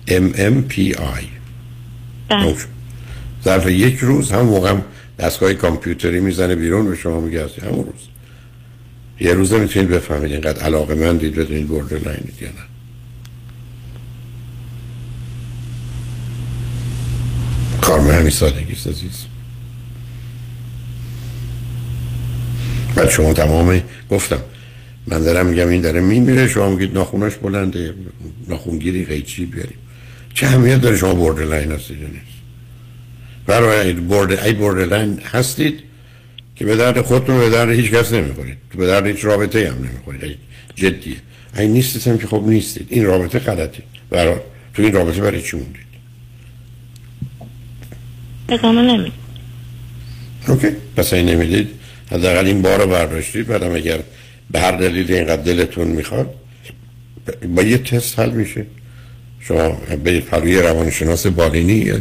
MMPI 0.08 1.26
بله. 2.30 2.56
ظرف 3.44 3.68
یک 3.68 3.98
روز 3.98 4.32
هم 4.32 4.42
موقع 4.42 4.76
دستگاه 5.20 5.54
کامپیوتری 5.54 6.20
می‌زنه 6.20 6.56
بیرون 6.56 6.90
به 6.90 6.96
شما 6.96 7.20
میگه 7.20 7.46
همون 7.64 7.86
روز. 7.86 8.08
یه 9.20 9.34
روزه 9.34 9.60
می‌تونید 9.60 9.90
بفهمید 9.90 10.32
اینقدر 10.32 10.62
علاقه 10.62 10.96
من 10.96 11.18
دید 11.18 11.36
بدونید 11.36 11.68
بورده 11.68 12.00
لاینید 12.00 12.42
یا 12.42 12.48
نه. 12.48 12.54
کار 17.82 18.00
به 18.00 18.14
همین 18.14 18.30
سادگی 18.30 18.74
است 18.74 18.88
عزیز 18.88 19.26
بعد 22.96 23.10
شما 23.10 23.34
تمام 23.34 23.82
گفتم 24.12 24.40
من 25.08 25.20
دارم 25.20 25.46
میگم 25.46 25.68
این 25.68 25.82
داره 25.82 26.02
میمیره 26.02 26.48
شما 26.48 26.70
میگید 26.70 26.94
ناخوناش 26.94 27.36
بلنده 27.36 27.94
ناخونگیری 28.48 29.06
قیچی 29.06 29.46
بیاریم. 29.46 29.78
چه 30.36 30.46
اهمیت 30.48 30.82
داره 30.82 30.98
شما 30.98 31.14
بورده 31.14 31.46
لاین 31.46 31.72
هستید 31.72 32.02
یا 32.02 32.08
نیست؟ 32.08 32.36
برای 33.46 33.94
بورد 33.94 34.32
ای 34.32 34.54
بوردرلاین 34.54 35.20
هستید 35.20 35.80
که 36.56 36.66
به 36.66 36.76
درد 36.76 37.02
خودتون 37.02 37.40
به 37.40 37.50
درد 37.50 37.70
هیچ 37.70 37.92
کس 37.92 38.14
نمی‌خورید. 38.14 38.58
به 38.78 38.88
درد 38.88 39.08
هیچ 39.08 39.26
رابطه 39.26 39.70
هم 39.70 39.78
نمی‌خورید. 39.78 40.38
جدیه 40.76 41.16
ای 41.58 41.68
نیستید 41.68 42.08
هم 42.08 42.18
که 42.18 42.28
خب 42.28 42.44
نیستید. 42.48 42.88
این 42.90 43.06
رابطه 43.06 43.40
غلطی 43.40 43.84
برای 44.10 44.36
تو 44.74 44.82
این 44.82 44.94
رابطه 44.94 45.22
برای 45.22 45.42
چی 45.42 45.58
موندید؟ 45.58 45.86
ادامه 48.50 48.82
نمیدم 48.82 49.16
اوکی. 50.48 50.68
پس 50.96 51.14
این 51.14 51.30
نمی‌دید. 51.30 51.70
حداقل 52.12 52.46
این 52.46 52.62
بار 52.62 52.82
رو 52.82 52.88
برداشتید. 52.88 53.48
بعدم 53.48 53.76
اگر 53.76 54.00
به 54.52 54.60
هر 54.60 54.72
دلیل 54.72 55.14
اینقدر 55.14 55.42
دلتون 55.42 55.88
می‌خواد 55.88 56.36
با 57.56 57.62
یه 57.64 57.78
تست 57.78 58.20
حل 58.20 58.30
میشه. 58.30 58.66
شما 59.48 59.70
برید 60.04 60.26
پروی 60.26 60.62
روانشناس 60.62 61.28
بالینی 61.28 61.94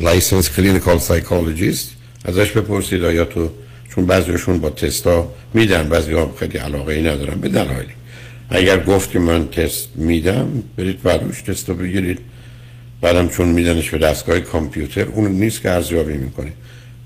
licensed 0.00 0.50
clinical 0.50 0.98
psychologist 0.98 1.90
ازش 2.24 2.50
بپرسید 2.50 3.04
آیا 3.04 3.24
تو 3.24 3.50
چون 3.94 4.06
بعضیشون 4.06 4.58
با 4.58 4.70
تستا 4.70 5.32
میدن 5.54 5.88
بعضی 5.88 6.12
ها 6.12 6.34
خیلی 6.38 6.58
علاقه 6.58 6.94
ای 6.94 7.02
ندارن 7.02 7.40
به 7.40 7.48
دلایلی. 7.48 7.92
اگر 8.50 8.84
گفت 8.84 9.10
که 9.10 9.18
من 9.18 9.48
تست 9.48 9.88
میدم 9.94 10.62
برید 10.76 11.02
بروش 11.02 11.42
تست 11.42 11.68
رو 11.68 11.74
بگیرید. 11.74 12.18
بعدم 13.00 13.28
چون 13.28 13.48
میدنش 13.48 13.90
به 13.90 13.98
دستگاه 13.98 14.40
کامپیوتر 14.40 15.02
اون 15.02 15.30
نیست 15.30 15.62
که 15.62 15.70
ارزیابی 15.70 16.12
می‌کنه. 16.12 16.52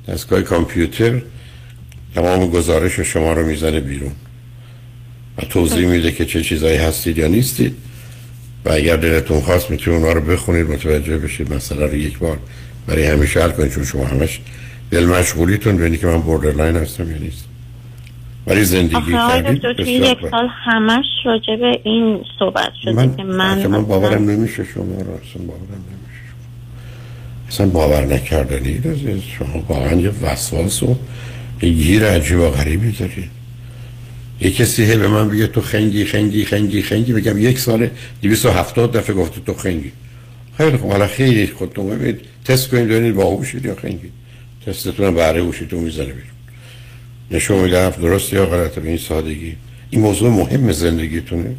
دستگاه 0.08 0.42
کامپیوتر 0.42 1.22
تمام 2.14 2.50
گزارش 2.50 3.00
شما 3.00 3.32
رو 3.32 3.46
می‌زنه 3.46 3.80
بیرون. 3.80 4.12
و 5.38 5.42
توضیح 5.42 5.86
میده 5.86 6.12
که 6.12 6.24
چه 6.24 6.42
چیزایی 6.42 6.76
هستید 6.76 7.18
یا 7.18 7.26
نیستید. 7.26 7.76
و 8.64 8.72
اگر 8.72 8.96
دلتون 8.96 9.40
خواست 9.40 9.70
می‌تونید 9.70 10.00
اونا 10.00 10.12
رو 10.12 10.20
بخونید 10.20 10.70
متوجه 10.70 11.18
بشید 11.18 11.54
مسئله 11.54 11.86
رو 11.86 11.94
یک 11.94 12.18
بار 12.18 12.38
برای 12.86 13.06
همیشه 13.06 13.42
حل 13.42 13.50
کنید 13.50 13.72
چون 13.72 13.84
شما 13.84 14.04
همش 14.04 14.40
دل 14.90 15.04
مشغولیتون 15.04 15.76
ببینید 15.76 16.00
که 16.00 16.06
من 16.06 16.20
borderline 16.20 16.76
هستم 16.76 17.10
یا 17.10 17.18
نیست 17.18 17.44
ولی 18.46 18.64
زندگی 18.64 19.12
کردید 19.12 19.64
یک 19.88 20.18
سال 20.30 20.48
همش 20.64 21.04
راجع 21.24 21.56
به 21.56 21.80
این 21.84 22.24
صحبت 22.38 22.72
شده 22.82 22.92
من 22.92 23.16
که 23.16 23.22
من 23.24 23.36
من 23.36 23.58
مثلا- 23.58 23.80
باورم 23.80 24.30
نمیشه 24.30 24.64
شما 24.64 24.84
رو 24.84 24.90
اصلا 25.00 25.46
باورم 25.46 25.84
نمیشه 25.90 26.34
اصلا 27.48 27.66
باور 27.66 28.04
نکردنی 28.04 28.82
شما 29.38 29.64
واقعا 29.68 29.94
یه 29.94 30.10
وسواس 30.22 30.82
و 30.82 30.96
یه 31.62 31.70
گیر 31.70 32.04
عجیب 32.06 32.38
و 32.38 32.50
غریبی 32.50 32.92
دارید. 32.92 33.41
یه 34.42 34.50
کسی 34.50 34.84
هی 34.84 34.96
به 34.96 35.08
من 35.08 35.28
بگه 35.28 35.46
تو 35.46 35.60
خنگی 35.60 36.04
خنگی 36.04 36.44
خنگی 36.44 36.82
خنگی. 36.82 37.12
بگم 37.12 37.38
یک 37.38 37.58
سال 37.58 37.90
270 38.22 38.96
دفعه 38.96 39.14
گفته 39.14 39.40
تو 39.46 39.54
خنگی. 39.54 39.92
خیلی 40.56 40.76
خب 40.76 40.88
حالا 40.88 41.06
خیلی 41.06 41.46
خودتون 41.46 41.90
ببینید 41.90 42.20
تست 42.44 42.68
کنید 42.68 42.88
ببینید 42.88 43.14
باهوشید 43.14 43.64
یا 43.64 43.74
خنگی. 43.74 44.10
تستتون 44.66 45.06
هم 45.06 45.14
بهره 45.14 45.42
هوشیتون 45.42 45.80
می‌زنه 45.80 46.06
بیرون. 46.06 46.22
نشون 47.30 47.58
میده 47.58 47.84
حرف 47.84 47.98
درست 47.98 48.32
یا 48.32 48.46
غلطه 48.46 48.80
به 48.80 48.88
این 48.88 48.98
سادگی؟ 48.98 49.56
این 49.90 50.00
موضوع 50.00 50.30
مهم 50.30 50.72
زندگیتونه. 50.72 51.56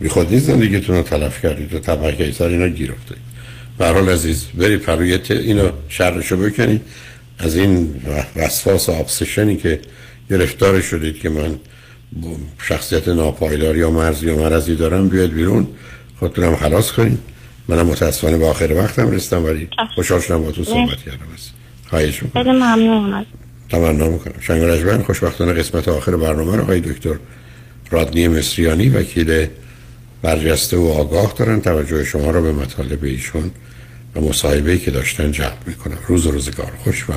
بی 0.00 0.08
خود 0.08 0.32
نیست 0.32 0.46
زندگیتون 0.46 0.96
رو 0.96 1.02
تلف 1.02 1.42
کردید 1.42 1.74
و 1.74 1.78
طبقه 1.78 2.32
سر 2.32 2.48
اینا 2.48 2.68
گیر 2.68 2.92
افتادید. 2.92 3.22
به 3.78 3.84
هر 3.84 3.92
حال 3.92 4.08
عزیز 4.08 4.44
برید 4.54 4.80
پرویت 4.80 5.30
اینو 5.30 5.70
شرشو 5.88 6.36
بکنید 6.36 6.80
از 7.38 7.56
این 7.56 7.94
وسواس 8.36 8.88
و 8.88 8.92
ابسشنی 8.92 9.56
که 9.56 9.80
گرفتار 10.30 10.80
شدید 10.80 11.18
که 11.18 11.28
من 11.28 11.58
شخصیت 12.62 13.08
ناپایدار 13.08 13.76
یا 13.76 13.90
مرزی 13.90 14.26
یا 14.26 14.36
مرزی 14.36 14.76
دارم 14.76 15.08
بیاد 15.08 15.30
بیرون. 15.30 15.66
خودتونم 16.18 16.56
خلاص 16.56 16.92
کنید 16.92 17.18
منم 17.68 17.86
متاسفانه 17.86 18.38
به 18.38 18.46
آخر 18.46 18.72
وقتم 18.72 19.10
رستم 19.10 19.44
ولی 19.44 19.68
خوشحال 19.94 20.20
شدم 20.20 20.42
با 20.42 20.52
تو 20.52 20.64
صحبت 20.64 21.02
کردم. 21.02 21.18
خواهش 21.90 22.22
می‌کنم. 22.22 22.42
خیلی 22.42 22.56
ممنون. 22.56 23.26
تمنا 23.70 24.08
می‌کنم. 24.08 24.34
شنگ 24.40 24.62
رجبن 24.62 25.02
خوشبختانه 25.02 25.52
قسمت 25.52 25.88
آخر 25.88 26.16
برنامه 26.16 26.56
رو 26.56 26.64
های 26.64 26.80
دکتر 26.80 27.14
رادنی 27.90 28.28
مصریانی 28.28 28.88
وکیل 28.88 29.46
برجسته 30.22 30.76
و 30.76 30.86
آگاه 30.86 31.34
دارن. 31.38 31.60
توجه 31.60 32.04
شما 32.04 32.30
رو 32.30 32.42
به 32.42 32.52
مطالب 32.52 33.04
ایشون 33.04 33.50
و 34.16 34.20
مصاحبه‌ای 34.20 34.78
که 34.78 34.90
داشتن 34.90 35.32
جلب 35.32 35.58
می‌کنم. 35.66 35.98
روز 36.08 36.26
و 36.26 36.30
روزگار. 36.30 36.72
خوش 36.84 37.10
و 37.10 37.12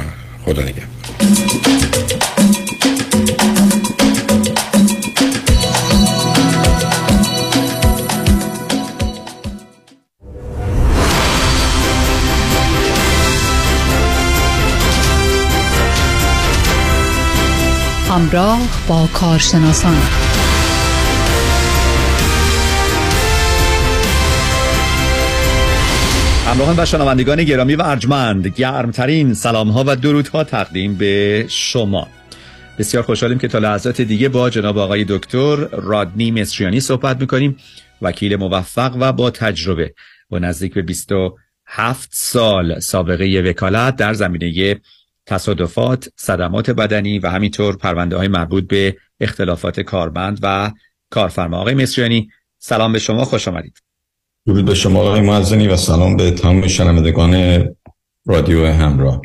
خدا 0.45 0.61
نگهدار. 0.61 2.24
همراه 18.25 18.85
با 18.87 19.07
کارشناسان. 19.13 19.95
همراهان 26.45 26.75
و 26.79 26.85
شنوندگان 26.85 27.43
گرامی 27.43 27.75
و 27.75 27.81
ارجمند 27.81 28.47
گرمترین 28.47 29.33
سلام 29.33 29.69
ها 29.69 29.83
و 29.87 29.95
درود 29.95 30.27
ها 30.27 30.43
تقدیم 30.43 30.95
به 30.95 31.45
شما. 31.49 32.07
بسیار 32.79 33.03
خوشحالیم 33.03 33.37
که 33.37 33.47
تا 33.47 33.57
لحظات 33.57 34.01
دیگه 34.01 34.29
با 34.29 34.49
جناب 34.49 34.77
آقای 34.77 35.05
دکتر 35.09 35.55
رادنی 35.71 36.31
مصریانی 36.31 36.79
صحبت 36.79 37.21
می‌کنیم. 37.21 37.57
وکیل 38.01 38.35
موفق 38.35 38.95
و 38.99 39.13
با 39.13 39.31
تجربه 39.31 39.93
با 40.29 40.39
نزدیک 40.39 40.73
به 40.73 40.81
27 40.81 42.09
سال 42.11 42.79
سابقه 42.79 43.43
وکالت 43.49 43.95
در 43.95 44.13
زمینه 44.13 44.79
تصادفات، 45.25 46.09
صدمات 46.15 46.69
بدنی 46.69 47.19
و 47.19 47.29
همینطور 47.29 47.77
پرونده 47.77 48.17
های 48.17 48.27
مربوط 48.27 48.67
به 48.67 48.95
اختلافات 49.19 49.79
کارمند 49.79 50.39
و 50.41 50.71
کارفرما 51.09 51.57
آقای 51.57 51.73
مصریانی 51.73 52.29
سلام 52.59 52.93
به 52.93 52.99
شما 52.99 53.25
خوش 53.25 53.47
آمدید. 53.47 53.81
درود 54.45 54.65
به 54.65 54.75
شما 54.75 54.99
آقای 54.99 55.21
معزنی 55.21 55.67
و 55.67 55.77
سلام 55.77 56.17
به 56.17 56.31
تمام 56.31 56.67
شنوندگان 56.67 57.63
رادیو 58.25 58.65
همراه. 58.65 59.21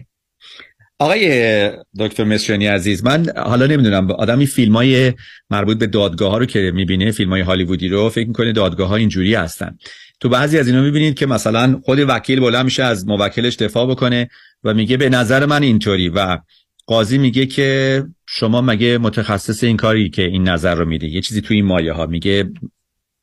آقای 1.01 1.71
دکتر 1.99 2.25
مصریانی 2.25 2.67
عزیز 2.67 3.05
من 3.05 3.27
حالا 3.37 3.67
نمی‌دونم 3.67 4.11
آدمی 4.11 4.47
فیلم 4.47 4.77
های 4.77 5.13
مربوط 5.51 5.79
به 5.79 5.87
دادگاه 5.87 6.31
ها 6.31 6.39
رو 6.39 6.47
که 6.47 6.73
می‌بینه 6.75 7.11
فیلم 7.11 7.31
های 7.31 7.41
هالیوودی 7.41 7.89
رو 7.89 8.09
فکر 8.09 8.29
می‌کنه 8.29 8.53
دادگاه 8.53 8.89
ها 8.89 8.97
اینجوری 8.97 9.35
هستن. 9.35 9.79
تو 10.21 10.29
بعضی 10.29 10.59
از 10.59 10.69
اینا 10.69 10.83
می‌بینید 10.83 11.15
که 11.15 11.27
مثلا 11.27 11.81
خود 11.85 11.99
وکیل 12.09 12.41
بلند 12.41 12.65
میشه 12.65 12.83
از 12.83 13.07
موکلش 13.07 13.57
دفاع 13.57 13.91
بکنه 13.91 14.29
و 14.65 14.75
میگه 14.75 14.97
به 14.97 15.09
نظر 15.09 15.47
من 15.47 15.63
اینطوری 15.63 16.09
و 16.09 16.39
قاضی 16.87 17.19
میگه 17.19 17.47
که 17.47 18.05
شما 18.29 18.61
مگه 18.61 18.99
متخصص 18.99 19.65
این 19.65 19.77
کاری 19.77 20.11
که 20.11 20.23
این 20.23 20.49
نظر 20.49 20.75
رو 20.75 20.85
میده 20.85 21.07
یه 21.07 21.21
چیزی 21.21 21.41
توی 21.41 21.57
این 21.57 21.67
مایه 21.67 21.93
ها 21.93 22.07
میگه 22.07 22.51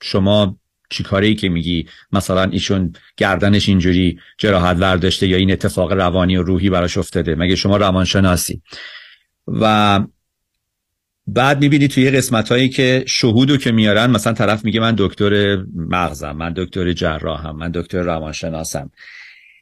شما 0.01 0.57
چی 0.89 1.03
کاری 1.03 1.35
که 1.35 1.49
میگی؟ 1.49 1.87
مثلا 2.11 2.43
ایشون 2.43 2.93
گردنش 3.17 3.69
اینجوری 3.69 4.19
جراحت 4.37 4.77
ورداشته 4.79 5.27
یا 5.27 5.37
این 5.37 5.51
اتفاق 5.51 5.91
روانی 5.91 6.37
و 6.37 6.43
روحی 6.43 6.69
براش 6.69 6.97
افتاده. 6.97 7.35
مگه 7.35 7.55
شما 7.55 7.77
روانشناسی؟ 7.77 8.61
و 9.47 9.99
بعد 11.27 11.61
می‌بینی 11.61 11.87
توی 11.87 12.11
قسمت 12.11 12.49
هایی 12.49 12.69
که 12.69 13.03
شهودو 13.07 13.57
که 13.57 13.71
میارن 13.71 14.11
مثلا 14.11 14.33
طرف 14.33 14.65
میگه 14.65 14.79
من 14.79 14.95
دکتر 14.97 15.63
مغزم 15.75 16.31
من 16.31 16.53
دکتر 16.55 16.93
جراحم 16.93 17.55
من 17.55 17.71
دکتر 17.71 18.01
روانشناسم. 18.01 18.91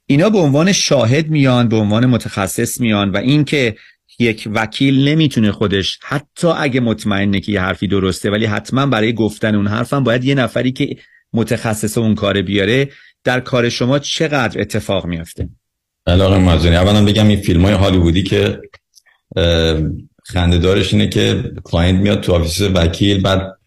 اینا 0.05 0.29
به 0.29 0.37
عنوان 0.37 0.71
شاهد 0.71 1.29
میان 1.29 1.67
به 1.67 1.75
عنوان 1.75 2.05
متخصص 2.05 2.81
میان 2.81 3.11
و 3.11 3.17
اینکه 3.17 3.75
یک 4.19 4.49
وکیل 4.53 5.07
نمی‌تونه 5.07 5.51
خودش 5.51 5.99
حتی 6.03 6.47
اگه 6.47 6.79
مطمئنه 6.79 7.39
که 7.39 7.51
یه 7.51 7.61
حرفی 7.61 7.87
درسته 7.87 8.31
ولی 8.31 8.45
حتما 8.45 8.85
برای 8.85 9.13
گفتن 9.13 9.55
اون 9.55 9.67
حرفم 9.67 10.03
باید 10.03 10.23
یه 10.23 10.35
نفری 10.35 10.71
که 10.71 10.97
متخصص 11.35 11.97
اون 11.97 12.15
کار 12.15 12.41
بیاره 12.41 12.89
در 13.23 13.39
کار 13.39 13.69
شما 13.69 13.99
چقدر 13.99 14.61
اتفاق 14.61 15.05
میافته؟ 15.05 15.49
علاقه‌مازنی 16.07 16.75
اولا 16.75 17.05
بگم 17.05 17.27
این 17.27 17.41
فیلم 17.41 17.65
های 17.65 17.73
هالیوودی 17.73 18.23
که 18.23 18.59
خندهدارش 20.23 20.93
اینه 20.93 21.07
که 21.07 21.51
client 21.63 21.99
میاد 21.99 22.21
تو 22.21 22.33
office 22.33 22.61
وکیل 22.61 23.21
بعد 23.21 23.57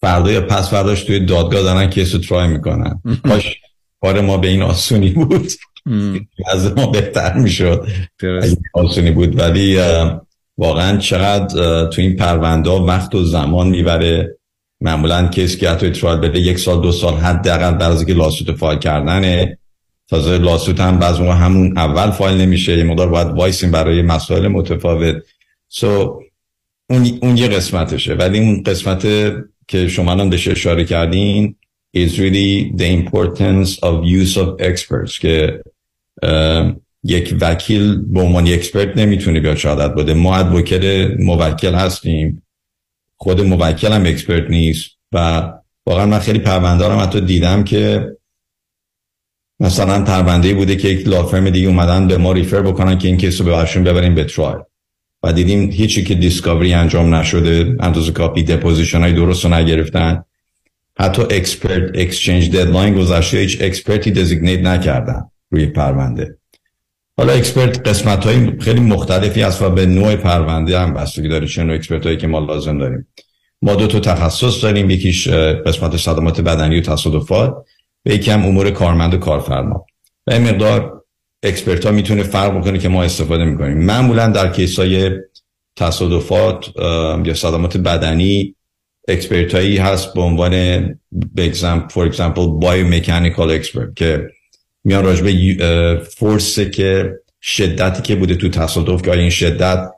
فردا 0.00 0.32
یا 0.32 0.40
پس 0.40 0.70
فرداش 0.70 1.02
توی 1.02 1.20
دادگاه 1.20 1.62
دارن 1.62 1.90
case 1.90 2.14
رو 2.14 2.20
try 2.20 2.48
می‌کنن. 2.48 3.02
کاش 3.24 3.60
کار 4.00 4.20
ما 4.20 4.36
به 4.36 4.48
این 4.48 4.62
آسونی 4.62 5.10
بود. 5.10 5.52
از 6.52 6.76
ما 6.76 6.86
بهتر 6.86 7.34
می‌شد. 7.34 7.86
آسونی 8.74 9.10
بود. 9.10 9.38
ولی 9.38 9.78
واقعا 10.58 10.98
چقدر 10.98 11.86
تو 11.86 12.02
این 12.02 12.16
پرونده 12.16 12.70
وقت 12.70 13.14
و 13.14 13.24
زمان 13.24 13.68
می‌بره. 13.68 14.36
معمولا 14.80 15.28
کسی 15.28 15.58
که 15.58 15.70
حتی 15.70 15.90
trial 15.90 16.20
بده 16.20 16.40
یک 16.40 16.58
سال 16.58 16.82
دو 16.82 16.92
سال 16.92 17.14
حداقل 17.14 17.70
بعد 17.70 17.92
از 17.92 18.06
که 18.06 18.12
lawsuit 18.12 18.56
file 18.56 18.78
کردنه. 18.78 19.58
تازه 20.08 20.38
lawsuit 20.38 20.80
هم 20.80 20.98
بعض 20.98 21.20
موقع 21.20 21.34
همون 21.34 21.78
اول 21.78 22.10
فایل 22.10 22.40
نمیشه 22.40 22.78
یه 22.78 22.84
مقدار 22.84 23.08
باید 23.08 23.28
وایسیم 23.28 23.70
برای 23.70 24.02
مسائل 24.02 24.48
متفاوت. 24.48 25.16
so 25.68 26.20
اون, 26.90 27.18
اون 27.22 27.36
یه 27.36 27.48
قسمتشه. 27.48 28.14
ولی 28.14 28.38
اون 28.38 28.62
قسمت 28.62 29.02
که 29.68 29.88
شما 29.88 30.12
هم 30.12 30.30
بهش 30.30 30.48
اشاره 30.48 30.84
کردین 30.84 31.56
is 31.96 32.10
really 32.18 32.72
the 32.76 32.88
importance 33.00 33.70
of 33.78 34.04
use 34.04 34.36
of 34.36 34.48
experts 34.60 35.18
که 35.18 35.62
یک 37.04 37.36
وکیل 37.40 38.02
به 38.02 38.20
عنوان 38.20 38.48
expert 38.48 38.96
نمی‌تونه 38.96 39.40
بیاد 39.40 39.56
شهادت 39.56 39.94
بده. 39.94 40.14
ما 40.14 40.36
advocate 40.36 41.14
موکل 41.18 41.74
هستیم. 41.74 42.42
خود 43.16 43.40
موکل 43.40 43.92
هم 43.92 44.06
expert 44.06 44.50
نیست 44.50 44.90
و 45.12 45.42
واقعا 45.86 46.06
من 46.06 46.18
خیلی 46.18 46.38
پرونده 46.38 46.78
دارم 46.78 46.98
حتی 46.98 47.20
دیدم 47.20 47.64
که 47.64 48.12
مثلا 49.60 50.04
پرونده 50.04 50.54
بوده 50.54 50.76
که 50.76 50.88
یک 50.88 51.08
law 51.08 51.26
firm 51.26 51.50
دیگه 51.50 51.68
اومدن 51.68 52.08
به 52.08 52.16
ما 52.16 52.32
refer 52.32 52.62
بکنن 52.62 52.98
که 52.98 53.08
این 53.08 53.16
case 53.16 53.40
رو 53.40 53.46
ببرشون 53.46 53.84
ببریم 53.84 54.14
به 54.14 54.24
trial 54.24 54.62
و 55.22 55.32
دیدیم 55.32 55.70
هیچی 55.70 56.04
که 56.04 56.14
discovery 56.14 56.72
انجام 56.72 57.14
نشده 57.14 57.76
اندازه 57.80 58.12
کافی 58.12 58.42
deposition 58.42 59.00
های 59.00 59.12
درست 59.12 59.44
رو 59.44 59.54
نگرفتن. 59.54 60.24
حتی 60.98 61.22
expert 61.22 61.90
exchange 61.94 62.50
deadline 62.50 62.94
گذشته 62.94 63.38
هیچ 63.38 63.58
expert 63.60 64.10
ی 64.10 64.15
designate 64.15 64.60
نکردن 64.60 65.30
روی 65.50 65.66
پرونده. 65.66 66.38
حالا 67.18 67.32
expert 67.32 67.88
قسمت 67.88 68.26
های 68.26 68.60
خیلی 68.60 68.80
مختلفی 68.80 69.42
هست 69.42 69.62
و 69.62 69.70
به 69.70 69.86
نوع 69.86 70.16
پرونده 70.16 70.78
هم 70.78 70.94
بستگی 70.94 71.28
داره 71.28 71.46
چه 71.46 71.64
نوع 71.64 71.74
expert 71.74 72.06
هایی 72.06 72.16
که 72.18 72.26
ما 72.26 72.38
لازم 72.38 72.78
داریم. 72.78 73.06
ما 73.62 73.74
دو 73.74 73.86
تا 73.86 74.00
تخصص 74.00 74.62
داریم 74.62 74.90
یکیش 74.90 75.28
قسمت 75.28 75.96
صدمات 75.96 76.40
بدنی 76.40 76.78
و 76.78 76.80
تصادفات 76.80 77.54
و 78.06 78.10
یکی 78.10 78.30
هم 78.30 78.46
امور 78.46 78.70
کارمند 78.70 79.14
و 79.14 79.16
کارفرما. 79.16 79.86
و 80.26 80.32
این 80.32 80.42
مقدار 80.42 81.02
expert 81.42 81.86
ها 81.86 81.92
می‌تونه 81.92 82.22
فرق 82.22 82.58
بکنه 82.58 82.78
که 82.78 82.88
ما 82.88 83.02
استفاده 83.02 83.44
می‌کنیم. 83.44 83.78
معمولا 83.78 84.26
در 84.26 84.52
case 84.52 84.78
های 84.78 85.10
تصادفات 85.76 86.66
یا 87.26 87.34
صدمات 87.34 87.76
بدنی 87.76 88.54
expert 89.08 89.54
هایی 89.54 89.76
هست 89.76 90.14
به 90.14 90.20
عنوان 90.20 90.84
for 91.90 92.06
example 92.06 92.46
biomechanical 92.46 93.50
expert 93.50 93.96
که 93.96 94.28
میان 94.86 95.04
راجبه 95.04 96.00
force 96.16 96.60
که 96.60 97.18
شدتی 97.42 98.02
که 98.02 98.16
بوده 98.16 98.34
تو 98.34 98.48
تصادف 98.48 99.02
که 99.02 99.10
این 99.10 99.30
شدت 99.30 99.90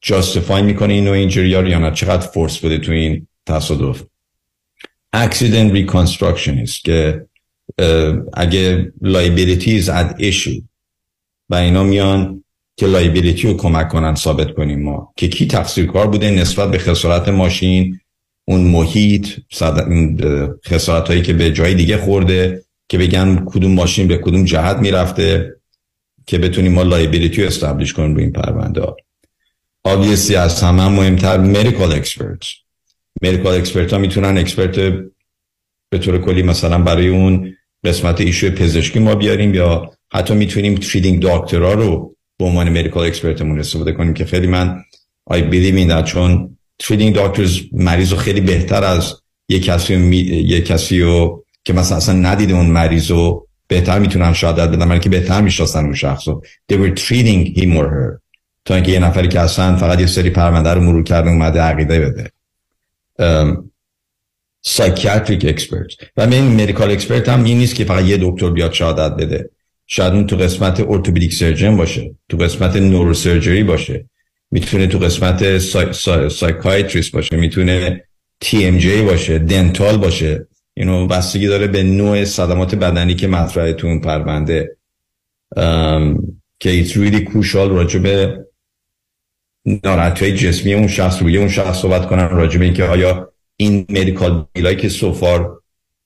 جاستفای 0.00 0.62
می‌کنه 0.62 0.94
اینو 0.94 1.12
اینجوری 1.12 1.48
یا 1.48 1.78
نه 1.78 1.90
چقدر 1.90 2.26
فورس 2.26 2.58
بوده 2.58 2.78
تو 2.78 2.92
این 2.92 3.26
تصادف؟ 3.46 4.02
Accident 5.16 5.72
reconstructionist 5.74 6.82
که 6.84 7.26
اگه 8.34 8.92
liabilities 9.02 9.84
at 9.84 10.20
issue. 10.20 10.62
و 11.48 11.54
اینا 11.54 11.84
میان 11.84 12.44
که 12.76 12.86
لایبیلیتی 12.86 13.48
رو 13.48 13.56
کمک 13.56 13.88
کنن 13.88 14.14
ثابت 14.14 14.54
کنیم 14.54 14.82
ما. 14.82 15.12
که 15.16 15.28
کی 15.28 15.46
تقصیر 15.46 15.86
کار 15.86 16.06
بوده 16.06 16.30
نسبت 16.30 16.70
به 16.70 16.78
خسارت 16.78 17.28
ماشین 17.28 18.00
اون 18.44 18.60
محیط 18.60 19.28
خسارت 20.66 21.08
هایی 21.08 21.22
که 21.22 21.32
به 21.32 21.50
جای 21.50 21.74
دیگه 21.74 21.96
خورده. 21.96 22.65
که 22.88 22.98
بگن 22.98 23.44
کدوم 23.46 23.72
ماشین 23.72 24.08
به 24.08 24.16
کدوم 24.16 24.44
جهت 24.44 24.76
می‌رفته 24.76 25.56
که 26.26 26.38
بتونیم 26.38 26.72
ما 26.72 26.82
liability 26.82 27.42
رو 27.42 27.46
establish 27.46 27.92
کنیم 27.92 28.14
روی 28.14 28.24
این 28.24 28.32
پرونده. 28.32 28.80
ها 28.80 28.96
obviously 29.88 30.34
از 30.34 30.62
همه 30.62 30.88
مهمتر 30.88 31.52
medical 31.54 32.04
experts. 32.04 32.46
Medical 33.24 33.64
experts 33.64 33.92
ها 33.92 33.98
می‌تونن 33.98 34.38
expert 34.38 34.76
به 35.90 35.98
طور 35.98 36.18
کلی 36.18 36.42
مثلا 36.42 36.78
برای 36.78 37.08
اون 37.08 37.54
قسمت 37.84 38.20
issue 38.20 38.50
پزشکی 38.50 38.98
ما 38.98 39.14
بیاریم 39.14 39.54
یا 39.54 39.90
حتی 40.12 40.34
می‌تونیم 40.34 40.74
treating 40.74 41.22
doctor 41.22 41.65
ها 41.65 41.72
رو 41.72 42.16
به 42.38 42.44
عنوان 42.44 42.68
medical 42.68 43.06
expert 43.06 43.41
مون 43.41 43.58
استفاده 43.58 43.92
کنیم 43.92 44.14
که 44.14 44.24
خیلی 44.24 44.46
I 44.46 44.82
believe 45.30 45.86
in 45.86 45.90
that 45.90 46.04
چون 46.04 46.56
treating 46.78 47.14
doctors 47.14 47.60
مریض 47.72 48.12
رو 48.12 48.18
خیلی 48.18 48.40
بهتر 48.40 48.84
از 48.84 49.14
یک 49.48 49.64
کسی 49.64 49.96
می... 49.96 50.16
یک 50.16 50.66
کسی 50.66 51.00
رو 51.00 51.45
که 51.66 51.72
مثلا 51.72 51.96
اصلا 51.96 52.14
ندیده 52.14 52.54
اون 52.54 52.66
مریض 52.66 53.10
رو 53.10 53.48
بهتر 53.68 53.98
می‌تونن 53.98 54.32
شهادت 54.32 54.68
بدن 54.68 54.84
من 54.88 55.00
که 55.00 55.08
بهتر 55.08 55.40
می‌شناسن 55.40 55.84
اون 55.84 55.94
شخص 55.94 56.28
رو. 56.28 56.42
They 56.72 56.76
were 56.76 57.00
treating 57.00 57.58
him 57.58 57.76
or 57.78 57.86
her. 57.86 58.20
تا 58.64 58.74
اینکه 58.74 58.92
یه 58.92 58.98
نفری 58.98 59.28
که 59.28 59.40
اصلا 59.40 59.76
فقط 59.76 60.00
یه 60.00 60.06
سری 60.06 60.30
پرونده 60.30 60.70
رو 60.70 60.80
مرور 60.80 61.02
کرده 61.02 61.30
اومده 61.30 61.60
عقیده 61.60 62.00
بده. 62.00 62.30
Psychiatric 64.62 65.44
expert 65.48 65.86
و 66.16 66.26
من 66.26 66.40
medical 66.40 66.90
expert 66.90 67.28
هم 67.28 67.44
این 67.44 67.58
نیست 67.58 67.74
که 67.74 67.84
فقط 67.84 68.04
یه 68.04 68.18
دکتر 68.20 68.50
بیاد 68.50 68.72
شهادت 68.72 69.16
بده. 69.16 69.50
شاید 69.86 70.12
اون 70.12 70.26
تو 70.26 70.36
قسمت 70.36 70.80
orthopedic 70.80 71.34
surgeon 71.34 71.76
باشه. 71.76 72.14
تو 72.28 72.36
قسمت 72.36 72.76
neurosurgery 72.76 73.64
باشه. 73.64 74.08
می‌تونه 74.50 74.86
تو 74.86 74.98
قسمت 74.98 75.58
psy... 75.58 75.92
psy... 75.92 76.28
psychiatrist 76.28 77.12
باشه. 77.12 77.36
می‌تونه 77.36 78.04
TMJ 78.40 79.02
باشه. 79.02 79.38
dental 79.38 79.96
باشه. 79.96 80.46
اینو 80.76 81.06
بستگی 81.06 81.46
داره 81.46 81.66
به 81.66 81.82
نوع 81.82 82.24
صدمات 82.24 82.74
بدنی 82.74 83.14
که 83.14 83.28
مطرحه 83.28 83.72
تو 83.72 83.86
اون 83.86 84.00
پرونده. 84.00 84.76
که 86.60 86.70
it's 86.70 86.96
really 86.96 87.20
crucial 87.20 87.70
راجع 87.70 87.98
به 87.98 88.46
ناراحتی 89.84 90.32
جسمی 90.32 90.74
اون 90.74 90.88
شخص 90.88 91.22
روی 91.22 91.36
اون 91.36 91.48
شخص 91.48 91.78
صحبت 91.78 92.06
کنن 92.06 92.28
راجع 92.28 92.58
به 92.58 92.64
اینکه 92.64 92.84
آیا 92.84 93.32
این 93.56 93.86
medical 93.88 94.46
bill 94.52 94.66
هایی 94.66 94.76
که 94.76 94.88
so 94.88 95.18
far 95.18 95.62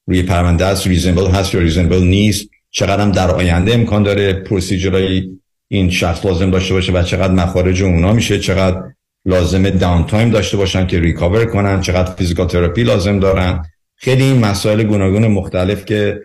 روی 0.06 0.22
پرونده 0.22 0.66
است 0.66 0.86
reasonable 0.86 1.26
هست 1.26 1.54
یا 1.54 1.60
reasonable 1.60 2.02
نیست 2.02 2.48
چقدر 2.70 3.02
هم 3.02 3.12
در 3.12 3.30
آینده 3.30 3.74
امکان 3.74 4.02
داره 4.02 4.32
procedure 4.32 5.12
های 5.12 5.30
این 5.68 5.90
شخص 5.90 6.26
لازم 6.26 6.50
داشته 6.50 6.74
باشه 6.74 6.92
و 6.92 7.02
چقدر 7.02 7.32
مخارج 7.32 7.82
اونا 7.82 8.12
میشه 8.12 8.38
چقدر 8.38 8.82
لازم 9.24 9.70
downtime 9.70 10.30
داشته 10.30 10.56
باشن 10.56 10.86
که 10.86 11.00
recover 11.00 11.44
کنن 11.44 11.80
چقدر 11.80 12.14
physical 12.14 12.46
therapy 12.46 12.82
لازم 12.82 13.18
دارن. 13.18 13.64
خیلی 14.02 14.24
این 14.24 14.38
مسائل 14.38 14.82
گوناگون 14.82 15.26
مختلف 15.26 15.84
که 15.84 16.20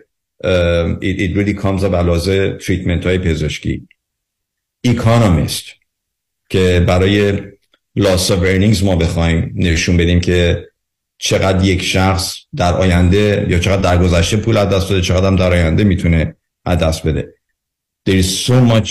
it, 1.02 1.18
it 1.18 1.36
really 1.36 1.62
comes 1.62 1.82
up 1.82 1.94
علاوه 1.94 2.58
treatment 2.58 3.06
های 3.06 3.18
پزشکی. 3.18 3.88
Economist 4.84 5.64
که 6.50 6.84
برای 6.86 7.42
loss 7.96 8.32
of 8.32 8.34
earnings 8.34 8.82
ما 8.82 8.96
بخوایم 8.96 9.52
نشون 9.54 9.96
بدیم 9.96 10.20
که 10.20 10.68
چقدر 11.18 11.64
یک 11.64 11.82
شخص 11.82 12.36
در 12.56 12.74
آینده 12.74 13.46
یا 13.48 13.58
چقدر 13.58 13.82
در 13.82 14.02
گذشته 14.02 14.36
پول 14.36 14.56
از 14.56 14.68
دست 14.68 14.92
بده 14.92 15.00
چقدر 15.00 15.26
هم 15.26 15.36
در 15.36 15.52
آینده 15.52 15.84
می‌تونه 15.84 16.36
از 16.64 16.78
دست 16.78 17.06
بده. 17.06 17.34
There 18.08 18.22
is 18.22 18.46
so 18.46 18.72
much 18.72 18.90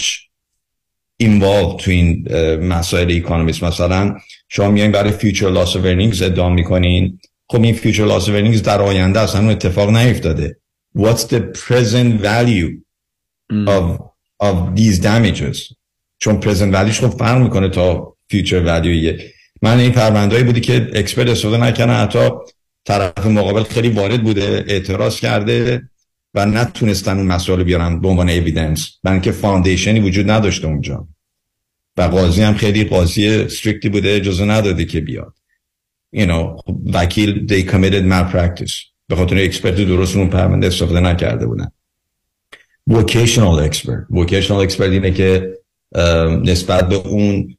involved 1.24 1.84
تو 1.84 1.91
این 1.91 2.28
مسائل 2.57 3.18
economist 3.18 3.64
مثلا 3.64 4.18
شما 4.49 4.72
میایین 4.72 4.91
برای 4.91 5.12
future 5.12 5.56
loss 5.56 5.72
of 5.72 5.84
earnings 5.86 6.22
ادعا 6.22 6.49
می‌کنین. 6.49 7.20
خب 7.47 7.61
این 7.63 7.76
loss 7.76 8.23
of 8.23 8.30
earnings 8.30 8.61
در 8.61 8.81
آینده 8.81 9.19
اصلا 9.19 9.41
اون 9.41 9.49
اتفاق 9.49 9.89
نیفتاده. 9.89 10.57
What's 10.97 11.23
the 11.23 11.39
present 11.39 12.22
value 12.22 12.72
of, 13.67 13.99
of 14.39 14.76
these 14.76 14.99
damages? 14.99 15.76
چون 16.17 16.41
present 16.41 16.73
value 16.73 16.92
ش 16.92 16.99
خب 16.99 17.17
فرق 17.17 17.41
می‌کنه 17.41 17.69
تا 17.69 18.15
future 18.34 18.65
value 18.67 19.22
من 19.61 19.80
این 19.80 19.91
پرونده‌هایی 19.91 20.44
بوده 20.44 20.61
که 20.61 20.91
expert 20.94 21.27
استفاده 21.27 21.57
نکنه 21.57 21.93
حتی 21.93 22.30
طرف 22.85 23.26
مقابل 23.26 23.63
خیلی 23.63 23.89
وارد 23.89 24.23
بوده 24.23 24.65
اعتراض 24.67 25.19
کرده 25.19 25.89
و 26.34 26.45
نتونستن 26.45 27.17
اون 27.17 27.27
مسئله 27.27 27.63
بیارن 27.63 27.99
به 27.99 28.07
عنوان 28.07 28.30
evidence 28.30 28.91
برای 29.03 29.31
foundation 29.32 29.93
ی 29.93 29.99
وجود 29.99 30.31
نداشته 30.31 30.67
اونجا. 30.67 31.07
و 31.97 32.01
قاضی 32.01 32.41
هم 32.41 32.53
خیلی 32.53 32.84
قاضی 32.84 33.27
strict 33.27 33.81
ی 33.81 33.90
بوده 33.89 34.15
اجازه 34.15 34.45
نداده 34.45 34.85
که 34.85 35.01
بیاد. 35.01 35.34
You 36.16 36.26
know, 36.26 36.62
وکیل 36.94 37.48
they 37.48 37.72
committed 37.72 38.06
malpractice. 38.06 38.74
به 39.08 39.16
خاطر 39.16 39.38
expert 39.38 39.76
درست 39.76 40.16
اون 40.16 40.30
پرونده 40.30 40.68
استفاده 40.68 41.00
نکرده 41.00 41.48
بودن. 41.48 41.72
Vocational 42.90 43.70
expert. 43.70 44.16
Vocational 44.16 44.70
expert 44.70 44.82
اینه 44.82 45.12
که 45.12 45.58
نسبت 46.44 46.90
به 46.90 46.96
اون 46.96 47.58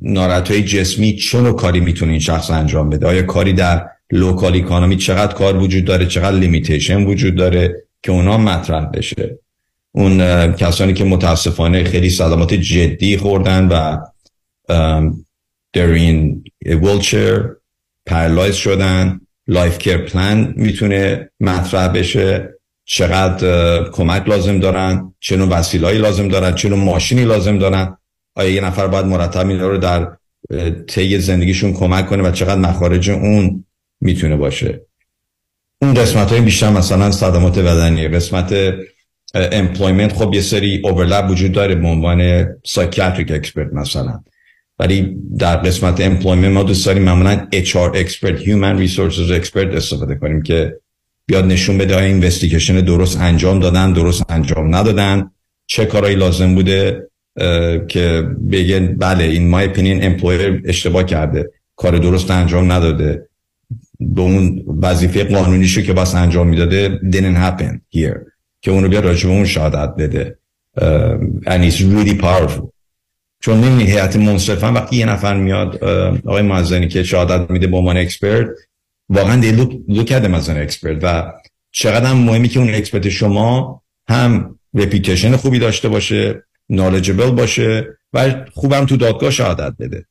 ناراحتی 0.00 0.62
جسمی 0.62 1.16
چه 1.16 1.40
نوع 1.40 1.56
کاری 1.56 1.80
می‌تونه 1.80 2.10
این 2.10 2.20
شخص 2.20 2.50
انجام 2.50 2.90
بده؟ 2.90 3.06
آیا 3.06 3.22
کاری 3.22 3.52
در 3.52 3.88
local 4.10 4.56
economy 4.56 4.96
چقدر 4.96 5.34
کار 5.34 5.56
وجود 5.56 5.84
داره؟ 5.84 6.06
چقدر 6.06 6.36
limitation 6.36 7.04
وجود 7.04 7.34
داره 7.34 7.82
که 8.02 8.12
اونا 8.12 8.38
مطرح 8.38 8.84
بشه؟ 8.84 9.38
اون 9.92 10.18
کسانی 10.52 10.92
که 10.92 11.04
متاسفانه 11.04 11.84
خیلی 11.84 12.10
صدمات 12.10 12.54
جدی 12.54 13.16
خوردن 13.16 13.68
و 13.68 13.98
در 15.72 15.86
این 15.86 16.44
ویلچر 16.66 17.50
paralyzed 18.08 18.54
شدن. 18.54 19.20
Life 19.46 19.78
care 19.78 19.96
plan 19.96 20.54
می‌تونه 20.56 21.30
مطرح 21.40 21.88
بشه. 21.88 22.54
چقدر 22.84 23.82
کمک 23.90 24.28
لازم 24.28 24.60
دارن 24.60 25.14
چه 25.20 25.36
نوع 25.36 25.48
وسیلهایی 25.48 25.98
لازم 25.98 26.28
دارن 26.28 26.54
چه 26.54 26.68
نوع 26.68 26.78
ماشینی 26.78 27.24
لازم 27.24 27.58
دارن. 27.58 27.98
آیا 28.34 28.50
یه 28.50 28.60
نفر 28.60 28.86
باید 28.86 29.06
مرتب 29.06 29.48
اینا 29.48 29.68
رو 29.68 29.78
در 29.78 30.08
طی 30.86 31.18
زندگیشون 31.18 31.72
کمک 31.72 32.06
کنه 32.06 32.22
و 32.22 32.30
چقدر 32.30 32.60
مخارج 32.60 33.10
اون 33.10 33.64
می‌تونه 34.00 34.36
باشه؟ 34.36 34.80
اون 35.82 35.94
قسمت 35.94 36.32
های 36.32 36.40
بیشتر 36.40 36.70
مثلا 36.70 37.10
صدمات 37.10 37.58
بدنی 37.58 38.08
قسمت 38.08 38.74
employment 39.34 40.12
خب 40.12 40.34
یه 40.34 40.40
سری 40.40 40.80
overlap 40.84 41.30
وجود 41.30 41.52
داره 41.52 41.74
به 41.74 41.88
عنوان 41.88 42.46
psychiatric 42.66 43.32
expert 43.32 43.72
مثلا. 43.72 44.20
ولی 44.78 45.16
در 45.38 45.56
قسمت 45.56 46.00
employment 46.00 46.52
ما 46.52 46.62
دوست 46.62 46.86
داریم 46.86 47.02
معمولا 47.02 47.48
HR 47.52 47.76
expert 47.76 48.40
human 48.40 48.78
resources 48.78 49.30
expert 49.30 49.74
استفاده 49.74 50.14
کنیم 50.14 50.42
که 50.42 50.80
بیاد 51.26 51.44
نشون 51.44 51.78
بده 51.78 51.94
آیا 51.96 52.06
investigation 52.06 52.80
درست 52.80 53.20
انجام 53.20 53.60
دادن 53.60 53.92
درست 53.92 54.24
انجام 54.28 54.74
ندادن 54.74 55.30
چه 55.66 55.84
کارهایی 55.84 56.16
لازم 56.16 56.54
بوده 56.54 57.08
که 57.88 58.28
بگن 58.52 58.96
بله 58.96 59.24
این 59.24 59.48
my 59.48 59.68
opinion 59.68 60.04
employer 60.04 60.62
اشتباه 60.64 61.04
کرده 61.04 61.50
کار 61.76 61.98
درست 61.98 62.30
انجام 62.30 62.72
نداده. 62.72 63.28
به 64.00 64.20
اون 64.20 64.64
وظیفه 64.82 65.24
قانونیشو 65.24 65.80
که 65.80 65.92
بایست 65.92 66.14
انجام 66.14 66.48
می‌داده 66.48 67.00
didn't 67.12 67.36
happen 67.36 67.80
here. 67.96 68.18
که 68.60 68.70
اونو 68.70 68.88
بیاد 68.88 69.00
راجع 69.00 69.28
به 69.28 69.34
اون 69.34 69.44
شهادت 69.44 69.94
بده. 69.98 70.38
and 71.46 71.64
it's 71.64 71.80
really 71.80 72.14
powerful. 72.14 72.77
چون 73.40 73.60
نمی 73.60 73.84
هیئت 73.84 74.16
منصفه 74.16 74.72
وقتی 74.72 74.96
یه 74.96 75.06
نفر 75.06 75.36
میاد 75.36 75.84
آقای 76.26 76.42
مازنی 76.42 76.88
که 76.88 77.02
شهادت 77.02 77.50
میده 77.50 77.66
به 77.66 77.76
عنوان 77.76 77.96
expert 77.96 78.48
واقعا 79.08 79.40
they 79.40 79.52
look, 79.52 79.78
look 79.88 80.12
as 80.12 80.50
expert 80.50 80.98
و 81.02 81.32
چقدر 81.70 82.06
هم 82.06 82.16
مهمی 82.16 82.48
که 82.48 82.60
اون 82.60 82.74
expert 82.74 83.08
شما 83.08 83.82
هم 84.08 84.58
reputation 84.74 85.36
خوبی 85.36 85.58
داشته 85.58 85.88
باشه 85.88 86.42
knowledgeable 86.68 87.30
باشه 87.30 87.98
و 88.12 88.44
خوبم 88.54 88.86
تو 88.86 88.96
دادگاه 88.96 89.30
شهادت 89.30 89.74
بده. 89.78 90.06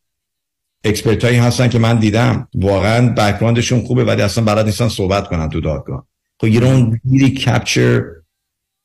expert 0.84 1.26
هایی 1.26 1.38
هستن 1.38 1.68
که 1.70 1.80
من 1.80 2.00
دیدم 2.00 2.48
واقعا 2.56 3.10
background 3.10 3.61
شون 3.61 3.82
خوبه 3.82 4.04
ولی 4.04 4.22
اصلا 4.22 4.44
بلد 4.44 4.66
نیستن 4.66 4.88
صحبت 4.88 5.28
کنن 5.28 5.50
تو 5.50 5.62
دادگاه. 5.62 6.08
خب 6.42 6.48
you 6.48 6.60
don't 6.60 7.12
really 7.12 7.40
capture 7.40 8.24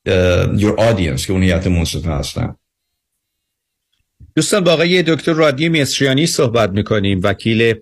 uh, 0.08 0.58
your 0.58 0.76
audience 0.78 1.26
که 1.26 1.32
اون 1.32 1.42
هیئت 1.42 1.66
منصفه 1.66 2.10
هستن. 2.10 2.54
دوستان 4.34 4.64
با 4.64 4.72
آقای 4.72 5.02
دکتر 5.02 5.32
رادی 5.32 5.68
مصریانی 5.68 6.26
صحبت 6.26 6.70
می‌کنیم. 6.70 7.20
وکیل 7.22 7.74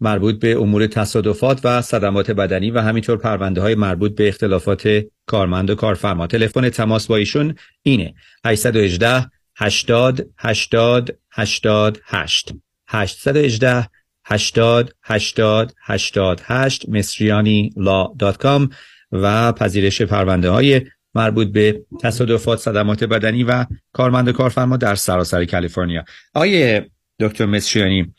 مربوط 0.00 0.38
به 0.38 0.56
امور 0.56 0.86
تصادفات 0.86 1.60
و 1.64 1.82
صدمات 1.82 2.30
بدنی 2.30 2.70
و 2.70 2.80
همینطور 2.80 3.16
پرونده 3.16 3.60
های 3.60 3.74
مربوط 3.74 4.14
به 4.14 4.28
اختلافات 4.28 5.04
کارمند 5.26 5.70
و 5.70 5.74
کارفرما. 5.74 6.26
تلفن 6.26 6.68
تماس 6.68 7.06
با 7.06 7.16
ایشون 7.16 7.54
اینه 7.82 8.14
818 8.44 9.30
80 9.56 10.28
80 10.38 11.18
88 11.32 12.52
818 12.86 13.88
80 14.24 14.94
80 15.02 15.72
88 15.82 16.88
مصریانی 16.88 17.70
لا 17.76 18.12
دات 18.18 18.36
کام. 18.36 18.70
و 19.12 19.52
پذیرش 19.52 20.02
پرونده 20.02 20.50
های 20.50 20.80
مربوط 21.14 21.48
به 21.48 21.82
تصادفات 22.00 22.58
صدمات 22.58 23.04
بدنی 23.04 23.44
و 23.44 23.66
کارمند 23.92 24.28
و 24.28 24.32
کارفرما 24.32 24.76
در 24.76 24.94
سراسر 24.94 25.44
کالیفرنیا. 25.44 26.04
آقای 26.34 26.82
دکتر 27.20 27.46
مصریانی 27.46 28.14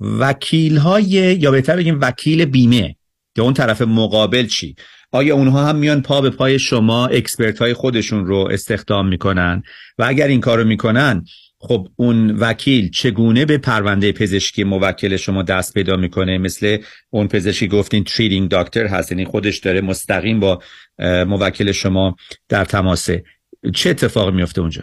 وکیل 0.00 0.76
های 0.76 1.04
یا 1.40 1.50
بهتر 1.50 1.76
بگیم 1.76 1.98
وکیل 2.00 2.44
بیمه 2.44 2.96
که 3.34 3.42
اون 3.42 3.54
طرف 3.54 3.82
مقابل 3.82 4.46
چی؟ 4.46 4.76
آیا 5.12 5.34
اونها 5.34 5.66
هم 5.66 5.76
میان 5.76 6.02
پا 6.02 6.20
به 6.20 6.30
پای 6.30 6.58
شما 6.58 7.06
اکسپرت 7.06 7.58
های 7.58 7.74
خودشون 7.74 8.26
رو 8.26 8.48
استخدام 8.52 9.08
می‌کنن؟ 9.08 9.62
و 9.98 10.04
اگر 10.04 10.26
این 10.26 10.40
کارو 10.40 10.64
می‌کنن 10.64 11.24
خب 11.58 11.88
اون 11.96 12.30
وکیل 12.30 12.90
چگونه 12.90 13.44
به 13.44 13.58
پرونده 13.58 14.12
پزشکی 14.12 14.64
موکل 14.64 15.16
شما 15.16 15.42
دست 15.42 15.74
پیدا 15.74 15.96
می‌کنه؟ 15.96 16.38
مثل 16.38 16.78
اون 17.10 17.28
پزشکی 17.28 17.68
گفتین 17.68 18.04
treating 18.04 18.48
doctor 18.48 18.86
هست 18.86 19.12
یعنی 19.12 19.24
خودش 19.24 19.58
داره 19.58 19.80
مستقیم 19.80 20.40
با 20.40 20.62
موکل 20.98 21.72
شما 21.72 22.16
در 22.48 22.64
تماسه 22.64 23.24
چه 23.74 23.90
اتفاق 23.90 24.34
میفته 24.34 24.60
اونجا؟ 24.60 24.82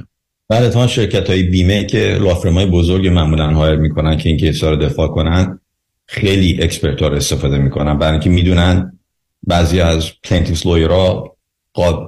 بله 0.49 0.69
تا 0.69 0.87
شرکت 0.87 1.29
های 1.29 1.43
بیمه 1.43 1.85
که 1.85 2.17
law 2.21 2.36
firm 2.36 2.55
های 2.55 2.65
بزرگ 2.65 3.07
معمولا 3.07 3.53
hire 3.53 3.75
می‌کنن 3.75 4.17
که 4.17 4.29
این 4.29 4.37
case 4.37 4.63
رو 4.63 4.75
دفاع 4.75 5.07
کنن 5.07 5.59
خیلی 6.05 6.63
expert 6.63 7.01
رو 7.01 7.15
استفاده 7.15 7.57
می‌کنن. 7.57 7.97
برای 7.97 8.11
اینکه 8.11 8.29
می‌دونن 8.29 8.99
بعضی 9.43 9.81
از 9.81 10.11
plaintiff's 10.23 10.67
lawyer 10.67 11.25
ها 11.25 11.35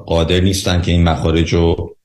قادر 0.05 0.39
نیستن 0.39 0.81
که 0.81 0.91
این 0.91 1.03
مخارج 1.03 1.53
رو 1.53 1.95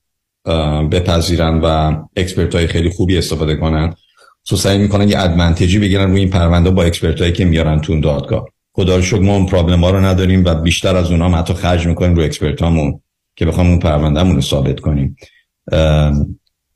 بپذیرن 0.93 1.61
و 1.61 1.97
expert 2.17 2.55
های 2.55 2.67
خیلی 2.67 2.91
خوبی 2.91 3.19
استفاده 3.19 3.57
کنن. 3.57 3.95
so 4.43 4.57
سعی 4.57 4.79
می‌کنن 4.79 5.09
یه 5.09 5.21
advantage 5.21 5.73
ی 5.73 5.79
بگیرن 5.79 6.11
روی 6.11 6.21
این 6.21 6.31
پرونده 6.31 6.71
با 6.71 6.83
expert 6.83 7.21
هایی 7.21 7.33
که 7.33 7.45
میارن 7.45 7.81
تو 7.81 8.01
دادگاه. 8.01 8.49
خدا 8.77 8.97
رو 8.97 9.03
شکر 9.03 9.21
ما 9.21 9.37
اون 9.37 9.47
problem 9.47 9.85
ها 9.85 9.91
رو 9.91 10.01
نداریم 10.01 10.45
و 10.45 10.55
بیشتر 10.55 10.97
از 10.97 11.11
اونها 11.11 11.39
حتی 11.39 11.55
خرج 11.55 11.87
می‌کنیم 11.87 12.15
روی 12.15 12.25
expert 12.25 12.63
هامون 12.63 13.01
که 13.37 13.47
بخوام 13.47 13.71
اون 13.71 13.79
پرونده 13.79 14.23
رو 14.23 14.41
ثابت 14.41 14.81
کنیم. 14.81 15.17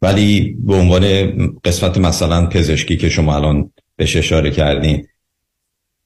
ولی 0.02 0.56
به 0.58 0.74
عنوان 0.74 1.04
قسمت 1.64 1.98
مثلا 1.98 2.46
پزشکی 2.46 2.96
که 2.96 3.08
شما 3.08 3.36
الان 3.36 3.70
بهش 3.96 4.16
اشاره 4.16 4.50
کردین 4.50 5.06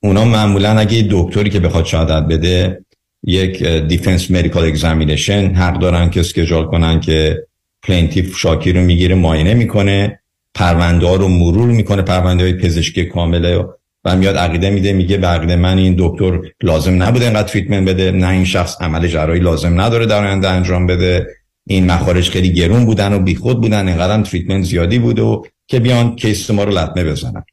اونا 0.01 0.25
معمولا 0.25 0.79
اگه 0.79 1.09
دکتری 1.11 1.51
که 1.51 1.61
بخواد 1.61 1.85
شهادت 1.85 2.29
بده 2.29 2.85
یک 3.23 3.63
defense 3.65 4.31
medical 4.31 4.65
examination 4.65 5.55
حق 5.55 5.79
دارن 5.79 6.11
که 6.11 6.21
schedule 6.21 6.65
کنن 6.65 7.01
که 7.01 7.47
plaintiff 7.83 8.37
شاکی 8.37 8.73
رو 8.73 8.81
می‌گیره 8.81 9.15
معاینه 9.15 9.55
می‌کنه 9.55 10.21
پرونده 10.55 11.07
ها 11.07 11.17
رو 11.17 11.29
مرور 11.29 11.71
می‌کنه 11.71 12.03
پرونده 12.03 12.45
های 12.45 12.53
پزشکی 12.53 13.05
کامله 13.05 13.65
و 14.05 14.17
میاد 14.17 14.37
عقیده 14.37 14.71
میده 14.71 14.93
میگه 14.93 15.17
به 15.17 15.27
عقیده 15.27 15.57
من 15.57 15.79
این 15.79 15.95
دکتر 15.99 16.41
لازم 16.63 17.03
نبوده 17.03 17.25
اینقدر 17.25 17.49
treatment 17.49 17.89
بده 17.89 18.11
نه 18.11 18.29
این 18.29 18.45
شخص 18.45 18.83
عمل 18.83 19.07
جراحی 19.07 19.41
لازم 19.41 19.81
نداره 19.81 20.07
در 20.07 20.25
آینده 20.27 20.49
انجام 20.49 20.87
بده. 20.87 21.27
این 21.67 21.91
مخارج 21.91 22.31
خیلی 22.31 22.53
گرون 22.53 22.85
بودن 22.85 23.13
و 23.13 23.19
بیخود 23.19 23.61
بودن 23.61 23.89
اینقدر 23.89 24.23
treatment 24.23 24.65
زیادی 24.65 24.99
بود 24.99 25.19
و 25.19 25.47
که 25.67 25.81
بیان 25.81 26.17
case 26.17 26.51
ما 26.51 26.65
رو 26.65 26.79
لطمه 26.79 27.05
بزنن. 27.05 27.45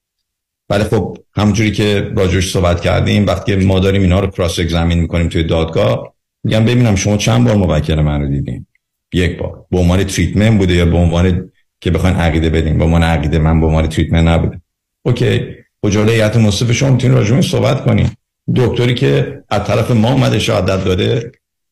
ولی 0.70 0.84
خب 0.84 1.18
همونجوری 1.36 1.72
که 1.72 2.12
راجبش 2.16 2.52
صحبت 2.52 2.82
کردیم 2.82 3.28
وقتی 3.28 3.56
ما 3.56 3.80
داریم 3.80 4.02
اینا 4.02 4.20
رو 4.20 4.28
cross 4.28 4.60
examine 4.60 5.00
می‌کنیم 5.00 5.30
توی 5.30 5.44
دادگاه 5.44 6.14
میگم 6.44 6.66
ببینم 6.66 6.96
شما 6.96 7.18
چند 7.18 7.46
بار 7.46 7.56
موکل 7.56 8.02
من 8.02 8.22
رو 8.22 8.28
دیدین؟ 8.28 8.66
یک 9.14 9.38
بار. 9.38 9.66
به 9.72 9.78
عنوان 9.78 10.04
treatment 10.04 10.58
بوده 10.58 10.74
یا 10.74 10.86
به 10.86 10.98
عنوان 10.98 11.52
که 11.82 11.92
بخواین 11.92 12.16
عقیده 12.16 12.50
بدین؟ 12.50 12.78
به 12.78 12.84
عنوان 12.84 13.04
عقیده 13.04 13.40
من 13.40 13.60
به 13.60 13.66
عنوان 13.66 13.88
treatment 13.88 14.28
نبوده. 14.28 14.62
okay. 15.04 15.61
جلوی 15.90 16.14
هیئت 16.14 16.38
منصفه 16.38 16.72
شما 16.72 16.90
می‌تونید 16.90 17.42
صحبت 17.42 17.86
کنین 17.86 18.10
دکتری 18.56 18.94
که 18.96 19.44
از 19.50 19.64
طرف 19.64 19.92
ما 19.92 20.12
اومده 20.12 20.40
شهادت 20.40 20.86
داده 20.86 21.32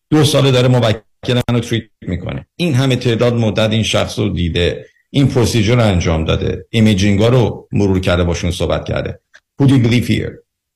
دو 0.09 0.23
ساله 0.23 0.51
داره 0.51 0.67
موکل 0.67 1.41
منو 1.49 1.59
treat 1.59 1.83
می‌کنه. 2.01 2.47
این 2.55 2.73
همه 2.73 2.95
تعداد 2.95 3.33
مدت 3.33 3.71
این 3.71 3.83
شخص 3.83 4.19
رو 4.19 4.29
دیده 4.29 4.85
این 5.09 5.27
procedure 5.27 5.75
رو 5.75 5.83
انجام 5.83 6.25
داده 6.25 6.65
imaging 6.69 7.21
رو 7.21 7.67
مرور 7.71 7.99
کرده 7.99 8.23
باشون 8.23 8.51
صحبت 8.51 8.85
کرده. 8.85 9.19
Who 9.61 9.65
do 9.65 9.69
you 9.69 9.87
believe 9.87 10.07
here? 10.07 10.31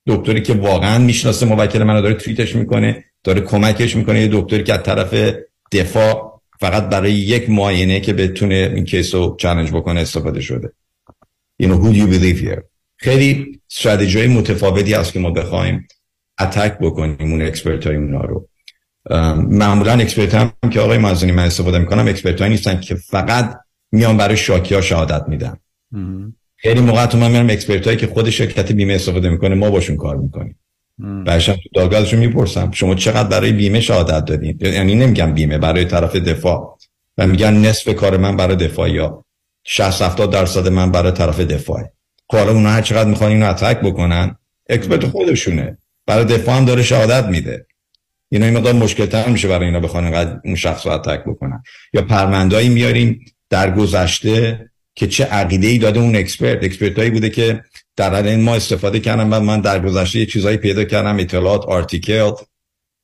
دکتری 0.07 0.41
که 0.41 0.53
واقعا 0.53 0.97
می‌شناسه 0.97 1.45
موکل 1.45 1.83
منو 1.83 2.01
داره 2.01 2.13
treat 2.13 2.43
ش 2.43 2.55
می‌کنه 2.55 3.03
داره 3.23 3.41
کمکش 3.41 3.95
می‌کنه. 3.95 4.21
یه 4.21 4.29
دکتری 4.31 4.63
که 4.63 4.73
از 4.73 4.83
طرف 4.83 5.35
دفاع 5.71 6.41
فقط 6.59 6.89
برای 6.89 7.13
یک 7.13 7.49
معاینه 7.49 7.99
که 7.99 8.13
بتونه 8.13 8.71
این 8.75 8.85
case 8.85 9.15
رو 9.15 9.35
چالش 9.39 9.71
بکنه 9.71 9.99
استفاده 9.99 10.41
شده. 10.41 10.73
You 11.63 11.65
know 11.65 11.77
who 11.83 11.93
do 11.93 11.97
you 11.97 12.07
believe 12.07 12.39
here? 12.45 12.72
خیلی 13.03 13.59
استراتژی 13.71 14.27
متفاوتی 14.27 14.93
هست 14.93 15.13
که 15.13 15.19
ما 15.19 15.31
بخوایم 15.31 15.87
attack 16.39 16.77
بکنیم 16.81 17.31
اون 17.31 17.41
expert 17.41 17.87
های 17.87 17.95
اونا 17.95 18.21
رو. 18.21 18.49
معمولا 19.35 19.93
expert 19.93 20.35
هم 20.35 20.53
که 20.71 20.79
آقای 20.79 20.97
مازنی 20.97 21.31
من 21.31 21.45
استفاده 21.45 21.79
می‌کنم 21.79 22.07
expert 22.07 22.41
های 22.41 22.49
نیستن 22.49 22.79
که 22.79 22.95
فقط 22.95 23.59
میان 23.91 24.17
برای 24.17 24.37
شاکی 24.37 24.75
ها 24.75 24.81
شهادت 24.81 25.25
میدن. 25.27 25.57
خیلی 26.57 26.81
موقع 26.81 27.05
تو 27.05 27.17
من 27.17 27.31
میرم 27.31 27.49
expert 27.49 27.85
هایی 27.85 27.97
که 27.97 28.07
خود 28.07 28.29
شرکت 28.29 28.71
بیمه 28.71 28.93
استفاده 28.93 29.29
می‌کنه 29.29 29.55
ما 29.55 29.69
باشون 29.69 29.97
کار 29.97 30.15
می‌کنیم. 30.17 30.59
برشم 31.25 31.53
تو 31.53 31.69
دادگاهشون 31.73 32.19
می‌پرسم 32.19 32.71
شما 32.71 32.95
چقدر 32.95 33.29
برای 33.29 33.51
بیمه 33.51 33.79
شهادت 33.79 34.25
دادین؟ 34.25 34.57
یعنی 34.61 34.95
نمیگم 34.95 35.33
بیمه 35.33 35.57
برای 35.57 35.85
طرف 35.85 36.15
دفاع. 36.15 36.77
و 37.17 37.27
میگن 37.27 37.53
نصف 37.53 37.95
کار 37.95 38.17
من 38.17 38.37
برای 38.37 38.55
دفاع 38.55 38.91
یا 38.91 39.25
60 39.63 40.01
70 40.01 40.31
درصد 40.31 40.67
من 40.67 40.91
برای 40.91 41.11
طرف 41.11 41.39
دفاع 41.39 41.83
خب 41.83 41.89
حالا 42.31 42.51
اونا 42.51 42.69
هر 42.69 42.81
چقدر 42.81 43.09
می‌خوان 43.09 43.31
اینو 43.31 43.49
attack 43.49 43.79
بکنن 43.79 44.35
expert 44.69 45.05
خودشونه. 45.05 45.77
برای 46.05 46.25
دفاع 46.25 46.57
هم 46.57 46.65
داره 46.65 46.83
شهادت 46.83 47.25
میده. 47.25 47.65
اینا 48.29 48.45
این 48.45 48.57
مقدار 48.57 48.73
مشکل 48.73 49.05
تر 49.05 49.29
میشه 49.29 49.47
برای 49.47 49.65
اینا 49.65 49.79
بخوان 49.79 50.03
اینقدر 50.03 50.39
اون 50.45 50.55
شخص 50.55 50.85
رو 50.85 50.91
attack 50.91 51.23
بکنن. 51.23 51.63
یا 51.93 52.01
پروندهایی 52.01 52.69
میاریم 52.69 53.25
در 53.49 53.71
گذشته 53.71 54.69
که 54.95 55.07
چه 55.07 55.25
عقیده 55.25 55.67
ای 55.67 55.77
داده 55.77 55.99
اون 55.99 56.15
expert. 56.15 56.63
expert 56.63 56.99
هایی 56.99 57.09
بوده 57.09 57.29
که 57.29 57.63
در 57.95 58.23
این 58.27 58.41
ما 58.41 58.55
استفاده 58.55 58.99
کردم 58.99 59.33
و 59.33 59.39
من 59.39 59.61
در 59.61 59.79
گذشته 59.79 60.19
یه 60.19 60.25
چیزایی 60.25 60.57
پیدا 60.57 60.83
کردم 60.83 61.19
اطلاعات 61.19 61.65
article 61.65 62.31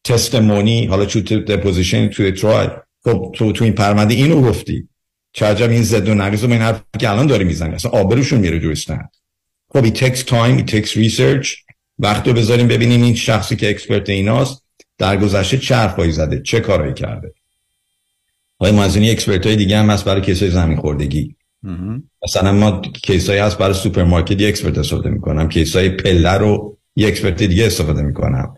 testimony 0.03 0.85
حالا 0.85 1.05
چون 1.05 1.21
deposition 1.21 2.07
توی 2.07 2.31
trial 2.31 2.69
خب 3.03 3.31
تو 3.35 3.51
تو 3.51 3.63
این 3.63 3.73
پرونده 3.73 4.13
اینو 4.13 4.41
گفتی. 4.41 4.89
چه 5.33 5.61
این 5.61 5.83
ضد 5.83 6.09
و 6.09 6.13
نقیض 6.13 6.51
این 6.51 6.61
حرف 6.61 6.81
که 6.99 7.09
الان 7.09 7.27
داری 7.27 7.43
می‌زنی 7.43 7.75
اصلا 7.75 7.91
آبروشون 7.91 8.39
میره 8.39 8.59
جلوشون 8.59 9.09
خب 9.73 9.85
it 9.85 9.97
takes 9.97 10.19
time 10.19 10.59
it 10.59 10.71
takes 10.71 10.89
research. 10.89 11.47
وقت 11.99 12.27
رو 12.27 12.33
بذاریم 12.33 12.67
ببینیم 12.67 13.03
این 13.03 13.15
شخصی 13.15 13.55
که 13.55 13.69
expert 13.69 14.09
ایناست 14.09 14.63
در 14.97 15.17
گذشته 15.17 15.57
چه 15.57 15.75
حرفایی 15.75 16.11
زده 16.11 16.41
چه 16.41 16.59
کارایی 16.59 16.93
کرده. 16.93 17.33
آقای 18.59 18.71
مازنی 18.71 19.11
expert 19.11 19.45
های 19.45 19.55
دیگه 19.55 19.77
هم 19.77 19.89
هست 19.89 20.05
برای 20.05 20.21
case 20.21 20.40
های 20.40 20.49
زمین 20.49 20.77
خوردگی. 20.77 21.35
مثلا 22.23 22.51
ما 22.51 22.81
case 22.81 23.14
هایی 23.14 23.39
هست 23.39 23.57
برای 23.57 23.73
سوپرمارکت 23.73 24.41
یه 24.41 24.47
expert 24.47 24.77
استفاده 24.77 25.09
می‌کنم. 25.09 25.49
case 25.49 25.76
های 25.76 25.89
پله 25.89 26.31
رو 26.31 26.77
یه 26.95 27.07
expert 27.07 27.43
دیگه 27.43 27.65
استفاده 27.65 28.01
می‌کنم. 28.01 28.55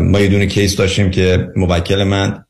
ما 0.00 0.20
یه 0.20 0.28
دونه 0.28 0.46
case 0.46 0.76
داشتیم 0.76 1.10
که 1.10 1.48
موکل 1.56 2.04
من 2.04 2.43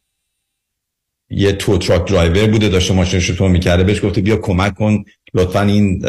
یه 1.36 1.52
tow 1.52 1.78
truck 1.78 2.09
driver 2.09 2.51
بوده 2.51 2.69
داشته 2.69 2.94
ماشینش 2.94 3.31
رو 3.31 3.36
tow 3.36 3.48
می‌کرده. 3.48 3.85
بهش 3.85 4.05
گفته 4.05 4.20
بیا 4.20 4.36
کمک 4.36 4.74
کن 4.74 5.05
لطفا 5.35 5.62
این 5.62 6.02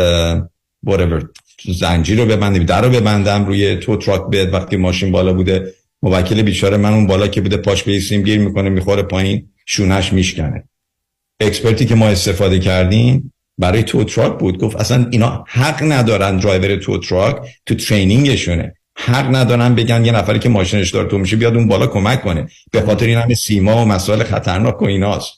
whatever 0.88 1.26
زنجیر 1.65 2.19
رو 2.19 2.26
ببندیم 2.26 2.64
در 2.64 2.81
رو 2.81 2.89
ببندم 2.89 3.45
روی 3.45 3.76
tow 3.76 3.97
truck 3.97 4.22
بعد 4.31 4.53
وقتی 4.53 4.77
ماشین 4.77 5.11
بالا 5.11 5.34
بوده. 5.34 5.73
موکل 6.02 6.41
بیچاره 6.41 6.77
من 6.77 6.93
اون 6.93 7.07
بالا 7.07 7.27
که 7.27 7.41
بوده 7.41 7.57
پاش 7.57 7.84
به 7.84 7.99
سیم 7.99 8.22
گیر 8.22 8.39
می‌کنه 8.39 8.69
می‌خوره 8.69 9.03
پایین 9.03 9.49
شونش 9.65 10.14
میشکنه. 10.14 10.64
expert 11.39 11.79
ی 11.79 11.85
که 11.85 11.95
ما 11.95 12.07
استفاده 12.07 12.60
کردیم 12.60 13.34
برای 13.57 13.84
tow 13.84 14.03
truck 14.03 14.39
بود. 14.39 14.57
گفت 14.57 14.76
اصلا 14.76 15.07
اینا 15.11 15.43
حق 15.47 15.84
ندارن 15.84 16.38
driver 16.38 16.76
tow 16.76 16.97
truck 16.97 17.35
تو 17.65 17.76
training 17.76 18.36
شونه 18.36 18.74
حق 18.95 19.35
ندارن 19.35 19.76
بگن 19.76 20.05
یه 20.05 20.11
نفری 20.11 20.39
که 20.39 20.49
ماشینش 20.49 20.91
داره 20.91 21.09
tow 21.10 21.18
میشه 21.17 21.35
بیاد 21.35 21.55
اون 21.55 21.67
بالا 21.67 21.88
کمک 21.88 22.23
کنه. 22.23 22.47
به 22.72 22.81
خاطر 22.81 23.05
این 23.05 23.17
همه 23.17 23.35
سیما 23.35 23.81
و 23.81 23.85
مسائل 23.85 24.23
خطرناک 24.23 24.81
و 24.81 24.85
ایناست. 24.85 25.34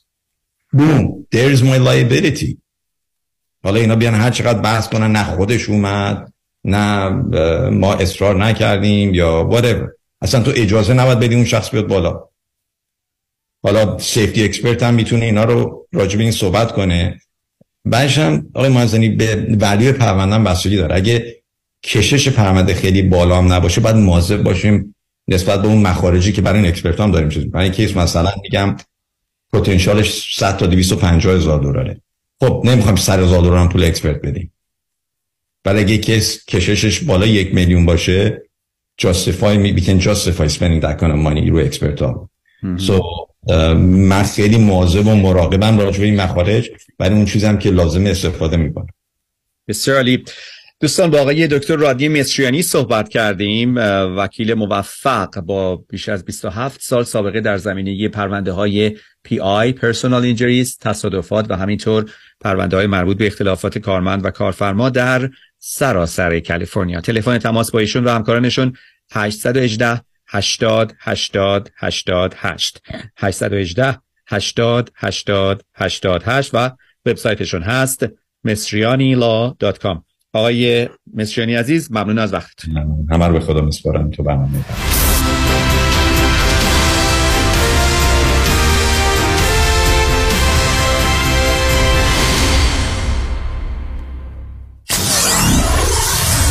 boom 0.71 1.25
there's 1.35 1.59
my 1.59 1.79
liability. 1.87 2.57
حالا 3.63 3.79
اینا 3.79 3.95
بیان 3.95 4.13
هر 4.13 4.29
چقدر 4.29 4.59
بحث 4.59 4.89
کنن 4.89 5.11
نه 5.11 5.23
خودش 5.23 5.69
اومد 5.69 6.33
نه 6.63 7.09
ما 7.69 7.93
اصرار 7.93 8.35
نکردیم 8.45 9.13
یا 9.13 9.49
whatever. 9.51 9.87
اصلا 10.21 10.43
تو 10.43 10.51
اجازه 10.55 10.93
نباید 10.93 11.19
بدی 11.19 11.35
اون 11.35 11.45
شخص 11.45 11.71
بیاد 11.71 11.87
بالا. 11.87 12.23
حالا 13.63 13.97
safety 13.97 14.43
expert 14.43 14.83
هم 14.83 14.93
می‌تونه 14.93 15.25
اینا 15.25 15.43
رو 15.43 15.87
راجب 15.93 16.19
این 16.19 16.31
صحبت 16.31 16.71
کنه. 16.71 17.19
بعدش 17.85 18.17
هم 18.17 18.49
آقای 18.53 18.69
مازنی 18.69 19.09
به 19.09 19.57
value 19.61 19.93
پرونده 19.93 20.43
بستگی 20.43 20.77
داره. 20.77 20.95
اگه 20.95 21.36
کشش 21.83 22.29
پرونده 22.29 22.73
خیلی 22.73 23.01
بالا 23.01 23.37
هم 23.37 23.53
نباشه 23.53 23.81
باید 23.81 23.95
مواظب 23.95 24.43
باشیم 24.43 24.95
نسبت 25.27 25.61
به 25.61 25.67
اون 25.67 25.81
مخارجی 25.81 26.31
که 26.31 26.41
برای 26.41 26.59
این 26.59 26.67
expert 26.67 26.99
هم 26.99 27.11
داریم 27.11 27.29
چیزی 27.29 27.47
برای 27.47 27.71
case 27.71 27.97
مثلا 27.97 28.31
میگم 28.43 28.75
پتانسیلش 29.53 30.37
100 30.37 30.57
تا 30.57 30.67
250 30.67 31.35
هزار 31.35 31.59
دلاره. 31.59 32.01
خب 32.39 32.61
نمی‌خوایم 32.65 32.95
100 32.95 33.19
هزار 33.19 33.41
دلار 33.41 33.57
هم 33.57 33.69
پول 33.69 33.83
expert 33.83 34.21
بدیم. 34.21 34.53
ولی 35.65 35.79
اگه 35.79 35.97
case 35.97 36.45
کششش 36.45 37.03
بالا 37.03 37.25
یک 37.25 37.55
میلیون 37.55 37.85
باشه 37.85 38.41
justify 39.01 39.75
we 39.75 39.81
can 39.81 39.99
justify 40.01 40.47
spending 40.47 40.81
that 40.81 40.97
kind 40.99 41.11
of 41.11 41.19
money 41.27 41.49
رو 41.49 41.57
expert 41.57 42.01
ها. 42.01 42.29
so 42.77 43.01
من 43.75 44.23
خیلی 44.23 44.57
مواظب 44.57 45.07
و 45.07 45.15
مراقبم 45.15 45.79
راجع 45.79 45.99
به 45.99 46.05
این 46.05 46.21
مخارج 46.21 46.69
برای 46.97 47.15
اون 47.15 47.25
چیزم 47.25 47.57
که 47.57 47.69
لازم 47.69 48.05
استفاده 48.05 48.57
می‌کنم. 48.57 48.87
بسیار 49.67 49.97
عالی 49.97 50.23
دوستان 50.79 51.11
با 51.11 51.19
آقای 51.19 51.47
دکتر 51.47 51.75
رادی 51.75 52.07
مصریانی 52.07 52.61
صحبت 52.61 53.09
کردیم 53.09 53.75
وکیل 54.17 54.53
موفق 54.53 55.39
با 55.39 55.75
بیش 55.75 56.09
از 56.09 56.25
27 56.25 56.81
سال 56.81 57.03
سابقه 57.03 57.41
در 57.41 57.57
زمینه 57.57 58.09
پرونده 58.09 58.51
های 58.51 58.97
پی 59.23 59.39
آی 59.39 59.71
پرسونال 59.71 60.23
اینجریز 60.23 60.77
تصادفات 60.77 61.45
و 61.49 61.55
همینطور 61.55 62.11
پرونده 62.41 62.77
های 62.77 62.87
مربوط 62.87 63.17
به 63.17 63.27
اختلافات 63.27 63.77
کارمند 63.77 64.25
و 64.25 64.29
کارفرما 64.29 64.89
در 64.89 65.29
سراسر 65.59 66.39
کالیفرنیا 66.39 67.01
تلفن 67.01 67.37
تماس 67.37 67.71
با 67.71 67.79
ایشون 67.79 68.03
و 68.03 68.09
همکارانشون 68.09 68.73
818 69.11 70.01
80 70.27 70.93
80 70.99 71.71
88 71.77 72.81
818 73.17 73.99
80 74.27 74.91
80 74.95 75.63
88 75.75 76.49
و 76.53 76.71
وبسایتشون 77.05 77.61
هست 77.61 78.05
مصریانی.com 78.43 80.06
آقای 80.37 80.89
مصریانی 81.13 81.55
عزیز 81.55 81.91
ممنون 81.91 82.17
از 82.19 82.33
وقت. 82.33 82.65
همه 83.11 83.27
رو 83.27 83.33
به 83.33 83.39
خدا 83.39 83.61
میسپارم. 83.61 84.09
تو 84.09 84.23
برنامه 84.23 84.63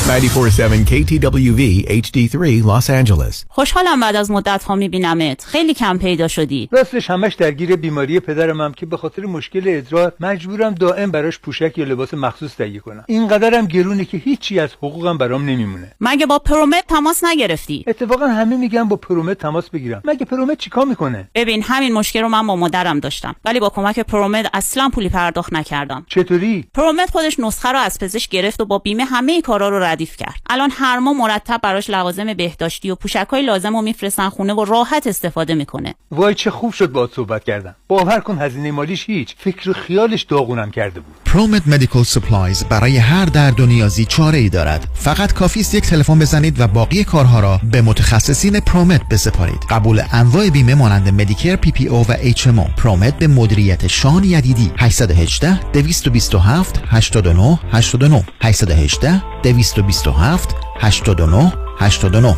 KTWV 0.06 1.62
HD3 1.88 2.62
Los 2.62 2.86
Angeles. 2.90 3.44
خوشحالم 3.48 4.00
بعد 4.00 4.16
از 4.16 4.30
مدت 4.30 4.64
ها 4.64 4.74
میبینمت. 4.74 5.44
خیلی 5.44 5.74
کم 5.74 5.98
پیدا 5.98 6.28
شدی. 6.28 6.68
راستش 6.72 7.10
همش 7.10 7.34
درگیر 7.34 7.76
بیماری 7.76 8.20
پدرمم 8.20 8.72
که 8.72 8.86
به 8.86 8.96
خاطر 8.96 9.22
مشکل 9.22 9.62
ادرار 9.66 10.12
مجبورم 10.20 10.74
دائم 10.74 11.10
براش 11.10 11.38
پوشک 11.38 11.78
یا 11.78 11.84
لباس 11.84 12.14
مخصوص 12.14 12.54
تهیه 12.54 12.80
کنم. 12.80 13.04
اینقدرم 13.08 13.66
گرونه 13.66 14.04
که 14.04 14.16
هیچی 14.16 14.60
از 14.60 14.72
حقوقم 14.72 15.18
برام 15.18 15.44
نمیمونه. 15.44 15.92
مگه 16.00 16.26
با 16.26 16.38
پرومت 16.38 16.84
تماس 16.88 17.24
نگرفتی؟ 17.24 17.84
اتفاقا 17.86 18.26
همه 18.26 18.56
میگن 18.56 18.84
با 18.84 18.96
پرومت 18.96 19.38
تماس 19.38 19.70
بگیرم. 19.70 20.02
مگه 20.04 20.24
پرومت 20.24 20.58
چیکار 20.58 20.84
می‌کنه؟ 20.84 21.28
ببین 21.34 21.62
همین 21.62 21.92
مشکل 21.92 22.20
رو 22.20 22.28
من 22.28 22.46
با 22.46 22.56
مادرم 22.56 23.00
داشتم. 23.00 23.34
ولی 23.44 23.60
با 23.60 23.68
کمک 23.68 24.00
پرومت 24.00 24.50
اصلا 24.54 24.88
پولی 24.88 25.08
پرداخت 25.08 25.52
نکردم. 25.52 26.06
چطوری؟ 26.08 26.64
پرومت 26.74 27.10
خودش 27.10 27.40
نسخه 27.40 27.72
رو 27.72 27.78
از 27.78 27.98
پزشک 27.98 28.30
گرفت 28.30 28.60
و 28.60 28.64
با 28.64 28.78
بیمه 28.78 29.04
همه 29.04 29.42
کارا 29.42 29.68
رو 29.68 29.78
ردیف 29.97 30.16
کرد. 30.16 30.40
الان 30.51 30.70
هر 30.73 30.98
ماه 30.98 31.14
مرتب 31.14 31.60
براش 31.62 31.90
لوازم 31.90 32.35
بهداشتی 32.35 32.90
و 32.90 32.94
پوشکای 32.94 33.43
لازم 33.43 33.77
رو 33.77 33.82
میفرستن 33.82 34.28
خونه 34.28 34.55
و 34.55 34.64
راحت 34.64 35.06
استفاده 35.06 35.55
می‌کنه. 35.55 35.94
وای 36.10 36.35
چه 36.35 36.51
خوب 36.51 36.73
شد 36.73 36.93
باهات 36.93 37.14
صحبت 37.14 37.44
کردم 37.44 37.74
باور 37.89 38.20
کن 38.20 38.39
هزینه 38.39 38.70
مالیش 38.70 39.10
هیچ. 39.10 39.35
فکر 39.39 39.73
خیالش 39.73 40.23
داغونم 40.23 40.70
کرده 40.70 41.01
بود. 41.01 41.14
پرومت 41.24 41.68
Medical 41.68 42.02
Supplies 42.02 42.64
برای 42.64 42.97
هر 42.97 43.24
درد 43.24 43.60
و 43.60 43.66
نیازی 43.66 44.05
چاره 44.05 44.39
ای 44.39 44.48
دارد. 44.48 44.89
فقط 44.94 45.32
کافی 45.32 45.60
است 45.60 45.74
یک 45.74 45.85
تلفن 45.85 46.18
بزنید 46.18 46.60
و 46.60 46.66
باقی 46.66 47.05
کارها 47.05 47.40
را 47.40 47.60
به 47.73 47.82
متخصصین 47.82 48.60
پرومت 48.60 49.09
بسپارید. 49.10 49.60
قبول 49.70 50.02
انواع 50.12 50.51
بیمه 50.51 50.74
مانند 50.74 51.09
Medicare 51.08 51.56
PPO 51.56 52.06
و 52.09 52.14
HMO 52.18 52.56
پرومت 52.77 53.18
به 53.18 53.27
مدیریت 53.27 53.86
شان 53.86 54.24
یدیدی. 54.24 54.73
818 54.78 55.70
227 55.70 56.82
89 56.89 57.59
89 57.73 58.24
818 58.43 59.23
227 59.43 59.85
89 60.80 61.52
89 61.78 62.36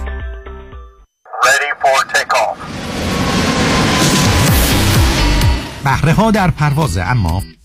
بهره 5.85 6.13
ها 6.13 6.31
در 6.31 6.51
پرواز 6.51 6.99
اما 6.99 7.43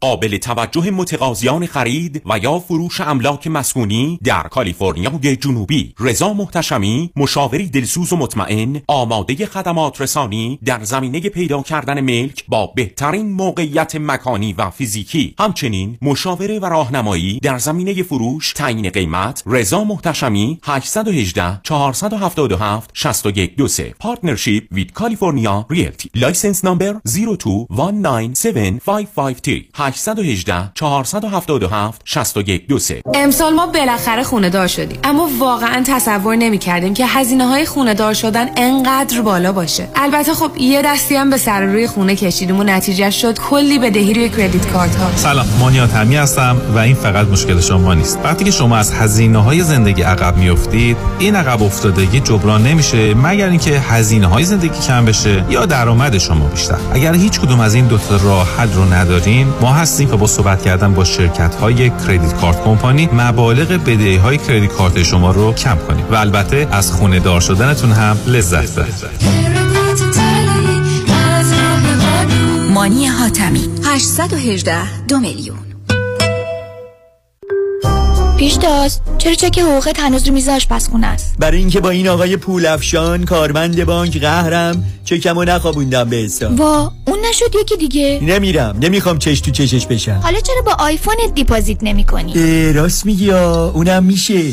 قابل 0.00 0.36
توجه 0.36 0.90
متقاضیان 0.90 1.66
خرید 1.66 2.22
و 2.26 2.38
یا 2.38 2.58
فروش 2.58 3.00
املاک 3.00 3.46
مسکونی 3.46 4.18
در 4.24 4.42
کالیفرنیای 4.42 5.36
جنوبی. 5.36 5.94
رضا 6.00 6.32
محتشمی 6.32 7.10
مشاوری 7.16 7.68
دلسوز 7.68 8.12
و 8.12 8.16
مطمئن 8.16 8.80
آماده 8.86 9.46
خدمات 9.46 10.00
رسانی 10.00 10.58
در 10.64 10.84
زمینه 10.84 11.20
پیدا 11.20 11.62
کردن 11.62 12.00
ملک 12.00 12.44
با 12.48 12.66
بهترین 12.66 13.32
موقعیت 13.32 13.96
مکانی 13.96 14.52
و 14.52 14.70
فیزیکی. 14.70 15.34
همچنین 15.38 15.98
مشاوره 16.02 16.58
و 16.58 16.66
راهنمایی 16.66 17.40
در 17.42 17.58
زمینه 17.58 18.02
فروش 18.02 18.52
تعیین 18.52 18.90
قیمت. 18.90 19.42
رضا 19.46 19.84
محتشمی 19.84 20.58
818 20.62 21.60
477 21.62 22.90
6123 22.94 23.94
partnership 24.00 24.64
with 24.72 24.92
California 24.92 25.66
Realty. 25.70 26.10
license 26.14 26.64
نمبر 26.64 27.00
021975553 27.08 29.87
818 29.88 30.70
477 30.74 32.02
6123 32.04 33.02
امسال 33.14 33.54
ما 33.54 33.66
بالاخره 33.66 34.22
خونه 34.22 34.50
دار 34.50 34.66
شدیم. 34.66 34.98
اما 35.04 35.28
واقعا 35.38 35.82
تصور 35.86 36.36
نمی 36.36 36.58
کردیم 36.58 36.94
که 36.94 37.06
هزینه 37.06 37.46
های 37.46 37.66
خونه 37.66 37.94
دار 37.94 38.14
شدن 38.14 38.48
انقدر 38.56 39.20
بالا 39.20 39.52
باشه. 39.52 39.88
البته 39.96 40.34
خب 40.34 40.50
یه 40.56 40.82
دستی 40.82 41.16
هم 41.16 41.30
به 41.30 41.36
سر 41.36 41.60
روی 41.60 41.86
خونه 41.86 42.16
کشیدیم 42.16 42.60
و 42.60 42.62
نتیجه 42.62 43.10
شد 43.10 43.38
کلی 43.38 43.78
بدهی 43.78 44.14
روی 44.14 44.28
کردیت 44.28 44.66
کارت 44.66 44.96
ها 44.96 45.16
سلام 45.16 45.46
مانیات 45.60 45.94
همی 45.94 46.16
هستم 46.16 46.56
و 46.74 46.78
این 46.78 46.94
فقط 46.94 47.26
مشکل 47.26 47.60
شما 47.60 47.94
نیست. 47.94 48.18
وقتی 48.24 48.44
که 48.44 48.50
شما 48.50 48.76
از 48.76 48.92
هزینه 48.92 49.38
های 49.42 49.62
زندگی 49.62 50.02
عقب 50.02 50.36
میافتید 50.36 50.96
این 51.18 51.36
عقب 51.36 51.62
افتادگی 51.62 52.20
جبران 52.20 52.62
نمیشه 52.62 53.14
مگر 53.14 53.48
اینکه 53.48 53.70
هزینه 53.70 54.26
های 54.26 54.44
زندگی 54.44 54.78
کم 54.86 55.04
بشه 55.04 55.44
یا 55.50 55.66
درآمد 55.66 56.18
شما 56.18 56.46
بیشتر. 56.46 56.78
اگر 56.92 57.14
هیچ 57.14 57.40
کدوم 57.40 57.60
از 57.60 57.74
این 57.74 57.86
دو 57.86 57.98
تا 57.98 58.16
راه 58.16 58.48
حل 58.56 58.72
رو 58.72 58.94
ندارین 58.94 59.46
ما 59.60 59.72
هستیم 59.78 60.10
که 60.10 60.16
با 60.16 60.26
صحبت 60.26 60.62
کردن 60.62 60.94
با 60.94 61.04
شرکت 61.04 61.54
های 61.54 61.90
کردیت 61.90 62.34
کارت 62.40 62.64
کمپانی 62.64 63.08
مبالغ 63.12 63.68
بدهی 63.68 64.16
های 64.16 64.38
کردیت 64.38 64.72
کارت 64.72 65.02
شما 65.02 65.30
رو 65.30 65.52
کم 65.52 65.76
کنیم. 65.88 66.04
و 66.10 66.14
البته 66.14 66.68
از 66.70 66.92
خونه 66.92 67.20
دار 67.20 67.40
شدنتون 67.40 67.92
هم 67.92 68.16
لذت 68.26 68.72
ببرید. 68.72 69.48
مانی 72.74 73.06
حاتمی. 73.06 73.70
818 73.84 75.06
دو 75.06 75.18
میلیون. 75.18 75.67
پیشتاز 78.38 79.00
چرا 79.18 79.34
چک 79.34 79.58
حقوقت 79.58 80.00
هنوز 80.00 80.28
رو 80.28 80.34
میز 80.34 80.48
آشپزخونه 80.48 81.06
است. 81.06 81.34
برای 81.38 81.58
اینکه 81.58 81.80
با 81.80 81.90
این 81.90 82.08
آقای 82.08 82.36
پول 82.36 82.66
افشان 82.66 83.24
کارمند 83.24 83.84
بانک 83.84 84.20
قهرم 84.20 84.84
چکمو 85.04 85.44
نخوابوندم 85.44 86.08
به 86.10 86.16
حساب. 86.16 86.60
وا 86.60 86.92
اون 87.06 87.18
نشد 87.30 87.54
یکی 87.60 87.76
دیگه. 87.76 88.20
نمیرم. 88.22 88.76
نمی‌خوام 88.80 89.18
چش 89.18 89.40
تو 89.40 89.50
چشش 89.50 89.86
بشم. 89.86 90.20
حالا 90.22 90.40
چرا 90.40 90.62
با 90.66 90.72
آیفونت 90.78 91.34
دیپازیت 91.34 91.78
نمی‌کنی؟ 91.82 92.72
راست 92.72 93.06
میگی 93.06 93.24
یا 93.24 93.70
اونم 93.74 94.04
میشه. 94.04 94.52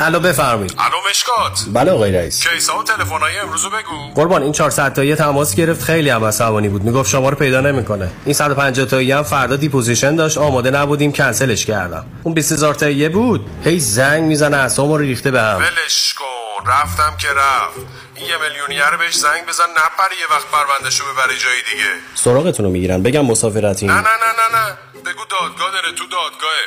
الو 0.00 0.20
بفرمایید. 0.20 0.74
الو 0.78 0.96
مشکات. 1.10 1.64
بله 1.72 1.90
آقای 1.90 2.12
رئیس. 2.12 2.48
case 2.48 2.72
ا 2.72 2.78
و 2.78 2.82
تلفن‌های 2.82 3.38
امروزو 3.38 3.70
بگو. 3.70 4.14
قربان 4.14 4.42
این 4.42 4.52
400 4.52 4.92
تایی 4.92 5.14
تماس 5.14 5.54
گرفت. 5.54 5.82
خیلی 5.82 6.10
هم 6.10 6.24
عصبانی 6.24 6.68
بود. 6.68 6.82
می‌گفت 6.82 7.10
شما 7.10 7.28
رو 7.28 7.36
پیدا 7.36 7.60
نمی‌کنه. 7.60 8.10
این 8.24 8.34
150 8.34 8.86
تایی 8.86 9.12
هم 9.12 9.22
فردا 9.22 9.56
deposition 9.56 10.16
داشت. 10.16 10.38
آماده 10.38 10.70
نبودیم 10.70 11.12
کنسلش 11.12 11.66
کردم. 11.66 12.06
اون 12.22 12.34
20000 12.34 12.74
تایی 12.74 13.08
بود. 13.08 13.50
هی 13.64 13.80
زنگ 13.80 14.22
می‌زنه 14.22 14.56
اعصابمو 14.56 14.96
رو 14.96 15.02
ریخته 15.02 15.30
به 15.30 15.40
هم. 15.40 15.58
ولش 15.58 16.14
کن. 16.14 16.26
رفتم 16.66 17.16
که 17.18 17.28
رفت. 17.28 17.76
این 18.14 18.26
یه 18.26 18.34
میلیونی 18.42 18.84
رو 18.84 18.96
بهش 18.98 19.14
زنگ 19.14 19.46
بزن 19.48 19.64
نپره 19.70 20.16
یه 20.20 20.36
وقت 20.36 20.46
پروندهشو 20.52 21.04
ببره 21.04 21.36
جای 21.38 21.56
دیگه. 21.72 21.90
سراغتون 22.14 22.66
رو 22.66 22.72
می‌گیرن. 22.72 23.02
بگم 23.02 23.24
مسافرتین 23.24 23.90
نه 23.90 23.96
نه 23.96 24.02
نه 24.02 24.08
نه 24.08 24.58
نه. 24.58 24.76
بگو 25.00 25.24
دادگاه 25.30 25.70
داره 25.72 25.92
تو 25.98 26.04
دادگاهه. 26.04 26.66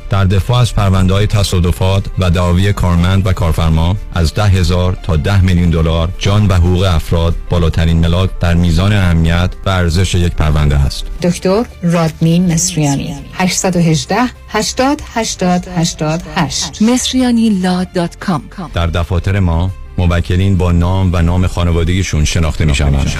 در 0.11 0.25
دفاع 0.25 0.57
از 0.57 0.75
پرونده 0.75 1.13
های 1.13 1.27
تصادفات 1.27 2.05
و 2.19 2.29
دعاوی 2.29 2.73
کارمند 2.73 3.27
و 3.27 3.33
کارفرما 3.33 3.95
از 4.13 4.33
ده 4.33 4.43
هزار 4.43 4.97
تا 5.03 5.15
ده 5.15 5.41
میلیون 5.41 5.69
دلار 5.69 6.09
جان 6.17 6.47
و 6.47 6.53
حقوق 6.53 6.83
افراد 6.83 7.35
بالاترین 7.49 7.97
ملاک 7.97 8.29
در 8.39 8.53
میزان 8.53 8.93
اهمیت 8.93 9.49
و 9.65 9.69
ارزش 9.69 10.15
یک 10.15 10.33
پرونده 10.33 10.75
است. 10.75 11.05
دکتر 11.21 11.65
رادمین 11.83 12.53
مصریانی 12.53 13.15
818 13.33 14.15
80 14.49 15.01
80 15.13 15.67
88 15.75 16.81
مصریانی 16.81 17.49
لا 17.49 17.83
دات 17.83 18.17
کام. 18.19 18.43
در 18.73 18.87
دفاتر 18.87 19.39
ما 19.39 19.71
موکلین 19.97 20.57
با 20.57 20.71
نام 20.71 21.09
و 21.13 21.21
نام 21.21 21.47
خانوادگیشون 21.47 22.25
شناخته 22.25 22.65
می 22.65 22.75
شوند. 22.75 23.11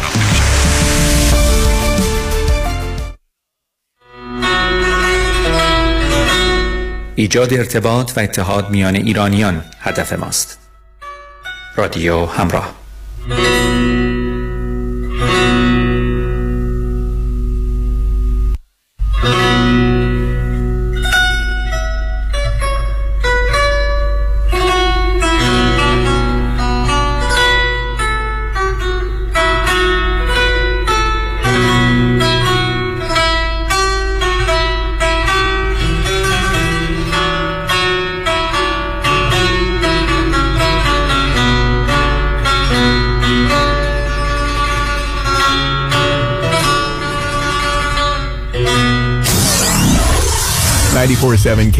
ایجاد 7.21 7.53
ارتباط 7.53 8.11
و 8.17 8.19
اتحاد 8.19 8.69
میان 8.69 8.95
ایرانیان 8.95 9.63
هدف 9.79 10.13
ماست. 10.13 10.59
رادیو 11.75 12.25
همراه. 12.25 12.73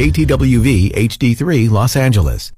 KTWV 0.02 0.94
HD3 0.95 1.69
Los 1.69 1.95
Angeles. 1.95 2.52